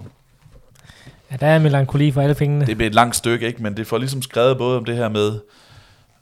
Ja, 1.31 1.35
der 1.35 1.47
er 1.47 1.59
melankoli 1.59 2.11
for 2.11 2.21
alle 2.21 2.35
fingrene. 2.35 2.65
Det 2.65 2.77
bliver 2.77 2.89
et 2.89 2.95
langt 2.95 3.15
stykke, 3.15 3.47
ikke? 3.47 3.63
men 3.63 3.77
det 3.77 3.87
får 3.87 3.97
ligesom 3.97 4.21
skrevet 4.21 4.57
både 4.57 4.77
om 4.77 4.85
det 4.85 4.95
her 4.95 5.09
med, 5.09 5.39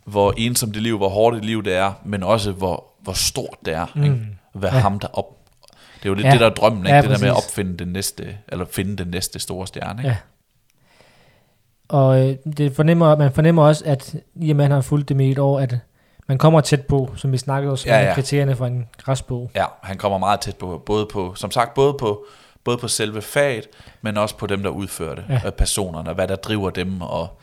hvor 0.06 0.34
ensomt 0.38 0.74
det 0.74 0.84
liv, 0.84 0.98
hvor 0.98 1.10
hårdt 1.10 1.38
et 1.38 1.46
liv 1.46 1.64
det 1.64 1.76
er, 1.76 1.94
men 2.06 2.24
også 2.24 2.52
hvor, 2.52 2.84
hvor 3.02 3.14
stort 3.14 3.58
det 3.66 3.74
er. 3.74 3.86
Mm. 3.96 4.04
Ikke? 4.04 4.16
Være 4.54 4.72
Ja. 4.72 4.76
ja. 4.78 4.82
ham, 4.82 5.00
der 5.00 5.08
op... 5.08 5.26
Det 5.98 6.06
er 6.06 6.10
jo 6.10 6.14
lidt 6.14 6.28
Ja. 6.28 6.32
det, 6.32 6.40
der 6.40 6.46
er 6.46 6.50
drømmen, 6.54 6.86
ikke? 6.86 6.96
Ja, 6.96 7.02
det 7.02 7.10
der 7.10 7.20
med 7.20 7.28
at 7.28 7.38
opfinde 7.38 7.78
den 7.78 7.88
næste, 7.88 8.38
eller 8.48 8.66
finde 8.72 8.96
den 8.96 9.08
næste 9.08 9.40
store 9.40 9.68
stjerne. 9.68 10.00
Ikke? 10.02 10.10
Ja. 10.10 10.16
Og 11.90 12.30
øh, 12.30 12.36
det 12.58 12.76
fornemmer, 12.76 13.16
man 13.16 13.32
fornemmer 13.32 13.64
også, 13.64 13.84
at 13.86 14.16
i 14.36 14.50
og 14.50 14.56
med, 14.56 14.66
at 14.66 14.70
han 14.70 14.76
har 14.76 14.82
fulgt 14.82 15.10
det 15.10 15.18
med 15.18 15.26
i 15.26 15.32
et 15.32 15.40
år, 15.40 15.60
at 15.60 15.76
man 16.28 16.38
kommer 16.38 16.62
tæt 16.62 16.82
på, 16.86 17.14
som 17.16 17.32
vi 17.32 17.38
snakkede 17.38 17.72
også 17.72 17.90
om, 17.90 17.94
Ja, 17.94 18.00
ja, 18.00 18.08
ja. 18.08 18.14
kriterierne 18.14 18.56
for 18.56 18.66
en 18.66 18.88
græsbog. 18.98 19.52
Ja, 19.56 19.66
han 19.84 19.98
kommer 19.98 20.18
meget 20.18 20.40
tæt 20.40 20.56
på, 20.56 20.84
både 20.86 21.06
på, 21.14 21.36
som 21.36 21.52
sagt, 21.52 21.74
både 21.74 21.94
på, 21.94 22.26
både 22.64 22.78
på 22.78 22.88
selve 22.88 23.22
faget, 23.22 23.68
men 24.02 24.18
også 24.18 24.38
på 24.38 24.48
dem, 24.48 24.64
der 24.64 24.70
udfører 24.70 25.16
det, 25.16 25.26
Ja. 25.30 25.42
ja. 25.44 25.50
personerne, 25.50 26.14
hvad 26.14 26.28
der 26.28 26.36
driver 26.36 26.70
dem, 26.70 27.02
og 27.02 27.40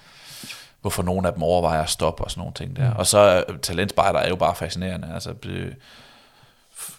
hvorfor 0.80 1.02
nogle 1.02 1.28
af 1.28 1.34
dem 1.34 1.42
overvejer 1.42 1.82
at 1.82 1.90
stoppe 1.90 2.24
og 2.24 2.30
sådan 2.30 2.40
nogle 2.40 2.55
ting 2.55 2.76
der. 2.76 2.90
Mm. 2.90 2.96
Og 2.96 3.07
så 3.07 3.18
er 3.18 3.42
talentspejder 3.62 4.18
er 4.18 4.28
jo 4.28 4.36
bare 4.36 4.55
fascinerende. 4.55 5.09
Altså, 5.14 5.32
det, 5.42 5.74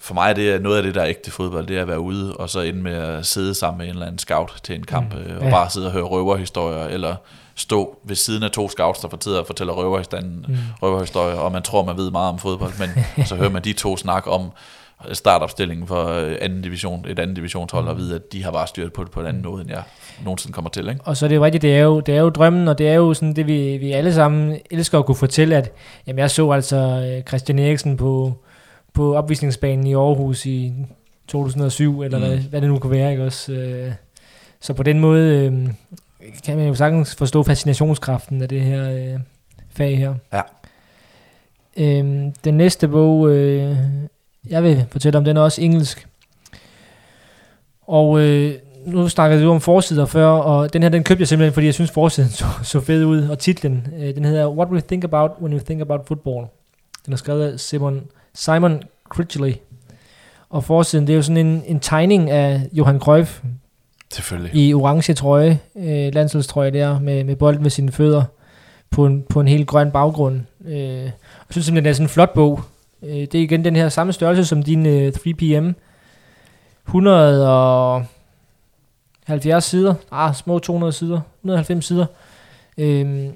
for 0.06 0.14
mig 0.14 0.30
er 0.30 0.34
det 0.34 0.62
noget 0.62 0.78
af 0.78 0.84
det, 0.84 0.96
der 0.96 1.02
er 1.02 1.08
ægte 1.08 1.32
fodbold, 1.32 1.68
det 1.68 1.78
er 1.78 1.82
at 1.82 1.88
være 1.88 2.00
ude, 2.00 2.34
og 2.38 2.50
så 2.50 2.60
ende 2.60 2.82
med 2.82 2.94
at 2.94 3.26
sidde 3.26 3.54
sammen 3.56 3.78
med 3.78 3.86
en 3.86 3.92
eller 3.92 4.06
anden 4.06 4.20
scout 4.20 4.54
til 4.64 4.76
en 4.76 4.84
kamp, 4.84 5.14
Mm. 5.14 5.20
mm. 5.20 5.38
og 5.38 5.44
Ja. 5.44 5.50
bare 5.50 5.70
sidde 5.70 5.86
og 5.88 5.92
høre 5.92 6.04
røverhistorier, 6.04 6.86
eller 6.88 7.16
stå 7.56 7.98
ved 8.04 8.16
siden 8.16 8.44
af 8.44 8.52
to 8.52 8.70
scouts, 8.70 9.00
der 9.00 9.10
fortæller, 9.10 9.44
fortæller 9.44 9.74
røverhistorien, 9.74 10.46
Mm. 10.48 10.56
røverhistorier, 10.82 11.36
og 11.36 11.52
man 11.52 11.62
tror, 11.64 11.84
man 11.86 11.98
ved 11.98 12.12
meget 12.12 12.30
om 12.30 12.40
fodbold, 12.40 12.72
men 12.80 12.90
så 13.28 13.36
hører 13.36 13.50
man 13.50 13.64
de 13.64 13.74
to 13.74 13.98
snakke 13.98 14.32
om 14.32 14.52
startopstillingen 15.14 15.88
for 15.88 16.08
øh, 16.08 16.36
anden 16.42 16.62
division, 16.62 17.06
et 17.08 17.20
andet 17.20 17.36
divisionshold, 17.36 17.84
Mm. 17.84 17.90
og 17.90 17.98
vide, 17.98 18.16
at 18.16 18.32
de 18.34 18.44
har 18.44 18.52
bare 18.52 18.68
styrt 18.68 18.94
på 18.94 19.04
det 19.04 19.12
på 19.12 19.20
en 19.20 19.26
anden 19.26 19.44
måde, 19.44 19.62
end 19.62 19.70
jeg 19.72 19.84
nogensinde 20.24 20.54
kommer 20.54 20.70
til. 20.70 20.90
Ikke? 20.90 21.02
Og 21.04 21.18
så 21.18 21.26
er 21.26 21.28
det 21.28 21.36
jo 21.36 21.46
rigtigt, 21.46 21.62
det 21.62 21.76
er 21.76 21.82
jo, 21.84 22.00
det 22.00 22.16
er 22.16 22.22
jo 22.22 22.30
drømmen, 22.30 22.68
og 22.68 22.78
det 22.78 22.90
er 22.90 22.94
jo 22.94 23.14
sådan 23.14 23.36
det, 23.36 23.48
vi, 23.48 23.78
vi 23.78 23.92
alle 23.92 24.14
sammen 24.14 24.58
elsker 24.72 25.00
at 25.00 25.06
kunne 25.06 25.16
fortælle, 25.16 25.56
at 25.56 25.72
jamen, 26.08 26.20
jeg 26.20 26.32
så 26.32 26.52
altså 26.52 26.76
øh, 26.78 27.24
Christian 27.24 27.60
Eriksen 27.60 27.98
på, 27.98 28.34
på 28.96 29.16
opvisningsbanen 29.16 29.88
i 29.88 29.94
Aarhus 29.94 30.46
i 30.46 30.74
2007, 31.28 32.02
eller 32.02 32.18
mm. 32.18 32.26
Hvad, 32.26 32.38
hvad 32.38 32.62
det 32.62 32.70
nu 32.70 32.80
kunne 32.80 32.92
være, 32.92 33.12
ikke 33.12 33.24
også? 33.24 33.52
Øh, 33.52 33.92
Så 34.60 34.74
på 34.74 34.84
den 34.84 35.00
måde 35.00 35.36
øh, 35.36 35.68
kan 36.46 36.58
man 36.58 36.68
jo 36.68 36.76
sagtens 36.76 37.16
forstå 37.16 37.44
fascinationskraften 37.44 38.42
af 38.42 38.50
det 38.50 38.62
her 38.62 38.92
øh, 38.92 39.20
fag 39.70 39.98
her. 39.98 40.14
Ja. 40.34 40.42
Øhm, 41.78 42.32
den 42.44 42.54
næste 42.54 42.88
bog, 42.88 43.30
øh, 43.30 43.78
jeg 44.50 44.64
vil 44.64 44.86
fortælle 44.92 45.18
om, 45.18 45.26
den 45.26 45.38
er 45.38 45.42
også 45.42 45.62
engelsk. 45.62 46.08
Og 47.88 48.20
øh, 48.20 48.56
nu 48.86 49.10
snakkede 49.10 49.44
du 49.44 49.52
om 49.52 49.62
forsider 49.62 50.06
før, 50.06 50.28
og 50.28 50.74
den 50.74 50.82
her, 50.84 50.90
den 50.90 51.04
købte 51.04 51.22
jeg 51.22 51.28
simpelthen, 51.28 51.54
fordi 51.54 51.66
jeg 51.66 51.74
synes, 51.74 51.92
forsiden 51.92 52.30
så, 52.30 52.46
så 52.64 52.80
fed 52.80 53.06
ud. 53.06 53.28
Og 53.30 53.40
titlen, 53.40 53.88
øh, 54.00 54.16
den 54.16 54.26
hedder 54.26 54.50
What 54.50 54.70
We 54.70 54.82
Think 54.82 55.04
About 55.04 55.32
When 55.42 55.54
You 55.54 55.60
Think 55.60 55.82
About 55.82 56.02
Football. 56.08 56.46
Den 57.06 57.14
er 57.14 57.18
skrevet 57.18 57.52
af 57.54 57.60
Simon, 57.60 58.02
Simon 58.36 58.82
Critchley. 59.10 59.54
Og 60.50 60.64
forsiden, 60.64 61.08
det 61.08 61.14
er 61.14 61.18
jo 61.18 61.22
sådan 61.22 61.48
en, 61.48 61.64
en 61.66 61.80
tegning 61.80 62.30
af 62.30 62.62
Johan 62.74 63.00
Cruyff 63.00 63.42
Selvfølgelig. 64.14 64.56
i 64.56 64.74
orange 64.74 65.14
trøje, 65.14 65.60
øh, 65.76 66.14
landsholdstrøje 66.14 66.72
der, 66.72 67.00
med, 67.00 67.24
med 67.24 67.36
bolden 67.36 67.62
med 67.62 67.70
sine 67.70 67.92
fødder 67.92 68.24
på 68.92 69.06
en, 69.06 69.24
på 69.30 69.42
en 69.42 69.48
helt 69.48 69.68
grøn 69.68 69.92
baggrund. 69.92 70.42
Øh, 70.66 70.78
jeg 70.78 71.12
synes 71.50 71.66
simpelthen, 71.66 71.86
det 71.86 71.90
er 71.90 71.94
sådan 71.94 72.06
en 72.06 72.10
flot 72.10 72.34
bog. 72.34 72.62
Øh, 73.04 73.10
det 73.10 73.36
er 73.36 73.42
igen 73.42 73.66
den 73.66 73.76
her 73.76 73.90
samme 73.90 74.14
størrelse 74.14 74.46
som 74.46 74.64
din 74.64 74.86
øh, 74.86 75.14
3PM, 75.18 75.74
170 76.88 79.64
sider, 79.64 79.94
ah, 80.12 80.36
små 80.36 80.60
200 80.60 80.94
sider, 80.94 81.20
190 81.42 81.86
sider. 81.86 82.06
Øhm, 82.78 83.32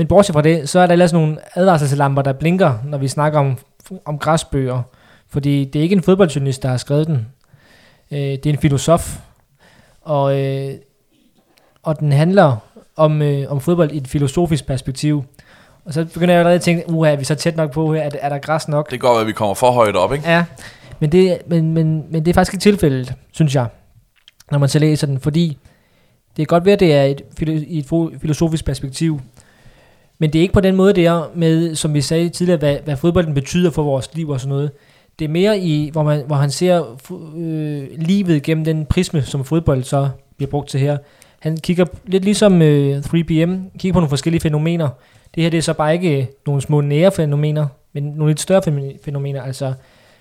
men 0.00 0.06
bortset 0.06 0.32
fra 0.32 0.42
det, 0.42 0.68
så 0.68 0.78
er 0.78 0.86
der 0.86 0.92
ellers 0.92 1.12
nogle 1.12 1.38
advarselslamper, 1.54 2.22
der 2.22 2.32
blinker, 2.32 2.78
når 2.84 2.98
vi 2.98 3.08
snakker 3.08 3.38
om, 3.38 3.58
om 4.04 4.18
græsbøger. 4.18 4.82
Fordi 5.28 5.64
det 5.64 5.78
er 5.78 5.82
ikke 5.82 5.96
en 5.96 6.02
fodboldjournalist, 6.02 6.62
der 6.62 6.68
har 6.68 6.76
skrevet 6.76 7.06
den. 7.06 7.26
Øh, 8.10 8.18
det 8.18 8.46
er 8.46 8.50
en 8.50 8.58
filosof. 8.58 9.18
Og, 10.02 10.40
øh, 10.40 10.74
og 11.82 12.00
den 12.00 12.12
handler 12.12 12.56
om, 12.96 13.22
øh, 13.22 13.52
om 13.52 13.60
fodbold 13.60 13.90
i 13.92 13.96
et 13.96 14.08
filosofisk 14.08 14.66
perspektiv. 14.66 15.24
Og 15.84 15.92
så 15.92 16.04
begynder 16.04 16.34
jeg 16.34 16.38
allerede 16.38 16.54
at 16.54 16.62
tænke, 16.62 16.90
uha, 16.90 17.12
er 17.12 17.16
vi 17.16 17.24
så 17.24 17.34
tæt 17.34 17.56
nok 17.56 17.72
på 17.72 17.94
her? 17.94 18.02
Er, 18.02 18.10
er 18.20 18.28
der 18.28 18.38
græs 18.38 18.68
nok? 18.68 18.90
Det 18.90 19.00
går, 19.00 19.18
at 19.18 19.26
vi 19.26 19.32
kommer 19.32 19.54
for 19.54 19.70
højt 19.70 19.96
op, 19.96 20.12
ikke? 20.12 20.28
Ja, 20.28 20.44
men 21.00 21.12
det, 21.12 21.38
men, 21.46 21.74
men, 21.74 22.04
men 22.10 22.24
det 22.24 22.30
er 22.30 22.34
faktisk 22.34 22.54
ikke 22.54 22.62
tilfældet, 22.62 23.14
synes 23.32 23.54
jeg, 23.54 23.66
når 24.50 24.58
man 24.58 24.68
så 24.68 24.78
læser 24.78 25.06
den, 25.06 25.20
fordi 25.20 25.58
det 26.36 26.42
er 26.42 26.46
godt 26.46 26.64
ved, 26.64 26.72
at 26.72 26.80
det 26.80 26.94
er 26.94 27.02
et, 27.02 27.22
i 27.48 27.78
et 27.78 27.86
filosofisk 28.20 28.64
perspektiv, 28.64 29.20
men 30.20 30.32
det 30.32 30.38
er 30.38 30.42
ikke 30.42 30.54
på 30.54 30.60
den 30.60 30.76
måde 30.76 30.92
der 30.92 31.30
med, 31.34 31.74
som 31.74 31.94
vi 31.94 32.00
sagde 32.00 32.28
tidligere, 32.28 32.58
hvad, 32.58 32.76
hvad 32.84 32.96
fodbolden 32.96 33.34
betyder 33.34 33.70
for 33.70 33.82
vores 33.82 34.10
liv 34.14 34.28
og 34.28 34.40
sådan 34.40 34.48
noget. 34.48 34.70
Det 35.18 35.24
er 35.24 35.28
mere 35.28 35.58
i, 35.58 35.90
hvor, 35.92 36.02
man, 36.02 36.22
hvor 36.26 36.36
han 36.36 36.50
ser 36.50 36.98
øh, 37.36 37.88
livet 37.96 38.42
gennem 38.42 38.64
den 38.64 38.86
prisme, 38.86 39.22
som 39.22 39.44
fodbold 39.44 39.82
så 39.82 40.08
bliver 40.36 40.50
brugt 40.50 40.68
til 40.68 40.80
her. 40.80 40.98
Han 41.40 41.56
kigger 41.56 41.84
lidt 42.06 42.24
ligesom 42.24 42.62
øh, 42.62 42.98
3PM, 42.98 43.78
kigger 43.78 43.92
på 43.92 44.00
nogle 44.00 44.08
forskellige 44.08 44.40
fænomener. 44.40 44.88
Det 45.34 45.42
her 45.42 45.50
det 45.50 45.58
er 45.58 45.62
så 45.62 45.74
bare 45.74 45.92
ikke 45.92 46.18
øh, 46.20 46.26
nogle 46.46 46.62
små 46.62 46.80
nære 46.80 47.12
fænomener, 47.12 47.66
men 47.92 48.04
nogle 48.04 48.30
lidt 48.30 48.40
større 48.40 48.62
fænomener, 49.04 49.42
altså 49.42 49.72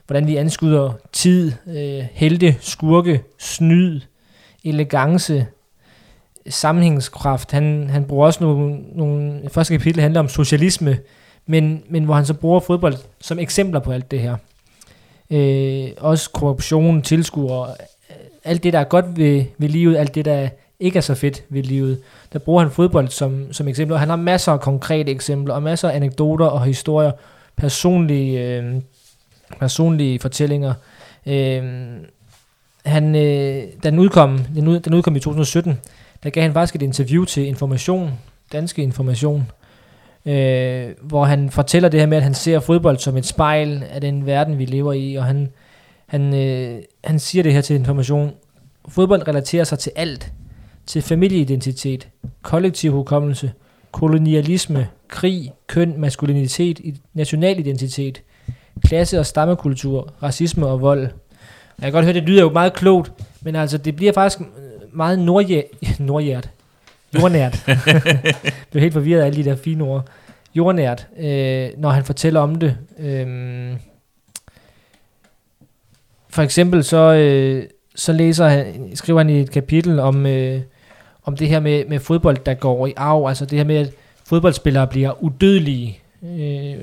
hvordan 0.07 0.27
vi 0.27 0.35
anskuder 0.35 0.91
tid, 1.11 1.51
øh, 1.67 2.05
helte, 2.11 2.55
skurke, 2.59 3.21
snyd, 3.39 4.01
elegance, 4.63 5.45
sammenhængskraft. 6.49 7.51
Han, 7.51 7.89
han 7.89 8.05
bruger 8.05 8.25
også 8.25 8.43
nogle, 8.43 8.77
nogle 8.95 9.41
første 9.51 9.73
kapitel 9.73 10.01
handler 10.01 10.19
om 10.19 10.29
socialisme, 10.29 10.97
men, 11.45 11.83
men 11.89 12.03
hvor 12.03 12.13
han 12.13 12.25
så 12.25 12.33
bruger 12.33 12.59
fodbold 12.59 12.95
som 13.21 13.39
eksempler 13.39 13.79
på 13.79 13.91
alt 13.91 14.11
det 14.11 14.19
her. 14.19 14.35
Øh, 15.31 15.89
også 15.97 16.29
korruption, 16.29 17.01
tilskuer, 17.01 17.75
alt 18.43 18.63
det, 18.63 18.73
der 18.73 18.79
er 18.79 18.83
godt 18.83 19.17
ved, 19.17 19.45
ved 19.57 19.69
livet, 19.69 19.97
alt 19.97 20.15
det, 20.15 20.25
der 20.25 20.49
ikke 20.79 20.97
er 20.97 21.01
så 21.01 21.15
fedt 21.15 21.43
ved 21.49 21.63
livet. 21.63 22.01
Der 22.33 22.39
bruger 22.39 22.63
han 22.63 22.71
fodbold 22.71 23.07
som, 23.07 23.53
som 23.53 23.67
eksempel, 23.67 23.93
og 23.93 23.99
han 23.99 24.09
har 24.09 24.15
masser 24.15 24.51
af 24.51 24.59
konkrete 24.59 25.11
eksempler, 25.11 25.53
og 25.53 25.63
masser 25.63 25.89
af 25.89 25.95
anekdoter 25.95 26.45
og 26.45 26.63
historier, 26.63 27.11
personlige, 27.55 28.57
øh, 28.57 28.81
personlige 29.59 30.19
fortællinger. 30.19 30.73
Øh, 31.25 31.63
han, 32.85 33.15
øh, 33.15 33.63
den, 33.83 33.99
udkom, 33.99 34.39
den, 34.55 34.67
ud, 34.67 34.79
den 34.79 34.93
udkom 34.93 35.15
i 35.15 35.19
2017, 35.19 35.79
der 36.23 36.29
gav 36.29 36.43
han 36.43 36.53
faktisk 36.53 36.75
et 36.75 36.81
interview 36.81 37.25
til 37.25 37.47
Information, 37.47 38.11
Danske 38.51 38.81
Information, 38.81 39.51
øh, 40.25 40.89
hvor 41.01 41.25
han 41.25 41.49
fortæller 41.49 41.89
det 41.89 41.99
her 41.99 42.07
med, 42.07 42.17
at 42.17 42.23
han 42.23 42.33
ser 42.33 42.59
fodbold 42.59 42.97
som 42.97 43.17
et 43.17 43.25
spejl 43.25 43.83
af 43.89 44.01
den 44.01 44.25
verden, 44.25 44.57
vi 44.57 44.65
lever 44.65 44.93
i, 44.93 45.15
og 45.15 45.23
han, 45.23 45.49
han, 46.07 46.33
øh, 46.33 46.81
han 47.03 47.19
siger 47.19 47.43
det 47.43 47.53
her 47.53 47.61
til 47.61 47.75
Information. 47.75 48.31
Fodbold 48.87 49.27
relaterer 49.27 49.63
sig 49.63 49.79
til 49.79 49.91
alt, 49.95 50.31
til 50.85 51.01
familieidentitet, 51.01 52.07
kollektiv 52.41 52.91
hukommelse, 52.91 53.51
kolonialisme, 53.91 54.87
krig, 55.07 55.51
køn, 55.67 55.93
maskulinitet, 55.97 56.79
national 57.13 57.59
identitet, 57.59 58.21
klasse- 58.85 59.19
og 59.19 59.25
stammekultur, 59.25 60.13
racisme 60.23 60.67
og 60.67 60.81
vold. 60.81 61.01
Jeg 61.01 61.11
kan 61.81 61.91
godt 61.91 62.05
høre, 62.05 62.13
det 62.13 62.23
lyder 62.23 62.41
jo 62.41 62.49
meget 62.49 62.73
klogt, 62.73 63.11
men 63.41 63.55
altså 63.55 63.77
det 63.77 63.95
bliver 63.95 64.13
faktisk 64.13 64.39
meget 64.91 65.19
nordjært, 65.19 65.65
nordjært, 65.99 66.49
jordnært. 67.15 67.63
jeg 67.67 68.35
blev 68.71 68.81
helt 68.81 68.93
forvirret 68.93 69.21
af 69.21 69.25
alle 69.25 69.43
de 69.43 69.49
der 69.49 69.55
fine 69.55 69.83
ord. 69.83 70.07
Jordnært, 70.55 71.07
øh, 71.19 71.69
når 71.77 71.89
han 71.89 72.03
fortæller 72.03 72.39
om 72.39 72.55
det. 72.55 72.77
Øh, 72.99 73.27
for 76.29 76.41
eksempel 76.41 76.83
så, 76.83 77.13
øh, 77.13 77.63
så 77.95 78.13
læser 78.13 78.47
han, 78.47 78.91
skriver 78.95 79.19
han 79.19 79.29
i 79.29 79.39
et 79.39 79.51
kapitel 79.51 79.99
om, 79.99 80.25
øh, 80.25 80.61
om 81.23 81.37
det 81.37 81.47
her 81.47 81.59
med, 81.59 81.85
med 81.85 81.99
fodbold, 81.99 82.37
der 82.45 82.53
går 82.53 82.87
i 82.87 82.93
arv. 82.97 83.27
Altså 83.27 83.45
det 83.45 83.57
her 83.57 83.65
med, 83.65 83.75
at 83.75 83.91
fodboldspillere 84.25 84.87
bliver 84.87 85.23
udødelige, 85.23 85.99
øh, 86.23 86.75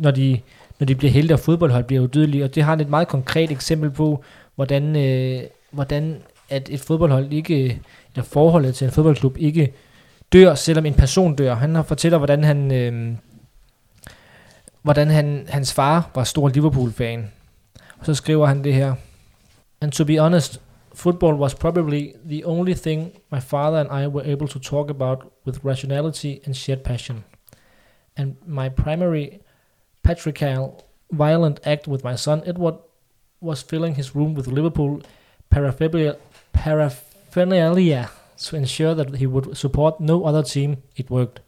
når, 0.00 0.10
de, 0.10 0.40
når 0.78 0.86
de 0.86 0.94
bliver 0.94 1.12
heldige, 1.12 1.34
og 1.34 1.40
fodboldhold 1.40 1.84
bliver 1.84 2.02
udødelige. 2.02 2.44
Og 2.44 2.54
det 2.54 2.62
har 2.62 2.70
han 2.70 2.80
et 2.80 2.88
meget 2.88 3.08
konkret 3.08 3.50
eksempel 3.50 3.90
på, 3.90 4.24
hvordan, 4.54 4.96
øh, 4.96 5.42
hvordan 5.70 6.16
at 6.52 6.68
et 6.70 6.80
fodboldhold 6.80 7.32
ikke, 7.32 7.80
eller 8.14 8.24
forholdet 8.24 8.74
til 8.74 8.84
en 8.84 8.90
fodboldklub 8.90 9.36
ikke 9.38 9.72
dør, 10.32 10.54
selvom 10.54 10.86
en 10.86 10.94
person 10.94 11.36
dør. 11.36 11.54
Han 11.54 11.74
har 11.74 11.82
fortæller, 11.82 12.18
hvordan 12.18 12.44
han, 12.44 12.72
øh, 12.72 13.16
hvordan 14.82 15.08
han, 15.08 15.46
hans 15.48 15.72
far 15.72 16.10
var 16.14 16.24
stor 16.24 16.48
Liverpool-fan. 16.48 17.32
Og 17.98 18.06
så 18.06 18.14
skriver 18.14 18.46
han 18.46 18.64
det 18.64 18.74
her. 18.74 18.94
And 19.80 19.92
to 19.92 20.04
be 20.04 20.18
honest, 20.18 20.60
football 20.94 21.34
was 21.34 21.54
probably 21.54 22.12
the 22.28 22.46
only 22.46 22.74
thing 22.74 23.12
my 23.32 23.40
father 23.40 23.78
and 23.78 24.02
I 24.02 24.06
were 24.06 24.32
able 24.32 24.48
to 24.48 24.58
talk 24.58 24.90
about 24.90 25.18
with 25.46 25.64
rationality 25.64 26.36
and 26.46 26.54
shared 26.54 26.80
passion. 26.80 27.24
And 28.16 28.34
my 28.46 28.68
primary 28.68 29.28
patriarchal 30.02 30.84
violent 31.10 31.60
act 31.64 31.88
with 31.88 32.04
my 32.04 32.16
son 32.16 32.42
Edward 32.46 32.74
was 33.40 33.62
filling 33.62 33.94
his 33.94 34.14
room 34.14 34.34
with 34.34 34.46
Liverpool 34.46 35.02
paraphernalia 35.50 36.16
paraphernalia 36.52 38.10
to 38.44 38.56
ensure 38.56 38.94
that 38.94 39.16
he 39.16 39.26
would 39.26 39.56
support 39.56 40.00
no 40.00 40.24
other 40.24 40.42
team, 40.42 40.82
it 40.96 41.10
worked. 41.10 41.40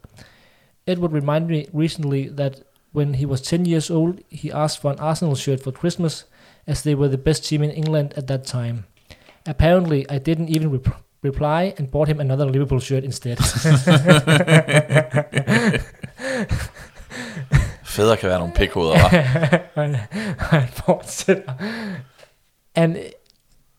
Edward 0.87 1.11
reminded 1.11 1.49
me 1.49 1.67
recently 1.73 2.29
that 2.29 2.61
when 2.91 3.15
he 3.15 3.25
was 3.25 3.41
10 3.41 3.65
years 3.65 3.91
old, 3.91 4.21
he 4.29 4.51
asked 4.51 4.81
for 4.81 4.91
an 4.91 4.99
Arsenal 4.99 5.35
shirt 5.35 5.61
for 5.61 5.71
Christmas, 5.71 6.25
as 6.67 6.83
they 6.83 6.95
were 6.95 7.09
the 7.09 7.17
best 7.17 7.43
team 7.45 7.61
in 7.63 7.71
England 7.71 8.13
at 8.15 8.27
that 8.27 8.45
time. 8.45 8.85
Apparently, 9.45 10.09
I 10.09 10.17
didn't 10.17 10.49
even 10.49 10.71
rep- 10.71 11.03
reply 11.21 11.73
and 11.77 11.91
bought 11.91 12.07
him 12.07 12.19
another 12.19 12.45
Liverpool 12.45 12.79
shirt 12.79 13.03
instead. 13.03 13.37
Fædre 17.83 18.15
kan 18.15 18.29
være 18.29 18.39
nogle 18.39 18.53
pikhoveder, 18.53 18.95
hva'? 18.95 19.11
And 22.81 22.97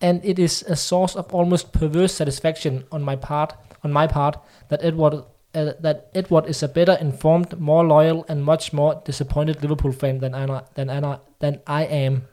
and 0.01 0.25
it 0.25 0.39
is 0.39 0.63
a 0.63 0.77
source 0.77 1.17
of 1.17 1.33
almost 1.33 1.73
perverse 1.73 2.15
satisfaction 2.15 2.85
on 2.93 3.03
my 3.03 3.17
part 3.17 3.55
on 3.83 3.93
my 3.93 4.07
part 4.07 4.39
that 4.69 4.85
Edward 4.85 5.25
uh, 5.55 5.73
that 5.81 6.11
Edward 6.15 6.47
is 6.47 6.63
a 6.63 6.69
better 6.69 6.99
informed, 7.01 7.59
more 7.59 7.85
loyal, 7.85 8.27
and 8.29 8.45
much 8.45 8.73
more 8.75 9.01
disappointed 9.05 9.63
Liverpool 9.63 9.93
fan 9.93 10.19
than 10.19 10.35
I 10.35 10.63
than 10.75 10.91
I 10.91 11.19
than 11.39 11.61
I 11.67 11.85
am. 11.85 12.29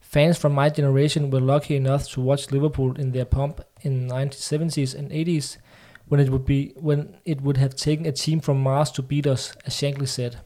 Fans 0.00 0.36
from 0.36 0.52
my 0.52 0.68
generation 0.68 1.30
were 1.30 1.40
lucky 1.40 1.74
enough 1.74 2.06
to 2.10 2.20
watch 2.20 2.50
Liverpool 2.50 2.98
in 3.00 3.12
their 3.12 3.24
pomp 3.24 3.62
in 3.80 4.08
the 4.08 4.14
1970s 4.14 4.94
and 4.94 5.10
80s, 5.10 5.56
when 6.08 6.20
it 6.20 6.28
would 6.28 6.44
be 6.44 6.74
when 6.76 7.16
it 7.24 7.40
would 7.40 7.56
have 7.56 7.74
taken 7.74 8.04
a 8.04 8.12
team 8.12 8.40
from 8.40 8.60
Mars 8.60 8.90
to 8.90 9.02
beat 9.02 9.26
us, 9.26 9.56
as 9.64 9.72
Shankly 9.72 10.06
said. 10.06 10.40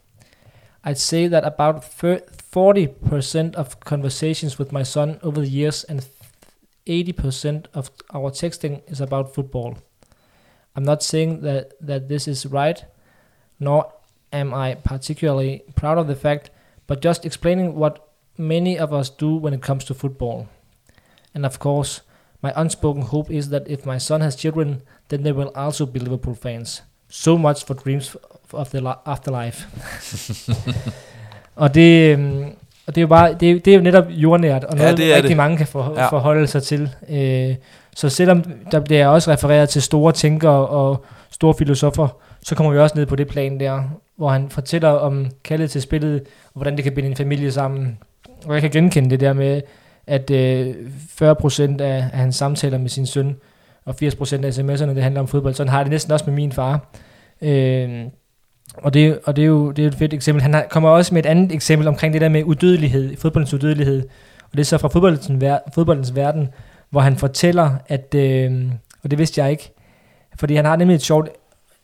I'd 0.87 0.99
say 0.99 1.27
that 1.27 1.45
about 1.45 1.83
40% 1.83 3.55
of 3.57 3.81
conversations 3.81 4.57
with 4.57 4.71
my 4.71 4.85
son 4.85 5.19
over 5.21 5.41
the 5.41 5.49
years 5.49 5.83
and 5.83 6.07
80% 6.87 7.67
of 7.75 7.91
our 8.15 8.31
texting 8.31 8.89
is 8.89 9.01
about 9.01 9.35
football. 9.35 9.79
I'm 10.77 10.85
not 10.85 11.03
saying 11.03 11.41
that, 11.41 11.73
that 11.81 12.09
this 12.09 12.29
is 12.29 12.47
right, 12.47 12.85
nor 13.59 13.93
am 14.33 14.55
I 14.55 14.77
particularly 14.77 15.65
proud 15.75 15.99
of 15.99 16.07
the 16.07 16.15
fact, 16.15 16.51
but 16.87 17.03
just 17.03 17.27
explaining 17.27 17.75
what 17.75 18.09
many 18.39 18.79
of 18.79 18.93
us 18.93 19.11
do 19.11 19.35
when 19.35 19.55
it 19.55 19.63
comes 19.63 19.85
to 19.87 19.95
football. 19.95 20.49
And 21.35 21.45
of 21.45 21.59
course, 21.59 22.03
my 22.43 22.53
unspoken 22.55 23.03
hope 23.03 23.29
is 23.29 23.49
that 23.49 23.69
if 23.69 23.85
my 23.85 23.99
son 23.99 24.21
has 24.21 24.37
children, 24.37 24.83
then 25.09 25.25
they 25.25 25.33
will 25.33 25.51
also 25.57 25.85
be 25.85 25.99
Liverpool 25.99 26.35
fans. 26.37 26.83
So 27.09 27.37
much 27.37 27.65
for 27.65 27.75
dreams 27.75 28.17
of 28.53 28.69
the 28.69 28.93
afterlife. 29.05 29.69
og 31.63 31.75
det, 31.75 32.13
øhm, 32.13 32.45
og 32.87 32.95
det 32.95 32.99
er 32.99 33.03
jo 33.03 33.07
bare, 33.07 33.35
det 33.41 33.51
er, 33.51 33.61
det 33.61 33.73
er 33.73 33.77
jo 33.77 33.83
netop 33.83 34.05
jordnært, 34.11 34.65
og 34.65 34.77
noget, 34.77 34.99
ja, 34.99 35.05
det 35.05 35.15
rigtig 35.15 35.29
det. 35.29 35.37
mange 35.37 35.57
kan 35.57 35.67
for, 35.67 35.95
ja. 35.97 36.09
forholde 36.09 36.47
sig 36.47 36.63
til. 36.63 36.91
Øh, 37.09 37.55
så 37.97 38.09
selvom 38.09 38.45
der 38.71 38.81
bliver 38.81 39.07
også 39.07 39.31
refereret 39.31 39.69
til 39.69 39.83
store 39.83 40.13
tænkere 40.13 40.67
og 40.67 41.05
store 41.31 41.55
filosofer, 41.59 42.09
så 42.43 42.55
kommer 42.55 42.73
vi 42.73 42.79
også 42.79 42.99
ned 42.99 43.07
på 43.07 43.17
det 43.17 43.29
plan 43.29 43.61
der, 43.61 43.83
hvor 44.17 44.29
han 44.29 44.51
fortæller 44.51 44.89
om 44.89 45.27
kaldet 45.45 45.71
til 45.71 45.83
spillet, 45.83 46.21
og 46.45 46.53
hvordan 46.55 46.77
det 46.77 46.85
kan 46.85 46.95
binde 46.95 47.09
en 47.09 47.17
familie 47.17 47.53
sammen. 47.53 47.99
Og 48.47 48.55
jeg 48.55 48.63
kan 48.63 48.71
genkende 48.71 49.11
det 49.11 49.21
der 49.21 49.33
med, 49.33 49.63
at 50.07 50.31
øh, 50.31 50.75
40% 51.23 51.23
af, 51.23 51.97
af 52.13 52.19
hans 52.19 52.37
samtaler 52.37 52.79
med 52.79 52.89
sin 52.89 53.07
søn, 53.07 53.37
og 53.85 53.95
80% 54.03 54.45
af 54.45 54.51
sms'erne, 54.51 54.95
det 54.95 55.03
handler 55.03 55.21
om 55.21 55.29
fodbold. 55.29 55.55
Sådan 55.55 55.73
har 55.73 55.83
det 55.83 55.91
næsten 55.91 56.13
også 56.13 56.25
med 56.27 56.35
min 56.35 56.53
far. 56.53 56.87
Øh, 57.43 58.05
og 58.77 58.95
det, 58.95 59.19
og 59.25 59.37
det 59.37 59.43
er 59.43 59.47
jo 59.47 59.71
det 59.71 59.85
er 59.85 59.89
et 59.89 59.95
fedt 59.95 60.15
eksempel. 60.15 60.43
Han 60.43 60.55
har, 60.55 60.67
kommer 60.71 60.89
også 60.91 61.15
med 61.15 61.25
et 61.25 61.29
andet 61.29 61.53
eksempel 61.53 61.89
omkring 61.89 62.13
det 62.13 62.21
der 62.21 62.29
med 62.29 62.45
udødelighed, 62.45 63.17
fodboldens 63.17 63.55
udødelighed. 63.55 64.03
Og 64.43 64.53
det 64.53 64.61
er 64.61 64.65
så 64.65 64.79
fra 64.79 64.89
fodboldens, 64.89 65.31
ver- 65.45 65.71
fodboldens 65.75 66.17
verden, 66.17 66.49
hvor 66.91 67.01
han 67.01 67.17
fortæller, 67.17 67.71
at, 67.89 68.15
øh, 68.15 68.65
og 69.03 69.11
det 69.11 69.19
vidste 69.19 69.43
jeg 69.43 69.51
ikke, 69.51 69.73
fordi 70.39 70.55
han 70.55 70.65
har 70.65 70.77
nemlig 70.77 70.95
et 70.95 71.03
sjovt 71.03 71.29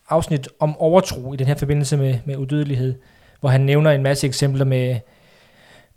afsnit 0.09 0.49
om 0.61 0.76
overtro 0.78 1.32
i 1.32 1.36
den 1.36 1.47
her 1.47 1.55
forbindelse 1.55 1.97
med, 1.97 2.14
med 2.24 2.36
udødelighed, 2.36 2.95
hvor 3.40 3.49
han 3.49 3.61
nævner 3.61 3.90
en 3.90 4.03
masse 4.03 4.26
eksempler 4.26 4.64
med, 4.64 4.97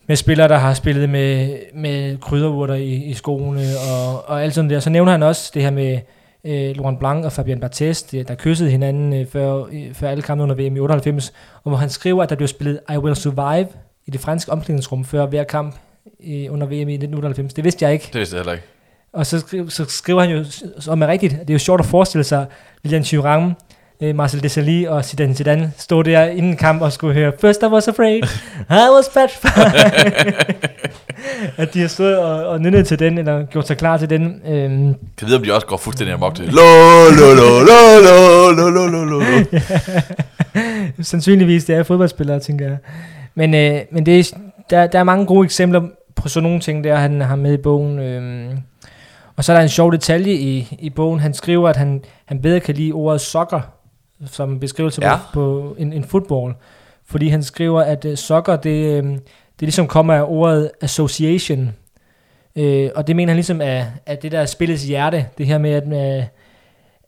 med 0.07 0.15
spillere, 0.15 0.47
der 0.47 0.57
har 0.57 0.73
spillet 0.73 1.09
med, 1.09 1.57
med 1.73 2.17
krydderurter 2.17 2.73
i, 2.73 2.93
i 2.93 3.13
skoene 3.13 3.65
og, 3.91 4.29
og 4.29 4.43
alt 4.43 4.53
sådan 4.53 4.69
der. 4.69 4.79
Så 4.79 4.89
nævner 4.89 5.11
han 5.11 5.23
også 5.23 5.51
det 5.53 5.61
her 5.61 5.71
med 5.71 5.99
øh, 6.45 6.75
Laurent 6.75 6.99
Blanc 6.99 7.25
og 7.25 7.31
Fabien 7.31 7.59
Barthez, 7.59 8.03
det- 8.03 8.27
der 8.27 8.35
kyssede 8.35 8.69
hinanden 8.69 9.13
øh, 9.13 9.27
før, 9.27 9.63
øh, 9.71 9.93
før 9.93 10.09
alle 10.09 10.21
kampe 10.23 10.43
under 10.43 10.55
VM 10.55 10.75
i 10.75 10.79
98, 10.79 11.33
og 11.63 11.69
hvor 11.69 11.77
han 11.77 11.89
skriver, 11.89 12.23
at 12.23 12.29
der 12.29 12.35
blev 12.35 12.47
spillet 12.47 12.79
I 12.93 12.97
Will 12.97 13.15
Survive 13.15 13.67
i 14.05 14.11
det 14.11 14.19
franske 14.19 14.51
omklædningsrum 14.51 15.05
før 15.05 15.25
hver 15.25 15.43
kamp 15.43 15.75
øh, 16.27 16.45
under 16.53 16.67
VM 16.67 16.71
i 16.73 16.93
1998. 16.93 17.53
Det 17.53 17.63
vidste 17.63 17.85
jeg 17.85 17.93
ikke. 17.93 18.09
Det 18.13 18.19
vidste 18.19 18.35
jeg 18.35 18.39
heller 18.41 18.53
ikke. 18.53 18.65
Og 19.13 19.25
så, 19.25 19.37
skri- 19.39 19.69
så 19.69 19.85
skriver 19.85 20.21
han 20.21 20.29
jo, 20.31 20.43
som 20.79 21.01
er 21.01 21.07
rigtigt, 21.07 21.31
det 21.39 21.49
er 21.49 21.53
jo 21.53 21.59
sjovt 21.59 21.79
at 21.79 21.85
forestille 21.85 22.23
sig, 22.23 22.45
Lilian 22.83 23.03
Thuram, 23.03 23.53
øh, 24.01 24.15
Marcel 24.15 24.43
Desailly 24.43 24.85
og 24.87 25.05
Zidane 25.05 25.35
Zidane 25.35 25.71
stod 25.77 26.03
der 26.03 26.25
inden 26.25 26.57
kamp 26.57 26.81
og 26.81 26.91
skulle 26.91 27.13
høre, 27.13 27.31
First 27.41 27.61
I 27.63 27.65
was 27.65 27.87
afraid, 27.87 28.23
I 28.69 28.87
was 28.95 29.09
petrified. 29.13 30.33
at 31.57 31.73
de 31.73 31.81
har 31.81 31.87
stået 31.87 32.17
og, 32.17 32.47
og 32.47 32.61
nynnet 32.61 32.87
til 32.87 32.99
den, 32.99 33.17
eller 33.17 33.45
gjort 33.45 33.67
sig 33.67 33.77
klar 33.77 33.97
til 33.97 34.09
den. 34.09 34.41
Øhm, 34.47 34.53
Kan 34.53 34.97
jeg 35.21 35.27
vide, 35.27 35.37
om 35.37 35.43
de 35.43 35.53
også 35.53 35.67
går 35.67 35.77
fuldstændig 35.77 36.13
amok 36.13 36.35
til. 36.35 36.45
Lo, 36.59 36.61
lo, 37.09 37.33
lo, 37.33 37.59
lo, 37.59 37.99
lo, 38.01 38.51
lo, 38.51 38.69
lo, 38.69 38.87
lo, 38.87 39.03
lo, 39.05 39.19
lo. 39.19 39.35
sandsynligvis, 41.01 41.65
det 41.65 41.75
er 41.75 41.83
fodboldspillere, 41.83 42.39
tænker 42.39 42.67
jeg. 42.67 42.77
Men, 43.35 43.53
øh, 43.53 43.79
men 43.91 44.05
det 44.05 44.19
er, 44.19 44.37
der, 44.69 44.87
der 44.87 44.99
er 44.99 45.03
mange 45.03 45.25
gode 45.25 45.45
eksempler 45.45 45.81
på 46.15 46.29
sådan 46.29 46.43
nogle 46.43 46.59
ting, 46.59 46.83
der 46.83 46.95
han 46.95 47.21
har 47.21 47.35
med 47.35 47.53
i 47.53 47.57
bogen. 47.57 47.99
Øhm. 47.99 48.57
Og 49.37 49.43
så 49.43 49.51
er 49.51 49.57
der 49.57 49.63
en 49.63 49.69
sjov 49.69 49.91
detalje 49.91 50.33
i, 50.33 50.77
i 50.79 50.89
bogen. 50.89 51.19
Han 51.19 51.33
skriver, 51.33 51.69
at 51.69 51.75
han, 51.75 52.01
han 52.25 52.41
bedre 52.41 52.59
kan 52.59 52.75
lide 52.75 52.91
ordet 52.91 53.21
soccer, 53.21 53.61
som 54.26 54.59
beskrivelse 54.59 55.05
Ja. 55.05 55.18
på, 55.18 55.24
på 55.34 55.76
en, 55.78 55.93
en 55.93 56.03
fodbold. 56.03 56.55
Fordi 57.05 57.28
han 57.28 57.43
skriver, 57.43 57.82
at 57.82 58.05
uh, 58.05 58.16
soccer, 58.16 58.55
det, 58.55 59.03
øh, 59.03 59.03
det 59.13 59.22
ligesom 59.61 59.88
kommer 59.88 60.13
af 60.13 60.24
ordet 60.28 60.72
association. 60.82 61.74
Øh, 62.55 62.89
og 62.95 63.07
det 63.07 63.16
mener 63.16 63.32
han 63.32 63.38
ligesom 63.38 63.61
er, 63.61 63.86
at 64.05 64.22
det 64.22 64.32
der 64.32 64.39
er 64.39 64.45
spillets 64.45 64.84
hjerte, 64.84 65.26
det 65.38 65.45
her 65.45 65.57
med, 65.57 65.72
at, 65.72 66.20
øh, 66.20 66.24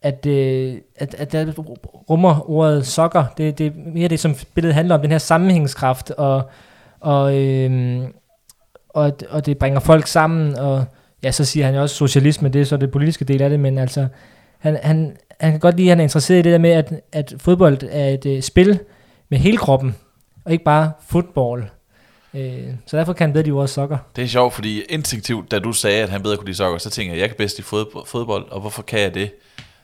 at, 0.02 0.26
øh, 0.26 0.78
at, 0.96 1.14
at 1.14 1.32
der 1.32 1.52
rummer 2.10 2.50
ordet 2.50 2.86
soccer, 2.86 3.24
det, 3.36 3.58
det 3.58 3.66
er 3.66 3.70
mere 3.94 4.08
det, 4.08 4.20
som 4.20 4.34
spillet 4.34 4.74
handler 4.74 4.94
om, 4.94 5.00
den 5.00 5.10
her 5.10 5.18
sammenhængskraft, 5.18 6.10
og, 6.10 6.42
og, 7.00 7.38
øh, 7.38 8.00
og, 8.88 9.12
og 9.30 9.46
det 9.46 9.58
bringer 9.58 9.80
folk 9.80 10.06
sammen, 10.06 10.54
og 10.58 10.84
ja, 11.22 11.30
så 11.30 11.44
siger 11.44 11.66
han 11.66 11.74
jo 11.74 11.82
også 11.82 11.94
socialisme, 11.94 12.48
det 12.48 12.60
er 12.60 12.64
så 12.64 12.76
det 12.76 12.90
politiske 12.90 13.24
del 13.24 13.42
af 13.42 13.50
det, 13.50 13.60
men 13.60 13.78
altså, 13.78 14.06
han, 14.58 14.78
han, 14.82 15.16
han 15.40 15.50
kan 15.52 15.60
godt 15.60 15.76
lide, 15.76 15.88
at 15.88 15.90
han 15.90 16.00
er 16.00 16.02
interesseret 16.02 16.38
i 16.38 16.42
det 16.42 16.52
der 16.52 16.58
med, 16.58 16.70
at, 16.70 16.92
at 17.12 17.34
fodbold 17.38 17.78
er 17.90 18.08
et 18.08 18.26
øh, 18.26 18.42
spil 18.42 18.78
med 19.28 19.38
hele 19.38 19.56
kroppen, 19.56 19.96
og 20.44 20.52
ikke 20.52 20.64
bare 20.64 20.92
fodbold. 21.08 21.64
Øh, 22.34 22.62
så 22.86 22.96
derfor 22.96 23.12
kan 23.12 23.26
han 23.28 23.32
bedre 23.32 23.44
lide 23.44 23.54
ordet 23.54 23.70
soccer. 23.70 23.98
Det 24.16 24.24
er 24.24 24.28
sjovt, 24.28 24.54
fordi 24.54 24.82
instinktivt, 24.82 25.50
da 25.50 25.58
du 25.58 25.72
sagde, 25.72 26.02
at 26.02 26.08
han 26.08 26.22
bedre 26.22 26.36
kunne 26.36 26.46
lide 26.46 26.56
sokker, 26.56 26.78
så 26.78 26.90
tænker 26.90 27.12
jeg, 27.14 27.20
jeg 27.20 27.28
kan 27.28 27.36
bedst 27.38 27.56
lide 27.58 27.66
fod- 27.66 28.06
fodbold, 28.06 28.50
og 28.50 28.60
hvorfor 28.60 28.82
kan 28.82 29.00
jeg 29.00 29.14
det? 29.14 29.30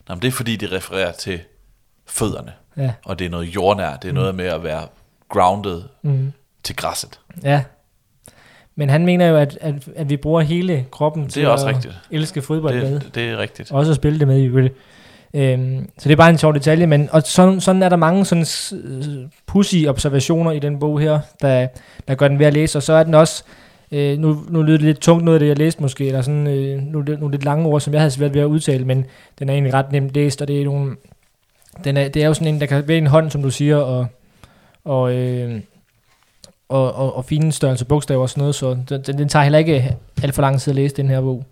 Nå, 0.09 0.15
men 0.15 0.23
det 0.23 0.29
er 0.29 0.33
fordi, 0.33 0.57
det 0.57 0.73
refererer 0.73 1.13
til 1.13 1.41
fødderne, 2.07 2.53
Ja. 2.77 2.93
og 3.05 3.19
det 3.19 3.25
er 3.25 3.31
noget 3.31 3.47
jordnær, 3.47 3.97
det 3.97 4.09
er 4.09 4.13
noget 4.13 4.35
med 4.35 4.45
at 4.45 4.65
være 4.65 4.87
grounded 5.29 5.83
Mm. 6.03 6.33
til 6.63 6.77
græsset. 6.77 7.21
Ja. 7.43 7.63
Men 8.77 8.91
han 8.91 9.05
mener 9.07 9.27
jo, 9.27 9.37
at, 9.37 9.59
at, 9.61 9.75
at 9.97 10.11
vi 10.11 10.17
bruger 10.17 10.41
hele 10.41 10.87
kroppen 10.91 11.29
til 11.29 11.43
Det 11.43 11.49
er 11.49 11.53
også 11.53 11.69
at 11.69 11.75
rigtigt. 11.75 11.95
elske 12.11 12.43
fodbold 12.43 12.75
med. 12.83 13.01
Det, 13.01 13.15
det 13.15 13.29
er 13.29 13.37
rigtigt. 13.39 13.73
Og 13.73 13.79
også 13.79 13.91
at 13.93 13.97
spille 13.97 14.19
det 14.19 14.29
med 14.29 14.39
i 14.39 14.45
øvrigt. 14.45 14.75
Øhm, 15.35 15.89
så 15.99 16.09
det 16.09 16.13
er 16.13 16.17
bare 16.17 16.31
en 16.31 16.39
sjov 16.39 16.55
detalje, 16.55 16.87
men 16.87 17.09
og 17.13 17.23
sådan, 17.23 17.61
sådan 17.61 17.83
er 17.83 17.89
der 17.89 17.97
mange 17.97 18.25
sådan 18.25 19.31
pussy 19.47 19.87
observationer 19.87 20.51
i 20.51 20.59
den 20.59 20.79
bog 20.79 21.01
her, 21.01 21.21
der, 21.43 21.67
der 22.09 22.15
gør 22.15 22.29
den 22.29 22.39
værd 22.39 22.47
at 22.47 22.55
læse, 22.55 22.79
og 22.79 22.83
så 22.83 22.93
er 22.93 23.03
den 23.03 23.15
også, 23.15 23.45
øh, 23.93 24.19
nu, 24.19 24.45
nu 24.49 24.63
lyder 24.63 24.79
det 24.79 24.87
lidt 24.87 25.01
tungt 25.01 25.25
noget 25.25 25.37
af 25.37 25.41
det, 25.41 25.49
jeg 25.49 25.59
læste 25.59 25.83
måske, 25.83 26.07
eller 26.07 26.23
sådan 26.23 26.47
øh, 26.47 26.83
nogle, 26.83 27.17
nogle 27.17 27.31
lidt 27.31 27.45
lange 27.45 27.67
ord, 27.67 27.81
som 27.81 27.93
jeg 27.93 28.01
havde 28.01 28.11
svært 28.11 28.35
ved 28.35 28.41
at 28.41 28.47
udtale, 28.47 28.85
men 28.85 29.05
den 29.39 29.49
er 29.49 29.53
egentlig 29.53 29.75
ret 29.75 29.93
nemt 29.93 30.15
læst, 30.15 30.43
og 30.43 30.49
det 30.49 30.61
er 30.61 30.65
nogle, 30.65 30.97
den 31.85 31.97
er, 31.97 32.09
det 32.09 32.23
er 32.23 32.27
jo 32.27 32.35
sådan 32.35 32.55
en, 32.55 32.61
der 32.61 32.67
kan 32.67 32.89
være 32.89 32.99
en 32.99 33.07
hånd, 33.07 33.31
som 33.31 33.43
du 33.43 33.51
siger, 33.51 33.77
og, 33.77 34.07
og, 34.85 35.13
øh, 35.13 35.61
og, 36.69 36.95
og, 36.95 37.17
og 37.17 37.25
fine 37.25 37.53
størrelse 37.53 37.85
bogstaver 37.85 38.23
og 38.23 38.31
sådan 38.31 38.41
noget, 38.41 38.55
så 38.55 38.77
den, 38.89 39.19
den 39.19 39.29
tager 39.29 39.43
heller 39.43 39.59
ikke 39.59 39.97
alt 40.23 40.35
for 40.35 40.43
lang 40.43 40.61
tid 40.61 40.71
at 40.71 40.77
læse 40.77 40.97
den 40.97 41.09
her 41.09 41.21
bog 41.21 41.45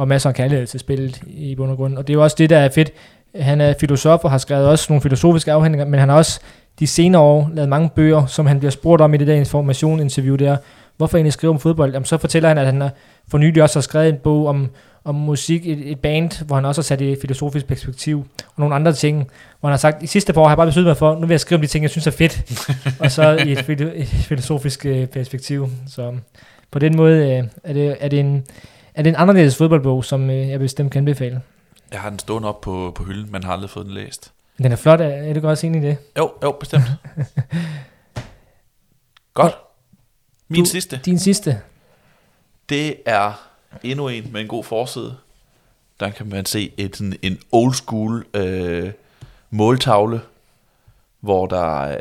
og 0.00 0.08
masser 0.08 0.28
af 0.28 0.34
kærlighed 0.34 0.66
til 0.66 0.80
spillet 0.80 1.22
i 1.26 1.54
bund 1.54 1.70
og 1.70 1.76
grund. 1.76 1.98
Og 1.98 2.06
det 2.06 2.12
er 2.12 2.14
jo 2.14 2.22
også 2.22 2.36
det, 2.38 2.50
der 2.50 2.58
er 2.58 2.68
fedt. 2.68 2.92
Han 3.34 3.60
er 3.60 3.74
filosof 3.80 4.24
og 4.24 4.30
har 4.30 4.38
skrevet 4.38 4.66
også 4.68 4.86
nogle 4.88 5.02
filosofiske 5.02 5.52
afhandlinger, 5.52 5.86
men 5.86 6.00
han 6.00 6.08
har 6.08 6.16
også 6.16 6.40
de 6.78 6.86
senere 6.86 7.22
år 7.22 7.50
lavet 7.54 7.68
mange 7.68 7.88
bøger, 7.88 8.26
som 8.26 8.46
han 8.46 8.58
bliver 8.58 8.70
spurgt 8.70 9.02
om 9.02 9.14
i 9.14 9.16
det 9.16 9.26
der 9.26 9.34
information-interview 9.34 10.36
der. 10.36 10.56
Hvorfor 10.96 11.16
egentlig 11.16 11.32
skrive 11.32 11.52
om 11.52 11.58
fodbold? 11.58 11.92
Jamen, 11.92 12.04
så 12.04 12.18
fortæller 12.18 12.48
han, 12.48 12.58
at 12.58 12.66
han 12.66 12.80
har 12.80 12.90
for 13.30 13.38
nylig 13.38 13.62
også 13.62 13.78
har 13.78 13.82
skrevet 13.82 14.08
en 14.08 14.16
bog 14.16 14.46
om, 14.46 14.70
om 15.04 15.14
musik, 15.14 15.68
et, 15.68 15.90
et 15.90 16.00
band, 16.00 16.44
hvor 16.46 16.56
han 16.56 16.64
også 16.64 16.80
har 16.80 16.84
sat 16.84 17.02
et 17.02 17.18
filosofisk 17.20 17.66
perspektiv, 17.66 18.18
og 18.46 18.54
nogle 18.56 18.74
andre 18.74 18.92
ting, 18.92 19.16
hvor 19.60 19.68
han 19.68 19.72
har 19.72 19.78
sagt, 19.78 20.02
i 20.02 20.06
sidste 20.06 20.32
par 20.32 20.40
år 20.40 20.44
har 20.44 20.50
jeg 20.50 20.56
bare 20.56 20.66
besluttet 20.66 20.90
mig 20.90 20.96
for, 20.96 21.14
nu 21.14 21.20
vil 21.20 21.30
jeg 21.30 21.40
skrive 21.40 21.56
om 21.56 21.62
de 21.62 21.66
ting, 21.66 21.82
jeg 21.82 21.90
synes 21.90 22.06
er 22.06 22.10
fedt, 22.10 22.42
og 23.00 23.10
så 23.10 23.30
i 23.46 23.52
et, 23.52 23.80
et 23.94 24.06
filosofisk 24.08 24.86
øh, 24.86 25.06
perspektiv. 25.06 25.68
Så 25.88 26.14
på 26.70 26.78
den 26.78 26.96
måde 26.96 27.38
øh, 27.38 27.44
er, 27.64 27.72
det, 27.72 27.96
er, 28.00 28.08
det 28.08 28.20
en, 28.20 28.44
er 28.94 29.02
det 29.02 29.10
en 29.10 29.16
anderledes 29.16 29.56
fodboldbog, 29.56 30.04
som 30.04 30.30
øh, 30.30 30.48
jeg 30.48 30.58
bestemt 30.58 30.92
kan 30.92 30.98
anbefale. 30.98 31.42
Jeg 31.92 32.00
har 32.00 32.10
den 32.10 32.18
stående 32.18 32.48
op 32.48 32.60
på, 32.60 32.92
på 32.94 33.04
hylden, 33.04 33.32
men 33.32 33.44
har 33.44 33.52
aldrig 33.52 33.70
fået 33.70 33.86
den 33.86 33.94
læst. 33.94 34.32
Den 34.58 34.72
er 34.72 34.76
flot, 34.76 35.00
er, 35.00 35.32
du 35.34 35.40
godt 35.40 35.50
også 35.50 35.66
enig 35.66 35.82
i 35.82 35.86
det? 35.86 35.96
Jo, 36.18 36.32
jo, 36.42 36.50
bestemt. 36.60 36.82
Godt. 39.34 39.54
Min 40.48 40.64
Du- 40.64 40.70
sidste, 40.70 41.00
Din 41.04 41.18
sidste. 41.18 41.60
det 42.68 42.96
er 43.06 43.48
endnu 43.82 44.08
en 44.08 44.32
med 44.32 44.40
en 44.40 44.48
god 44.48 44.64
forside. 44.64 45.16
Der 46.00 46.10
kan 46.10 46.26
man 46.28 46.44
se 46.46 46.72
et, 46.76 46.96
sådan, 46.96 47.16
en 47.22 47.38
old 47.52 47.74
school 47.74 48.26
øh, 48.34 48.92
måltavle, 49.50 50.20
hvor 51.20 51.46
der 51.46 51.80
øh, 51.80 51.96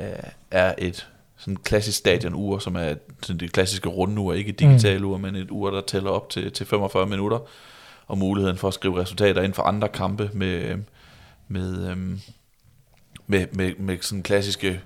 er 0.51 0.73
et 0.77 1.07
sådan 1.39 1.55
klassisk 1.57 1.97
stadionur, 1.97 2.59
som 2.59 2.75
er 2.75 2.93
sådan 3.23 3.39
det 3.39 3.51
klassiske 3.51 3.89
rundur, 3.89 4.33
ikke 4.33 4.49
et 4.49 4.59
digitalt 4.59 5.03
ur, 5.03 5.17
men 5.17 5.35
et 5.35 5.51
ur, 5.51 5.71
der 5.71 5.81
tæller 5.81 6.09
op 6.09 6.29
til, 6.29 6.51
til 6.51 6.65
45 6.65 7.05
minutter, 7.07 7.39
og 8.07 8.17
muligheden 8.17 8.57
for 8.57 8.67
at 8.67 8.73
skrive 8.73 9.01
resultater 9.01 9.41
ind 9.41 9.53
for 9.53 9.63
andre 9.63 9.87
kampe 9.87 10.29
med, 10.33 10.75
med, 11.47 11.89
øhm, 11.89 12.19
med, 13.27 13.45
med, 13.51 13.73
med 13.79 13.97
sådan 14.01 14.23
klassiske 14.23 14.81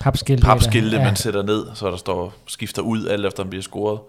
Papskilte. 0.00 0.42
papskilte, 0.44 0.96
ja. 0.96 1.04
man 1.04 1.16
sætter 1.16 1.42
ned, 1.42 1.66
så 1.74 1.90
der 1.90 1.96
står 1.96 2.34
skifter 2.46 2.82
ud, 2.82 3.06
alt 3.06 3.26
efter 3.26 3.42
den 3.42 3.50
bliver 3.50 3.62
scoret. 3.62 4.00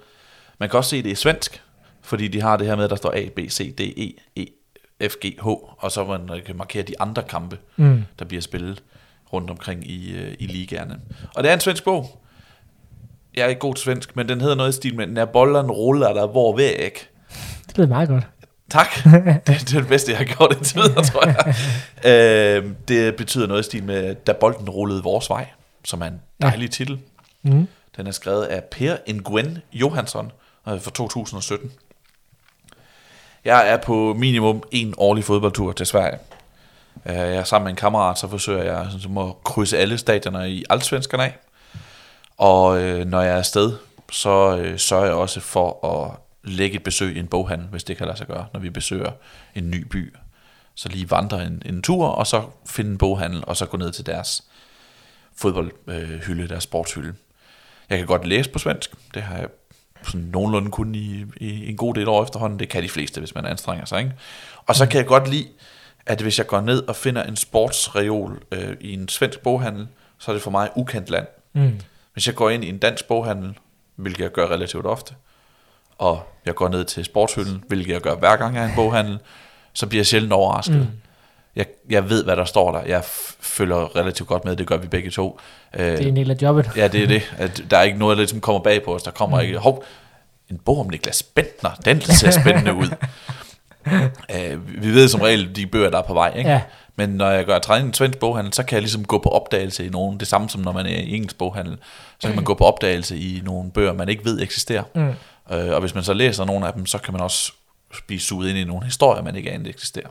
Man 0.59 0.69
kan 0.69 0.77
også 0.77 0.89
se 0.89 1.03
det 1.03 1.09
i 1.09 1.15
svensk, 1.15 1.63
fordi 2.01 2.27
de 2.27 2.41
har 2.41 2.57
det 2.57 2.67
her 2.67 2.75
med, 2.75 2.83
at 2.83 2.89
der 2.89 2.95
står 2.95 3.11
A, 3.15 3.29
B, 3.35 3.39
C, 3.49 3.75
D, 3.75 3.79
E, 3.81 4.13
E, 4.41 4.45
F, 5.09 5.13
G, 5.25 5.39
H, 5.41 5.47
og 5.77 5.91
så 5.91 6.05
man 6.05 6.37
øh, 6.37 6.43
kan 6.43 6.55
markere 6.57 6.83
de 6.83 7.01
andre 7.01 7.23
kampe, 7.23 7.57
Mm. 7.75 8.03
der 8.19 8.25
bliver 8.25 8.41
spillet 8.41 8.83
rundt 9.33 9.49
omkring 9.49 9.89
i, 9.89 10.11
øh, 10.11 10.35
i 10.39 10.47
ligaerne. 10.47 10.99
Og 11.35 11.43
det 11.43 11.49
er 11.49 11.53
en 11.53 11.59
svensk 11.59 11.83
bog. 11.83 12.21
Jeg 13.35 13.43
er 13.43 13.47
ikke 13.47 13.59
god 13.59 13.75
til 13.75 13.83
svensk, 13.83 14.15
men 14.15 14.29
den 14.29 14.41
hedder 14.41 14.55
noget 14.55 14.69
i 14.69 14.75
stil 14.75 14.95
med, 14.95 15.07
når 15.07 15.25
bollen 15.25 15.71
ruller 15.71 16.13
der 16.13 16.27
hvor 16.27 16.55
væk. 16.55 17.09
Det 17.67 17.77
lyder 17.77 17.87
meget 17.87 18.09
godt. 18.09 18.27
Tak. 18.69 18.87
Det, 19.47 19.75
er 19.75 19.79
det 19.79 19.87
bedste, 19.87 20.11
jeg 20.11 20.17
har 20.17 20.25
gjort 20.25 20.55
indtil 20.57 20.81
videre, 20.81 21.03
tror 21.03 21.27
jeg. 21.27 21.55
øh, 22.65 22.71
det 22.87 23.15
betyder 23.15 23.47
noget 23.47 23.61
i 23.61 23.63
stil 23.63 23.83
med, 23.83 24.15
da 24.15 24.33
bolden 24.33 24.69
rullede 24.69 25.03
vores 25.03 25.29
vej, 25.29 25.47
som 25.85 26.01
er 26.01 26.05
en 26.05 26.21
dejlig 26.41 26.71
titel. 26.71 26.99
Mm. 27.43 27.67
Den 27.97 28.07
er 28.07 28.11
skrevet 28.11 28.43
af 28.43 28.63
Per 28.63 28.95
Nguyen 29.13 29.57
Johansson 29.73 30.31
øh, 30.67 30.81
fra 30.81 30.91
2017. 30.91 31.71
Jeg 33.45 33.69
er 33.69 33.77
på 33.77 34.13
minimum 34.13 34.63
en 34.71 34.93
årlig 34.97 35.23
fodboldtur 35.23 35.71
til 35.71 35.85
Sverige. 35.85 36.17
Øh, 37.05 37.15
Jeg 37.15 37.35
er 37.35 37.43
sammen 37.43 37.65
med 37.65 37.71
en 37.71 37.75
kammerat, 37.77 38.19
så 38.19 38.27
forsøger 38.27 38.63
jeg 38.63 38.85
sådan, 38.85 38.99
som 38.99 39.17
at 39.17 39.43
krydse 39.43 39.77
alle 39.77 39.97
stadioner 39.97 40.43
i 40.43 40.63
Altsvenskerne 40.69 41.23
af. 41.23 41.37
Og 42.37 42.81
øh, 42.81 43.05
når 43.05 43.21
jeg 43.21 43.33
er 43.33 43.37
afsted, 43.37 43.73
så 44.11 44.57
øh, 44.57 44.79
sørger 44.79 45.05
jeg 45.05 45.13
også 45.13 45.39
for 45.39 45.87
at 45.87 46.19
lægge 46.43 46.75
et 46.75 46.83
besøg 46.83 47.15
i 47.15 47.19
en 47.19 47.27
boghandel, 47.27 47.67
hvis 47.67 47.83
det 47.83 47.97
kan 47.97 48.05
lade 48.05 48.17
sig 48.17 48.27
gøre, 48.27 48.45
når 48.53 48.59
vi 48.59 48.69
besøger 48.69 49.11
en 49.55 49.69
ny 49.69 49.83
by. 49.83 50.15
Så 50.75 50.89
lige 50.89 51.11
vandre 51.11 51.45
en, 51.45 51.61
en 51.65 51.81
tur, 51.81 52.07
og 52.07 52.27
så 52.27 52.43
finde 52.65 52.91
en 52.91 52.97
boghandel, 52.97 53.43
og 53.47 53.57
så 53.57 53.65
gå 53.65 53.77
ned 53.77 53.91
til 53.91 54.05
deres 54.05 54.43
fodboldhylde, 55.35 56.43
øh, 56.43 56.49
deres 56.49 56.63
sportshylde. 56.63 57.13
Jeg 57.89 57.97
kan 57.97 58.07
godt 58.07 58.27
læse 58.27 58.49
på 58.49 58.59
svensk. 58.59 58.91
Det 59.13 59.21
har 59.21 59.37
jeg 59.37 59.47
sådan 60.03 60.21
nogenlunde 60.21 60.71
kun 60.71 60.95
i, 60.95 61.25
i 61.37 61.69
en 61.69 61.77
god 61.77 61.93
del 61.93 62.07
år 62.07 62.23
efterhånden. 62.23 62.59
Det 62.59 62.69
kan 62.69 62.83
de 62.83 62.89
fleste, 62.89 63.19
hvis 63.19 63.35
man 63.35 63.45
anstrenger 63.45 63.85
sig. 63.85 63.99
Ikke? 63.99 64.13
Og 64.65 64.75
så 64.75 64.85
kan 64.85 64.97
jeg 64.97 65.07
godt 65.07 65.27
lide, 65.27 65.47
at 66.07 66.21
hvis 66.21 66.37
jeg 66.37 66.47
går 66.47 66.61
ned 66.61 66.87
og 66.87 66.95
finder 66.95 67.23
en 67.23 67.35
sportsreol 67.35 68.41
øh, 68.51 68.75
i 68.81 68.93
en 68.93 69.09
svensk 69.09 69.39
boghandel, 69.39 69.87
så 70.19 70.31
er 70.31 70.35
det 70.35 70.43
for 70.43 70.51
mig 70.51 70.69
ukendt 70.75 71.09
land. 71.09 71.27
Mm. 71.53 71.79
Hvis 72.13 72.27
jeg 72.27 72.35
går 72.35 72.49
ind 72.49 72.63
i 72.63 72.69
en 72.69 72.77
dansk 72.77 73.05
boghandel, 73.07 73.57
hvilket 73.95 74.23
jeg 74.23 74.31
gør 74.31 74.47
relativt 74.47 74.85
ofte, 74.85 75.13
og 75.97 76.23
jeg 76.45 76.55
går 76.55 76.67
ned 76.69 76.85
til 76.85 77.05
sportshylden, 77.05 77.63
hvilket 77.67 77.93
jeg 77.93 78.01
gør 78.01 78.15
hver 78.15 78.35
gang 78.35 78.55
jeg 78.55 78.63
er 78.63 78.67
i 78.67 78.69
en 78.69 78.75
boghandel, 78.83 79.19
så 79.73 79.87
bliver 79.87 79.99
jeg 79.99 80.05
sjældent 80.07 80.33
overrasket. 80.33 80.75
Mm. 80.77 80.87
Jeg, 81.55 81.65
jeg 81.89 82.09
ved, 82.09 82.23
hvad 82.23 82.35
der 82.35 82.45
står 82.45 82.71
der. 82.71 82.81
Jeg 82.83 83.03
følger 83.39 83.95
relativt 83.95 84.29
godt 84.29 84.45
med, 84.45 84.55
det 84.55 84.67
gør 84.67 84.77
vi 84.77 84.87
begge 84.87 85.09
to. 85.09 85.39
Øh, 85.73 85.85
Det 85.85 86.03
er 86.03 86.07
en 86.07 86.15
del 86.15 86.31
af 86.31 86.35
jobbet. 86.41 86.69
Ja, 86.75 86.87
det 86.87 87.03
er 87.03 87.07
det. 87.07 87.33
At 87.37 87.63
der 87.71 87.77
er 87.77 87.83
ikke 87.83 87.97
noget, 87.97 88.17
der 88.17 88.21
ligesom 88.21 88.41
kommer 88.41 88.61
bag 88.61 88.83
på 88.83 88.95
os. 88.95 89.03
Der 89.03 89.11
kommer 89.11 89.37
mm. 89.37 89.43
ikke, 89.45 89.57
hov, 89.57 89.83
en 90.49 90.57
bog 90.57 90.79
om 90.79 90.89
Niklas 90.89 91.23
Bentner, 91.23 91.69
den 91.85 92.01
ser 92.01 92.31
spændende 92.31 92.73
ud. 92.73 92.87
uh, 94.35 94.83
vi 94.83 94.91
ved 94.91 95.07
som 95.07 95.21
regel 95.21 95.55
de 95.55 95.67
bøger, 95.67 95.89
der 95.89 95.97
er 95.97 96.01
på 96.01 96.13
vej. 96.13 96.33
Ikke? 96.37 96.49
Ja. 96.49 96.61
Men 96.95 97.09
når 97.09 97.29
jeg 97.29 97.45
gør 97.45 97.59
træning 97.59 97.87
i 97.87 97.89
en 97.89 97.93
svensk 97.93 98.19
boghandel, 98.19 98.53
så 98.53 98.63
kan 98.63 98.75
jeg 98.75 98.81
ligesom 98.81 99.05
gå 99.05 99.17
på 99.17 99.29
opdagelse 99.29 99.85
i 99.85 99.89
nogen. 99.89 100.19
Det 100.19 100.27
samme 100.27 100.49
som 100.49 100.61
når 100.61 100.71
man 100.71 100.85
er 100.85 100.89
i 100.89 101.15
engelsk 101.15 101.37
boghandel. 101.37 101.77
Så 102.19 102.27
kan 102.27 102.35
man 102.35 102.45
gå 102.45 102.53
på 102.53 102.63
opdagelse 102.63 103.17
i 103.17 103.41
nogle 103.43 103.71
bøger, 103.71 103.93
man 103.93 104.09
ikke 104.09 104.25
ved 104.25 104.41
eksisterer. 104.41 104.83
Mm. 104.95 105.07
Uh, 105.55 105.73
og 105.73 105.79
hvis 105.79 105.95
man 105.95 106.03
så 106.03 106.13
læser 106.13 106.45
nogle 106.45 106.67
af 106.67 106.73
dem, 106.73 106.85
så 106.85 106.97
kan 106.97 107.13
man 107.13 107.21
også 107.21 107.53
blive 108.07 108.19
suget 108.19 108.49
ind 108.49 108.57
i 108.57 108.63
nogle 108.63 108.85
historier, 108.85 109.23
man 109.23 109.35
ikke 109.35 109.51
aner 109.51 109.69
eksisterer. 109.69 110.09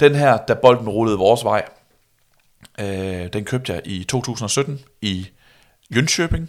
Den 0.00 0.14
her, 0.14 0.36
da 0.36 0.54
bolden 0.54 0.88
rullede 0.88 1.18
vores 1.18 1.44
vej, 1.44 1.64
øh, 2.78 3.32
den 3.32 3.44
købte 3.44 3.72
jeg 3.72 3.82
i 3.84 4.04
2017 4.04 4.80
i 5.02 5.28
Jönköping, 5.94 6.46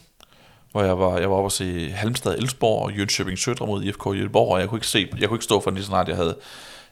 hvor 0.73 0.83
jeg 0.83 0.99
var, 0.99 1.17
jeg 1.17 1.29
var 1.29 1.35
oppe 1.35 1.47
og 1.47 1.51
se 1.51 1.91
Halmstad 1.91 2.37
Elsborg 2.37 2.85
og 2.85 2.91
Jönköping 2.91 3.35
Sødre 3.35 3.67
mod 3.67 3.83
IFK 3.83 4.05
Göteborg, 4.07 4.51
og 4.51 4.59
jeg 4.59 4.69
kunne 4.69 4.77
ikke, 4.77 4.87
se, 4.87 5.09
jeg 5.19 5.29
kunne 5.29 5.35
ikke 5.35 5.43
stå 5.43 5.59
for 5.61 5.69
den 5.69 5.75
lige 5.75 5.83
så 5.83 5.87
snart 5.87 6.07
jeg 6.07 6.15
havde, 6.15 6.37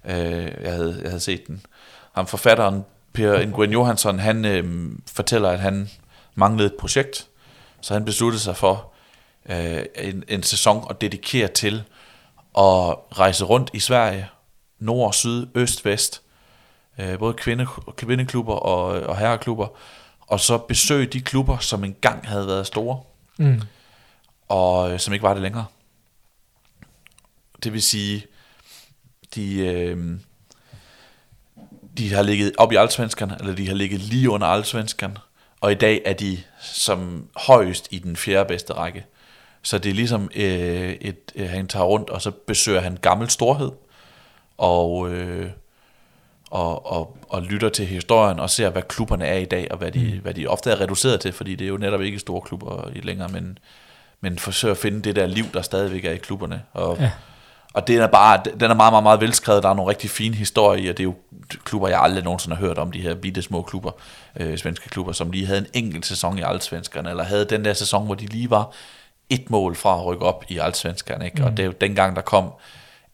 øh, 0.05 0.63
jeg 0.63 0.71
havde, 0.71 0.99
jeg 1.01 1.09
havde 1.09 1.19
set 1.19 1.47
den. 1.47 1.65
Ham 2.13 2.27
forfatteren, 2.27 2.85
Per 3.13 3.45
Nguyen 3.45 3.71
Johansson, 3.71 4.19
han 4.19 4.45
øh, 4.45 4.91
fortæller, 5.13 5.49
at 5.49 5.59
han 5.59 5.89
manglede 6.35 6.67
et 6.67 6.75
projekt, 6.79 7.27
så 7.81 7.93
han 7.93 8.05
besluttede 8.05 8.41
sig 8.41 8.57
for 8.57 8.91
øh, 9.49 9.85
en, 9.95 10.23
en 10.27 10.43
sæson 10.43 10.85
at 10.89 11.01
dedikere 11.01 11.47
til 11.47 11.83
at 12.57 12.95
rejse 13.11 13.45
rundt 13.45 13.69
i 13.73 13.79
Sverige, 13.79 14.29
nord, 14.79 15.13
syd, 15.13 15.47
øst, 15.55 15.85
vest, 15.85 16.21
øh, 16.99 17.19
både 17.19 17.33
kvinde, 17.33 17.67
kvindeklubber 17.95 18.53
og, 18.53 18.85
og 19.01 19.17
herreklubber, 19.17 19.67
og 20.21 20.39
så 20.39 20.57
besøge 20.57 21.05
de 21.05 21.21
klubber, 21.21 21.57
som 21.57 21.83
engang 21.83 22.27
havde 22.27 22.47
været 22.47 22.67
store, 22.67 22.99
Mm. 23.41 23.61
og 24.47 24.91
øh, 24.91 24.99
som 24.99 25.13
ikke 25.13 25.23
var 25.23 25.33
det 25.33 25.41
længere. 25.41 25.65
Det 27.63 27.73
vil 27.73 27.81
sige, 27.81 28.25
de, 29.35 29.57
øh, 29.57 30.19
de 31.97 32.13
har 32.13 32.21
ligget 32.21 32.53
op 32.57 32.71
i 32.71 32.75
Allsvenskan, 32.75 33.31
eller 33.39 33.55
de 33.55 33.67
har 33.67 33.75
ligget 33.75 33.99
lige 33.99 34.29
under 34.29 34.47
Allsvenskan, 34.47 35.17
og 35.61 35.71
i 35.71 35.75
dag 35.75 36.01
er 36.05 36.13
de 36.13 36.37
som 36.59 37.27
højst 37.35 37.87
i 37.91 37.99
den 37.99 38.15
fjerde 38.15 38.47
bedste 38.47 38.73
række. 38.73 39.05
Så 39.61 39.77
det 39.77 39.89
er 39.89 39.93
ligesom, 39.93 40.29
øh, 40.35 40.91
et, 40.91 41.31
øh, 41.35 41.49
han 41.49 41.67
tager 41.67 41.85
rundt, 41.85 42.09
og 42.09 42.21
så 42.21 42.31
besøger 42.31 42.81
han 42.81 42.97
gammel 43.01 43.29
storhed, 43.29 43.71
og, 44.57 45.09
øh, 45.09 45.51
og, 46.51 46.91
og, 46.91 47.17
og 47.29 47.41
lytter 47.41 47.69
til 47.69 47.85
historien, 47.85 48.39
og 48.39 48.49
ser, 48.49 48.69
hvad 48.69 48.81
klubberne 48.81 49.25
er 49.25 49.37
i 49.37 49.45
dag, 49.45 49.67
og 49.71 49.77
hvad 49.77 49.91
de, 49.91 50.11
mm. 50.13 50.19
hvad 50.21 50.33
de 50.33 50.47
ofte 50.47 50.71
er 50.71 50.81
reduceret 50.81 51.19
til, 51.19 51.33
fordi 51.33 51.55
det 51.55 51.65
er 51.65 51.69
jo 51.69 51.77
netop 51.77 52.01
ikke 52.01 52.19
store 52.19 52.41
klubber 52.41 52.89
i 52.95 52.99
længere, 52.99 53.29
men, 53.29 53.57
men 54.21 54.39
forsøger 54.39 54.73
at 54.73 54.77
finde 54.77 55.01
det 55.01 55.15
der 55.15 55.25
liv, 55.25 55.45
der 55.53 55.61
stadigvæk 55.61 56.05
er 56.05 56.11
i 56.11 56.17
klubberne. 56.17 56.61
Og, 56.73 56.97
Ja. 56.99 57.11
og 57.73 57.87
det 57.87 57.95
er 57.95 58.07
bare, 58.07 58.41
den 58.59 58.71
er 58.71 58.75
meget, 58.75 58.93
meget, 58.93 59.03
meget 59.03 59.21
velskrevet. 59.21 59.63
Der 59.63 59.69
er 59.69 59.73
nogle 59.73 59.89
rigtig 59.89 60.09
fine 60.09 60.35
historier 60.35 60.91
og 60.91 60.97
det 60.97 61.03
er 61.03 61.07
jo 61.07 61.15
klubber, 61.63 61.87
jeg 61.87 62.01
aldrig 62.01 62.23
nogensinde 62.23 62.55
har 62.55 62.65
hørt 62.65 62.77
om, 62.77 62.91
de 62.91 63.01
her 63.01 63.15
bitte 63.15 63.41
små 63.41 63.61
klubber, 63.61 63.91
øh, 64.39 64.57
svenske 64.57 64.89
klubber, 64.89 65.11
som 65.11 65.31
lige 65.31 65.45
havde 65.45 65.59
en 65.59 65.83
enkelt 65.83 66.05
sæson 66.05 66.37
i 66.37 66.41
Allsvenskerne, 66.41 67.09
eller 67.09 67.23
havde 67.23 67.45
den 67.45 67.65
der 67.65 67.73
sæson, 67.73 68.05
hvor 68.05 68.15
de 68.15 68.25
lige 68.25 68.49
var 68.49 68.71
et 69.29 69.49
mål 69.49 69.75
fra 69.75 69.99
at 69.99 70.05
rykke 70.05 70.25
op 70.25 70.45
i 70.49 70.57
Allsvenskerne. 70.57 71.25
Ikke? 71.25 71.41
Mm. 71.41 71.45
Og 71.45 71.51
det 71.51 71.59
er 71.59 71.67
jo 71.67 71.73
dengang, 71.81 72.15
der 72.15 72.21
kom 72.21 72.51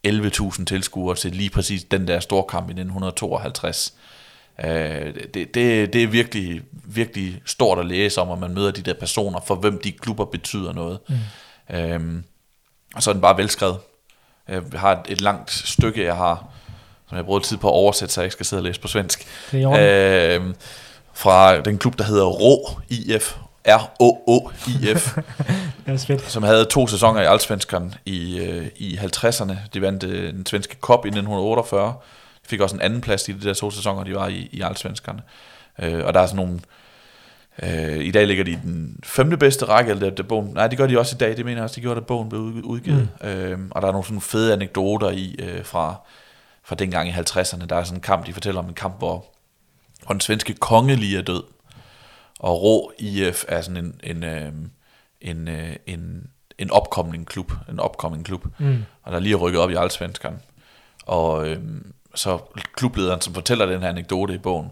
11.000 0.08 0.64
tilskuere 0.64 1.16
til 1.16 1.32
lige 1.32 1.50
præcis 1.50 1.84
den 1.84 2.08
der 2.08 2.20
storkamp 2.20 2.68
i 2.68 2.72
1952. 2.72 3.94
Øh, 4.64 5.14
det, 5.34 5.54
det, 5.54 5.92
det 5.92 6.02
er 6.02 6.06
virkelig, 6.06 6.62
virkelig 6.84 7.42
stort 7.44 7.78
at 7.78 7.86
læse 7.86 8.20
om, 8.20 8.30
at 8.30 8.38
man 8.38 8.54
møder 8.54 8.70
de 8.70 8.82
der 8.82 8.94
personer, 8.94 9.40
for 9.46 9.54
hvem 9.54 9.80
de 9.84 9.92
klubber 9.92 10.24
betyder 10.24 10.72
noget. 10.72 10.98
Mm. 11.08 11.76
Øhm, 11.76 12.24
og 12.94 13.02
så 13.02 13.10
er 13.10 13.12
den 13.12 13.22
bare 13.22 13.36
velskrevet. 13.36 13.78
Jeg 14.48 14.62
har 14.76 14.92
et, 14.92 15.00
et 15.08 15.20
langt 15.20 15.50
stykke, 15.50 16.04
jeg 16.04 16.16
har, 16.16 16.48
som 17.08 17.16
jeg 17.16 17.24
brugt 17.24 17.44
tid 17.44 17.56
på 17.56 17.68
at 17.68 17.72
oversætte, 17.72 18.14
så 18.14 18.20
jeg 18.20 18.26
ikke 18.26 18.32
skal 18.32 18.46
sidde 18.46 18.60
og 18.60 18.64
læse 18.64 18.80
på 18.80 18.88
svensk. 18.88 19.26
Øhm, 19.54 20.54
fra 21.12 21.60
den 21.60 21.78
klub, 21.78 21.98
der 21.98 22.04
hedder 22.04 22.24
Rå 22.24 22.80
IF. 22.88 23.36
R-O-O-I-F 23.68 25.18
som 26.28 26.42
havde 26.42 26.64
to 26.64 26.86
sæsoner 26.86 27.20
i 27.20 27.24
Allsvenskan 27.24 27.94
i, 28.06 28.38
øh, 28.38 28.66
i 28.76 28.96
50'erne. 28.96 29.54
De 29.74 29.80
vandt 29.82 30.04
øh, 30.04 30.32
den 30.32 30.46
svenske 30.46 30.76
cup 30.80 31.04
i 31.04 31.08
1948. 31.08 31.88
De 32.44 32.48
fik 32.48 32.60
også 32.60 32.74
en 32.76 32.82
anden 32.82 33.00
plads 33.00 33.28
i 33.28 33.32
de 33.32 33.48
der 33.48 33.54
to 33.54 33.70
sæsoner, 33.70 34.04
de 34.04 34.14
var 34.14 34.28
i, 34.28 34.48
i 34.52 34.60
Allsvenskan. 34.60 35.20
Øh, 35.78 36.04
og 36.04 36.14
der 36.14 36.20
er 36.20 36.26
sådan 36.26 36.36
nogle... 36.46 36.60
Øh, 37.62 38.04
I 38.04 38.10
dag 38.10 38.26
ligger 38.26 38.44
de 38.44 38.50
i 38.50 38.58
den 38.64 38.96
femte 39.04 39.36
bedste 39.36 39.64
række, 39.64 39.90
eller 39.90 40.10
det, 40.10 40.28
bogen, 40.28 40.50
nej, 40.54 40.66
det 40.66 40.78
gør 40.78 40.86
de 40.86 40.98
også 40.98 41.16
i 41.16 41.18
dag, 41.18 41.36
det 41.36 41.44
mener 41.44 41.56
jeg 41.56 41.64
også, 41.64 41.76
de 41.76 41.80
gjorde, 41.80 42.00
da 42.00 42.04
bogen 42.04 42.28
blev 42.28 42.40
ud- 42.40 42.62
udgivet. 42.64 43.08
Mm. 43.22 43.28
Øh, 43.28 43.58
og 43.70 43.82
der 43.82 43.88
er 43.88 43.92
nogle 43.92 44.06
sådan 44.06 44.20
fede 44.20 44.52
anekdoter 44.52 45.10
i 45.10 45.36
øh, 45.38 45.64
fra, 45.64 45.94
fra 46.64 46.74
dengang 46.74 47.08
i 47.08 47.12
50'erne. 47.12 47.66
Der 47.66 47.76
er 47.76 47.84
sådan 47.84 47.96
en 47.96 48.00
kamp, 48.00 48.26
de 48.26 48.32
fortæller 48.32 48.60
om 48.60 48.68
en 48.68 48.74
kamp, 48.74 48.98
hvor, 48.98 49.24
hvor 50.06 50.12
den 50.12 50.20
svenske 50.20 50.54
konge 50.54 50.96
lige 50.96 51.18
er 51.18 51.22
død. 51.22 51.42
Og 52.38 52.62
Rå 52.62 52.92
IF 52.98 53.44
er 53.48 53.60
sådan 53.60 53.84
en, 53.84 54.00
en, 54.02 54.24
øh, 54.24 54.52
en, 55.20 55.48
øh, 55.48 55.76
en, 55.86 56.30
en 56.58 56.70
opkommende 56.70 57.24
klub, 57.24 57.52
en 57.68 57.80
opkommende 57.80 58.24
klub, 58.24 58.46
Mm. 58.58 58.84
og 59.02 59.12
der 59.12 59.18
lige 59.18 59.32
er 59.32 59.38
rykket 59.38 59.60
op 59.60 59.70
i 59.70 59.74
Allsvenskan. 59.74 60.40
Og 61.06 61.48
øh, 61.48 61.58
så 62.14 62.38
klublederen, 62.76 63.20
som 63.20 63.34
fortæller 63.34 63.66
den 63.66 63.80
her 63.82 63.88
anekdote 63.88 64.34
i 64.34 64.38
bogen, 64.38 64.70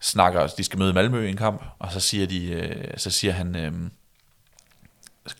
snakker, 0.00 0.46
de 0.46 0.64
skal 0.64 0.78
møde 0.78 0.92
Malmø 0.92 1.26
i 1.26 1.30
en 1.30 1.36
kamp, 1.36 1.64
og 1.78 1.92
så 1.92 2.00
siger, 2.00 2.26
de, 2.26 2.46
øh, 2.52 2.94
så 2.96 3.10
siger 3.10 3.32
han, 3.32 3.56
øh, 3.56 3.72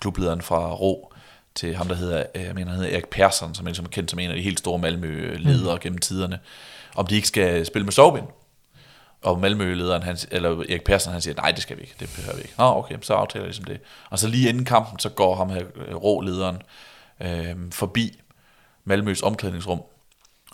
klublederen 0.01 0.43
fra 0.43 0.73
Rå, 0.74 1.11
til 1.55 1.77
ham, 1.77 1.89
der 1.89 1.95
hedder, 1.95 2.24
øh, 2.35 2.43
jeg 2.43 2.55
mener, 2.55 2.70
han 2.70 2.81
hedder 2.81 2.93
Erik 2.93 3.09
Persson, 3.09 3.55
som 3.55 3.66
er 3.66 3.69
ligesom 3.70 3.86
kendt 3.86 4.11
som 4.11 4.19
en 4.19 4.31
af 4.31 4.36
de 4.36 4.43
helt 4.43 4.59
store 4.59 4.78
Malmø-ledere 4.78 5.74
mm. 5.74 5.81
gennem 5.81 5.99
tiderne, 5.99 6.39
om 6.97 7.07
de 7.07 7.15
ikke 7.15 7.28
skal 7.28 7.66
spille 7.66 7.85
med 7.85 7.93
sovbind. 7.93 8.27
Og 9.24 9.40
Malmø-lederen, 9.40 10.02
han, 10.02 10.16
eller 10.30 10.51
Erik 10.51 10.84
Persson, 10.84 11.12
han 11.12 11.22
siger, 11.22 11.34
nej, 11.34 11.51
det 11.51 11.62
skal 11.62 11.76
vi 11.76 11.82
ikke, 11.82 11.94
det 12.01 12.10
behøver 12.16 12.36
vi 12.36 12.42
ikke. 12.42 12.55
Nå, 12.59 12.64
okay, 12.64 12.96
så 13.02 13.14
aftaler 13.14 13.44
jeg 13.44 13.48
ligesom 13.48 13.64
det. 13.64 13.80
Og 14.10 14.18
så 14.18 14.28
lige 14.28 14.48
inden 14.48 14.64
kampen, 14.64 14.98
så 14.98 15.09
går 15.09 15.34
ham 15.36 15.51
her 15.51 15.62
øh, 15.74 15.96
Rå-lederen 15.96 16.62
øh, 17.20 17.72
forbi 17.72 18.20
Malmøs 18.84 19.22
omklædningsrum, 19.22 19.82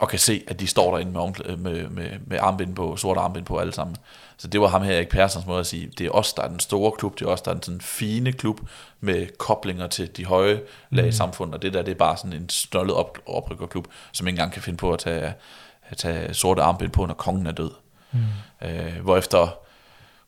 og 0.00 0.08
kan 0.08 0.18
se, 0.18 0.42
at 0.48 0.60
de 0.60 0.66
står 0.66 0.96
derinde 0.96 1.12
med, 1.12 1.56
med, 1.56 1.88
med, 1.88 2.10
med 2.26 2.38
armbind 2.40 2.76
på, 2.76 2.96
sort 2.96 3.16
armbind 3.16 3.44
på 3.44 3.58
alle 3.58 3.72
sammen. 3.72 3.96
Så 4.36 4.48
det 4.48 4.60
var 4.60 4.68
ham 4.68 4.82
her, 4.82 4.92
Erik 4.92 5.08
Perssons 5.08 5.46
måde 5.46 5.60
at 5.60 5.66
sige, 5.66 5.92
det 5.98 6.06
er 6.06 6.10
os, 6.10 6.32
der 6.32 6.42
er 6.42 6.48
den 6.48 6.60
store 6.60 6.92
klub, 6.92 7.18
det 7.18 7.24
er 7.24 7.30
os, 7.30 7.42
der 7.42 7.50
er 7.50 7.54
den 7.54 7.62
sådan 7.62 7.80
fine 7.80 8.32
klub 8.32 8.60
med 9.00 9.26
koblinger 9.38 9.86
til 9.86 10.16
de 10.16 10.24
høje 10.24 10.62
lag 10.90 11.08
i 11.08 11.12
samfundet, 11.12 11.54
og 11.54 11.62
det 11.62 11.74
der, 11.74 11.82
det 11.82 11.90
er 11.90 11.98
bare 11.98 12.16
sådan 12.16 12.32
en 12.32 12.48
stollet 12.48 12.96
op, 12.96 13.18
oprykkerklub, 13.26 13.86
som 14.12 14.26
ikke 14.26 14.34
engang 14.34 14.52
kan 14.52 14.62
finde 14.62 14.76
på 14.76 14.92
at 14.92 14.98
tage, 14.98 15.32
at 15.82 15.96
tage 15.96 16.34
sorte 16.34 16.62
armbind 16.62 16.90
på, 16.90 17.06
når 17.06 17.14
kongen 17.14 17.46
er 17.46 17.52
død. 17.52 17.70
Mm. 18.12 18.68
Øh, 18.68 18.96
hvorefter 19.02 19.58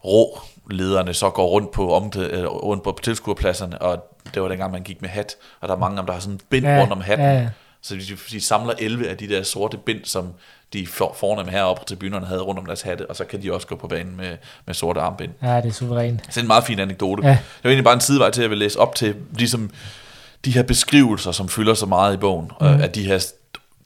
rå 0.04 0.40
lederne 0.70 1.14
så 1.14 1.30
går 1.30 1.46
rundt 1.46 1.70
på, 1.70 1.94
omklæd, 1.94 2.30
øh, 2.30 2.46
rundt 2.46 2.84
på 2.84 2.98
tilskuerpladserne, 3.02 3.82
og 3.82 4.04
det 4.34 4.42
var 4.42 4.48
dengang, 4.48 4.72
man 4.72 4.82
gik 4.82 5.02
med 5.02 5.08
hat, 5.08 5.36
og 5.60 5.68
der 5.68 5.74
er 5.74 5.78
mange 5.78 5.96
af 5.96 6.02
dem, 6.02 6.06
der 6.06 6.12
har 6.12 6.20
sådan 6.20 6.34
en 6.34 6.40
bind 6.50 6.66
Ja, 6.66 6.80
rundt 6.80 6.92
om 6.92 7.00
hatten. 7.00 7.26
ja, 7.26 7.32
ja. 7.32 7.48
Så 7.84 7.94
de, 7.94 8.16
de 8.30 8.40
samler 8.40 8.74
11 8.78 9.08
af 9.08 9.16
de 9.16 9.28
der 9.28 9.42
sorte 9.42 9.76
bind, 9.76 10.04
som 10.04 10.32
de 10.72 10.86
for, 10.86 11.16
fornemme 11.18 11.52
heroppe 11.52 11.80
på 11.80 11.84
tribunerne 11.84 12.26
havde 12.26 12.40
rundt 12.40 12.58
om 12.58 12.66
deres 12.66 12.82
hatte, 12.82 13.10
og 13.10 13.16
så 13.16 13.24
kan 13.24 13.42
de 13.42 13.52
også 13.54 13.66
gå 13.66 13.76
på 13.76 13.88
banen 13.88 14.16
med, 14.16 14.36
med 14.66 14.74
sorte 14.74 15.00
armbind. 15.00 15.32
Ja, 15.42 15.56
det 15.56 15.66
er 15.68 15.72
suverænt. 15.72 16.20
Så 16.20 16.26
det 16.28 16.36
er 16.36 16.40
en 16.40 16.46
meget 16.46 16.64
fin 16.64 16.78
anekdote. 16.78 17.22
Ja. 17.26 17.30
Det 17.30 17.64
var 17.64 17.70
egentlig 17.70 17.84
bare 17.84 17.94
en 17.94 18.00
sidevej 18.00 18.30
til, 18.30 18.40
at 18.40 18.42
jeg 18.42 18.50
vil 18.50 18.58
læse 18.58 18.78
op 18.78 18.94
til 18.94 19.16
ligesom 19.32 19.70
de 20.44 20.50
her 20.50 20.62
beskrivelser, 20.62 21.32
som 21.32 21.48
fylder 21.48 21.74
så 21.74 21.86
meget 21.86 22.14
i 22.14 22.16
bogen, 22.16 22.50
mm. 22.60 22.66
af 22.66 22.90
de 22.90 23.06
her 23.06 23.26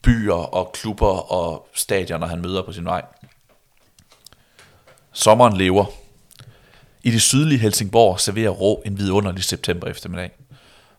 byer 0.03 0.35
og 0.35 0.73
klubber 0.73 1.33
og 1.33 1.69
stadioner, 1.75 2.27
han 2.27 2.43
møder 2.43 2.63
på 2.63 2.73
sin 2.73 2.85
vej. 2.85 3.03
Sommeren 5.19 5.57
lever. 5.57 5.85
I 7.03 7.11
det 7.11 7.23
sydlige 7.23 7.59
Helsingborg 7.59 8.21
serverer 8.21 8.51
Rå 8.51 8.83
en 8.87 8.99
vidunderlig 8.99 9.45
september 9.45 9.87
eftermiddag. 9.89 10.31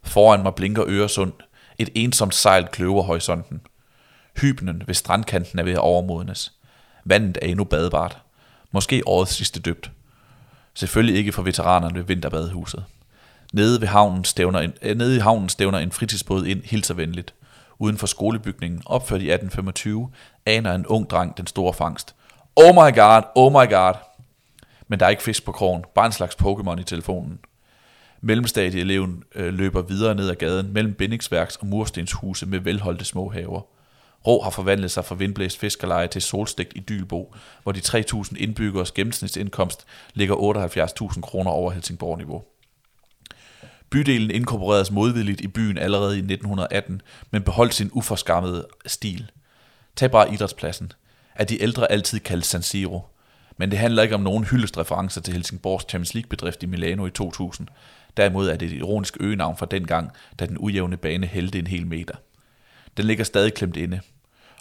Foran 0.03 0.44
mig 0.44 0.56
blinker 0.56 0.84
Øresund. 0.88 1.34
Et 1.77 1.89
ensomt 1.95 2.35
sejl 2.35 2.68
kløver 2.68 3.02
horisonten. 3.02 3.61
Hybnen 4.41 4.84
ved 4.85 4.94
strandkanten 4.94 5.60
er 5.60 5.64
ved 5.64 5.72
at 5.72 5.80
overmodnes. 5.80 6.53
Vandet 7.06 7.38
er 7.41 7.48
endnu 7.48 7.64
badbart. 7.64 8.18
Måske 8.72 9.07
årets 9.07 9.34
sidste 9.34 9.60
døbt. 9.60 9.91
Selvfølgelig 10.73 11.15
ikke 11.15 11.31
for 11.31 11.41
veteranerne 11.41 11.95
ved 11.95 12.03
vinterbadehuset. 12.03 12.84
Nede, 13.53 13.81
ved 13.81 13.88
havnen 13.88 14.26
stævner 14.26 14.60
en, 14.60 14.73
øh, 14.81 14.98
nede 14.98 15.15
i 15.15 15.19
havnen 15.19 15.49
stævner 15.49 15.80
en 15.80 15.91
fritidsbåd 15.91 16.45
ind 16.45 16.64
hilser 16.64 16.94
venligt. 16.94 17.34
Uden 17.80 17.98
for 17.98 18.07
skolebygningen, 18.07 18.81
opført 18.85 19.22
i 19.22 19.31
1825, 19.31 20.10
aner 20.45 20.73
en 20.73 20.88
ung 20.88 21.10
dreng 21.10 21.38
den 21.38 21.48
store 21.48 21.73
fangst. 21.73 22.15
Oh 22.56 22.76
my 22.76 22.95
god, 22.95 23.22
oh 23.35 23.52
my 23.52 23.69
god. 23.69 24.06
Men 24.88 24.99
der 24.99 25.05
er 25.05 25.09
ikke 25.09 25.23
fisk 25.23 25.45
på 25.45 25.51
krogen, 25.51 25.84
bare 25.95 26.05
en 26.05 26.11
slags 26.11 26.35
Pokémon 26.35 26.80
i 26.80 26.84
telefonen. 26.84 27.39
Mellemstadieeleven 28.22 29.23
øh, 29.35 29.53
løber 29.53 29.81
videre 29.81 30.15
ned 30.15 30.30
ad 30.30 30.35
gaden 30.35 30.73
mellem 30.73 30.93
bindingsværks 30.93 31.55
og 31.55 31.68
murstenshuse 31.68 32.45
med 32.45 32.59
velholdte 32.59 33.05
små 33.05 33.30
haver. 33.30 33.61
Rå 34.27 34.41
har 34.43 34.49
forvandlet 34.49 34.91
sig 34.91 35.05
fra 35.05 35.15
vindblæst 35.15 35.59
fiskerleje 35.59 36.07
til 36.07 36.22
solstegt 36.22 36.73
i 36.76 36.80
Dylbo, 36.80 37.35
hvor 37.64 37.72
de 37.72 37.80
3.000 37.80 38.38
indbyggeres 38.38 38.91
gennemsnitsindkomst 38.91 39.85
ligger 40.14 40.35
78.000 41.14 41.22
kroner 41.22 41.51
over 41.51 41.72
Helsingborg-niveau. 41.72 42.43
Bydelen 43.89 44.31
inkorporeredes 44.31 44.91
modvilligt 44.91 45.41
i 45.41 45.47
byen 45.47 45.77
allerede 45.77 46.15
i 46.15 46.19
1918, 46.19 47.01
men 47.31 47.43
beholdt 47.43 47.73
sin 47.73 47.89
uforskammede 47.93 48.68
stil. 48.85 49.31
Tag 49.95 50.11
bare 50.11 50.34
idrætspladsen. 50.34 50.91
Er 51.35 51.43
de 51.43 51.61
ældre 51.61 51.91
altid 51.91 52.19
kaldt 52.19 52.45
San 52.45 52.61
Siro? 52.61 53.01
Men 53.57 53.71
det 53.71 53.79
handler 53.79 54.03
ikke 54.03 54.15
om 54.15 54.21
nogen 54.21 54.43
hyldestreferencer 54.43 55.21
til 55.21 55.34
Helsingborgs 55.34 55.85
Champions 55.89 56.13
League-bedrift 56.13 56.63
i 56.63 56.65
Milano 56.65 57.05
i 57.05 57.11
2000. 57.11 57.67
Derimod 58.17 58.49
er 58.49 58.55
det 58.55 58.65
et 58.65 58.77
ironisk 58.77 59.17
øgenavn 59.19 59.57
fra 59.57 59.65
dengang, 59.65 60.11
da 60.39 60.45
den 60.45 60.57
ujævne 60.59 60.97
bane 60.97 61.27
hældte 61.27 61.59
en 61.59 61.67
hel 61.67 61.88
meter. 61.88 62.15
Den 62.97 63.05
ligger 63.05 63.23
stadig 63.23 63.53
klemt 63.53 63.77
inde. 63.77 64.01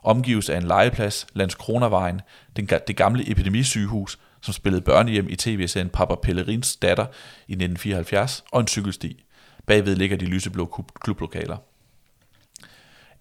Omgives 0.03 0.49
af 0.49 0.57
en 0.57 0.63
legeplads, 0.63 1.27
Landskronavejen, 1.35 2.21
det 2.57 2.97
gamle 2.97 3.31
epidemisygehus, 3.31 4.19
som 4.43 4.55
spillede 4.55 4.83
børnehjem 4.83 5.29
i 5.29 5.37
tv-serien 5.37 5.89
Papa 5.89 6.15
Pellerins 6.15 6.77
datter 6.77 7.07
i 7.49 7.53
1974, 7.53 8.45
og 8.53 8.61
en 8.61 8.69
cykelsti. 8.69 9.25
Bagved 9.67 9.97
ligger 9.97 10.17
de 10.17 10.25
lyseblå 10.25 10.85
klublokaler. 11.01 11.57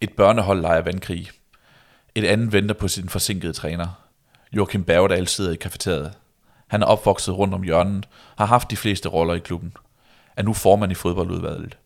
Et 0.02 0.14
børnehold 0.14 0.62
leger 0.62 0.82
vandkrig. 0.82 1.30
Et 2.16 2.26
andet 2.26 2.54
venter 2.54 2.76
på 2.76 2.88
sin 2.88 3.10
forsinkede 3.10 3.54
træner. 3.54 4.05
Joachim 4.56 4.84
Bergedal 4.84 5.28
sidder 5.28 5.52
i 5.52 5.56
kafeteriet. 5.56 6.14
Han 6.68 6.82
er 6.82 6.86
opvokset 6.86 7.38
rundt 7.38 7.54
om 7.54 7.64
hjørnet, 7.64 8.08
har 8.38 8.46
haft 8.46 8.72
de 8.72 8.78
fleste 8.78 9.10
roller 9.10 9.34
i 9.34 9.40
klubben. 9.40 9.74
Er 10.38 10.44
nu 10.44 10.54
formand 10.54 10.92
i 10.92 10.96
fodboldudvalget. 10.96 11.78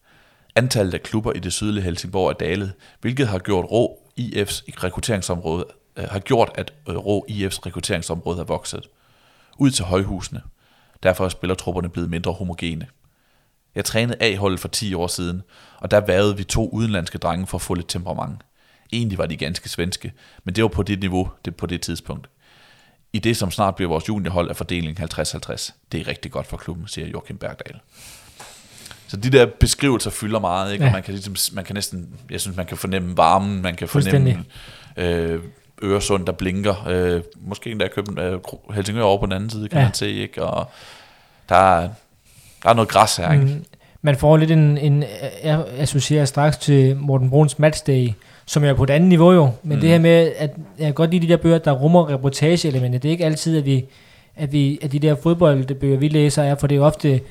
Antallet 0.55 0.93
af 0.93 1.03
klubber 1.03 1.33
i 1.33 1.39
det 1.39 1.53
sydlige 1.53 1.83
Helsingborg 1.83 2.29
er 2.29 2.33
dalet, 2.33 2.73
hvilket 3.01 3.27
har 3.27 3.39
gjort 3.39 3.65
Rå 3.71 3.99
IF's 4.19 4.63
rekrutteringsområde 4.83 5.65
øh, 5.97 6.05
har 6.09 6.19
gjort, 6.19 6.51
at 6.55 6.73
øh, 6.89 6.95
Rå 6.95 7.25
IF's 7.29 7.59
rekrutteringsområde 7.65 8.39
er 8.39 8.43
vokset. 8.43 8.89
Ud 9.57 9.71
til 9.71 9.85
højhusene. 9.85 10.41
Derfor 11.03 11.25
er 11.25 11.29
spillertrupperne 11.29 11.89
blevet 11.89 12.09
mindre 12.09 12.31
homogene. 12.31 12.87
Jeg 13.75 13.85
trænede 13.85 14.17
A-holdet 14.19 14.59
for 14.59 14.67
10 14.67 14.93
år 14.93 15.07
siden, 15.07 15.41
og 15.79 15.91
der 15.91 15.99
værede 15.99 16.37
vi 16.37 16.43
to 16.43 16.69
udenlandske 16.69 17.17
drenge 17.17 17.47
for 17.47 17.57
at 17.57 17.61
få 17.61 17.73
lidt 17.73 17.89
temperament. 17.89 18.41
Egentlig 18.93 19.17
var 19.17 19.25
de 19.25 19.37
ganske 19.37 19.69
svenske, 19.69 20.13
men 20.43 20.55
det 20.55 20.61
var 20.61 20.67
på 20.67 20.83
det 20.83 20.99
niveau, 20.99 21.29
det 21.45 21.55
på 21.55 21.65
det 21.65 21.81
tidspunkt. 21.81 22.29
I 23.13 23.19
det, 23.19 23.37
som 23.37 23.51
snart 23.51 23.75
bliver 23.75 23.89
vores 23.89 24.09
juniorhold, 24.09 24.49
er 24.49 24.53
fordelingen 24.53 25.09
50-50. 25.13 25.71
Det 25.91 26.01
er 26.01 26.07
rigtig 26.07 26.31
godt 26.31 26.47
for 26.47 26.57
klubben, 26.57 26.87
siger 26.87 27.07
Joachim 27.07 27.37
Bergdal. 27.37 27.79
Så 29.07 29.17
de 29.17 29.29
der 29.29 29.45
beskrivelser 29.59 30.09
fylder 30.09 30.39
meget, 30.39 30.73
ikke? 30.73 30.83
Ja. 30.83 30.89
Og 30.89 30.93
man 30.93 31.03
kan, 31.03 31.13
ligesom, 31.13 31.55
man 31.55 31.65
kan 31.65 31.73
næsten, 31.73 32.09
jeg 32.31 32.41
synes, 32.41 32.57
man 32.57 32.65
kan 32.65 32.77
fornemme 32.77 33.17
varmen, 33.17 33.61
man 33.61 33.75
kan 33.75 33.87
fornemme 33.87 34.45
øh, 34.97 35.39
Øresund, 35.83 36.25
der 36.25 36.31
blinker. 36.31 36.87
Øh, 36.87 37.21
måske 37.35 37.71
endda 37.71 37.87
Køben, 37.87 38.19
øh, 38.19 38.39
Helsingør 38.73 39.03
over 39.03 39.19
på 39.19 39.25
den 39.25 39.33
anden 39.33 39.49
side, 39.49 39.69
kan 39.69 39.77
ja. 39.77 39.83
man 39.83 39.93
se, 39.93 40.11
ikke? 40.11 40.43
Og 40.43 40.71
der 41.49 41.55
er, 41.55 41.89
der 42.63 42.69
er 42.69 42.73
noget 42.73 42.89
græs 42.89 43.15
her, 43.15 43.31
ikke? 43.31 43.45
Mm. 43.45 43.65
Man 44.01 44.17
får 44.17 44.37
lidt 44.37 44.51
en, 44.51 44.77
en 44.77 45.03
jeg 45.43 45.65
associerer 45.77 46.25
straks 46.25 46.57
til 46.57 46.97
Morten 46.97 47.29
Bruns 47.29 47.59
Matchday, 47.59 48.11
som 48.49 48.63
er 48.63 48.73
på 48.73 48.83
et 48.83 48.89
andet 48.89 49.09
niveau 49.09 49.31
jo, 49.31 49.49
men 49.63 49.75
mm. 49.75 49.81
det 49.81 49.89
her 49.89 49.99
med, 49.99 50.31
at 50.37 50.55
jeg 50.77 50.85
kan 50.85 50.93
godt 50.93 51.11
lide 51.11 51.27
de 51.27 51.31
der 51.31 51.37
bøger, 51.37 51.57
der 51.57 51.71
rummer 51.71 52.09
reportageelementer. 52.09 52.99
Det 52.99 53.09
er 53.09 53.11
ikke 53.11 53.25
altid, 53.25 53.57
at 53.57 53.65
vi, 53.65 53.85
at 54.35 54.53
vi 54.53 54.79
at 54.81 54.91
de 54.91 54.99
der 54.99 55.15
fodboldbøger, 55.15 55.97
vi 55.97 56.07
læser, 56.07 56.43
er, 56.43 56.55
for 56.55 56.67
det 56.67 56.77
er 56.77 56.81
ofte, 56.81 57.21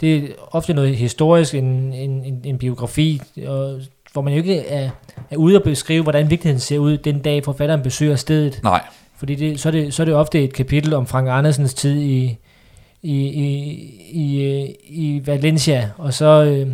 det 0.00 0.16
er 0.16 0.20
ofte 0.50 0.74
noget 0.74 0.96
historisk, 0.96 1.54
en, 1.54 1.64
en, 1.64 2.24
en, 2.24 2.40
en 2.44 2.58
biografi, 2.58 3.20
og, 3.46 3.80
hvor 4.12 4.22
man 4.22 4.32
jo 4.32 4.38
ikke 4.38 4.58
er, 4.58 4.90
er 5.30 5.36
ude 5.36 5.56
og 5.56 5.62
beskrive, 5.62 6.02
hvordan 6.02 6.30
virkeligheden 6.30 6.60
ser 6.60 6.78
ud 6.78 6.96
den 6.96 7.18
dag, 7.18 7.44
forfatteren 7.44 7.82
besøger 7.82 8.16
stedet. 8.16 8.60
Nej. 8.62 8.82
Fordi 9.16 9.34
det, 9.34 9.60
så, 9.60 9.68
er 9.68 9.72
det, 9.72 9.94
så 9.94 10.02
er 10.02 10.04
det 10.04 10.14
ofte 10.14 10.44
et 10.44 10.52
kapitel 10.52 10.94
om 10.94 11.06
Frank 11.06 11.28
Andersens 11.30 11.74
tid 11.74 12.00
i, 12.00 12.36
i, 13.02 13.14
i, 13.26 13.46
i, 14.10 14.64
i 14.88 15.22
Valencia, 15.26 15.90
og 15.98 16.14
så, 16.14 16.44
øh, 16.44 16.68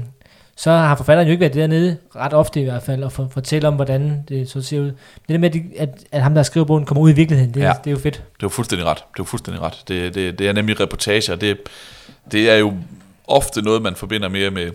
så 0.56 0.70
har 0.70 0.96
forfatteren 0.96 1.28
jo 1.28 1.30
ikke 1.30 1.40
været 1.40 1.54
dernede, 1.54 1.96
ret 2.16 2.32
ofte 2.32 2.60
i 2.60 2.64
hvert 2.64 2.82
fald, 2.82 3.04
og 3.04 3.12
for, 3.12 3.28
fortælle 3.32 3.68
om, 3.68 3.74
hvordan 3.74 4.24
det 4.28 4.50
så 4.50 4.62
ser 4.62 4.80
ud. 4.80 4.86
Det 4.86 4.94
der 5.28 5.38
med, 5.38 5.50
at, 5.78 5.88
at 6.12 6.22
ham, 6.22 6.34
der 6.34 6.42
skriver 6.42 6.66
bogen, 6.66 6.84
kommer 6.84 7.02
ud 7.02 7.10
i 7.10 7.14
virkeligheden, 7.14 7.54
det, 7.54 7.60
ja. 7.60 7.72
det 7.84 7.86
er 7.86 7.90
jo 7.90 7.98
fedt. 7.98 8.22
Det 8.40 8.46
er 8.46 8.50
fuldstændig 8.50 8.86
ret. 8.86 9.04
Det 9.16 9.20
er 9.20 9.24
fuldstændig 9.24 9.62
ret. 9.62 9.84
Det, 9.88 10.14
det, 10.14 10.38
det 10.38 10.48
er 10.48 10.52
nemlig 10.52 10.80
reportager. 10.80 11.36
Det, 11.36 11.58
det 12.32 12.50
er 12.50 12.56
jo 12.56 12.74
ofte 13.28 13.62
noget, 13.62 13.82
man 13.82 13.94
forbinder 13.94 14.28
mere 14.28 14.50
med 14.50 14.70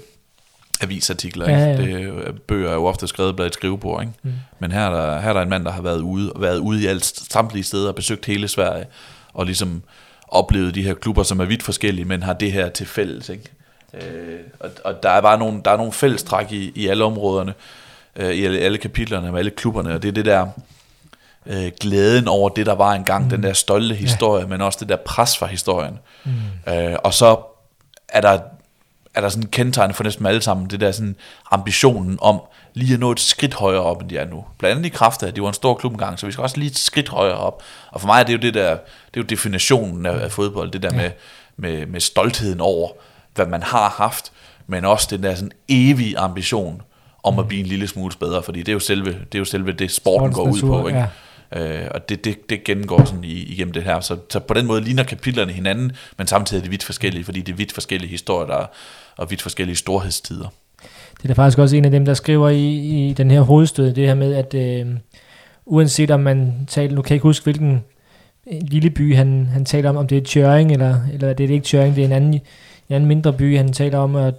avisartikler. 0.81 1.49
Ja, 1.49 1.57
ja. 1.57 1.77
Det, 1.77 2.41
bøger 2.47 2.69
er 2.69 2.73
jo 2.73 2.85
ofte 2.85 3.07
skrevet 3.07 3.35
blandt 3.35 3.47
et 3.47 3.53
skrivebord. 3.53 4.01
Ikke? 4.01 4.13
Mm. 4.23 4.31
Men 4.59 4.71
her 4.71 4.81
er, 4.81 4.89
der, 4.89 5.21
her 5.21 5.29
er 5.29 5.33
der 5.33 5.41
en 5.41 5.49
mand, 5.49 5.65
der 5.65 5.71
har 5.71 5.81
været 5.81 5.99
ude, 5.99 6.31
været 6.39 6.57
ude 6.57 6.83
i 6.83 6.85
alt, 6.85 7.05
samtlige 7.05 7.63
steder, 7.63 7.91
besøgt 7.91 8.25
hele 8.25 8.47
Sverige, 8.47 8.85
og 9.33 9.45
ligesom 9.45 9.81
oplevet 10.27 10.75
de 10.75 10.83
her 10.83 10.93
klubber, 10.93 11.23
som 11.23 11.39
er 11.39 11.45
vidt 11.45 11.63
forskellige, 11.63 12.05
men 12.05 12.23
har 12.23 12.33
det 12.33 12.51
her 12.51 12.69
til 12.69 12.85
fælles. 12.85 13.29
Ikke? 13.29 13.43
Øh, 13.93 14.39
og, 14.59 14.69
og 14.83 15.03
der 15.03 15.09
er 15.09 15.21
bare 15.21 15.37
nogle, 15.37 15.61
der 15.65 15.71
er 15.71 15.77
nogle 15.77 15.91
fællestræk 15.91 16.51
i, 16.51 16.71
i 16.75 16.87
alle 16.87 17.03
områderne, 17.03 17.53
øh, 18.15 18.29
i 18.29 18.45
alle, 18.45 18.59
alle 18.59 18.77
kapitlerne, 18.77 19.31
med 19.31 19.39
alle 19.39 19.51
klubberne, 19.51 19.93
og 19.93 20.01
det 20.01 20.07
er 20.07 20.11
det 20.11 20.25
der 20.25 20.47
øh, 21.45 21.71
glæden 21.79 22.27
over 22.27 22.49
det, 22.49 22.65
der 22.65 22.75
var 22.75 22.93
engang, 22.93 23.23
mm. 23.23 23.29
den 23.29 23.43
der 23.43 23.53
stolte 23.53 23.95
historie, 23.95 24.41
ja. 24.41 24.47
men 24.47 24.61
også 24.61 24.77
det 24.79 24.89
der 24.89 24.95
pres 24.95 25.37
fra 25.37 25.45
historien. 25.45 25.99
Mm. 26.23 26.73
Øh, 26.73 26.95
og 27.03 27.13
så 27.13 27.39
er 28.09 28.21
der, 28.21 28.39
er 29.15 29.21
der 29.21 29.29
sådan 29.29 29.43
en 29.43 29.49
kendetegn 29.49 29.93
for 29.93 30.03
næsten 30.03 30.25
alle 30.25 30.41
sammen, 30.41 30.69
det 30.69 30.79
der 30.79 30.91
sådan 30.91 31.15
ambitionen 31.51 32.17
om 32.21 32.41
lige 32.73 32.93
at 32.93 32.99
nå 32.99 33.11
et 33.11 33.19
skridt 33.19 33.53
højere 33.53 33.81
op, 33.81 34.01
end 34.01 34.09
de 34.09 34.17
er 34.17 34.25
nu. 34.25 34.45
Blandt 34.57 34.71
andet 34.71 34.85
i 34.85 34.89
kraft 34.89 35.23
af, 35.23 35.27
at 35.27 35.35
de 35.35 35.41
var 35.41 35.47
en 35.47 35.53
stor 35.53 35.73
klub 35.73 35.91
engang, 35.91 36.19
så 36.19 36.25
vi 36.25 36.31
skal 36.31 36.41
også 36.41 36.57
lige 36.57 36.69
et 36.69 36.77
skridt 36.77 37.09
højere 37.09 37.37
op. 37.37 37.63
Og 37.91 38.01
for 38.01 38.07
mig 38.07 38.19
er 38.19 38.23
det 38.23 38.33
jo 38.33 38.37
det 38.37 38.53
der, 38.53 38.69
det 38.71 38.79
er 39.13 39.21
jo 39.21 39.23
definitionen 39.23 40.05
af, 40.05 40.23
af 40.23 40.31
fodbold, 40.31 40.71
det 40.71 40.83
der 40.83 40.89
ja. 40.91 40.97
med, 40.97 41.11
med, 41.57 41.85
med 41.85 41.99
stoltheden 41.99 42.61
over, 42.61 42.89
hvad 43.39 43.51
man 43.51 43.63
har 43.63 43.89
haft, 43.89 44.31
men 44.67 44.85
også 44.85 45.07
den 45.11 45.23
der 45.23 45.35
sådan 45.35 45.51
evige 45.67 46.17
ambition 46.17 46.81
om 47.23 47.39
at 47.39 47.47
blive 47.47 47.59
en 47.59 47.65
lille 47.65 47.87
smule 47.87 48.13
bedre, 48.19 48.43
fordi 48.43 48.59
det 48.59 48.69
er 48.69 48.73
jo 48.73 48.79
selve 48.79 49.05
det, 49.05 49.35
er 49.35 49.39
jo 49.39 49.45
selve 49.45 49.71
det 49.71 49.91
sporten 49.91 50.33
går 50.33 50.43
ud 50.43 50.61
på. 50.61 50.87
Ikke? 50.87 50.99
Ja. 50.99 51.05
Øh, 51.55 51.87
og 51.91 52.09
det, 52.09 52.25
det, 52.25 52.49
det 52.49 52.63
gennemgår 52.63 53.05
sådan 53.05 53.23
igennem 53.23 53.73
det 53.73 53.83
her. 53.83 53.99
Så, 53.99 54.17
så 54.29 54.39
på 54.39 54.53
den 54.53 54.65
måde 54.65 54.81
ligner 54.81 55.03
kapitlerne 55.03 55.51
hinanden, 55.51 55.91
men 56.17 56.27
samtidig 56.27 56.61
er 56.61 56.63
de 56.63 56.69
vidt 56.69 56.83
forskellige, 56.83 57.23
fordi 57.23 57.41
det 57.41 57.51
er 57.51 57.57
vidt 57.57 57.71
forskellige 57.71 58.09
historier, 58.09 58.47
der 58.47 58.57
er, 58.57 58.65
og 59.17 59.31
vidt 59.31 59.41
forskellige 59.41 59.75
storhedstider. 59.75 60.47
Det 61.17 61.23
er 61.23 61.27
da 61.27 61.33
faktisk 61.33 61.59
også 61.59 61.75
en 61.75 61.85
af 61.85 61.91
dem, 61.91 62.05
der 62.05 62.13
skriver 62.13 62.49
i, 62.49 62.67
i 63.09 63.13
den 63.13 63.31
her 63.31 63.41
hovedstød, 63.41 63.93
det 63.93 64.07
her 64.07 64.15
med, 64.15 64.35
at 64.35 64.53
øh, 64.53 64.87
uanset 65.65 66.11
om 66.11 66.19
man 66.19 66.53
taler, 66.67 66.95
nu 66.95 67.01
kan 67.01 67.09
jeg 67.09 67.15
ikke 67.15 67.23
huske, 67.23 67.43
hvilken 67.43 67.83
lille 68.61 68.89
by 68.89 69.15
han, 69.15 69.49
han 69.53 69.65
taler 69.65 69.89
om, 69.89 69.97
om 69.97 70.07
det 70.07 70.17
er 70.17 70.21
Tjøring, 70.21 70.71
eller, 70.71 70.97
eller 71.13 71.33
det 71.33 71.45
er 71.45 71.49
ikke 71.49 71.65
Tjøring, 71.65 71.95
det 71.95 72.01
er 72.01 72.05
en 72.05 72.11
anden, 72.11 72.39
en 72.89 72.95
anden 72.95 73.07
mindre 73.07 73.33
by, 73.33 73.57
han 73.57 73.73
taler 73.73 73.97
om, 73.97 74.15
at, 74.15 74.33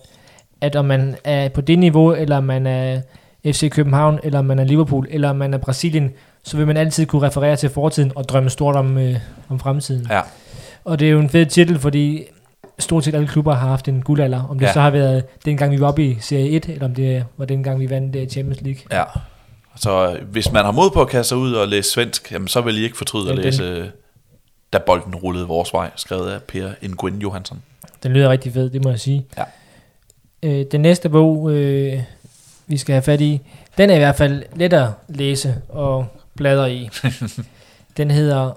at 0.60 0.76
om 0.76 0.84
man 0.84 1.16
er 1.24 1.48
på 1.48 1.60
det 1.60 1.78
niveau, 1.78 2.12
eller 2.12 2.40
man 2.40 2.66
er 2.66 3.00
FC 3.46 3.70
København, 3.70 4.18
eller 4.22 4.42
man 4.42 4.58
er 4.58 4.64
Liverpool, 4.64 5.06
eller 5.10 5.32
man 5.32 5.54
er 5.54 5.58
Brasilien, 5.58 6.10
så 6.44 6.56
vil 6.56 6.66
man 6.66 6.76
altid 6.76 7.06
kunne 7.06 7.26
referere 7.26 7.56
til 7.56 7.70
fortiden 7.70 8.12
og 8.14 8.28
drømme 8.28 8.50
stort 8.50 8.76
om, 8.76 8.98
øh, 8.98 9.16
om 9.48 9.60
fremtiden. 9.60 10.06
Ja. 10.10 10.20
Og 10.84 10.98
det 10.98 11.06
er 11.06 11.12
jo 11.12 11.20
en 11.20 11.28
fed 11.28 11.46
titel, 11.46 11.78
fordi 11.78 12.24
stort 12.78 13.04
set 13.04 13.14
alle 13.14 13.28
klubber 13.28 13.54
har 13.54 13.68
haft 13.68 13.88
en 13.88 14.02
guldalder. 14.02 14.46
Om 14.50 14.58
det 14.58 14.66
ja. 14.66 14.72
så 14.72 14.80
har 14.80 14.90
været 14.90 15.24
dengang 15.44 15.72
vi 15.72 15.80
var 15.80 15.88
oppe 15.88 16.04
i 16.04 16.16
Serie 16.20 16.50
1, 16.50 16.68
eller 16.68 16.84
om 16.84 16.94
det 16.94 17.24
var 17.36 17.44
dengang 17.44 17.80
vi 17.80 17.90
vandt 17.90 18.16
uh, 18.16 18.26
Champions 18.26 18.60
League. 18.60 18.80
Ja, 18.92 19.04
så 19.76 20.12
øh, 20.12 20.28
hvis 20.28 20.52
man 20.52 20.64
har 20.64 20.72
mod 20.72 20.90
på 20.90 21.00
at 21.00 21.08
kaste 21.08 21.28
sig 21.28 21.38
ud 21.38 21.52
og 21.52 21.68
læse 21.68 21.90
svensk, 21.90 22.32
jamen, 22.32 22.48
så 22.48 22.60
vil 22.60 22.78
I 22.78 22.84
ikke 22.84 22.96
fortryde 22.96 23.26
ja, 23.26 23.38
at 23.38 23.44
læse, 23.44 23.80
den, 23.80 23.90
da 24.72 24.78
bolden 24.78 25.14
rullede 25.14 25.46
vores 25.46 25.72
vej, 25.72 25.90
skrevet 25.96 26.30
af 26.30 26.42
Per 26.42 26.70
Nguyen 26.88 27.18
Johansson. 27.18 27.62
Den 28.02 28.12
lyder 28.12 28.30
rigtig 28.30 28.52
fed, 28.52 28.70
det 28.70 28.84
må 28.84 28.90
jeg 28.90 29.00
sige. 29.00 29.26
Ja. 29.38 29.44
Øh, 30.42 30.66
den 30.72 30.80
næste 30.80 31.08
bog, 31.08 31.50
øh, 31.52 32.02
vi 32.66 32.76
skal 32.76 32.92
have 32.92 33.02
fat 33.02 33.20
i, 33.20 33.40
den 33.78 33.90
er 33.90 33.94
i 33.94 33.98
hvert 33.98 34.16
fald 34.16 34.42
let 34.56 34.72
at 34.72 34.88
læse 35.08 35.62
og 35.68 36.06
bladre 36.36 36.74
i. 36.74 36.90
den 37.96 38.10
hedder 38.10 38.52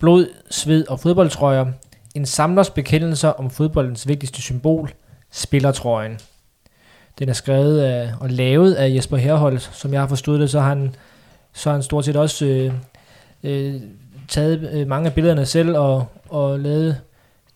Blod, 0.00 0.26
sved 0.50 0.86
og 0.88 1.00
fodboldtrøjer. 1.00 1.66
En 2.14 2.26
samlers 2.26 2.70
bekendelser 2.70 3.28
om 3.28 3.50
fodboldens 3.50 4.08
vigtigste 4.08 4.42
symbol, 4.42 4.92
spillertrøjen. 5.30 6.18
Den 7.18 7.28
er 7.28 7.32
skrevet 7.32 7.80
af, 7.80 8.12
og 8.20 8.30
lavet 8.30 8.74
af 8.74 8.94
Jesper 8.94 9.16
Herholdt. 9.16 9.70
Som 9.72 9.92
jeg 9.92 10.00
har 10.00 10.08
forstået 10.08 10.40
det, 10.40 10.50
så 10.50 10.60
har 10.60 10.68
han, 10.68 10.94
så 11.52 11.68
har 11.68 11.74
han 11.74 11.82
stort 11.82 12.04
set 12.04 12.16
også 12.16 12.46
øh, 12.46 12.72
øh, 13.42 13.80
taget 14.28 14.70
øh, 14.72 14.88
mange 14.88 15.06
af 15.06 15.14
billederne 15.14 15.46
selv 15.46 15.76
og, 15.76 16.06
og 16.28 16.60
lavet 16.60 17.00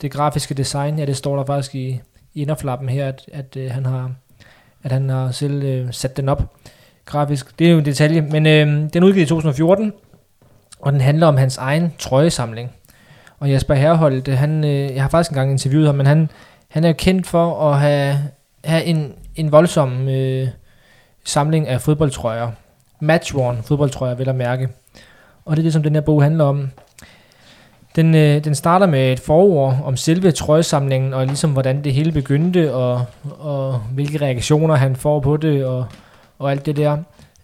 det 0.03 0.11
grafiske 0.11 0.55
design. 0.55 0.99
Ja, 0.99 1.05
det 1.05 1.16
står 1.16 1.36
der 1.36 1.45
faktisk 1.45 1.74
i, 1.74 2.01
i 2.35 2.43
inderflappen 2.43 2.89
her, 2.89 3.09
at, 3.09 3.24
at, 3.32 3.57
øh, 3.57 3.70
han, 3.70 3.86
har, 3.86 4.12
at 4.82 4.93
han 4.93 5.09
har 5.09 5.31
selv 5.31 5.62
øh, 5.62 5.93
sat 5.93 6.16
den 6.16 6.28
op 6.28 6.43
grafisk. 7.05 7.59
Det 7.59 7.66
er 7.66 7.70
jo 7.70 7.78
en 7.78 7.85
detalje, 7.85 8.20
men 8.20 8.47
øh, 8.47 8.66
den 8.93 9.03
er 9.03 9.07
udgivet 9.07 9.27
i 9.27 9.28
2014, 9.28 9.93
og 10.81 10.93
den 10.93 11.01
handler 11.01 11.27
om 11.27 11.36
hans 11.36 11.57
egen 11.57 11.93
trøjesamling. 11.99 12.70
Og 13.39 13.53
Jesper 13.53 13.74
Herholdt, 13.74 14.28
øh, 14.28 14.39
han, 14.39 14.65
øh, 14.65 14.95
jeg 14.95 15.03
har 15.03 15.09
faktisk 15.09 15.31
engang 15.31 15.51
interviewet 15.51 15.86
ham, 15.86 15.95
men 15.95 16.07
han, 16.07 16.31
han 16.69 16.85
er 16.85 16.89
jo 16.89 16.95
kendt 16.99 17.27
for 17.27 17.70
at 17.70 17.81
have, 17.81 18.19
have 18.65 18.85
en, 18.85 19.15
en 19.35 19.53
voldsom 19.53 20.09
øh, 20.09 20.49
samling 21.24 21.69
af 21.69 21.81
fodboldtrøjer. 21.81 22.51
Matchworn 23.01 23.62
fodboldtrøjer, 23.62 24.15
vil 24.15 24.24
jeg 24.24 24.35
mærke. 24.35 24.69
Og 25.49 25.57
det 25.57 25.62
er 25.62 25.65
det, 25.65 25.73
som 25.73 25.83
den 25.83 25.95
her 25.95 26.01
bog 26.01 26.23
handler 26.23 26.45
om. 26.45 26.70
Den, 27.97 28.15
øh, 28.15 28.45
den 28.45 28.55
starter 28.55 28.87
med 28.87 29.12
et 29.12 29.20
forord 29.20 29.77
om 29.85 29.97
selve 29.97 30.31
trøjesamlingen, 30.31 31.15
og 31.15 31.27
ligesom 31.27 31.53
hvordan 31.53 31.85
det 31.85 31.93
hele 31.93 32.12
begyndte, 32.12 32.75
og, 32.75 33.05
og 33.39 33.79
hvilke 33.79 34.20
reaktioner 34.20 34.75
han 34.75 34.97
får 34.97 35.20
på 35.20 35.37
det, 35.37 35.65
og, 35.65 35.87
og 36.39 36.51
alt 36.51 36.66
det 36.66 36.77
der. 36.77 36.97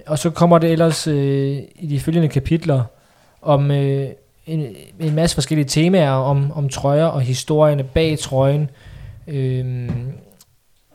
Og 0.06 0.18
så 0.18 0.30
kommer 0.30 0.58
det 0.58 0.72
ellers 0.72 1.06
øh, 1.06 1.58
i 1.74 1.86
de 1.86 2.00
følgende 2.00 2.28
kapitler 2.28 2.82
om 3.42 3.70
øh, 3.70 4.08
en, 4.46 4.66
en 5.00 5.14
masse 5.14 5.36
forskellige 5.36 5.68
temaer 5.68 6.10
om, 6.10 6.52
om 6.52 6.68
trøjer 6.68 7.06
og 7.06 7.20
historierne 7.20 7.84
bag 7.84 8.18
trøjen. 8.18 8.70
Øh, 9.26 9.90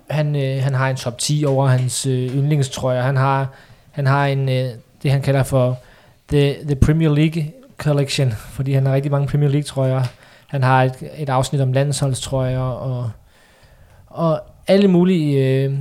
han, 0.10 0.36
øh, 0.36 0.64
han 0.64 0.73
har 0.73 0.90
en 0.90 0.95
top 0.95 1.18
10 1.18 1.45
over 1.48 1.68
hans 1.68 2.06
øh, 2.06 2.36
yndlingstrøjer. 2.36 3.02
Han 3.02 3.18
har, 3.18 3.48
han 3.91 4.07
har 4.07 4.26
en, 4.26 4.49
øh, 4.49 4.69
det, 5.03 5.11
han 5.11 5.22
kalder 5.22 5.44
for 5.44 5.80
the, 6.30 6.56
the 6.65 6.76
Premier 6.76 7.10
League 7.10 7.53
Collection, 7.77 8.31
fordi 8.31 8.73
han 8.73 8.85
har 8.85 8.93
rigtig 8.93 9.11
mange 9.11 9.27
Premier 9.27 9.49
League 9.49 9.64
trøjer. 9.64 10.03
Han 10.47 10.64
har 10.64 10.84
et, 10.84 10.93
et 11.18 11.30
afsnit 11.30 11.61
om 11.61 11.73
landsholdstrøjer 11.73 12.60
og, 12.60 13.11
og 14.07 14.41
alle 14.68 14.88
mulige 14.88 15.47
øh, 15.47 15.73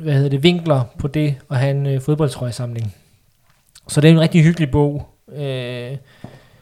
hvad 0.00 0.14
hedder 0.14 0.28
det, 0.28 0.42
vinkler 0.42 0.82
på 0.98 1.08
det 1.08 1.34
at 1.50 1.56
have 1.56 1.70
en 1.70 1.86
øh, 1.86 2.00
fodboldtrøjesamling. 2.00 2.94
Så 3.88 4.00
det 4.00 4.08
er 4.08 4.12
en 4.12 4.20
rigtig 4.20 4.44
hyggelig 4.44 4.70
bog, 4.70 5.08
øh, 5.36 5.96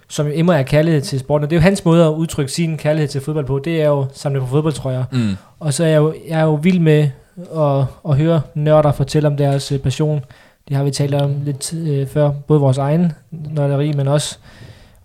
som 0.09 0.27
emmer 0.33 0.55
er 0.55 0.63
kærlighed 0.63 1.01
til 1.01 1.21
sporten. 1.21 1.45
Og 1.45 1.51
det 1.51 1.57
er 1.57 1.61
jo 1.61 1.63
hans 1.63 1.85
måde 1.85 2.05
at 2.05 2.11
udtrykke 2.11 2.53
sin 2.53 2.77
kærlighed 2.77 3.09
til 3.09 3.21
fodbold 3.21 3.47
på. 3.47 3.59
Det 3.59 3.83
er 3.83 3.87
jo 3.87 4.07
samle 4.13 4.41
på 4.41 4.47
fodboldtrøjer. 4.47 5.05
Mm. 5.13 5.37
Og 5.61 5.75
så 5.75 5.85
er 5.85 5.89
jeg 5.89 5.97
jo, 5.97 6.15
jeg 6.29 6.41
er 6.41 6.45
jo 6.45 6.55
vild 6.55 6.79
med 6.81 7.11
at, 7.57 7.85
at 8.09 8.17
høre 8.17 8.41
nørder 8.55 8.93
fortælle 8.93 9.27
om 9.27 9.37
deres 9.37 9.73
øh, 9.73 9.79
passion. 9.79 10.25
Det 10.69 10.77
har 10.77 10.85
vi 10.85 10.91
talt 10.91 11.15
om 11.15 11.35
lidt 11.45 11.75
øh, 11.75 12.09
før. 12.09 12.31
Både 12.31 12.61
vores 12.61 12.79
egen 12.79 13.13
nørderi, 13.31 13.93
men 13.93 14.09
også, 14.09 14.39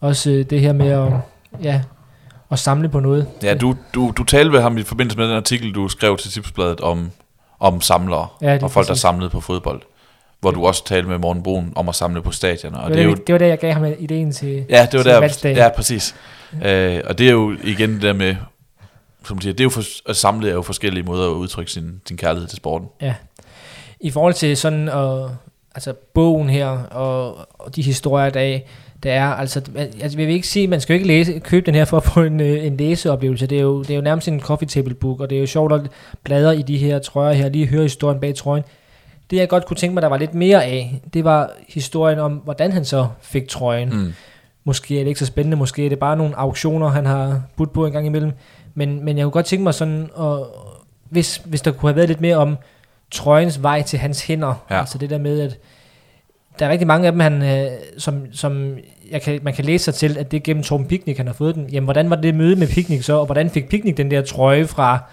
også 0.01 0.31
øh, 0.31 0.45
det 0.45 0.59
her 0.59 0.73
med 0.73 0.89
at, 0.89 1.11
ja, 1.63 1.81
at 2.51 2.59
samle 2.59 2.89
på 2.89 2.99
noget. 2.99 3.27
Ja, 3.43 3.53
du, 3.53 3.75
du, 3.93 4.13
du 4.17 4.23
talte 4.23 4.51
med 4.51 4.61
ham 4.61 4.77
i 4.77 4.83
forbindelse 4.83 5.17
med 5.17 5.27
den 5.27 5.35
artikel, 5.35 5.71
du 5.71 5.87
skrev 5.87 6.17
til 6.17 6.31
Tipsbladet 6.31 6.81
om, 6.81 7.11
om 7.59 7.81
samlere 7.81 8.27
Ja, 8.41 8.59
og 8.61 8.71
folk, 8.71 8.87
der 8.87 8.93
samlede 8.93 9.29
på 9.29 9.39
fodbold. 9.39 9.81
Hvor 10.39 10.51
du 10.51 10.65
også 10.65 10.85
talte 10.85 11.09
med 11.09 11.17
Morten 11.17 11.43
Brun 11.43 11.73
om 11.75 11.89
at 11.89 11.95
samle 11.95 12.21
på 12.21 12.31
stadioner. 12.31 12.77
Og 12.77 12.93
det, 12.93 13.07
var 13.07 13.15
det, 13.15 13.27
det 13.27 13.33
var 13.33 13.39
det, 13.39 13.47
jeg 13.47 13.59
gav 13.59 13.73
ham 13.73 13.85
ideen 13.99 14.31
til. 14.31 14.65
Ja, 14.69 14.87
det 14.91 14.97
var 14.97 15.03
der. 15.03 15.49
Ja, 15.49 15.69
præcis. 15.75 16.15
Øh, 16.65 17.01
og 17.05 17.17
det 17.17 17.27
er 17.27 17.31
jo 17.31 17.55
igen 17.63 17.93
det 17.93 18.01
der 18.01 18.13
med, 18.13 18.35
som 19.27 19.41
siger, 19.41 19.53
det 19.53 19.59
er 19.59 19.63
jo 19.63 19.69
for, 19.69 20.09
at 20.09 20.15
samle 20.15 20.49
er 20.49 20.53
jo 20.53 20.61
forskellige 20.61 21.03
måder 21.03 21.29
at 21.29 21.33
udtrykke 21.33 21.71
sin, 21.71 22.01
sin 22.07 22.17
kærlighed 22.17 22.47
til 22.47 22.57
sporten. 22.57 22.87
I 23.99 24.11
forhold 24.11 24.33
til 24.33 24.57
sådan, 24.57 24.89
og, 24.89 25.31
altså 25.75 25.93
bogen 26.13 26.49
her, 26.49 26.67
og, 26.69 27.37
og 27.53 27.75
de 27.75 27.81
historier, 27.81 28.29
der 28.29 28.39
er, 28.39 28.59
der 29.03 29.13
er, 29.13 29.25
altså, 29.25 29.61
altså, 29.75 30.17
jeg 30.19 30.27
vil 30.27 30.35
ikke 30.35 30.47
sige, 30.47 30.67
man 30.67 30.81
skal 30.81 30.93
jo 30.93 30.95
ikke 30.95 31.07
læse, 31.07 31.39
købe 31.39 31.65
den 31.65 31.75
her 31.75 31.85
for 31.85 31.97
at 31.97 32.03
få 32.03 32.21
en, 32.21 32.39
øh, 32.39 32.65
en 32.65 32.77
læseoplevelse. 32.77 33.47
Det 33.47 33.57
er, 33.57 33.61
jo, 33.61 33.81
det 33.81 33.89
er 33.89 33.95
jo 33.95 34.01
nærmest 34.01 34.27
en 34.27 34.39
coffee 34.39 34.67
table 34.67 34.93
book, 34.93 35.19
og 35.19 35.29
det 35.29 35.35
er 35.35 35.39
jo 35.39 35.45
sjovt 35.47 35.73
at 35.73 35.81
bladre 36.23 36.57
i 36.57 36.61
de 36.61 36.77
her 36.77 36.99
trøjer 36.99 37.33
her, 37.33 37.49
lige 37.49 37.67
høre 37.67 37.83
historien 37.83 38.19
bag 38.19 38.35
trøjen. 38.35 38.63
Det 39.29 39.37
jeg 39.37 39.49
godt 39.49 39.65
kunne 39.65 39.77
tænke 39.77 39.93
mig, 39.93 40.01
der 40.01 40.07
var 40.07 40.17
lidt 40.17 40.33
mere 40.33 40.65
af, 40.65 41.01
det 41.13 41.23
var 41.23 41.51
historien 41.67 42.19
om, 42.19 42.31
hvordan 42.31 42.71
han 42.71 42.85
så 42.85 43.07
fik 43.21 43.47
trøjen. 43.47 43.89
Mm. 43.89 44.13
Måske 44.63 44.95
er 44.95 44.99
det 44.99 45.07
ikke 45.07 45.19
så 45.19 45.25
spændende, 45.25 45.57
måske 45.57 45.85
er 45.85 45.89
det 45.89 45.99
bare 45.99 46.17
nogle 46.17 46.35
auktioner, 46.35 46.87
han 46.87 47.05
har 47.05 47.41
budt 47.57 47.73
på 47.73 47.85
en 47.85 47.91
gang 47.91 48.05
imellem. 48.05 48.31
Men, 48.75 49.05
men 49.05 49.17
jeg 49.17 49.23
kunne 49.23 49.31
godt 49.31 49.45
tænke 49.45 49.63
mig 49.63 49.73
sådan, 49.73 50.09
at, 50.19 50.37
hvis, 51.09 51.41
hvis 51.45 51.61
der 51.61 51.71
kunne 51.71 51.89
have 51.89 51.95
været 51.95 52.09
lidt 52.09 52.21
mere 52.21 52.35
om 52.35 52.57
trøjens 53.13 53.63
vej 53.63 53.81
til 53.81 53.99
hans 53.99 54.21
hænder. 54.25 54.65
Ja. 54.71 54.79
Altså 54.79 54.97
det 54.97 55.09
der 55.09 55.17
med, 55.17 55.41
at 55.41 55.57
der 56.59 56.65
er 56.65 56.69
rigtig 56.69 56.87
mange 56.87 57.05
af 57.05 57.11
dem, 57.11 57.19
han, 57.19 57.41
øh, 57.41 57.71
som, 57.97 58.25
som 58.31 58.77
jeg 59.11 59.21
kan, 59.21 59.39
man 59.43 59.53
kan 59.53 59.65
læse 59.65 59.83
sig 59.83 59.93
til, 59.93 60.17
at 60.17 60.31
det 60.31 60.37
er 60.37 60.41
gennem 60.41 60.63
Torben 60.63 60.87
Picnic, 60.87 61.17
han 61.17 61.27
har 61.27 61.33
fået 61.33 61.55
den. 61.55 61.69
Jamen, 61.69 61.85
hvordan 61.85 62.09
var 62.09 62.15
det 62.15 62.35
møde 62.35 62.55
med 62.55 62.67
Picnic 62.67 63.05
så, 63.05 63.13
og 63.13 63.25
hvordan 63.25 63.49
fik 63.49 63.69
Picnic 63.69 63.95
den 63.95 64.11
der 64.11 64.21
trøje 64.21 64.67
fra, 64.67 65.03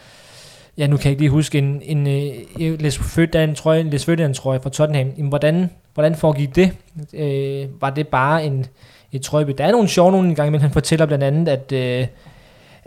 ja, 0.79 0.87
nu 0.87 0.97
kan 0.97 1.05
jeg 1.05 1.11
ikke 1.11 1.23
lige 1.23 1.31
huske, 1.31 1.59
en, 1.59 1.83
en 1.85 2.07
øh, 2.07 2.81
Les 2.81 2.99
Ferdinand 2.99 3.57
trøje, 3.57 3.81
en 3.81 3.91
Les 3.91 4.05
Ferdinand 4.05 4.35
trøje 4.35 4.61
fra 4.61 4.71
Tottenham. 4.71 5.09
Jamen, 5.17 5.29
hvordan, 5.29 5.71
hvordan 5.95 6.15
foregik 6.15 6.57
det? 6.57 6.73
Øh, 7.15 7.67
var 7.81 7.91
det 7.91 8.09
bare 8.09 8.45
en, 8.45 8.67
et 9.13 9.23
trøjebytte? 9.23 9.59
Der 9.59 9.65
er 9.65 9.73
nogle 9.73 9.89
sjove 9.89 10.13
nogle 10.13 10.29
en 10.29 10.35
gang, 10.35 10.53
men 10.53 10.61
han 10.61 10.71
fortæller 10.71 11.07
blandt 11.07 11.25
andet, 11.25 11.49
at, 11.49 11.73
øh, 11.73 12.07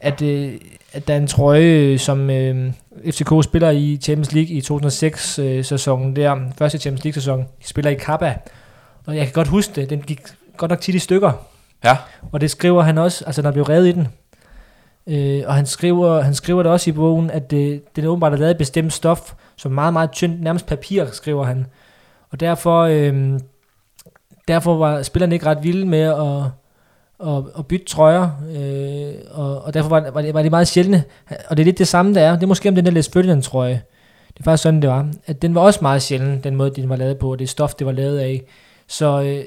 at, 0.03 0.21
øh, 0.21 0.53
at 0.93 1.07
der 1.07 1.13
er 1.13 1.17
en 1.17 1.27
trøje, 1.27 1.97
som 1.97 2.29
øh, 2.29 2.71
FCK 3.05 3.43
spiller 3.43 3.69
i 3.69 3.97
Champions 4.01 4.33
League 4.33 4.55
i 4.55 4.61
2006-sæsonen 4.61 6.15
der, 6.15 6.37
første 6.57 6.77
Champions 6.77 7.03
League-sæson, 7.03 7.45
spiller 7.65 7.91
i 7.91 7.95
Kappa, 7.95 8.35
og 9.05 9.15
jeg 9.15 9.25
kan 9.25 9.33
godt 9.33 9.47
huske 9.47 9.73
det, 9.75 9.89
den 9.89 10.01
gik 10.01 10.21
godt 10.57 10.69
nok 10.69 10.81
tit 10.81 10.95
i 10.95 10.99
stykker, 10.99 11.31
Ja, 11.83 11.97
og 12.31 12.41
det 12.41 12.51
skriver 12.51 12.81
han 12.81 12.97
også, 12.97 13.25
altså 13.25 13.41
der 13.41 13.51
blev 13.51 13.63
revet 13.63 13.87
i 13.87 13.91
den. 13.91 14.07
Øh, 15.07 15.43
og 15.47 15.53
han 15.53 15.65
skriver, 15.65 16.21
han 16.21 16.33
skriver 16.33 16.63
det 16.63 16.71
også 16.71 16.89
i 16.89 16.93
bogen, 16.93 17.31
at 17.31 17.51
det, 17.51 17.95
det 17.95 18.05
er 18.05 18.09
åbenbart 18.09 18.33
er 18.33 18.37
lavet 18.37 18.49
af 18.49 18.57
bestemt 18.57 18.93
stof, 18.93 19.33
som 19.55 19.71
meget, 19.71 19.93
meget 19.93 20.11
tyndt, 20.11 20.41
nærmest 20.41 20.65
papir, 20.65 21.05
skriver 21.11 21.43
han. 21.43 21.65
Og 22.31 22.39
derfor, 22.39 22.81
øh, 22.81 23.39
derfor 24.47 24.77
var 24.77 25.01
spillerne 25.01 25.35
ikke 25.35 25.45
ret 25.45 25.63
vilde 25.63 25.85
med 25.85 26.01
at, 26.01 26.51
at, 27.27 27.43
at 27.59 27.67
bytte 27.67 27.85
trøjer, 27.85 28.29
øh, 28.55 29.13
og, 29.31 29.63
og 29.65 29.73
derfor 29.73 29.89
var, 29.89 30.11
var, 30.11 30.21
det, 30.21 30.33
var 30.33 30.41
det 30.41 30.51
meget 30.51 30.67
sjældne. 30.67 31.03
Og 31.49 31.57
det 31.57 31.63
er 31.63 31.65
lidt 31.65 31.77
det 31.77 31.87
samme, 31.87 32.13
der 32.13 32.21
er. 32.21 32.33
Det 32.33 32.43
er 32.43 32.47
måske 32.47 32.69
om 32.69 32.75
den 32.75 32.85
der 32.85 32.91
Les 32.91 33.09
Ferdinand 33.09 33.43
trøje. 33.43 33.81
Det 34.27 34.39
er 34.39 34.43
faktisk 34.43 34.63
sådan, 34.63 34.81
det 34.81 34.89
var. 34.89 35.07
At 35.25 35.41
den 35.41 35.55
var 35.55 35.61
også 35.61 35.79
meget 35.81 36.01
sjælden, 36.01 36.39
den 36.43 36.55
måde, 36.55 36.71
den 36.75 36.89
var 36.89 36.95
lavet 36.95 37.17
på, 37.17 37.31
og 37.31 37.39
det 37.39 37.49
stof, 37.49 37.73
det 37.73 37.87
var 37.87 37.93
lavet 37.93 38.19
af. 38.19 38.41
Så 38.87 39.21
øh, 39.21 39.43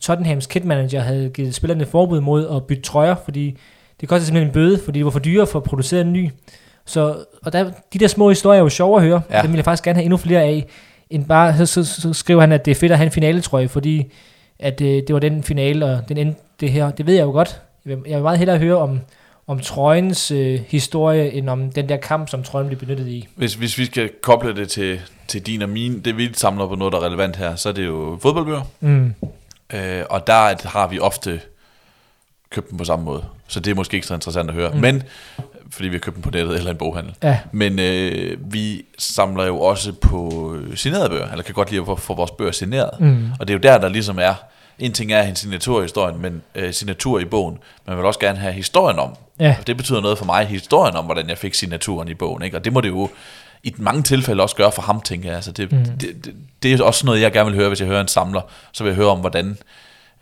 Tottenhams 0.00 0.46
kit 0.46 0.64
manager 0.64 1.00
havde 1.00 1.28
givet 1.28 1.54
spillerne 1.54 1.86
forbud 1.86 2.20
mod 2.20 2.56
at 2.56 2.64
bytte 2.64 2.82
trøjer, 2.82 3.14
fordi 3.24 3.58
det 4.00 4.08
kostede 4.08 4.26
simpelthen 4.26 4.48
en 4.48 4.52
bøde, 4.52 4.78
fordi 4.84 4.98
det 4.98 5.04
var 5.04 5.10
for 5.10 5.18
dyre 5.18 5.46
for 5.46 5.58
at 5.58 5.62
producere 5.62 6.00
en 6.00 6.12
ny. 6.12 6.30
Så, 6.86 7.24
og 7.42 7.52
der, 7.52 7.70
de 7.92 7.98
der 7.98 8.06
små 8.06 8.28
historier 8.28 8.58
er 8.58 8.62
jo 8.62 8.68
sjove 8.68 8.96
at 8.96 9.02
høre. 9.02 9.20
Ja. 9.30 9.42
Dem 9.42 9.50
vil 9.50 9.56
jeg 9.56 9.64
faktisk 9.64 9.84
gerne 9.84 9.96
have 9.96 10.04
endnu 10.04 10.16
flere 10.16 10.42
af. 10.42 10.66
End 11.10 11.24
bare, 11.24 11.56
så, 11.56 11.66
så, 11.66 12.00
så 12.00 12.12
skriver 12.12 12.40
han, 12.40 12.52
at 12.52 12.64
det 12.64 12.70
er 12.70 12.74
fedt 12.74 12.92
at 12.92 12.98
have 12.98 13.06
en 13.06 13.12
finaletrøje, 13.12 13.68
fordi 13.68 14.12
at 14.58 14.80
øh, 14.80 14.86
det 14.86 15.12
var 15.12 15.18
den 15.18 15.42
finale, 15.42 15.86
og 15.86 16.08
den 16.08 16.16
endte 16.16 16.40
det 16.60 16.72
her. 16.72 16.90
Det 16.90 17.06
ved 17.06 17.14
jeg 17.14 17.22
jo 17.22 17.30
godt. 17.30 17.60
Jeg 17.86 17.96
vil, 17.96 18.04
jeg 18.06 18.16
vil 18.16 18.22
meget 18.22 18.38
hellere 18.38 18.58
høre 18.58 18.76
om, 18.76 19.00
om 19.46 19.60
trøjens 19.60 20.30
øh, 20.30 20.60
historie, 20.68 21.32
end 21.32 21.50
om 21.50 21.72
den 21.72 21.88
der 21.88 21.96
kamp, 21.96 22.28
som 22.28 22.42
trøjen 22.42 22.66
blev 22.66 22.78
benyttet 22.78 23.08
i. 23.08 23.28
hvis, 23.36 23.54
hvis 23.54 23.78
vi 23.78 23.84
skal 23.84 24.10
koble 24.22 24.56
det 24.56 24.68
til, 24.68 25.00
til 25.28 25.46
din 25.46 25.62
og 25.62 25.68
min, 25.68 26.00
det 26.00 26.16
vi 26.16 26.30
samler 26.32 26.68
på 26.68 26.74
noget, 26.74 26.92
der 26.92 27.00
er 27.00 27.06
relevant 27.06 27.36
her, 27.36 27.56
så 27.56 27.68
er 27.68 27.72
det 27.72 27.86
jo 27.86 28.18
fodboldbøger. 28.22 28.62
Mm. 28.80 29.14
Øh, 29.74 30.04
og 30.10 30.26
der 30.26 30.68
har 30.68 30.88
vi 30.88 30.98
ofte 30.98 31.40
købt 32.50 32.70
dem 32.70 32.78
på 32.78 32.84
samme 32.84 33.04
måde. 33.04 33.24
Så 33.48 33.60
det 33.60 33.70
er 33.70 33.74
måske 33.74 33.94
ikke 33.94 34.06
så 34.06 34.14
interessant 34.14 34.48
at 34.50 34.54
høre. 34.54 34.70
Mm. 34.70 34.80
Men, 34.80 35.02
fordi 35.70 35.88
vi 35.88 35.94
har 35.94 36.00
købt 36.00 36.14
dem 36.16 36.22
på 36.22 36.30
nettet 36.30 36.56
eller 36.56 36.70
en 36.70 36.76
boghandel. 36.76 37.14
Ja, 37.22 37.38
Men 37.52 37.78
øh, 37.78 38.52
vi 38.52 38.84
samler 38.98 39.44
jo 39.44 39.60
også 39.60 39.92
på 39.92 40.54
øh, 40.54 40.76
signerede 40.76 41.08
bøger, 41.08 41.30
eller 41.30 41.42
kan 41.42 41.54
godt 41.54 41.70
lide 41.70 41.84
at 41.90 41.98
få, 41.98 42.14
vores 42.14 42.30
bøger 42.30 42.52
signeret. 42.52 42.90
mm. 43.00 43.28
Og 43.40 43.48
det 43.48 43.54
er 43.54 43.58
jo 43.58 43.62
der, 43.62 43.78
der 43.78 43.88
ligesom 43.88 44.18
er, 44.18 44.34
en 44.78 44.92
ting 44.92 45.12
er 45.12 45.22
en 45.22 45.36
signatur 45.36 45.80
i 45.80 45.82
historien, 45.82 46.22
men 46.22 46.42
øh, 46.54 46.72
signatur 46.72 47.18
i 47.20 47.24
bogen, 47.24 47.58
man 47.86 47.96
vil 47.96 48.04
også 48.06 48.20
gerne 48.20 48.38
have 48.38 48.52
historien 48.52 48.98
om. 48.98 49.14
ja. 49.40 49.56
Og 49.60 49.66
det 49.66 49.76
betyder 49.76 50.00
noget 50.00 50.18
for 50.18 50.24
mig, 50.24 50.46
historien 50.46 50.96
om, 50.96 51.04
hvordan 51.04 51.28
jeg 51.28 51.38
fik 51.38 51.54
signaturen 51.54 52.08
i 52.08 52.14
bogen. 52.14 52.42
Ikke? 52.42 52.56
Og 52.56 52.64
det 52.64 52.72
må 52.72 52.80
det 52.80 52.88
jo 52.88 53.08
i 53.62 53.74
mange 53.76 54.02
tilfælde 54.02 54.42
også 54.42 54.56
gøre 54.56 54.72
for 54.72 54.82
ham, 54.82 55.00
tænker 55.00 55.28
jeg. 55.28 55.36
Altså 55.36 55.52
det. 55.52 55.72
Mm. 55.72 55.84
det, 55.84 56.24
det, 56.24 56.34
det 56.62 56.72
er 56.80 56.84
også 56.84 57.06
noget, 57.06 57.20
jeg 57.20 57.32
gerne 57.32 57.50
vil 57.50 57.58
høre, 57.58 57.68
hvis 57.68 57.80
jeg 57.80 57.88
hører 57.88 58.00
en 58.00 58.08
samler. 58.08 58.40
Så 58.72 58.84
vil 58.84 58.90
jeg 58.90 58.96
høre 58.96 59.06
om, 59.08 59.20
hvordan, 59.20 59.58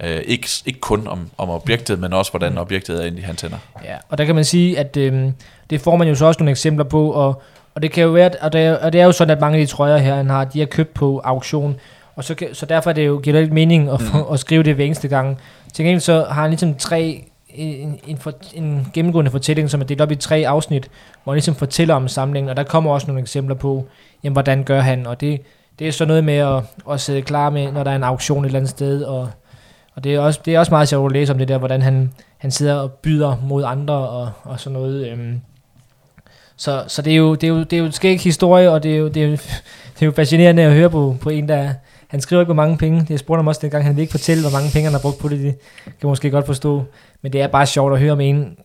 øh, 0.01 0.20
ikke, 0.27 0.48
ikke 0.66 0.81
kun 0.81 1.06
om, 1.06 1.31
om 1.39 1.51
objektet, 1.51 1.98
men 1.98 2.12
også 2.12 2.31
hvordan 2.32 2.59
objektet 2.59 3.02
er 3.02 3.06
inde 3.06 3.18
i 3.18 3.23
hans 3.23 3.43
hænder. 3.43 3.59
Ja, 3.85 3.97
og 4.09 4.18
der 4.18 4.24
kan 4.24 4.35
man 4.35 4.44
sige, 4.44 4.78
at 4.78 4.97
øhm, 4.97 5.32
det 5.70 5.81
får 5.81 5.97
man 5.97 6.09
jo 6.09 6.14
så 6.14 6.27
også 6.27 6.40
nogle 6.40 6.51
eksempler 6.51 6.85
på, 6.85 7.10
og, 7.10 7.43
og 7.74 7.82
det 7.82 7.93
kan 7.93 8.05
jo 8.05 8.10
være, 8.10 8.31
og 8.40 8.52
det, 8.52 8.60
er, 8.60 8.77
og 8.77 8.93
det 8.93 9.01
er 9.01 9.05
jo 9.05 9.12
sådan, 9.12 9.36
at 9.36 9.40
mange 9.40 9.59
af 9.59 9.66
de 9.66 9.73
trøjer 9.73 9.97
her, 9.97 10.14
han 10.14 10.31
har, 10.31 10.44
de 10.44 10.62
er 10.62 10.66
købt 10.66 10.94
på 10.94 11.20
auktion, 11.24 11.77
og 12.16 12.24
så, 12.24 12.35
så 12.52 12.66
derfor 12.66 12.90
er 12.90 12.94
det 12.94 13.06
jo, 13.06 13.20
giver 13.23 13.36
det 13.36 13.43
ikke 13.43 13.55
mening 13.55 13.90
at, 13.90 14.01
mm. 14.01 14.32
at 14.32 14.40
skrive 14.40 14.62
det 14.62 14.74
hver 14.74 14.85
eneste 14.85 15.09
gang. 15.09 15.39
Til 15.73 15.85
gengæld 15.85 16.01
så 16.01 16.24
har 16.31 16.43
han 16.43 16.51
ligesom 16.51 16.74
tre, 16.74 17.24
en, 17.48 18.01
en, 18.06 18.18
for, 18.18 18.32
en 18.55 18.86
gennemgående 18.94 19.31
fortælling, 19.31 19.70
som 19.70 19.81
er 19.81 19.85
delt 19.85 20.01
op 20.01 20.10
i 20.10 20.16
tre 20.16 20.44
afsnit, 20.47 20.89
hvor 21.24 21.32
han 21.32 21.36
ligesom 21.36 21.55
fortæller 21.55 21.94
om 21.94 22.09
samlingen, 22.09 22.51
og 22.51 22.56
der 22.56 22.62
kommer 22.62 22.90
også 22.90 23.06
nogle 23.06 23.23
eksempler 23.23 23.55
på, 23.55 23.86
jamen, 24.24 24.32
hvordan 24.32 24.64
gør 24.64 24.81
han, 24.81 25.06
og 25.06 25.20
det, 25.20 25.40
det 25.78 25.89
er 25.89 25.93
så 25.93 26.05
noget 26.05 26.24
med 26.24 26.36
at, 26.36 26.62
at 26.90 27.01
sidde 27.01 27.23
klar 27.23 27.51
med, 27.51 27.73
når 27.73 27.85
der 27.85 27.90
er 27.90 27.97
en 27.97 28.05
auktion 28.05 28.44
et 28.44 28.47
eller 28.47 28.59
andet 28.59 28.70
sted, 28.70 29.02
og, 29.02 29.28
og 29.97 30.05
det, 30.05 30.14
er 30.14 30.20
også, 30.20 30.40
det 30.44 30.55
er 30.55 30.59
også 30.59 30.73
meget 30.73 30.89
sjovt 30.89 31.12
at 31.12 31.12
læse 31.12 31.32
om 31.32 31.39
det 31.39 31.48
der, 31.48 31.59
hvordan 31.59 31.82
han, 31.82 32.12
han 32.39 32.51
sidder 32.51 32.74
og 32.74 32.93
byder 32.93 33.36
mod 33.43 33.64
andre 33.66 33.94
og, 33.94 34.31
og 34.43 34.60
sådan 34.60 34.78
noget. 34.78 35.09
Øhm. 35.09 35.40
Så, 36.56 36.85
så 36.89 37.02
det 37.02 37.12
er 37.12 37.16
jo, 37.16 37.35
det 37.35 37.44
er 37.44 37.48
jo, 37.48 37.59
det 37.59 37.73
er 37.73 37.78
jo 37.78 37.85
en 37.85 37.93
skæg 37.93 38.20
historie, 38.20 38.70
og 38.70 38.82
det 38.82 38.93
er 38.94 38.97
jo, 38.97 39.09
det 39.09 39.23
er 39.23 39.27
jo, 39.27 39.32
det 39.94 40.02
er 40.02 40.06
jo 40.06 40.12
fascinerende 40.12 40.62
at 40.62 40.73
høre 40.73 40.90
på, 40.90 41.16
på 41.20 41.31
en, 41.31 41.48
der 41.48 41.73
han 42.09 42.20
skriver 42.20 42.43
ikke, 42.43 42.48
hvor 42.48 42.62
mange 42.62 42.78
penge. 42.78 43.05
Det 43.09 43.20
spurgte 43.20 43.39
ham 43.39 43.47
også 43.47 43.60
dengang, 43.62 43.85
han 43.85 43.97
vil 43.97 44.02
ikke 44.02 44.10
fortælle, 44.10 44.43
hvor 44.43 44.51
mange 44.51 44.70
penge 44.73 44.85
han 44.85 44.93
har 44.93 45.01
brugt 45.01 45.18
på 45.18 45.28
det. 45.28 45.40
Det 45.40 45.59
kan 46.01 46.09
måske 46.09 46.31
godt 46.31 46.47
forstå. 46.47 46.85
Men 47.23 47.32
det 47.32 47.40
er 47.40 47.47
bare 47.47 47.66
sjovt 47.66 47.93
at 47.93 48.01
høre 48.01 48.12
om 48.12 48.20
en, 48.20 48.56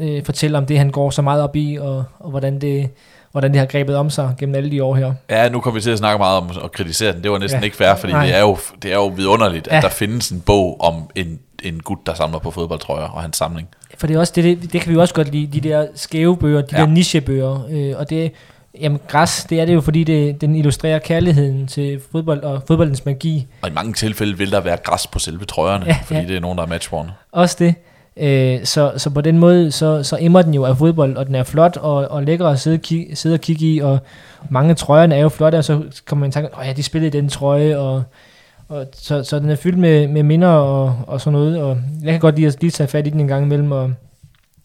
øh, 0.00 0.24
fortælle 0.24 0.58
om 0.58 0.66
det, 0.66 0.78
han 0.78 0.90
går 0.90 1.10
så 1.10 1.22
meget 1.22 1.42
op 1.42 1.56
i, 1.56 1.78
og, 1.80 2.04
og 2.18 2.30
hvordan, 2.30 2.60
det, 2.60 2.90
hvordan 3.36 3.50
det 3.52 3.58
har 3.58 3.66
grebet 3.66 3.96
om 3.96 4.10
sig 4.10 4.34
gennem 4.38 4.54
alle 4.54 4.70
de 4.70 4.82
år 4.84 4.94
her. 4.94 5.12
Ja, 5.30 5.48
nu 5.48 5.60
kommer 5.60 5.78
vi 5.78 5.82
til 5.82 5.90
at 5.90 5.98
snakke 5.98 6.18
meget 6.18 6.36
om 6.38 6.50
at 6.64 6.72
kritisere 6.72 7.12
den. 7.12 7.22
Det 7.22 7.30
var 7.30 7.38
næsten 7.38 7.60
Ja. 7.60 7.64
ikke 7.64 7.76
fair, 7.76 7.94
fordi 7.94 8.12
Nej. 8.12 8.26
det 8.26 8.34
er, 8.36 8.40
jo, 8.40 8.56
det 8.82 8.90
er 8.90 8.94
jo 8.96 9.06
vidunderligt, 9.06 9.68
Ja. 9.70 9.76
at 9.76 9.82
der 9.82 9.88
findes 9.88 10.30
en 10.30 10.40
bog 10.40 10.80
om 10.80 11.10
en, 11.14 11.38
en 11.62 11.80
gut, 11.80 11.98
der 12.06 12.14
samler 12.14 12.38
på 12.38 12.50
fodboldtrøjer 12.50 13.08
og 13.08 13.22
hans 13.22 13.36
samling. 13.36 13.68
For 13.98 14.06
det 14.06 14.16
er 14.16 14.20
også 14.20 14.32
det, 14.36 14.44
det, 14.62 14.72
det 14.72 14.80
kan 14.80 14.92
vi 14.92 14.96
også 14.98 15.14
godt 15.14 15.32
lide, 15.32 15.46
de 15.60 15.68
der 15.68 15.86
skæve 15.94 16.36
bøger, 16.36 16.60
de 16.60 16.76
ja. 16.76 16.80
Der 16.82 16.86
nichebøger, 16.86 17.66
øh, 17.70 17.94
og 17.98 18.10
det, 18.10 18.32
jamen 18.80 19.00
græs, 19.08 19.46
det 19.50 19.60
er 19.60 19.64
det 19.64 19.74
jo, 19.74 19.80
fordi 19.80 20.04
det, 20.04 20.40
den 20.40 20.54
illustrerer 20.56 20.98
kærligheden 20.98 21.66
til 21.66 22.00
fodbold 22.12 22.42
og 22.42 22.62
fodboldens 22.66 23.04
magi. 23.04 23.46
Og 23.62 23.68
i 23.68 23.72
mange 23.72 23.92
tilfælde 23.92 24.38
vil 24.38 24.52
der 24.52 24.60
være 24.60 24.76
græs 24.76 25.06
på 25.06 25.18
selve 25.18 25.44
trøjerne, 25.44 25.84
Ja, 25.86 25.98
fordi 26.04 26.20
ja. 26.20 26.26
det 26.26 26.36
er 26.36 26.40
nogen, 26.40 26.58
der 26.58 26.64
er 26.64 26.68
matchworn. 26.68 27.10
Også 27.32 27.56
det. 27.58 27.74
Øh, 28.20 28.64
så, 28.64 28.92
så 28.96 29.10
på 29.10 29.20
den 29.20 29.38
måde, 29.38 29.72
så, 29.72 30.02
så 30.02 30.16
emmer 30.20 30.42
den 30.42 30.54
jo 30.54 30.64
af 30.64 30.76
fodbold, 30.76 31.16
og 31.16 31.26
den 31.26 31.34
er 31.34 31.42
flot 31.42 31.76
og, 31.76 31.94
og 31.94 32.22
lækker 32.22 32.46
at 32.48 32.60
sidde, 32.60 32.80
ki- 32.86 33.14
sidde 33.14 33.34
og 33.34 33.40
kigge 33.40 33.66
i, 33.74 33.78
og 33.78 33.98
mange 34.50 34.74
trøjerne 34.74 35.14
er 35.14 35.20
jo 35.20 35.28
flotte, 35.28 35.56
og 35.56 35.64
så 35.64 35.82
kommer 36.06 36.20
man 36.20 36.28
i 36.28 36.32
tanke, 36.32 36.58
åh 36.58 36.66
ja, 36.66 36.72
de 36.72 36.82
spillede 36.82 37.18
i 37.18 37.20
den 37.20 37.28
trøje, 37.28 37.78
og, 37.78 38.02
og 38.68 38.86
så, 38.94 39.22
så 39.22 39.38
den 39.38 39.50
er 39.50 39.56
fyldt 39.56 39.78
med, 39.78 40.08
med 40.08 40.22
minder 40.22 40.48
og, 40.48 40.94
og 41.06 41.20
sådan 41.20 41.32
noget, 41.32 41.62
og 41.62 41.78
jeg 42.02 42.12
kan 42.12 42.20
godt 42.20 42.36
lide 42.36 42.46
at 42.46 42.56
lige 42.60 42.70
tage 42.70 42.88
fat 42.88 43.06
i 43.06 43.10
den 43.10 43.20
en 43.20 43.28
gang 43.28 43.44
imellem, 43.44 43.72
og, 43.72 43.92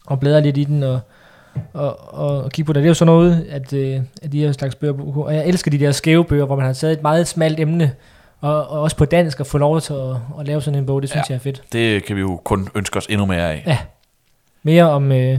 og 0.08 0.20
bladre 0.20 0.42
lidt 0.42 0.58
i 0.58 0.64
den, 0.64 0.84
og, 0.84 1.00
og, 1.74 2.14
og, 2.14 2.44
og 2.44 2.52
kigge 2.52 2.68
på 2.68 2.74
det. 2.74 2.80
Det 2.80 2.86
er 2.86 2.90
jo 2.90 2.94
sådan 2.94 3.14
noget, 3.14 3.46
at, 3.50 3.74
øh, 3.74 4.00
at 4.24 4.32
de 4.32 4.40
her 4.40 4.52
slags 4.52 4.76
bøger, 4.76 4.94
og 5.26 5.36
jeg 5.36 5.48
elsker 5.48 5.72
de 5.72 5.80
der 5.80 5.92
skæve 5.92 6.26
bøger, 6.26 6.46
hvor 6.46 6.56
man 6.56 6.66
har 6.66 6.74
taget 6.74 6.94
et 6.94 7.02
meget 7.02 7.28
smalt 7.28 7.60
emne, 7.60 7.92
og, 8.42 8.68
og 8.70 8.82
også 8.82 8.96
på 8.96 9.06
dansk, 9.06 9.40
at 9.40 9.48
få 9.48 9.58
lov 9.58 9.82
til 9.82 9.94
at, 9.94 10.16
at 10.40 10.48
lave 10.48 10.62
sådan 10.62 10.80
en 10.80 10.86
bog, 10.86 11.02
det 11.02 11.10
synes 11.10 11.30
ja. 11.30 11.34
Jeg 11.34 11.36
er 11.36 11.44
fedt. 11.44 11.62
Det 11.74 12.06
kan 12.06 12.16
vi 12.16 12.22
jo 12.22 12.42
kun 12.44 12.70
ønske 12.76 12.98
os 12.98 13.06
endnu 13.10 13.26
mere 13.26 13.52
af. 13.52 13.64
Ja. 13.68 13.78
Mere 14.64 14.90
om, 14.90 15.12
øh, 15.12 15.38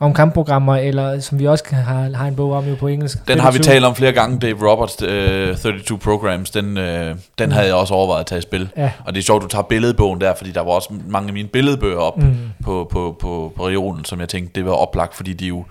om 0.00 0.14
kampprogrammer, 0.14 0.76
eller 0.76 1.20
som 1.20 1.38
vi 1.38 1.46
også 1.46 1.64
har, 1.70 2.10
har 2.16 2.26
en 2.26 2.36
bog 2.36 2.52
om 2.52 2.68
jo 2.68 2.74
på 2.74 2.86
engelsk. 2.86 3.28
Den 3.28 3.40
har 3.40 3.50
vi 3.50 3.58
32. 3.58 3.74
talt 3.74 3.84
om 3.84 3.94
flere 3.94 4.12
gange, 4.12 4.38
Dave 4.38 4.70
Roberts 4.70 5.02
øh, 5.02 5.56
32 5.56 5.98
Programs, 5.98 6.50
den, 6.50 6.78
øh, 6.78 7.16
den 7.38 7.48
Mm. 7.48 7.52
havde 7.52 7.66
jeg 7.66 7.74
også 7.74 7.94
overvejet 7.94 8.20
at 8.20 8.26
tage 8.26 8.38
i 8.38 8.42
spil. 8.42 8.68
Ja. 8.76 8.90
Og 9.04 9.12
det 9.14 9.18
er 9.20 9.24
sjovt, 9.24 9.42
du 9.42 9.48
tager 9.48 9.62
billedbogen 9.62 10.20
der, 10.20 10.34
fordi 10.34 10.50
der 10.52 10.60
var 10.60 10.70
også 10.70 10.88
mange 11.06 11.26
af 11.28 11.32
mine 11.34 11.48
billedbøger 11.48 11.98
op 11.98 12.16
Mm. 12.16 12.36
på, 12.64 12.88
på, 12.92 13.16
på, 13.20 13.52
på 13.56 13.66
regionen, 13.66 14.04
som 14.04 14.20
jeg 14.20 14.28
tænkte, 14.28 14.52
det 14.60 14.64
var 14.66 14.72
oplagt, 14.72 15.14
fordi 15.14 15.32
de 15.32 15.46
jo 15.46 15.64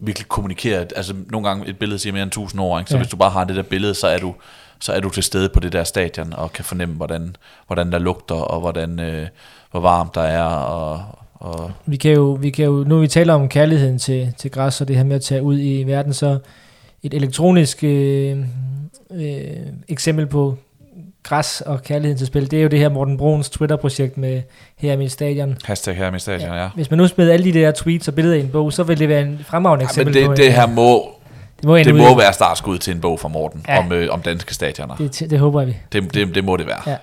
virkelig 0.00 0.28
kommunikerer. 0.28 0.84
Altså 0.96 1.14
nogle 1.30 1.48
gange 1.48 1.68
et 1.68 1.78
billede 1.78 1.98
siger 1.98 2.12
mere 2.12 2.22
end 2.22 2.30
1000 2.30 2.60
ord, 2.62 2.80
ikke? 2.80 2.90
så 2.90 2.96
ja. 2.96 3.02
hvis 3.02 3.10
du 3.10 3.16
bare 3.16 3.30
har 3.30 3.44
det 3.44 3.56
der 3.56 3.62
billede, 3.62 3.94
så 3.94 4.06
er 4.06 4.18
du 4.18 4.34
så 4.80 4.92
er 4.92 5.00
du 5.00 5.10
til 5.10 5.22
stede 5.22 5.48
på 5.48 5.60
det 5.60 5.72
der 5.72 5.84
stadion 5.84 6.32
og 6.32 6.52
kan 6.52 6.64
fornemme, 6.64 6.94
hvordan, 6.94 7.36
hvordan 7.66 7.92
der 7.92 7.98
lugter, 7.98 8.34
og 8.34 8.60
hvordan, 8.60 9.00
øh, 9.00 9.26
hvor 9.70 9.80
varmt 9.80 10.14
der 10.14 10.20
er, 10.22 10.42
og, 10.44 11.02
og 11.34 11.70
Vi 11.86 11.96
kan 11.96 12.12
jo, 12.12 12.38
vi 12.40 12.50
kan 12.50 12.64
jo, 12.64 12.84
nu 12.86 12.98
vi 12.98 13.08
taler 13.08 13.34
om 13.34 13.48
kærligheden 13.48 13.98
til, 13.98 14.32
til 14.38 14.50
græs, 14.50 14.80
og 14.80 14.88
det 14.88 14.96
her 14.96 15.04
med 15.04 15.16
at 15.16 15.22
tage 15.22 15.42
ud 15.42 15.58
i 15.60 15.82
verden, 15.86 16.12
så 16.12 16.38
et 17.02 17.14
elektronisk 17.14 17.84
øh, 17.84 18.38
øh, 19.10 19.40
eksempel 19.88 20.26
på 20.26 20.56
græs 21.22 21.60
og 21.66 21.82
kærligheden 21.82 22.18
til 22.18 22.26
spil, 22.26 22.50
det 22.50 22.58
er 22.58 22.62
jo 22.62 22.68
det 22.68 22.78
her 22.78 22.88
Morten 22.88 23.16
Bruns 23.16 23.50
Twitter-projekt 23.50 24.18
med 24.18 24.42
her 24.76 24.92
i 24.92 24.96
mit 24.96 25.12
stadion. 25.12 25.56
hashtag 25.64 25.96
her 25.96 26.10
med 26.10 26.18
stadion, 26.20 26.48
ja. 26.50 26.62
ja. 26.62 26.68
Hvis 26.74 26.90
man 26.90 26.98
nu 26.98 27.06
smed 27.06 27.30
alle 27.30 27.44
de 27.52 27.58
der 27.58 27.72
tweets 27.72 28.08
og 28.08 28.14
billeder 28.14 28.36
i 28.36 28.40
en 28.40 28.48
bog, 28.48 28.72
så 28.72 28.82
vil 28.82 28.98
det 28.98 29.08
være 29.08 29.22
en 29.22 29.40
fremragende 29.46 29.82
ja 29.84 29.88
eksempel 29.88 30.14
men 30.14 30.26
på 30.26 30.34
det, 30.34 30.40
en- 30.40 30.46
det 30.46 30.54
her 30.54 30.66
må, 30.66 31.10
det 31.58 31.64
må, 31.66 31.78
det 31.78 31.92
ud 31.92 31.98
må 31.98 32.14
i- 32.14 32.18
være 32.18 32.32
startskud 32.32 32.78
til 32.78 32.94
en 32.94 33.00
bog 33.00 33.20
fra 33.20 33.28
Morten 33.28 33.64
Ja. 33.68 33.78
om, 33.78 33.92
øh, 33.92 34.08
om 34.10 34.22
danske 34.22 34.54
stadioner. 34.54 34.96
Det, 34.96 35.26
det, 35.30 35.38
håber 35.38 35.64
vi. 35.64 35.76
det, 35.92 36.14
det, 36.14 36.34
det 36.34 36.44
må 36.44 36.56
det 36.56 36.66
være. 36.66 36.80
Ja. 36.86 36.96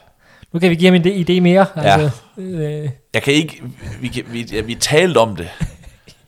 Nu 0.53 0.59
kan 0.59 0.69
vi 0.69 0.75
give 0.75 0.91
ham 0.91 1.01
en 1.05 1.25
idé, 1.27 1.39
mere. 1.41 1.65
Ja. 1.75 1.81
Altså, 1.81 2.09
øh, 2.37 2.89
Jeg 3.13 3.21
kan 3.23 3.33
ikke, 3.33 3.63
vi, 4.01 4.07
kan, 4.07 4.23
vi, 4.31 4.47
ja, 4.53 4.61
vi 4.61 4.75
talte 4.75 5.17
om 5.17 5.35
det, 5.35 5.47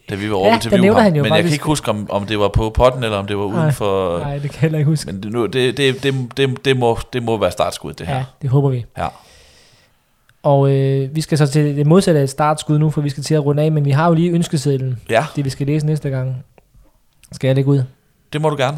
da 0.10 0.16
vi 0.16 0.30
var 0.30 0.36
over 0.36 0.58
Ja, 0.72 0.78
nævner 0.78 0.94
ham, 0.94 1.04
han 1.04 1.16
jo 1.16 1.24
men 1.24 1.34
jeg 1.34 1.44
kan 1.44 1.52
ikke 1.52 1.66
huske, 1.66 1.90
om, 1.92 2.08
om 2.10 2.26
det 2.26 2.40
var 2.40 2.48
på 2.48 2.70
potten, 2.70 3.04
eller 3.04 3.18
om 3.18 3.28
det 3.28 3.38
var 3.38 3.44
uden 3.44 3.58
Nej. 3.60 3.72
for... 3.72 4.20
nej, 4.20 4.34
det 4.34 4.42
kan 4.42 4.52
jeg 4.54 4.62
heller 4.62 4.78
ikke 4.80 4.90
huske. 4.90 5.12
Men 5.12 5.24
det, 5.24 5.32
nu, 5.32 5.46
det, 5.46 5.78
det, 5.78 6.04
det, 6.04 6.14
det, 6.38 6.66
det, 6.66 6.78
må, 6.78 6.98
det 7.14 7.24
må 7.24 7.38
være 7.38 7.52
startskud, 7.52 7.94
det 7.94 8.08
her. 8.08 8.16
Ja, 8.16 8.24
det 8.42 8.50
håber 8.50 8.70
vi. 8.70 8.86
Ja. 8.98 9.08
Og 10.44 10.72
øh, 10.72 11.16
vi 11.16 11.22
skal 11.22 11.38
så 11.38 11.48
til 11.48 11.76
det 11.78 11.88
modsatte 11.88 12.20
af 12.20 12.24
et 12.24 12.30
startskud 12.30 12.80
nu, 12.80 12.90
for 12.90 13.02
vi 13.02 13.10
skal 13.10 13.24
til 13.24 13.34
at 13.36 13.46
runde 13.46 13.64
af, 13.64 13.72
men 13.72 13.86
vi 13.86 13.92
har 13.92 14.08
jo 14.08 14.14
lige 14.14 14.32
ønskesedlen, 14.32 15.00
ja, 15.10 15.26
det 15.36 15.46
vi 15.46 15.50
skal 15.50 15.68
læse 15.68 15.86
næste 15.86 16.10
gang. 16.10 16.36
Skal 17.32 17.48
jeg 17.48 17.56
lægge 17.56 17.70
ud? 17.72 17.84
Det 18.34 18.42
må 18.42 18.50
du 18.50 18.56
gerne. 18.58 18.78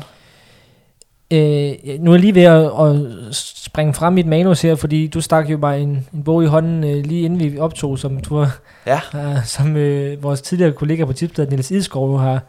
Øh, 1.34 2.00
nu 2.00 2.12
er 2.12 2.16
jeg 2.16 2.22
lige 2.22 2.36
ved 2.36 2.44
at, 2.44 2.66
at 2.66 3.36
springe 3.36 3.94
frem 3.94 4.18
i 4.18 4.20
et 4.20 4.26
manus 4.26 4.62
her, 4.62 4.76
fordi 4.76 5.08
du 5.08 5.22
stak 5.22 5.50
jo 5.50 5.58
bare 5.58 5.80
en, 5.80 6.08
en 6.14 6.24
bog 6.24 6.44
i 6.44 6.48
hånden 6.48 6.84
øh, 6.84 7.06
lige 7.06 7.22
inden 7.22 7.40
vi 7.40 7.60
optog, 7.60 8.00
som, 8.00 8.20
du 8.20 8.38
har, 8.38 8.60
Ja, 8.86 9.00
har, 9.12 9.42
som 9.46 9.76
øh, 9.76 10.24
vores 10.24 10.42
tidligere 10.42 10.72
kollega 10.72 11.06
på 11.06 11.14
Tipsbladet, 11.14 11.52
Niels 11.52 11.72
Idskov, 11.72 12.20
har, 12.20 12.40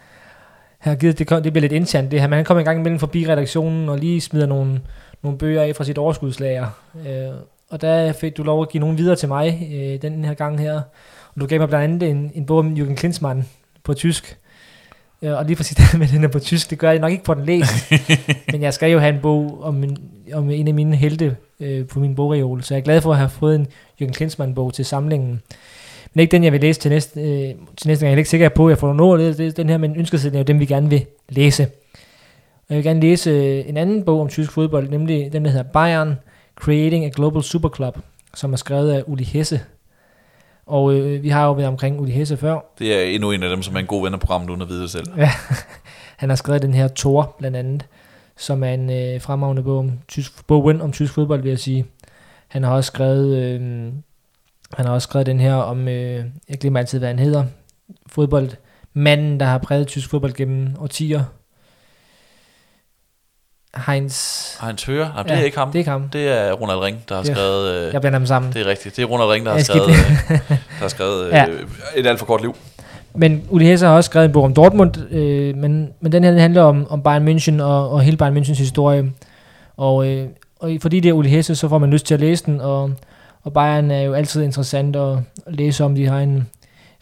har 0.78 0.94
givet. 0.94 1.18
Det, 1.18 1.26
kom, 1.26 1.42
det 1.42 1.52
bliver 1.52 1.60
lidt 1.60 1.72
internt 1.72 2.10
det 2.10 2.20
her, 2.20 2.28
men 2.28 2.36
han 2.36 2.44
kommer 2.44 2.58
en 2.58 2.64
gang 2.64 2.78
imellem 2.78 2.98
forbi 2.98 3.28
redaktionen 3.28 3.88
og 3.88 3.98
lige 3.98 4.20
smider 4.20 4.46
nogle, 4.46 4.80
nogle 5.22 5.38
bøger 5.38 5.62
af 5.62 5.76
fra 5.76 5.84
sit 5.84 5.98
overskudslager. 5.98 6.66
Øh, 7.06 7.34
og 7.70 7.80
der 7.80 8.12
fik 8.12 8.36
du 8.36 8.42
lov 8.42 8.62
at 8.62 8.68
give 8.68 8.80
nogle 8.80 8.96
videre 8.96 9.16
til 9.16 9.28
mig 9.28 9.70
øh, 9.74 10.02
den 10.02 10.24
her 10.24 10.34
gang 10.34 10.60
her. 10.60 10.80
Og 11.34 11.40
du 11.40 11.46
gav 11.46 11.58
mig 11.58 11.68
blandt 11.68 11.84
andet 11.84 12.10
en, 12.10 12.32
en 12.34 12.46
bog 12.46 12.58
om 12.58 12.72
Jürgen 12.72 12.94
Klinsmann 12.94 13.48
på 13.84 13.94
tysk. 13.94 14.38
Ja, 15.22 15.34
og 15.34 15.44
lige 15.44 15.56
præcis 15.56 15.76
det 15.92 15.98
med 15.98 16.08
den 16.08 16.24
er 16.24 16.28
på 16.28 16.38
tysk, 16.38 16.70
det 16.70 16.78
gør 16.78 16.90
jeg 16.90 17.00
nok 17.00 17.12
ikke 17.12 17.24
på 17.24 17.34
den 17.34 17.44
læst. 17.44 17.92
men 18.52 18.62
jeg 18.62 18.74
skal 18.74 18.90
jo 18.90 18.98
have 18.98 19.14
en 19.14 19.20
bog 19.20 19.58
om 19.62 19.84
en, 19.84 19.98
om 20.32 20.50
en 20.50 20.68
af 20.68 20.74
mine 20.74 20.96
helte 20.96 21.36
øh, 21.60 21.86
på 21.86 22.00
min 22.00 22.14
bogreol, 22.14 22.62
så 22.62 22.74
jeg 22.74 22.80
er 22.80 22.84
glad 22.84 23.00
for 23.00 23.12
at 23.12 23.18
have 23.18 23.30
fået 23.30 23.54
en 23.54 23.66
Jürgen 24.02 24.12
Klinsmann-bog 24.12 24.74
til 24.74 24.84
samlingen. 24.84 25.40
Men 26.14 26.20
ikke 26.20 26.32
den, 26.32 26.44
jeg 26.44 26.52
vil 26.52 26.60
læse 26.60 26.80
til 26.80 26.90
næste, 26.90 27.20
øh, 27.20 27.54
til 27.76 27.88
næste 27.88 28.04
gang. 28.04 28.10
Jeg 28.10 28.12
er 28.12 28.18
ikke 28.18 28.30
sikker 28.30 28.48
på, 28.48 28.66
at 28.66 28.70
jeg 28.70 28.78
får 28.78 28.92
noget 28.92 29.28
af 29.28 29.34
det, 29.34 29.56
den 29.56 29.68
her, 29.68 29.78
men 29.78 29.96
ønskesiden 29.96 30.34
er 30.34 30.38
jo 30.38 30.44
dem, 30.44 30.60
vi 30.60 30.66
gerne 30.66 30.90
vil 30.90 31.06
læse. 31.28 31.62
Og 32.68 32.74
jeg 32.74 32.76
vil 32.76 32.84
gerne 32.84 33.00
læse 33.00 33.30
øh, 33.30 33.68
en 33.68 33.76
anden 33.76 34.04
bog 34.04 34.20
om 34.20 34.28
tysk 34.28 34.52
fodbold, 34.52 34.88
nemlig 34.88 35.32
den, 35.32 35.44
der 35.44 35.50
hedder 35.50 35.70
Bayern, 35.72 36.14
Creating 36.56 37.04
a 37.04 37.10
Global 37.14 37.42
Superclub, 37.42 37.98
som 38.34 38.52
er 38.52 38.56
skrevet 38.56 38.92
af 38.92 39.02
Uli 39.06 39.24
Hesse. 39.24 39.60
Og 40.70 40.94
øh, 40.94 41.22
vi 41.22 41.28
har 41.28 41.46
jo 41.46 41.52
været 41.52 41.68
omkring 41.68 42.00
Uli 42.00 42.10
Hesse 42.12 42.36
før, 42.36 42.58
det 42.78 42.94
er 42.94 43.02
endnu 43.02 43.30
en 43.30 43.42
af 43.42 43.50
dem, 43.50 43.62
som 43.62 43.74
er 43.76 43.80
en 43.80 43.86
god 43.86 44.02
ven 44.02 44.14
af 44.14 44.20
programmet, 44.20 44.50
uden 44.50 44.62
at 44.62 44.68
vide 44.68 44.82
det 44.82 44.90
selv. 44.90 45.06
Han 46.20 46.28
har 46.28 46.36
skrevet 46.36 46.62
den 46.62 46.74
her 46.74 46.88
Tor, 46.88 47.36
blandt 47.38 47.56
andet, 47.56 47.86
som 48.36 48.64
er 48.64 48.68
en 48.68 48.90
øh, 48.90 49.20
fremragende 49.20 49.62
bog 49.62 49.78
om 49.78 49.92
tysk, 50.08 50.46
bogen 50.46 50.80
om 50.80 50.92
tysk 50.92 51.14
fodbold, 51.14 51.42
vil 51.42 51.48
jeg 51.48 51.58
sige. 51.58 51.86
Han 52.48 52.62
har 52.62 52.72
også 52.72 52.86
skrevet, 52.86 53.36
øh, 53.36 53.60
han 54.74 54.86
har 54.86 54.92
også 54.92 55.06
skrevet 55.06 55.26
den 55.26 55.40
her 55.40 55.54
om, 55.54 55.88
øh, 55.88 56.24
jeg 56.48 56.58
glemmer 56.60 56.80
altid, 56.80 56.98
hvad 56.98 57.08
han 57.08 57.18
hedder, 57.18 57.44
fodboldmanden, 58.06 59.40
der 59.40 59.46
har 59.46 59.58
præget 59.58 59.86
tysk 59.86 60.10
fodbold 60.10 60.32
gennem 60.32 60.76
årtier. 60.78 61.24
Heinz, 63.86 64.46
Heinz 64.62 64.84
Høger? 64.84 65.08
Nej, 65.14 65.22
det 65.22 65.30
Ja, 65.30 65.40
er 65.40 65.44
ikke 65.44 65.58
ham. 65.58 65.68
det 65.68 65.74
er 65.74 65.78
ikke 65.78 65.90
ham. 65.90 66.08
Det 66.08 66.28
er 66.28 66.52
Ronald 66.52 66.78
Ring, 66.78 66.96
der 67.08 67.14
har 67.14 67.22
Det 67.22 67.36
skrevet... 67.36 67.74
Øh, 67.86 67.92
Jeg 67.92 68.00
blander 68.00 68.18
dem 68.18 68.26
sammen. 68.26 68.52
Det 68.52 68.60
er 68.62 68.66
rigtigt. 68.66 68.96
Det 68.96 69.02
er 69.02 69.06
Ronald 69.06 69.28
Ring, 69.30 69.44
der 69.44 69.50
har 69.50 69.58
Jeg 69.58 69.66
skrevet, 69.66 69.88
øh, 69.90 70.38
der 70.48 70.54
har 70.80 70.88
skrevet 70.88 71.24
øh, 71.26 71.32
Ja. 71.32 71.46
et 71.96 72.06
alt 72.06 72.18
for 72.18 72.26
kort 72.26 72.40
liv. 72.40 72.56
Men 73.14 73.42
Uli 73.50 73.64
Hesse 73.64 73.86
har 73.86 73.94
også 73.96 74.08
skrevet 74.08 74.26
en 74.26 74.32
bog 74.32 74.44
om 74.44 74.54
Dortmund, 74.54 75.10
øh, 75.10 75.56
men, 75.56 75.88
men 76.00 76.12
den 76.12 76.24
her 76.24 76.30
den 76.30 76.40
handler 76.40 76.62
om, 76.62 76.86
om 76.90 77.02
Bayern 77.02 77.28
München 77.28 77.62
og, 77.62 77.90
og 77.90 78.00
hele 78.00 78.16
Bayern 78.16 78.36
Münchens 78.36 78.58
historie. 78.58 79.12
Og, 79.76 80.06
øh, 80.08 80.26
og 80.60 80.70
fordi 80.80 81.00
det 81.00 81.08
er 81.08 81.12
Uli 81.12 81.28
Hesse, 81.28 81.54
så 81.56 81.68
får 81.68 81.78
man 81.78 81.90
lyst 81.90 82.06
til 82.06 82.14
at 82.14 82.20
læse 82.20 82.44
den, 82.46 82.60
og, 82.60 82.90
og 83.42 83.52
Bayern 83.52 83.90
er 83.90 84.00
jo 84.02 84.12
altid 84.14 84.42
interessant 84.42 84.96
at, 84.96 85.18
at 85.46 85.54
læse 85.54 85.84
om. 85.84 85.94
De 85.94 86.06
har 86.06 86.18
en 86.20 86.48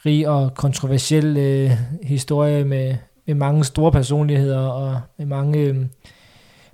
rig 0.07 0.29
og 0.29 0.55
kontroversiel 0.55 1.37
øh, 1.37 1.71
historie 2.03 2.65
med, 2.65 2.95
med 3.27 3.35
mange 3.35 3.65
store 3.65 3.93
personligheder 3.93 4.59
og 4.69 5.01
med 5.19 5.27
mange, 5.27 5.59
øh, 5.59 5.77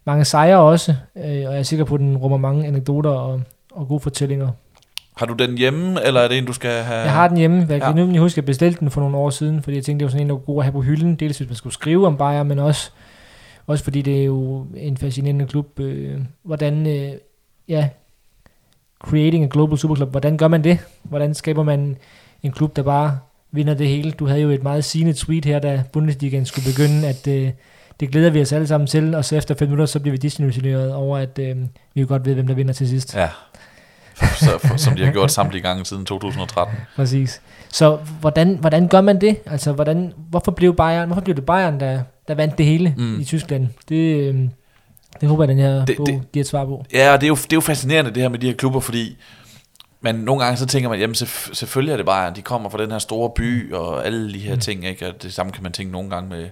mange 0.05 0.25
sejre 0.25 0.59
også. 0.59 0.95
Øh, 1.17 1.25
og 1.25 1.29
jeg 1.33 1.59
er 1.59 1.63
sikker 1.63 1.85
på, 1.85 1.95
at 1.95 2.01
den 2.01 2.17
rummer 2.17 2.39
mange 2.39 2.67
anekdoter 2.67 3.11
og, 3.11 3.43
og 3.73 3.89
gode 3.89 4.01
fortællinger. 4.01 4.49
Har 5.17 5.27
du 5.27 5.35
den 5.35 5.59
hjemme, 5.59 6.05
eller 6.07 6.21
er 6.21 6.29
det 6.29 6.39
en, 6.39 6.45
du 6.47 6.53
skal 6.53 6.71
have? 6.83 6.99
Jeg 7.01 7.13
har 7.13 7.29
den 7.29 7.37
hjemme. 7.37 7.57
Jeg 7.59 7.67
kan 7.69 7.79
Ja. 7.79 7.87
ja. 7.89 7.93
nemlig 7.93 8.21
huske, 8.21 8.35
at 8.35 8.37
jeg 8.37 8.45
bestilte 8.47 8.81
den 8.81 8.91
for 8.91 9.01
nogle 9.01 9.17
år 9.17 9.31
siden, 9.31 9.63
fordi 9.63 9.77
jeg 9.77 9.85
tænkte, 9.85 9.99
det 9.99 10.05
var 10.07 10.11
sådan 10.11 10.27
en, 10.27 10.29
der 10.29 10.35
var 10.35 10.41
god 10.43 10.59
at 10.59 10.65
have 10.65 10.73
på 10.73 10.81
hylden. 10.81 11.15
Dels 11.17 11.39
hvis 11.39 11.49
man 11.49 11.57
skulle 11.57 11.75
skrive 11.75 12.07
om 12.07 12.17
Bayern, 12.17 12.47
men 12.49 12.59
også, 12.59 12.91
også 13.67 13.85
fordi 13.85 14.03
det 14.03 14.21
er 14.21 14.25
jo 14.25 14.67
en 14.77 14.97
fascinerende 14.97 15.47
klub. 15.47 15.81
Øh, 15.81 16.19
hvordan, 16.43 16.87
øh, 16.87 17.13
ja, 17.69 17.89
creating 19.05 19.45
a 19.45 19.49
global 19.51 19.79
superclub, 19.79 20.11
hvordan 20.11 20.37
gør 20.37 20.49
man 20.49 20.65
det? 20.65 20.79
Hvordan 21.03 21.35
skaber 21.35 21.63
man 21.63 21.97
en 22.43 22.53
klub, 22.53 22.77
der 22.77 22.83
bare 22.83 23.19
vinder 23.53 23.75
det 23.75 23.89
hele? 23.89 24.11
Du 24.11 24.27
havde 24.27 24.41
jo 24.41 24.51
et 24.51 24.63
meget 24.63 24.85
sigende 24.85 25.13
tweet 25.13 25.45
her, 25.45 25.59
da 25.59 25.83
Bundesligaen 25.93 26.47
skulle 26.47 26.73
begynde, 26.73 27.09
at 27.09 27.27
øh, 27.29 27.51
det 28.01 28.11
glæder 28.11 28.31
vi 28.31 28.41
os 28.41 28.53
alle 28.53 28.67
sammen 28.67 28.87
til, 28.87 29.15
og 29.15 29.25
så 29.25 29.37
efter 29.37 29.55
fem 29.55 29.69
minutter, 29.69 29.87
så 29.87 30.01
bliver 30.01 30.13
vi 30.13 30.17
desillusioneret 30.19 30.95
over, 30.95 31.19
at 31.19 31.39
øh, 31.39 31.57
vi 31.95 32.01
jo 32.01 32.07
godt 32.09 32.25
ved, 32.27 32.35
hvem 32.35 32.47
der 32.47 32.55
vinder 32.55 32.73
til 32.73 32.89
sidst. 32.89 33.15
Ja. 33.17 33.29
Så, 34.17 34.59
for, 34.65 34.77
som 34.77 34.97
de 34.97 35.05
har 35.05 35.13
gjort 35.13 35.33
samtlige 35.33 35.63
gange 35.63 35.85
siden 35.85 36.05
2013. 36.05 36.77
Præcis. 36.97 37.41
Så 37.73 37.99
hvordan, 38.21 38.57
hvordan 38.61 38.89
gør 38.89 39.01
man 39.01 39.21
det? 39.21 39.37
Altså, 39.47 39.73
hvordan, 39.73 40.13
hvorfor 40.31 40.51
blev 40.53 40.77
Bayern, 40.77 41.07
hvorfor 41.07 41.21
blev 41.23 41.37
det 41.37 41.47
Bayern, 41.47 41.81
der, 41.81 42.01
der 42.29 42.35
vandt 42.35 42.59
det 42.59 42.67
hele 42.67 42.95
Mm. 42.99 43.21
i 43.21 43.25
Tyskland? 43.25 43.69
Det, 43.89 43.95
øh, 44.35 44.35
det 45.21 45.29
håber 45.29 45.45
jeg, 45.45 45.49
den 45.49 45.59
her 45.59 45.85
Det- 45.85 45.97
bog 45.97 46.07
det- 46.07 46.33
giver 46.33 46.43
et 46.43 46.49
svar 46.49 46.65
på. 46.65 46.85
Ja, 46.93 47.13
og 47.13 47.21
det 47.21 47.27
er, 47.27 47.29
jo, 47.29 47.35
det 47.35 47.53
er 47.53 47.57
jo 47.57 47.61
fascinerende 47.61 48.11
det 48.11 48.23
her 48.23 48.29
med 48.29 48.39
de 48.39 48.47
her 48.47 48.55
klubber, 48.55 48.81
fordi 48.81 49.17
Men 50.01 50.15
nogle 50.15 50.45
gange 50.45 50.57
så 50.57 50.67
tænker 50.67 50.89
man, 50.89 50.99
jamen 51.01 51.15
selvf- 51.15 51.55
selvfølgelig 51.55 51.93
er 51.93 51.97
det 51.97 52.07
Bayern, 52.07 52.37
de 52.37 52.43
kommer 52.43 52.71
fra 52.71 52.79
den 52.83 52.91
her 52.91 52.99
store 52.99 53.31
by, 53.37 53.73
og 53.73 54.07
alle 54.07 54.35
de 54.35 54.39
her 54.39 54.55
mm. 54.55 54.61
ting, 54.61 54.85
ikke? 54.87 55.09
Og 55.09 55.23
det 55.23 55.33
samme 55.33 55.53
kan 55.53 55.63
man 55.63 55.73
tænke 55.73 55.93
nogle 55.93 56.11
gange 56.11 56.29
med 56.31 56.47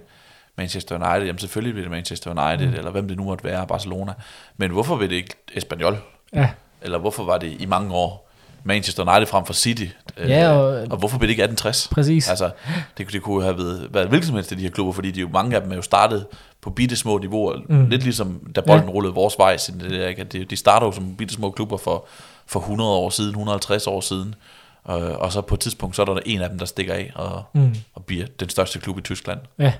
Manchester 0.57 0.95
United, 0.95 1.25
jamen 1.25 1.39
selvfølgelig 1.39 1.73
bliver 1.73 1.85
det 1.85 1.91
Manchester 1.91 2.29
United, 2.49 2.67
mm. 2.67 2.73
eller 2.73 2.91
hvem 2.91 3.07
det 3.07 3.17
nu 3.17 3.23
måtte 3.23 3.43
være, 3.43 3.67
Barcelona. 3.67 4.13
Men 4.57 4.71
hvorfor 4.71 4.95
vil 4.95 5.09
det 5.09 5.15
ikke 5.15 5.35
Espanyol? 5.55 5.97
Ja. 6.33 6.49
Eller 6.81 6.97
hvorfor 6.97 7.23
var 7.23 7.37
det 7.37 7.55
i 7.61 7.65
mange 7.65 7.93
år 7.93 8.29
Manchester 8.63 9.09
United 9.11 9.25
frem 9.27 9.45
for 9.45 9.53
City? 9.53 9.85
Ja, 10.17 10.51
Øh, 10.53 10.59
og- 10.59 10.87
og 10.91 10.97
hvorfor 10.97 11.17
blev 11.17 11.27
det 11.27 11.31
ikke 11.31 11.43
1860? 11.43 11.87
Præcis. 11.91 12.29
Altså, 12.29 12.49
det, 12.97 13.11
det 13.13 13.21
kunne 13.21 13.43
have 13.43 13.57
været, 13.57 13.87
været 13.93 14.07
hvilket 14.09 14.27
som 14.27 14.35
helst 14.35 14.51
af 14.51 14.57
de 14.57 14.63
her 14.63 14.69
klubber, 14.69 14.93
fordi 14.93 15.11
de 15.11 15.19
jo, 15.19 15.29
mange 15.33 15.55
af 15.55 15.61
dem 15.61 15.71
er 15.71 15.75
jo 15.75 15.81
startet 15.81 16.25
på 16.61 16.69
bitte 16.69 16.95
små 16.95 17.17
niveauer. 17.17 17.59
Mm. 17.69 17.89
Lidt 17.89 18.03
ligesom, 18.03 18.51
da 18.55 18.61
bolden 18.61 18.83
Ja. 18.83 18.89
ja. 18.89 18.93
rullede 18.95 19.13
vores 19.13 19.35
vej. 19.37 19.57
Siden 19.57 19.79
det 19.79 19.91
der, 19.91 20.07
ikke? 20.07 20.23
De, 20.23 20.45
de 20.45 20.55
starter 20.55 20.85
jo 20.87 20.91
som 20.91 21.15
bitte 21.15 21.33
små 21.33 21.51
klubber 21.51 21.77
for, 21.77 22.05
for 22.45 22.59
100 22.59 22.89
år 22.91 23.09
siden, 23.09 23.29
150 23.29 23.87
år 23.87 24.01
siden. 24.01 24.35
Og, 24.83 24.99
og 25.01 25.31
så 25.31 25.41
på 25.41 25.55
et 25.55 25.59
tidspunkt, 25.59 25.95
så 25.95 26.01
er 26.01 26.05
der 26.05 26.19
en 26.25 26.41
af 26.41 26.49
dem, 26.49 26.59
der 26.59 26.65
stikker 26.65 26.93
af 26.93 27.11
og, 27.15 27.43
mm. 27.53 27.75
og 27.93 28.05
bliver 28.05 28.25
den 28.39 28.49
største 28.49 28.79
klub 28.79 28.97
i 28.97 29.01
Tyskland. 29.01 29.39
Ja. 29.59 29.73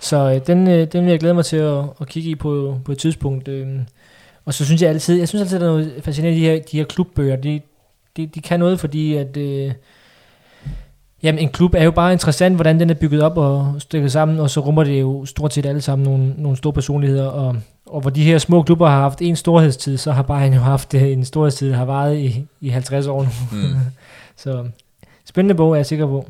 Så 0.00 0.16
øh, 0.16 0.46
den, 0.46 0.68
øh, 0.68 0.86
den 0.92 1.04
vil 1.04 1.10
jeg 1.10 1.20
glæde 1.20 1.34
mig 1.34 1.44
til 1.44 1.56
at, 1.56 1.84
at 2.00 2.08
kigge 2.08 2.30
i 2.30 2.34
på, 2.34 2.78
på 2.84 2.92
et 2.92 2.98
tidspunkt. 2.98 3.48
Øh. 3.48 3.68
Og 4.44 4.54
så 4.54 4.64
synes 4.64 4.82
jeg 4.82 4.90
altid, 4.90 5.18
jeg 5.18 5.28
synes 5.28 5.42
altid, 5.42 5.60
der 5.60 5.66
er 5.66 5.70
noget 5.70 5.92
fascinerende 6.02 6.40
de 6.40 6.46
her, 6.46 6.58
de 6.72 6.76
her 6.76 6.84
klubbøger. 6.84 7.36
De, 7.36 7.60
de, 8.16 8.26
de 8.26 8.40
kan 8.40 8.60
noget, 8.60 8.80
fordi 8.80 9.14
at, 9.14 9.36
øh, 9.36 9.72
jamen, 11.22 11.38
en 11.38 11.48
klub 11.48 11.74
er 11.74 11.84
jo 11.84 11.90
bare 11.90 12.12
interessant, 12.12 12.54
hvordan 12.54 12.80
den 12.80 12.90
er 12.90 12.94
bygget 12.94 13.22
op 13.22 13.36
og 13.36 13.74
stykket 13.78 14.12
sammen, 14.12 14.40
og 14.40 14.50
så 14.50 14.60
rummer 14.60 14.84
det 14.84 15.00
jo 15.00 15.24
stort 15.24 15.52
set 15.54 15.66
alle 15.66 15.80
sammen 15.80 16.04
nogle, 16.08 16.34
nogle 16.36 16.56
store 16.56 16.72
personligheder. 16.72 17.26
Og, 17.26 17.56
og 17.86 18.00
hvor 18.00 18.10
de 18.10 18.24
her 18.24 18.38
små 18.38 18.62
klubber 18.62 18.88
har 18.88 19.00
haft 19.00 19.22
en 19.22 19.36
storhedstid, 19.36 19.96
så 19.96 20.12
har 20.12 20.22
Bayern 20.22 20.54
jo 20.54 20.60
haft 20.60 20.94
øh, 20.94 21.02
en 21.02 21.24
storhedstid, 21.24 21.70
der 21.70 21.76
har 21.76 21.84
varet 21.84 22.18
i, 22.18 22.46
i 22.60 22.68
50 22.68 23.06
år 23.06 23.22
nu. 23.22 23.28
Mm. 23.52 23.74
Så 24.36 24.64
spændende 25.24 25.54
bog, 25.54 25.72
er 25.72 25.76
jeg 25.76 25.86
sikker 25.86 26.06
på. 26.06 26.26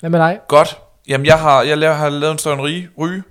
Hvad 0.00 0.10
med 0.10 0.18
dig? 0.18 0.38
Godt. 0.48 0.78
Jamen, 1.10 1.26
jeg 1.26 1.38
har, 1.38 1.62
jeg 1.62 1.78
laver, 1.78 1.94
har 1.94 2.08
lavet 2.08 2.32
en 2.32 2.38
større 2.38 2.60
ryge, 2.60 2.88
ryge. 2.98 3.22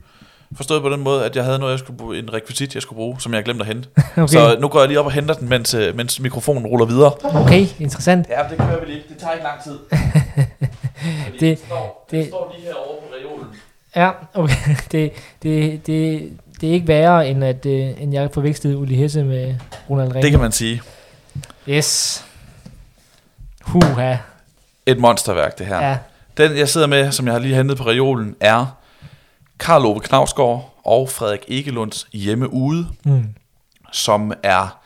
Forstået 0.56 0.81
på 0.81 0.89
den 0.89 0.99
måde, 0.99 1.26
at 1.26 1.35
jeg 1.35 1.43
havde 1.43 1.60
noget, 1.60 1.72
jeg 1.72 1.80
skulle 1.80 1.97
bruge, 1.97 2.19
en 2.19 2.34
rekvisit, 2.34 2.73
jeg 2.73 2.81
skulle 2.81 2.97
bruge, 2.97 3.22
som 3.22 3.34
jeg 3.34 3.43
glemte 3.43 3.61
at 3.61 3.68
hente. 3.68 3.89
Okay. 4.18 4.27
Så 4.27 4.57
nu 4.60 4.68
går 4.68 4.80
jeg 4.80 4.88
lige 4.88 4.99
op 4.99 5.06
og 5.06 5.11
henter 5.11 5.34
den, 5.34 5.49
mens, 5.49 5.73
øh, 5.73 5.95
mens 5.95 6.19
mikrofonen 6.19 6.65
ruller 6.68 6.85
videre. 6.85 7.11
okay 7.23 7.65
interessant. 7.80 8.27
Ja, 8.30 8.41
det 8.49 8.57
kører 8.57 8.80
vi 8.80 8.85
lige. 8.85 9.03
Det 9.10 9.18
tager 9.18 9.34
ikke 9.34 9.43
lang 9.43 9.64
tid. 9.64 9.80
Fordi 11.26 11.38
Det- 11.38 11.39
det, 11.39 11.60
står, 11.65 12.07
det, 12.11 12.19
det- 12.19 12.27
står 12.27 12.56
lige 12.57 12.65
herovre 12.65 12.95
på 13.01 13.14
reolen. 13.15 13.47
Ja, 13.95 14.11
okay. 14.34 14.76
Det, 14.91 15.11
det, 15.43 15.88
det, 15.88 16.31
det 16.61 16.69
er 16.69 16.73
ikke 16.73 16.88
værre, 16.88 17.27
end 17.30 17.43
at 17.43 17.65
øh, 17.65 18.01
end 18.01 18.14
jeg 18.14 18.30
forvekslede 18.34 18.77
Uli 18.77 18.95
Hesse 18.95 19.23
med 19.23 19.56
Ronald 19.89 20.07
Reagan. 20.10 20.23
Det 20.23 20.31
kan 20.31 20.39
man 20.39 20.51
sige. 20.51 20.81
Yes. 21.69 22.26
Huha. 23.61 24.15
Et 24.85 24.97
monsterværk, 24.99 25.57
det 25.60 25.65
her. 25.65 25.88
Ja. 25.89 25.97
Den, 26.40 26.57
jeg 26.57 26.70
sidder 26.70 26.88
med, 26.88 27.11
som 27.11 27.26
jeg 27.26 27.34
har 27.34 27.40
lige 27.40 27.56
hentet 27.56 27.78
på 27.78 27.84
reolen, 27.88 28.36
er 28.40 28.66
Karl 29.60 29.86
Ove 29.86 29.99
Knavsgaard 29.99 30.80
og 30.84 31.10
Frederik 31.10 31.40
Egelunds 31.48 32.07
hjemmeude, 32.14 32.88
Mm. 33.06 33.26
som 33.91 34.34
er 34.44 34.80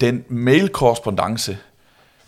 den 0.00 0.24
mailkorrespondence, 0.28 1.58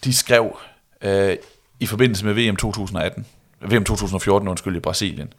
de 0.04 0.14
skrev 0.14 0.58
øh, 1.02 1.36
i 1.80 1.86
forbindelse 1.86 2.24
med 2.26 2.34
VM 2.34 2.56
2018. 2.56 3.26
VM 3.60 3.84
2014, 3.84 4.48
undskyld, 4.48 4.76
i 4.76 4.80
Brasilien. 4.80 5.32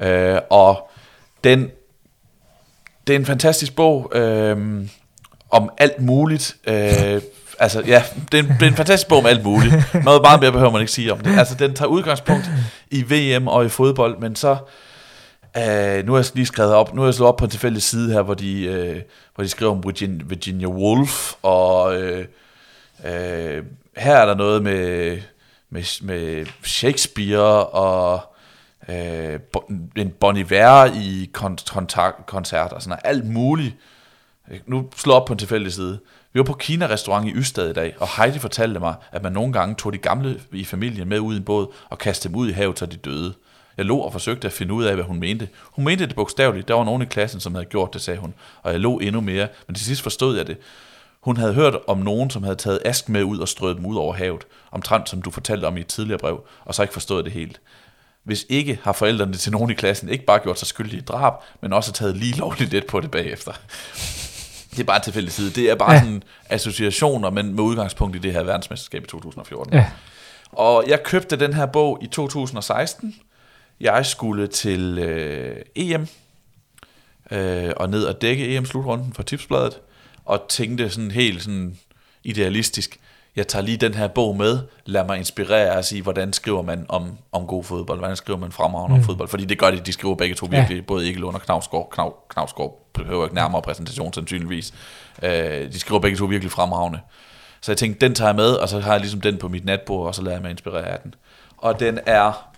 Øh, 0.00 0.38
og 0.50 0.90
den, 1.44 1.70
det 3.06 3.14
er 3.14 3.18
en 3.18 3.26
fantastisk 3.26 3.76
bog 3.76 4.12
øh, 4.14 4.86
om 5.50 5.70
alt 5.78 6.00
muligt. 6.00 6.56
Øh, 6.66 7.22
altså, 7.58 7.82
ja, 7.86 8.02
det 8.32 8.38
er, 8.38 8.42
en, 8.42 8.48
det 8.48 8.62
er 8.62 8.66
en 8.66 8.76
fantastisk 8.76 9.08
bog 9.08 9.18
om 9.18 9.26
alt 9.26 9.44
muligt. 9.44 9.74
Noget 10.04 10.22
meget 10.22 10.40
mere 10.40 10.52
behøver 10.52 10.72
man 10.72 10.80
ikke 10.80 10.92
sige 10.92 11.12
om 11.12 11.18
det. 11.18 11.38
Altså, 11.38 11.54
den 11.54 11.74
tager 11.74 11.88
udgangspunkt 11.88 12.50
i 12.90 13.02
VM 13.02 13.48
og 13.48 13.64
i 13.64 13.68
fodbold, 13.68 14.18
men 14.18 14.36
så... 14.36 14.56
Uh, 15.56 16.06
nu 16.06 16.12
har 16.12 16.18
jeg 16.18 16.26
lige 16.34 16.46
skrevet 16.46 16.74
op, 16.74 16.94
nu 16.94 17.00
har 17.00 17.08
jeg 17.08 17.14
slået 17.14 17.28
op 17.28 17.36
på 17.36 17.44
en 17.44 17.50
tilfældig 17.50 17.82
side 17.82 18.12
her, 18.12 18.22
hvor 18.22 18.34
de, 18.34 18.68
uh, 18.70 19.02
hvor 19.34 19.44
de 19.44 19.48
skriver 19.48 19.72
om 19.72 19.84
Virginia, 19.84 20.24
Virginia 20.26 20.66
Woolf, 20.66 21.32
og 21.42 21.98
uh, 21.98 22.18
uh, 23.04 23.64
her 23.96 24.16
er 24.16 24.26
der 24.26 24.34
noget 24.34 24.62
med, 24.62 25.18
med, 25.70 26.02
med 26.02 26.46
Shakespeare, 26.62 27.66
og 27.66 28.34
uh, 28.88 29.34
en 29.96 30.10
Bon 30.20 30.36
Iver 30.36 30.84
i 30.84 31.30
kon- 31.38 31.72
kontakt, 31.72 32.26
koncert, 32.26 32.72
og 32.72 32.82
sådan 32.82 32.90
noget, 32.90 33.16
alt 33.16 33.30
muligt. 33.32 33.74
Nu 34.66 34.88
slår 34.96 35.14
op 35.14 35.26
på 35.26 35.32
en 35.32 35.38
tilfældig 35.38 35.72
side. 35.72 35.98
Vi 36.32 36.38
var 36.38 36.44
på 36.44 36.52
Kina-restaurant 36.52 37.28
i 37.28 37.32
Ystad 37.32 37.70
i 37.70 37.72
dag, 37.72 37.94
og 38.00 38.08
Heidi 38.16 38.38
fortalte 38.38 38.80
mig, 38.80 38.94
at 39.12 39.22
man 39.22 39.32
nogle 39.32 39.52
gange 39.52 39.74
tog 39.74 39.92
de 39.92 39.98
gamle 39.98 40.40
i 40.52 40.64
familien 40.64 41.08
med 41.08 41.18
ud 41.18 41.34
i 41.34 41.36
en 41.36 41.44
båd 41.44 41.66
og 41.88 41.98
kastede 41.98 42.32
dem 42.32 42.40
ud 42.40 42.48
i 42.48 42.52
havet, 42.52 42.78
så 42.78 42.86
de 42.86 42.96
døde. 42.96 43.34
Jeg 43.76 43.86
lå 43.86 43.98
og 43.98 44.12
forsøgte 44.12 44.46
at 44.46 44.52
finde 44.52 44.74
ud 44.74 44.84
af, 44.84 44.94
hvad 44.94 45.04
hun 45.04 45.20
mente. 45.20 45.48
Hun 45.62 45.84
mente 45.84 46.06
det 46.06 46.14
bogstaveligt. 46.14 46.68
Der 46.68 46.74
var 46.74 46.84
nogen 46.84 47.02
i 47.02 47.04
klassen, 47.04 47.40
som 47.40 47.54
havde 47.54 47.66
gjort 47.66 47.94
det, 47.94 48.00
sagde 48.00 48.20
hun. 48.20 48.34
Og 48.62 48.72
jeg 48.72 48.80
lå 48.80 48.98
endnu 48.98 49.20
mere, 49.20 49.48
men 49.66 49.74
til 49.74 49.84
sidst 49.84 50.02
forstod 50.02 50.36
jeg 50.36 50.46
det. 50.46 50.56
Hun 51.20 51.36
havde 51.36 51.54
hørt 51.54 51.76
om 51.86 51.98
nogen, 51.98 52.30
som 52.30 52.42
havde 52.42 52.56
taget 52.56 52.80
ask 52.84 53.08
med 53.08 53.22
ud 53.22 53.38
og 53.38 53.48
strøget 53.48 53.76
dem 53.76 53.86
ud 53.86 53.96
over 53.96 54.14
havet. 54.14 54.46
Omtrent 54.72 55.08
som 55.08 55.22
du 55.22 55.30
fortalte 55.30 55.64
om 55.64 55.76
i 55.76 55.80
et 55.80 55.86
tidligere 55.86 56.18
brev, 56.18 56.46
og 56.64 56.74
så 56.74 56.82
ikke 56.82 56.92
forstået 56.92 57.24
det 57.24 57.32
helt. 57.32 57.60
Hvis 58.24 58.46
ikke 58.48 58.80
har 58.82 58.92
forældrene 58.92 59.34
til 59.34 59.52
nogen 59.52 59.70
i 59.70 59.74
klassen 59.74 60.08
ikke 60.08 60.24
bare 60.24 60.38
gjort 60.38 60.58
sig 60.58 60.68
skyldige 60.68 61.00
i 61.00 61.04
drab, 61.04 61.32
men 61.62 61.72
også 61.72 61.92
taget 61.92 62.16
lige 62.16 62.36
lovligt 62.36 62.70
lidt 62.70 62.86
på 62.86 63.00
det 63.00 63.10
bagefter. 63.10 63.52
Det 64.78 64.84
er 64.84 64.86
bare 64.86 65.00
tilfældig 65.00 65.32
side. 65.32 65.50
Det 65.50 65.70
er 65.70 65.74
bare 65.74 65.90
Ja. 65.92 65.96
ja. 65.96 66.04
sådan 66.04 66.22
associationer, 66.48 67.30
men 67.30 67.54
med 67.54 67.64
udgangspunkt 67.64 68.16
i 68.16 68.18
det 68.18 68.32
her 68.32 68.42
verdensmesterskab 68.42 69.04
i 69.04 69.06
2014. 69.06 69.74
Ja. 69.74 69.86
Og 70.52 70.84
jeg 70.88 71.02
købte 71.02 71.36
den 71.36 71.52
her 71.52 71.66
bog 71.66 71.98
i 72.02 72.06
2016. 72.06 73.14
Jeg 73.80 74.06
skulle 74.06 74.46
til 74.46 74.98
øh, 74.98 75.56
EM 75.74 76.06
øh, 77.30 77.72
og 77.76 77.90
ned 77.90 78.04
og 78.04 78.22
dække 78.22 78.56
EM-slutrunden 78.56 79.12
for 79.12 79.22
Tipsbladet, 79.22 79.80
og 80.24 80.46
tænkte 80.48 80.90
sådan 80.90 81.10
helt 81.10 81.42
sådan 81.42 81.78
idealistisk, 82.24 83.00
jeg 83.36 83.48
tager 83.48 83.62
lige 83.62 83.76
den 83.76 83.94
her 83.94 84.08
bog 84.08 84.36
med, 84.36 84.58
lad 84.86 85.04
mig 85.04 85.18
inspirere 85.18 85.76
og 85.76 85.84
sige, 85.84 86.02
hvordan 86.02 86.32
skriver 86.32 86.62
man 86.62 86.86
om, 86.88 87.18
om 87.32 87.46
god 87.46 87.64
fodbold, 87.64 87.98
hvordan 87.98 88.16
skriver 88.16 88.38
man 88.38 88.52
fremragende 88.52 88.96
mm. 88.96 89.00
om 89.00 89.04
fodbold, 89.04 89.28
fordi 89.28 89.44
det 89.44 89.58
gør 89.58 89.70
de, 89.70 89.80
de 89.80 89.92
skriver 89.92 90.14
begge 90.14 90.34
to 90.34 90.46
virkelig, 90.50 90.76
ja. 90.76 90.82
både 90.82 91.08
Egelund 91.08 91.34
og 91.34 91.42
Knavsgaard, 91.42 91.88
Knav, 91.90 92.14
Knavsgaard 92.28 92.87
behøver 92.98 93.24
ikke 93.24 93.34
nærmere 93.34 93.62
præsentation 93.62 94.12
sandsynligvis, 94.12 94.74
øh, 95.22 95.72
de 95.72 95.80
skriver 95.80 96.00
begge 96.00 96.18
to 96.18 96.24
virkelig 96.24 96.52
fremragende. 96.52 97.00
Så 97.60 97.72
jeg 97.72 97.78
tænkte, 97.78 98.06
den 98.06 98.14
tager 98.14 98.28
jeg 98.28 98.36
med, 98.36 98.50
og 98.50 98.68
så 98.68 98.80
har 98.80 98.92
jeg 98.92 99.00
ligesom 99.00 99.20
den 99.20 99.38
på 99.38 99.48
mit 99.48 99.64
natbord, 99.64 100.06
og 100.06 100.14
så 100.14 100.22
lader 100.22 100.36
jeg 100.36 100.42
mig 100.42 100.50
inspirere 100.50 100.86
af 100.86 100.98
den. 101.02 101.14
Og 101.58 101.80
den 101.80 101.98
er, 102.06 102.48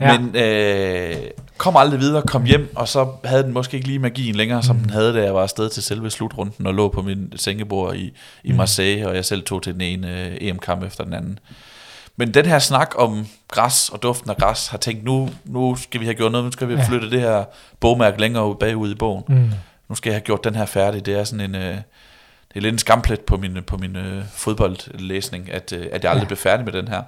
Ja. 0.00 0.18
Men 0.18 0.36
øh, 0.36 1.16
kom 1.58 1.76
aldrig 1.76 2.00
videre, 2.00 2.22
kom 2.22 2.44
hjem, 2.44 2.72
og 2.76 2.88
så 2.88 3.06
havde 3.24 3.42
den 3.42 3.52
måske 3.52 3.76
ikke 3.76 3.86
lige 3.88 3.98
magien 3.98 4.34
længere, 4.34 4.62
som 4.62 4.76
Mm. 4.76 4.82
den 4.82 4.90
havde, 4.90 5.14
da 5.14 5.22
jeg 5.22 5.34
var 5.34 5.42
afsted 5.42 5.68
til 5.70 5.82
selve 5.82 6.10
slutrunden, 6.10 6.66
og 6.66 6.74
lå 6.74 6.88
på 6.88 7.02
min 7.02 7.32
sengebord 7.36 7.94
i, 7.96 8.12
i 8.44 8.50
Mm. 8.52 8.56
Marseille, 8.56 9.08
og 9.08 9.14
jeg 9.14 9.24
selv 9.24 9.42
tog 9.42 9.62
til 9.62 9.72
den 9.72 9.80
ene 9.80 10.20
øh, 10.26 10.36
EM-kamp 10.40 10.82
efter 10.84 11.04
den 11.04 11.12
anden. 11.12 11.38
Men 12.16 12.34
den 12.34 12.46
her 12.46 12.58
snak 12.58 12.90
om 12.98 13.26
græs 13.48 13.88
og 13.88 14.02
duften 14.02 14.30
af 14.30 14.36
græs, 14.36 14.66
har 14.68 14.78
tænkt, 14.78 15.04
nu, 15.04 15.28
nu 15.44 15.76
skal 15.76 16.00
vi 16.00 16.04
have 16.04 16.14
gjort 16.14 16.32
noget, 16.32 16.44
nu 16.44 16.50
skal 16.52 16.68
vi 16.68 16.72
have 16.72 16.82
Ja. 16.82 16.88
flyttet 16.88 17.12
det 17.12 17.20
her 17.20 17.44
bogmærke 17.80 18.20
længere 18.20 18.48
ud- 18.50 18.54
bagud 18.54 18.90
i 18.90 18.94
bogen. 18.94 19.22
Mm. 19.28 19.50
Nu 19.88 19.94
skal 19.94 20.10
jeg 20.10 20.14
have 20.14 20.24
gjort 20.24 20.44
den 20.44 20.54
her 20.54 20.66
færdig. 20.66 21.06
Det 21.06 21.14
er 21.18 21.24
sådan 21.24 21.40
en... 21.54 21.54
Øh, 21.54 21.76
det 22.48 22.60
er 22.60 22.62
lidt 22.62 22.72
en 22.72 22.78
skamplet 22.78 23.20
på 23.20 23.36
min, 23.36 23.58
på 23.66 23.76
min 23.76 23.96
øh, 23.96 24.22
fodboldlæsning, 24.32 25.52
at, 25.52 25.72
øh, 25.72 25.86
at 25.92 26.02
jeg 26.04 26.10
aldrig 26.10 26.22
Ja. 26.24 26.26
blev 26.28 26.36
færdig 26.36 26.64
med 26.64 26.72
den 26.72 26.88
her. 26.88 27.02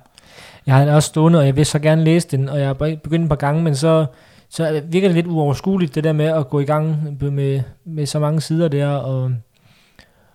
Jeg 0.67 0.75
har 0.75 0.85
den 0.85 0.95
også 0.95 1.07
stående, 1.07 1.39
og 1.39 1.47
jeg 1.47 1.57
vil 1.57 1.67
så 1.67 1.79
gerne 1.79 2.05
læse 2.05 2.29
den, 2.31 2.49
og 2.49 2.59
jeg 2.59 2.67
har 2.67 2.75
be- 2.75 2.97
begyndt 2.97 3.23
et 3.25 3.29
par 3.29 3.37
gange, 3.37 3.63
men 3.63 3.77
så, 3.77 4.07
så 4.49 4.83
virker 4.85 5.09
det 5.09 5.15
lidt 5.15 5.27
uoverskueligt, 5.27 5.95
det 5.95 6.05
der 6.05 6.13
med 6.13 6.25
at 6.27 6.49
gå 6.49 6.61
i 6.61 6.65
gang 6.65 7.17
med, 7.21 7.63
med 7.85 8.07
så 8.07 8.19
mange 8.19 8.41
sider 8.41 8.69
der, 8.69 8.89
og, 8.89 9.33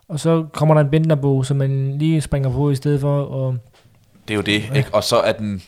og 0.08 0.20
så 0.20 0.46
kommer 0.54 0.76
der 0.76 0.82
en 0.82 0.90
Bentner-bog, 0.90 1.46
som 1.46 1.58
man 1.58 1.98
lige 1.98 2.22
springer 2.22 2.50
på 2.52 2.72
i 2.72 2.76
stedet 2.76 3.02
for, 3.02 3.22
og 3.24 3.58
Det 4.28 4.34
er 4.34 4.36
jo 4.36 4.42
det, 4.42 4.64
ikke? 4.76 4.90
Og 4.94 5.04
så 5.04 5.18
er 5.18 5.32
den 5.32 5.62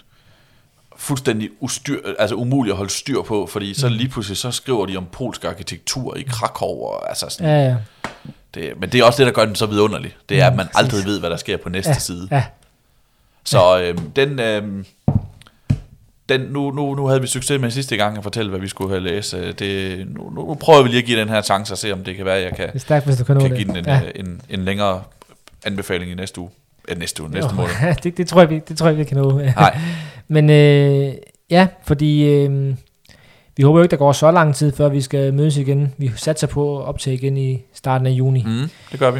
fuldstændig 0.95 1.49
ustyr, 1.59 1.99
altså 2.19 2.35
umulig 2.35 2.71
at 2.71 2.77
holde 2.77 2.91
styr 2.91 3.21
på, 3.21 3.45
fordi 3.45 3.73
så 3.73 3.87
Mm. 3.87 3.93
lige 3.93 4.09
pludselig 4.09 4.37
så 4.37 4.51
skriver 4.51 4.85
de 4.85 4.97
om 4.97 5.05
polsk 5.11 5.45
arkitektur 5.45 6.15
i 6.15 6.21
Krakow, 6.21 6.69
og 6.69 7.09
altså 7.09 7.25
sådan, 7.29 7.45
ja, 7.47 7.63
ja, 7.69 7.75
det, 8.53 8.79
men 8.79 8.89
det 8.89 8.99
er 8.99 9.03
også 9.05 9.17
det, 9.17 9.27
der 9.27 9.33
gør 9.33 9.45
den 9.45 9.55
så 9.55 9.65
vidunderlig. 9.65 10.15
Det 10.29 10.41
er, 10.41 10.47
at 10.47 10.55
man 10.55 10.67
aldrig 10.75 11.05
ved, 11.05 11.19
hvad 11.19 11.29
der 11.29 11.37
sker 11.37 11.57
på 11.57 11.69
næste 11.69 11.89
ja, 11.91 11.99
side. 11.99 12.27
ja, 12.31 12.43
Så 13.43 13.81
øhm, 13.81 14.11
den, 14.11 14.39
øhm, 14.39 14.85
den, 16.29 16.41
nu, 16.41 16.71
nu, 16.71 16.95
nu 16.95 17.07
havde 17.07 17.21
vi 17.21 17.27
succes 17.27 17.61
med 17.61 17.71
sidste 17.71 17.97
gang 17.97 18.17
at 18.17 18.23
fortælle, 18.23 18.49
hvad 18.49 18.59
vi 18.59 18.67
skulle 18.67 18.89
have 18.89 19.03
læst. 19.03 19.33
Øh, 19.33 19.53
det, 19.59 19.97
nu, 20.07 20.29
nu, 20.29 20.47
nu 20.47 20.53
prøver 20.53 20.83
vi 20.83 20.89
lige 20.89 20.99
at 20.99 21.05
give 21.05 21.19
den 21.19 21.29
her 21.29 21.41
chance 21.41 21.73
og 21.73 21.77
se, 21.77 21.93
om 21.93 22.03
det 22.03 22.15
kan 22.15 22.25
være, 22.25 22.37
at 22.37 22.43
jeg 22.43 22.55
kan, 22.55 22.67
Det 22.67 22.75
er 22.75 22.79
stærkt, 22.79 23.05
hvis 23.05 23.17
du 23.17 23.23
kan 23.23 23.39
kan 23.39 23.55
give 23.55 23.67
den 23.67 23.75
en, 23.75 23.85
ja. 23.85 23.93
ja. 23.93 24.09
en, 24.15 24.41
en 24.49 24.65
længere 24.65 25.03
anbefaling 25.65 26.11
i 26.11 26.15
næste 26.15 26.41
uge. 26.41 26.49
Ja, 26.89 26.93
næste 26.93 27.23
uge, 27.23 27.31
næste 27.31 27.49
Jo, 27.49 27.55
måned. 27.55 27.95
det, 28.03 28.17
det, 28.17 28.27
tror 28.27 28.41
jeg, 28.41 28.49
vi, 28.49 28.59
det 28.67 28.77
tror 28.77 28.87
jeg, 28.87 28.97
vi 28.97 29.03
kan 29.03 29.17
nå. 29.17 29.41
Nej, 29.41 29.79
Men 30.27 30.49
øh, 30.49 31.13
ja, 31.49 31.67
fordi 31.83 32.23
øh, 32.29 32.75
vi 33.57 33.63
håber 33.63 33.79
jo 33.79 33.83
ikke, 33.83 33.91
der 33.91 33.97
går 33.97 34.11
så 34.11 34.31
lang 34.31 34.55
tid, 34.55 34.71
før 34.71 34.89
vi 34.89 35.01
skal 35.01 35.33
mødes 35.33 35.57
igen. 35.57 35.93
Vi 35.97 36.11
satser 36.15 36.47
på 36.47 36.79
at 36.79 36.85
optage 36.85 37.13
igen 37.13 37.37
i 37.37 37.61
starten 37.73 38.07
af 38.07 38.11
juni. 38.11 38.43
Mm. 38.43 38.51
mm, 38.51 38.69
det 38.91 38.99
gør 38.99 39.11
vi. 39.11 39.19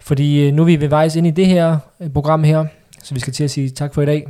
Fordi 0.00 0.46
øh, 0.46 0.54
nu 0.54 0.62
er 0.62 0.66
vi 0.66 0.80
ved 0.80 0.88
vejs 0.88 1.16
ind 1.16 1.26
i 1.26 1.30
det 1.30 1.46
her 1.46 1.78
øh, 2.00 2.10
program 2.10 2.44
her, 2.44 2.64
så 3.02 3.14
vi 3.14 3.20
skal 3.20 3.32
til 3.32 3.44
at 3.44 3.50
sige 3.50 3.70
tak 3.70 3.94
for 3.94 4.02
i 4.02 4.06
dag. 4.06 4.26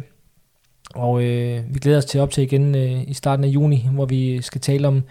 Og 0.94 1.22
øh, 1.22 1.74
vi 1.74 1.78
glæder 1.78 1.98
os 1.98 2.04
til 2.04 2.18
at 2.18 2.22
optage 2.22 2.44
igen 2.46 2.74
øh, 2.74 3.02
i 3.08 3.14
starten 3.14 3.44
af 3.44 3.48
juni, 3.48 3.88
hvor 3.92 4.06
vi 4.06 4.42
skal 4.42 4.60
tale 4.60 4.88
om 4.88 5.02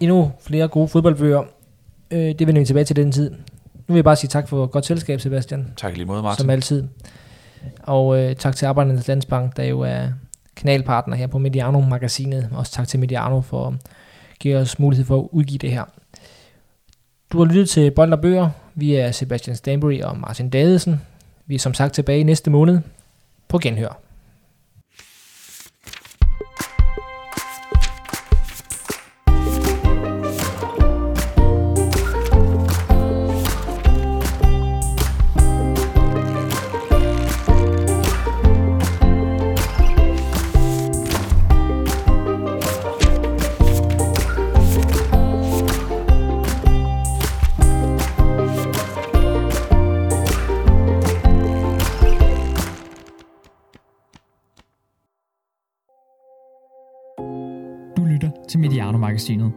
endnu 0.00 0.32
flere 0.40 0.68
gode 0.68 0.88
fodboldbøger. 0.88 1.42
Øh, 2.10 2.34
det 2.38 2.46
vender 2.46 2.60
vi 2.60 2.66
tilbage 2.66 2.84
til 2.84 2.96
den 2.96 3.12
tid. 3.12 3.30
Nu 3.30 3.84
vil 3.88 3.94
jeg 3.94 4.04
bare 4.04 4.16
sige 4.16 4.28
tak 4.28 4.48
for 4.48 4.66
godt 4.66 4.86
selskab, 4.86 5.20
Sebastian, 5.20 5.72
Tak 5.76 5.96
lige 5.96 6.06
måde, 6.06 6.22
Martin. 6.22 6.40
som 6.42 6.50
altid. 6.50 6.84
Og 7.82 8.18
øh, 8.18 8.36
tak 8.36 8.56
til 8.56 8.66
Arbejdernes 8.66 9.08
Landsbank, 9.08 9.56
der 9.56 9.64
jo 9.64 9.80
er 9.80 10.08
kanalpartner 10.56 11.16
her 11.16 11.26
på 11.26 11.38
Mediano-magasinet. 11.38 12.48
Også 12.52 12.72
tak 12.72 12.88
til 12.88 13.00
Mediano 13.00 13.40
for 13.40 13.66
at 13.66 13.74
give 14.40 14.56
os 14.56 14.78
mulighed 14.78 15.06
for 15.06 15.18
at 15.20 15.28
udgive 15.32 15.58
det 15.58 15.70
her. 15.70 15.84
Du 17.32 17.38
har 17.38 17.44
lyttet 17.44 17.68
til 17.68 17.90
Bold 17.90 18.12
og 18.12 18.20
Bøger. 18.20 18.50
Vi 18.74 18.94
er 18.94 19.10
Sebastian 19.10 19.56
Stanbury 19.56 20.00
og 20.00 20.18
Martin 20.18 20.50
Dadesen. 20.50 21.00
Vi 21.46 21.54
er 21.54 21.58
som 21.58 21.74
sagt 21.74 21.94
tilbage 21.94 22.24
næste 22.24 22.50
måned. 22.50 22.78
På 23.48 23.58
genhør. 23.58 23.98
Mediano-magasinet. 59.12 59.52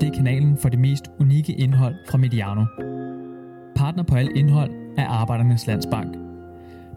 Det 0.00 0.08
er 0.08 0.16
kanalen 0.16 0.56
for 0.56 0.68
det 0.68 0.78
mest 0.78 1.04
unikke 1.20 1.52
indhold 1.52 1.94
fra 2.10 2.18
Mediano. 2.18 2.64
Partner 3.76 4.02
på 4.02 4.14
alt 4.14 4.36
indhold 4.36 4.70
er 4.98 5.06
Arbejdernes 5.06 5.66
Landsbank. 5.66 6.16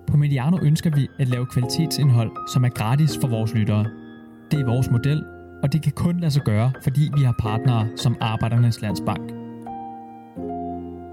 På 0.08 0.18
Mediano 0.18 0.58
ønsker 0.62 0.90
vi 0.96 1.08
at 1.20 1.28
lave 1.28 1.46
kvalitetsindhold, 1.46 2.32
som 2.54 2.66
er 2.66 2.70
gratis 2.70 3.18
for 3.22 3.28
vores 3.28 3.54
lyttere. 3.54 3.86
Det 4.52 4.60
er 4.60 4.66
vores 4.66 4.92
model, 4.92 5.24
og 5.64 5.74
det 5.74 5.82
kan 5.82 5.92
kun 5.92 6.20
lade 6.20 6.32
sig 6.32 6.44
gøre, 6.44 6.72
fordi 6.84 7.12
vi 7.18 7.24
har 7.24 7.36
partnere 7.40 7.88
som 7.96 8.18
Arbejdernes 8.22 8.82
Landsbank. 8.82 9.43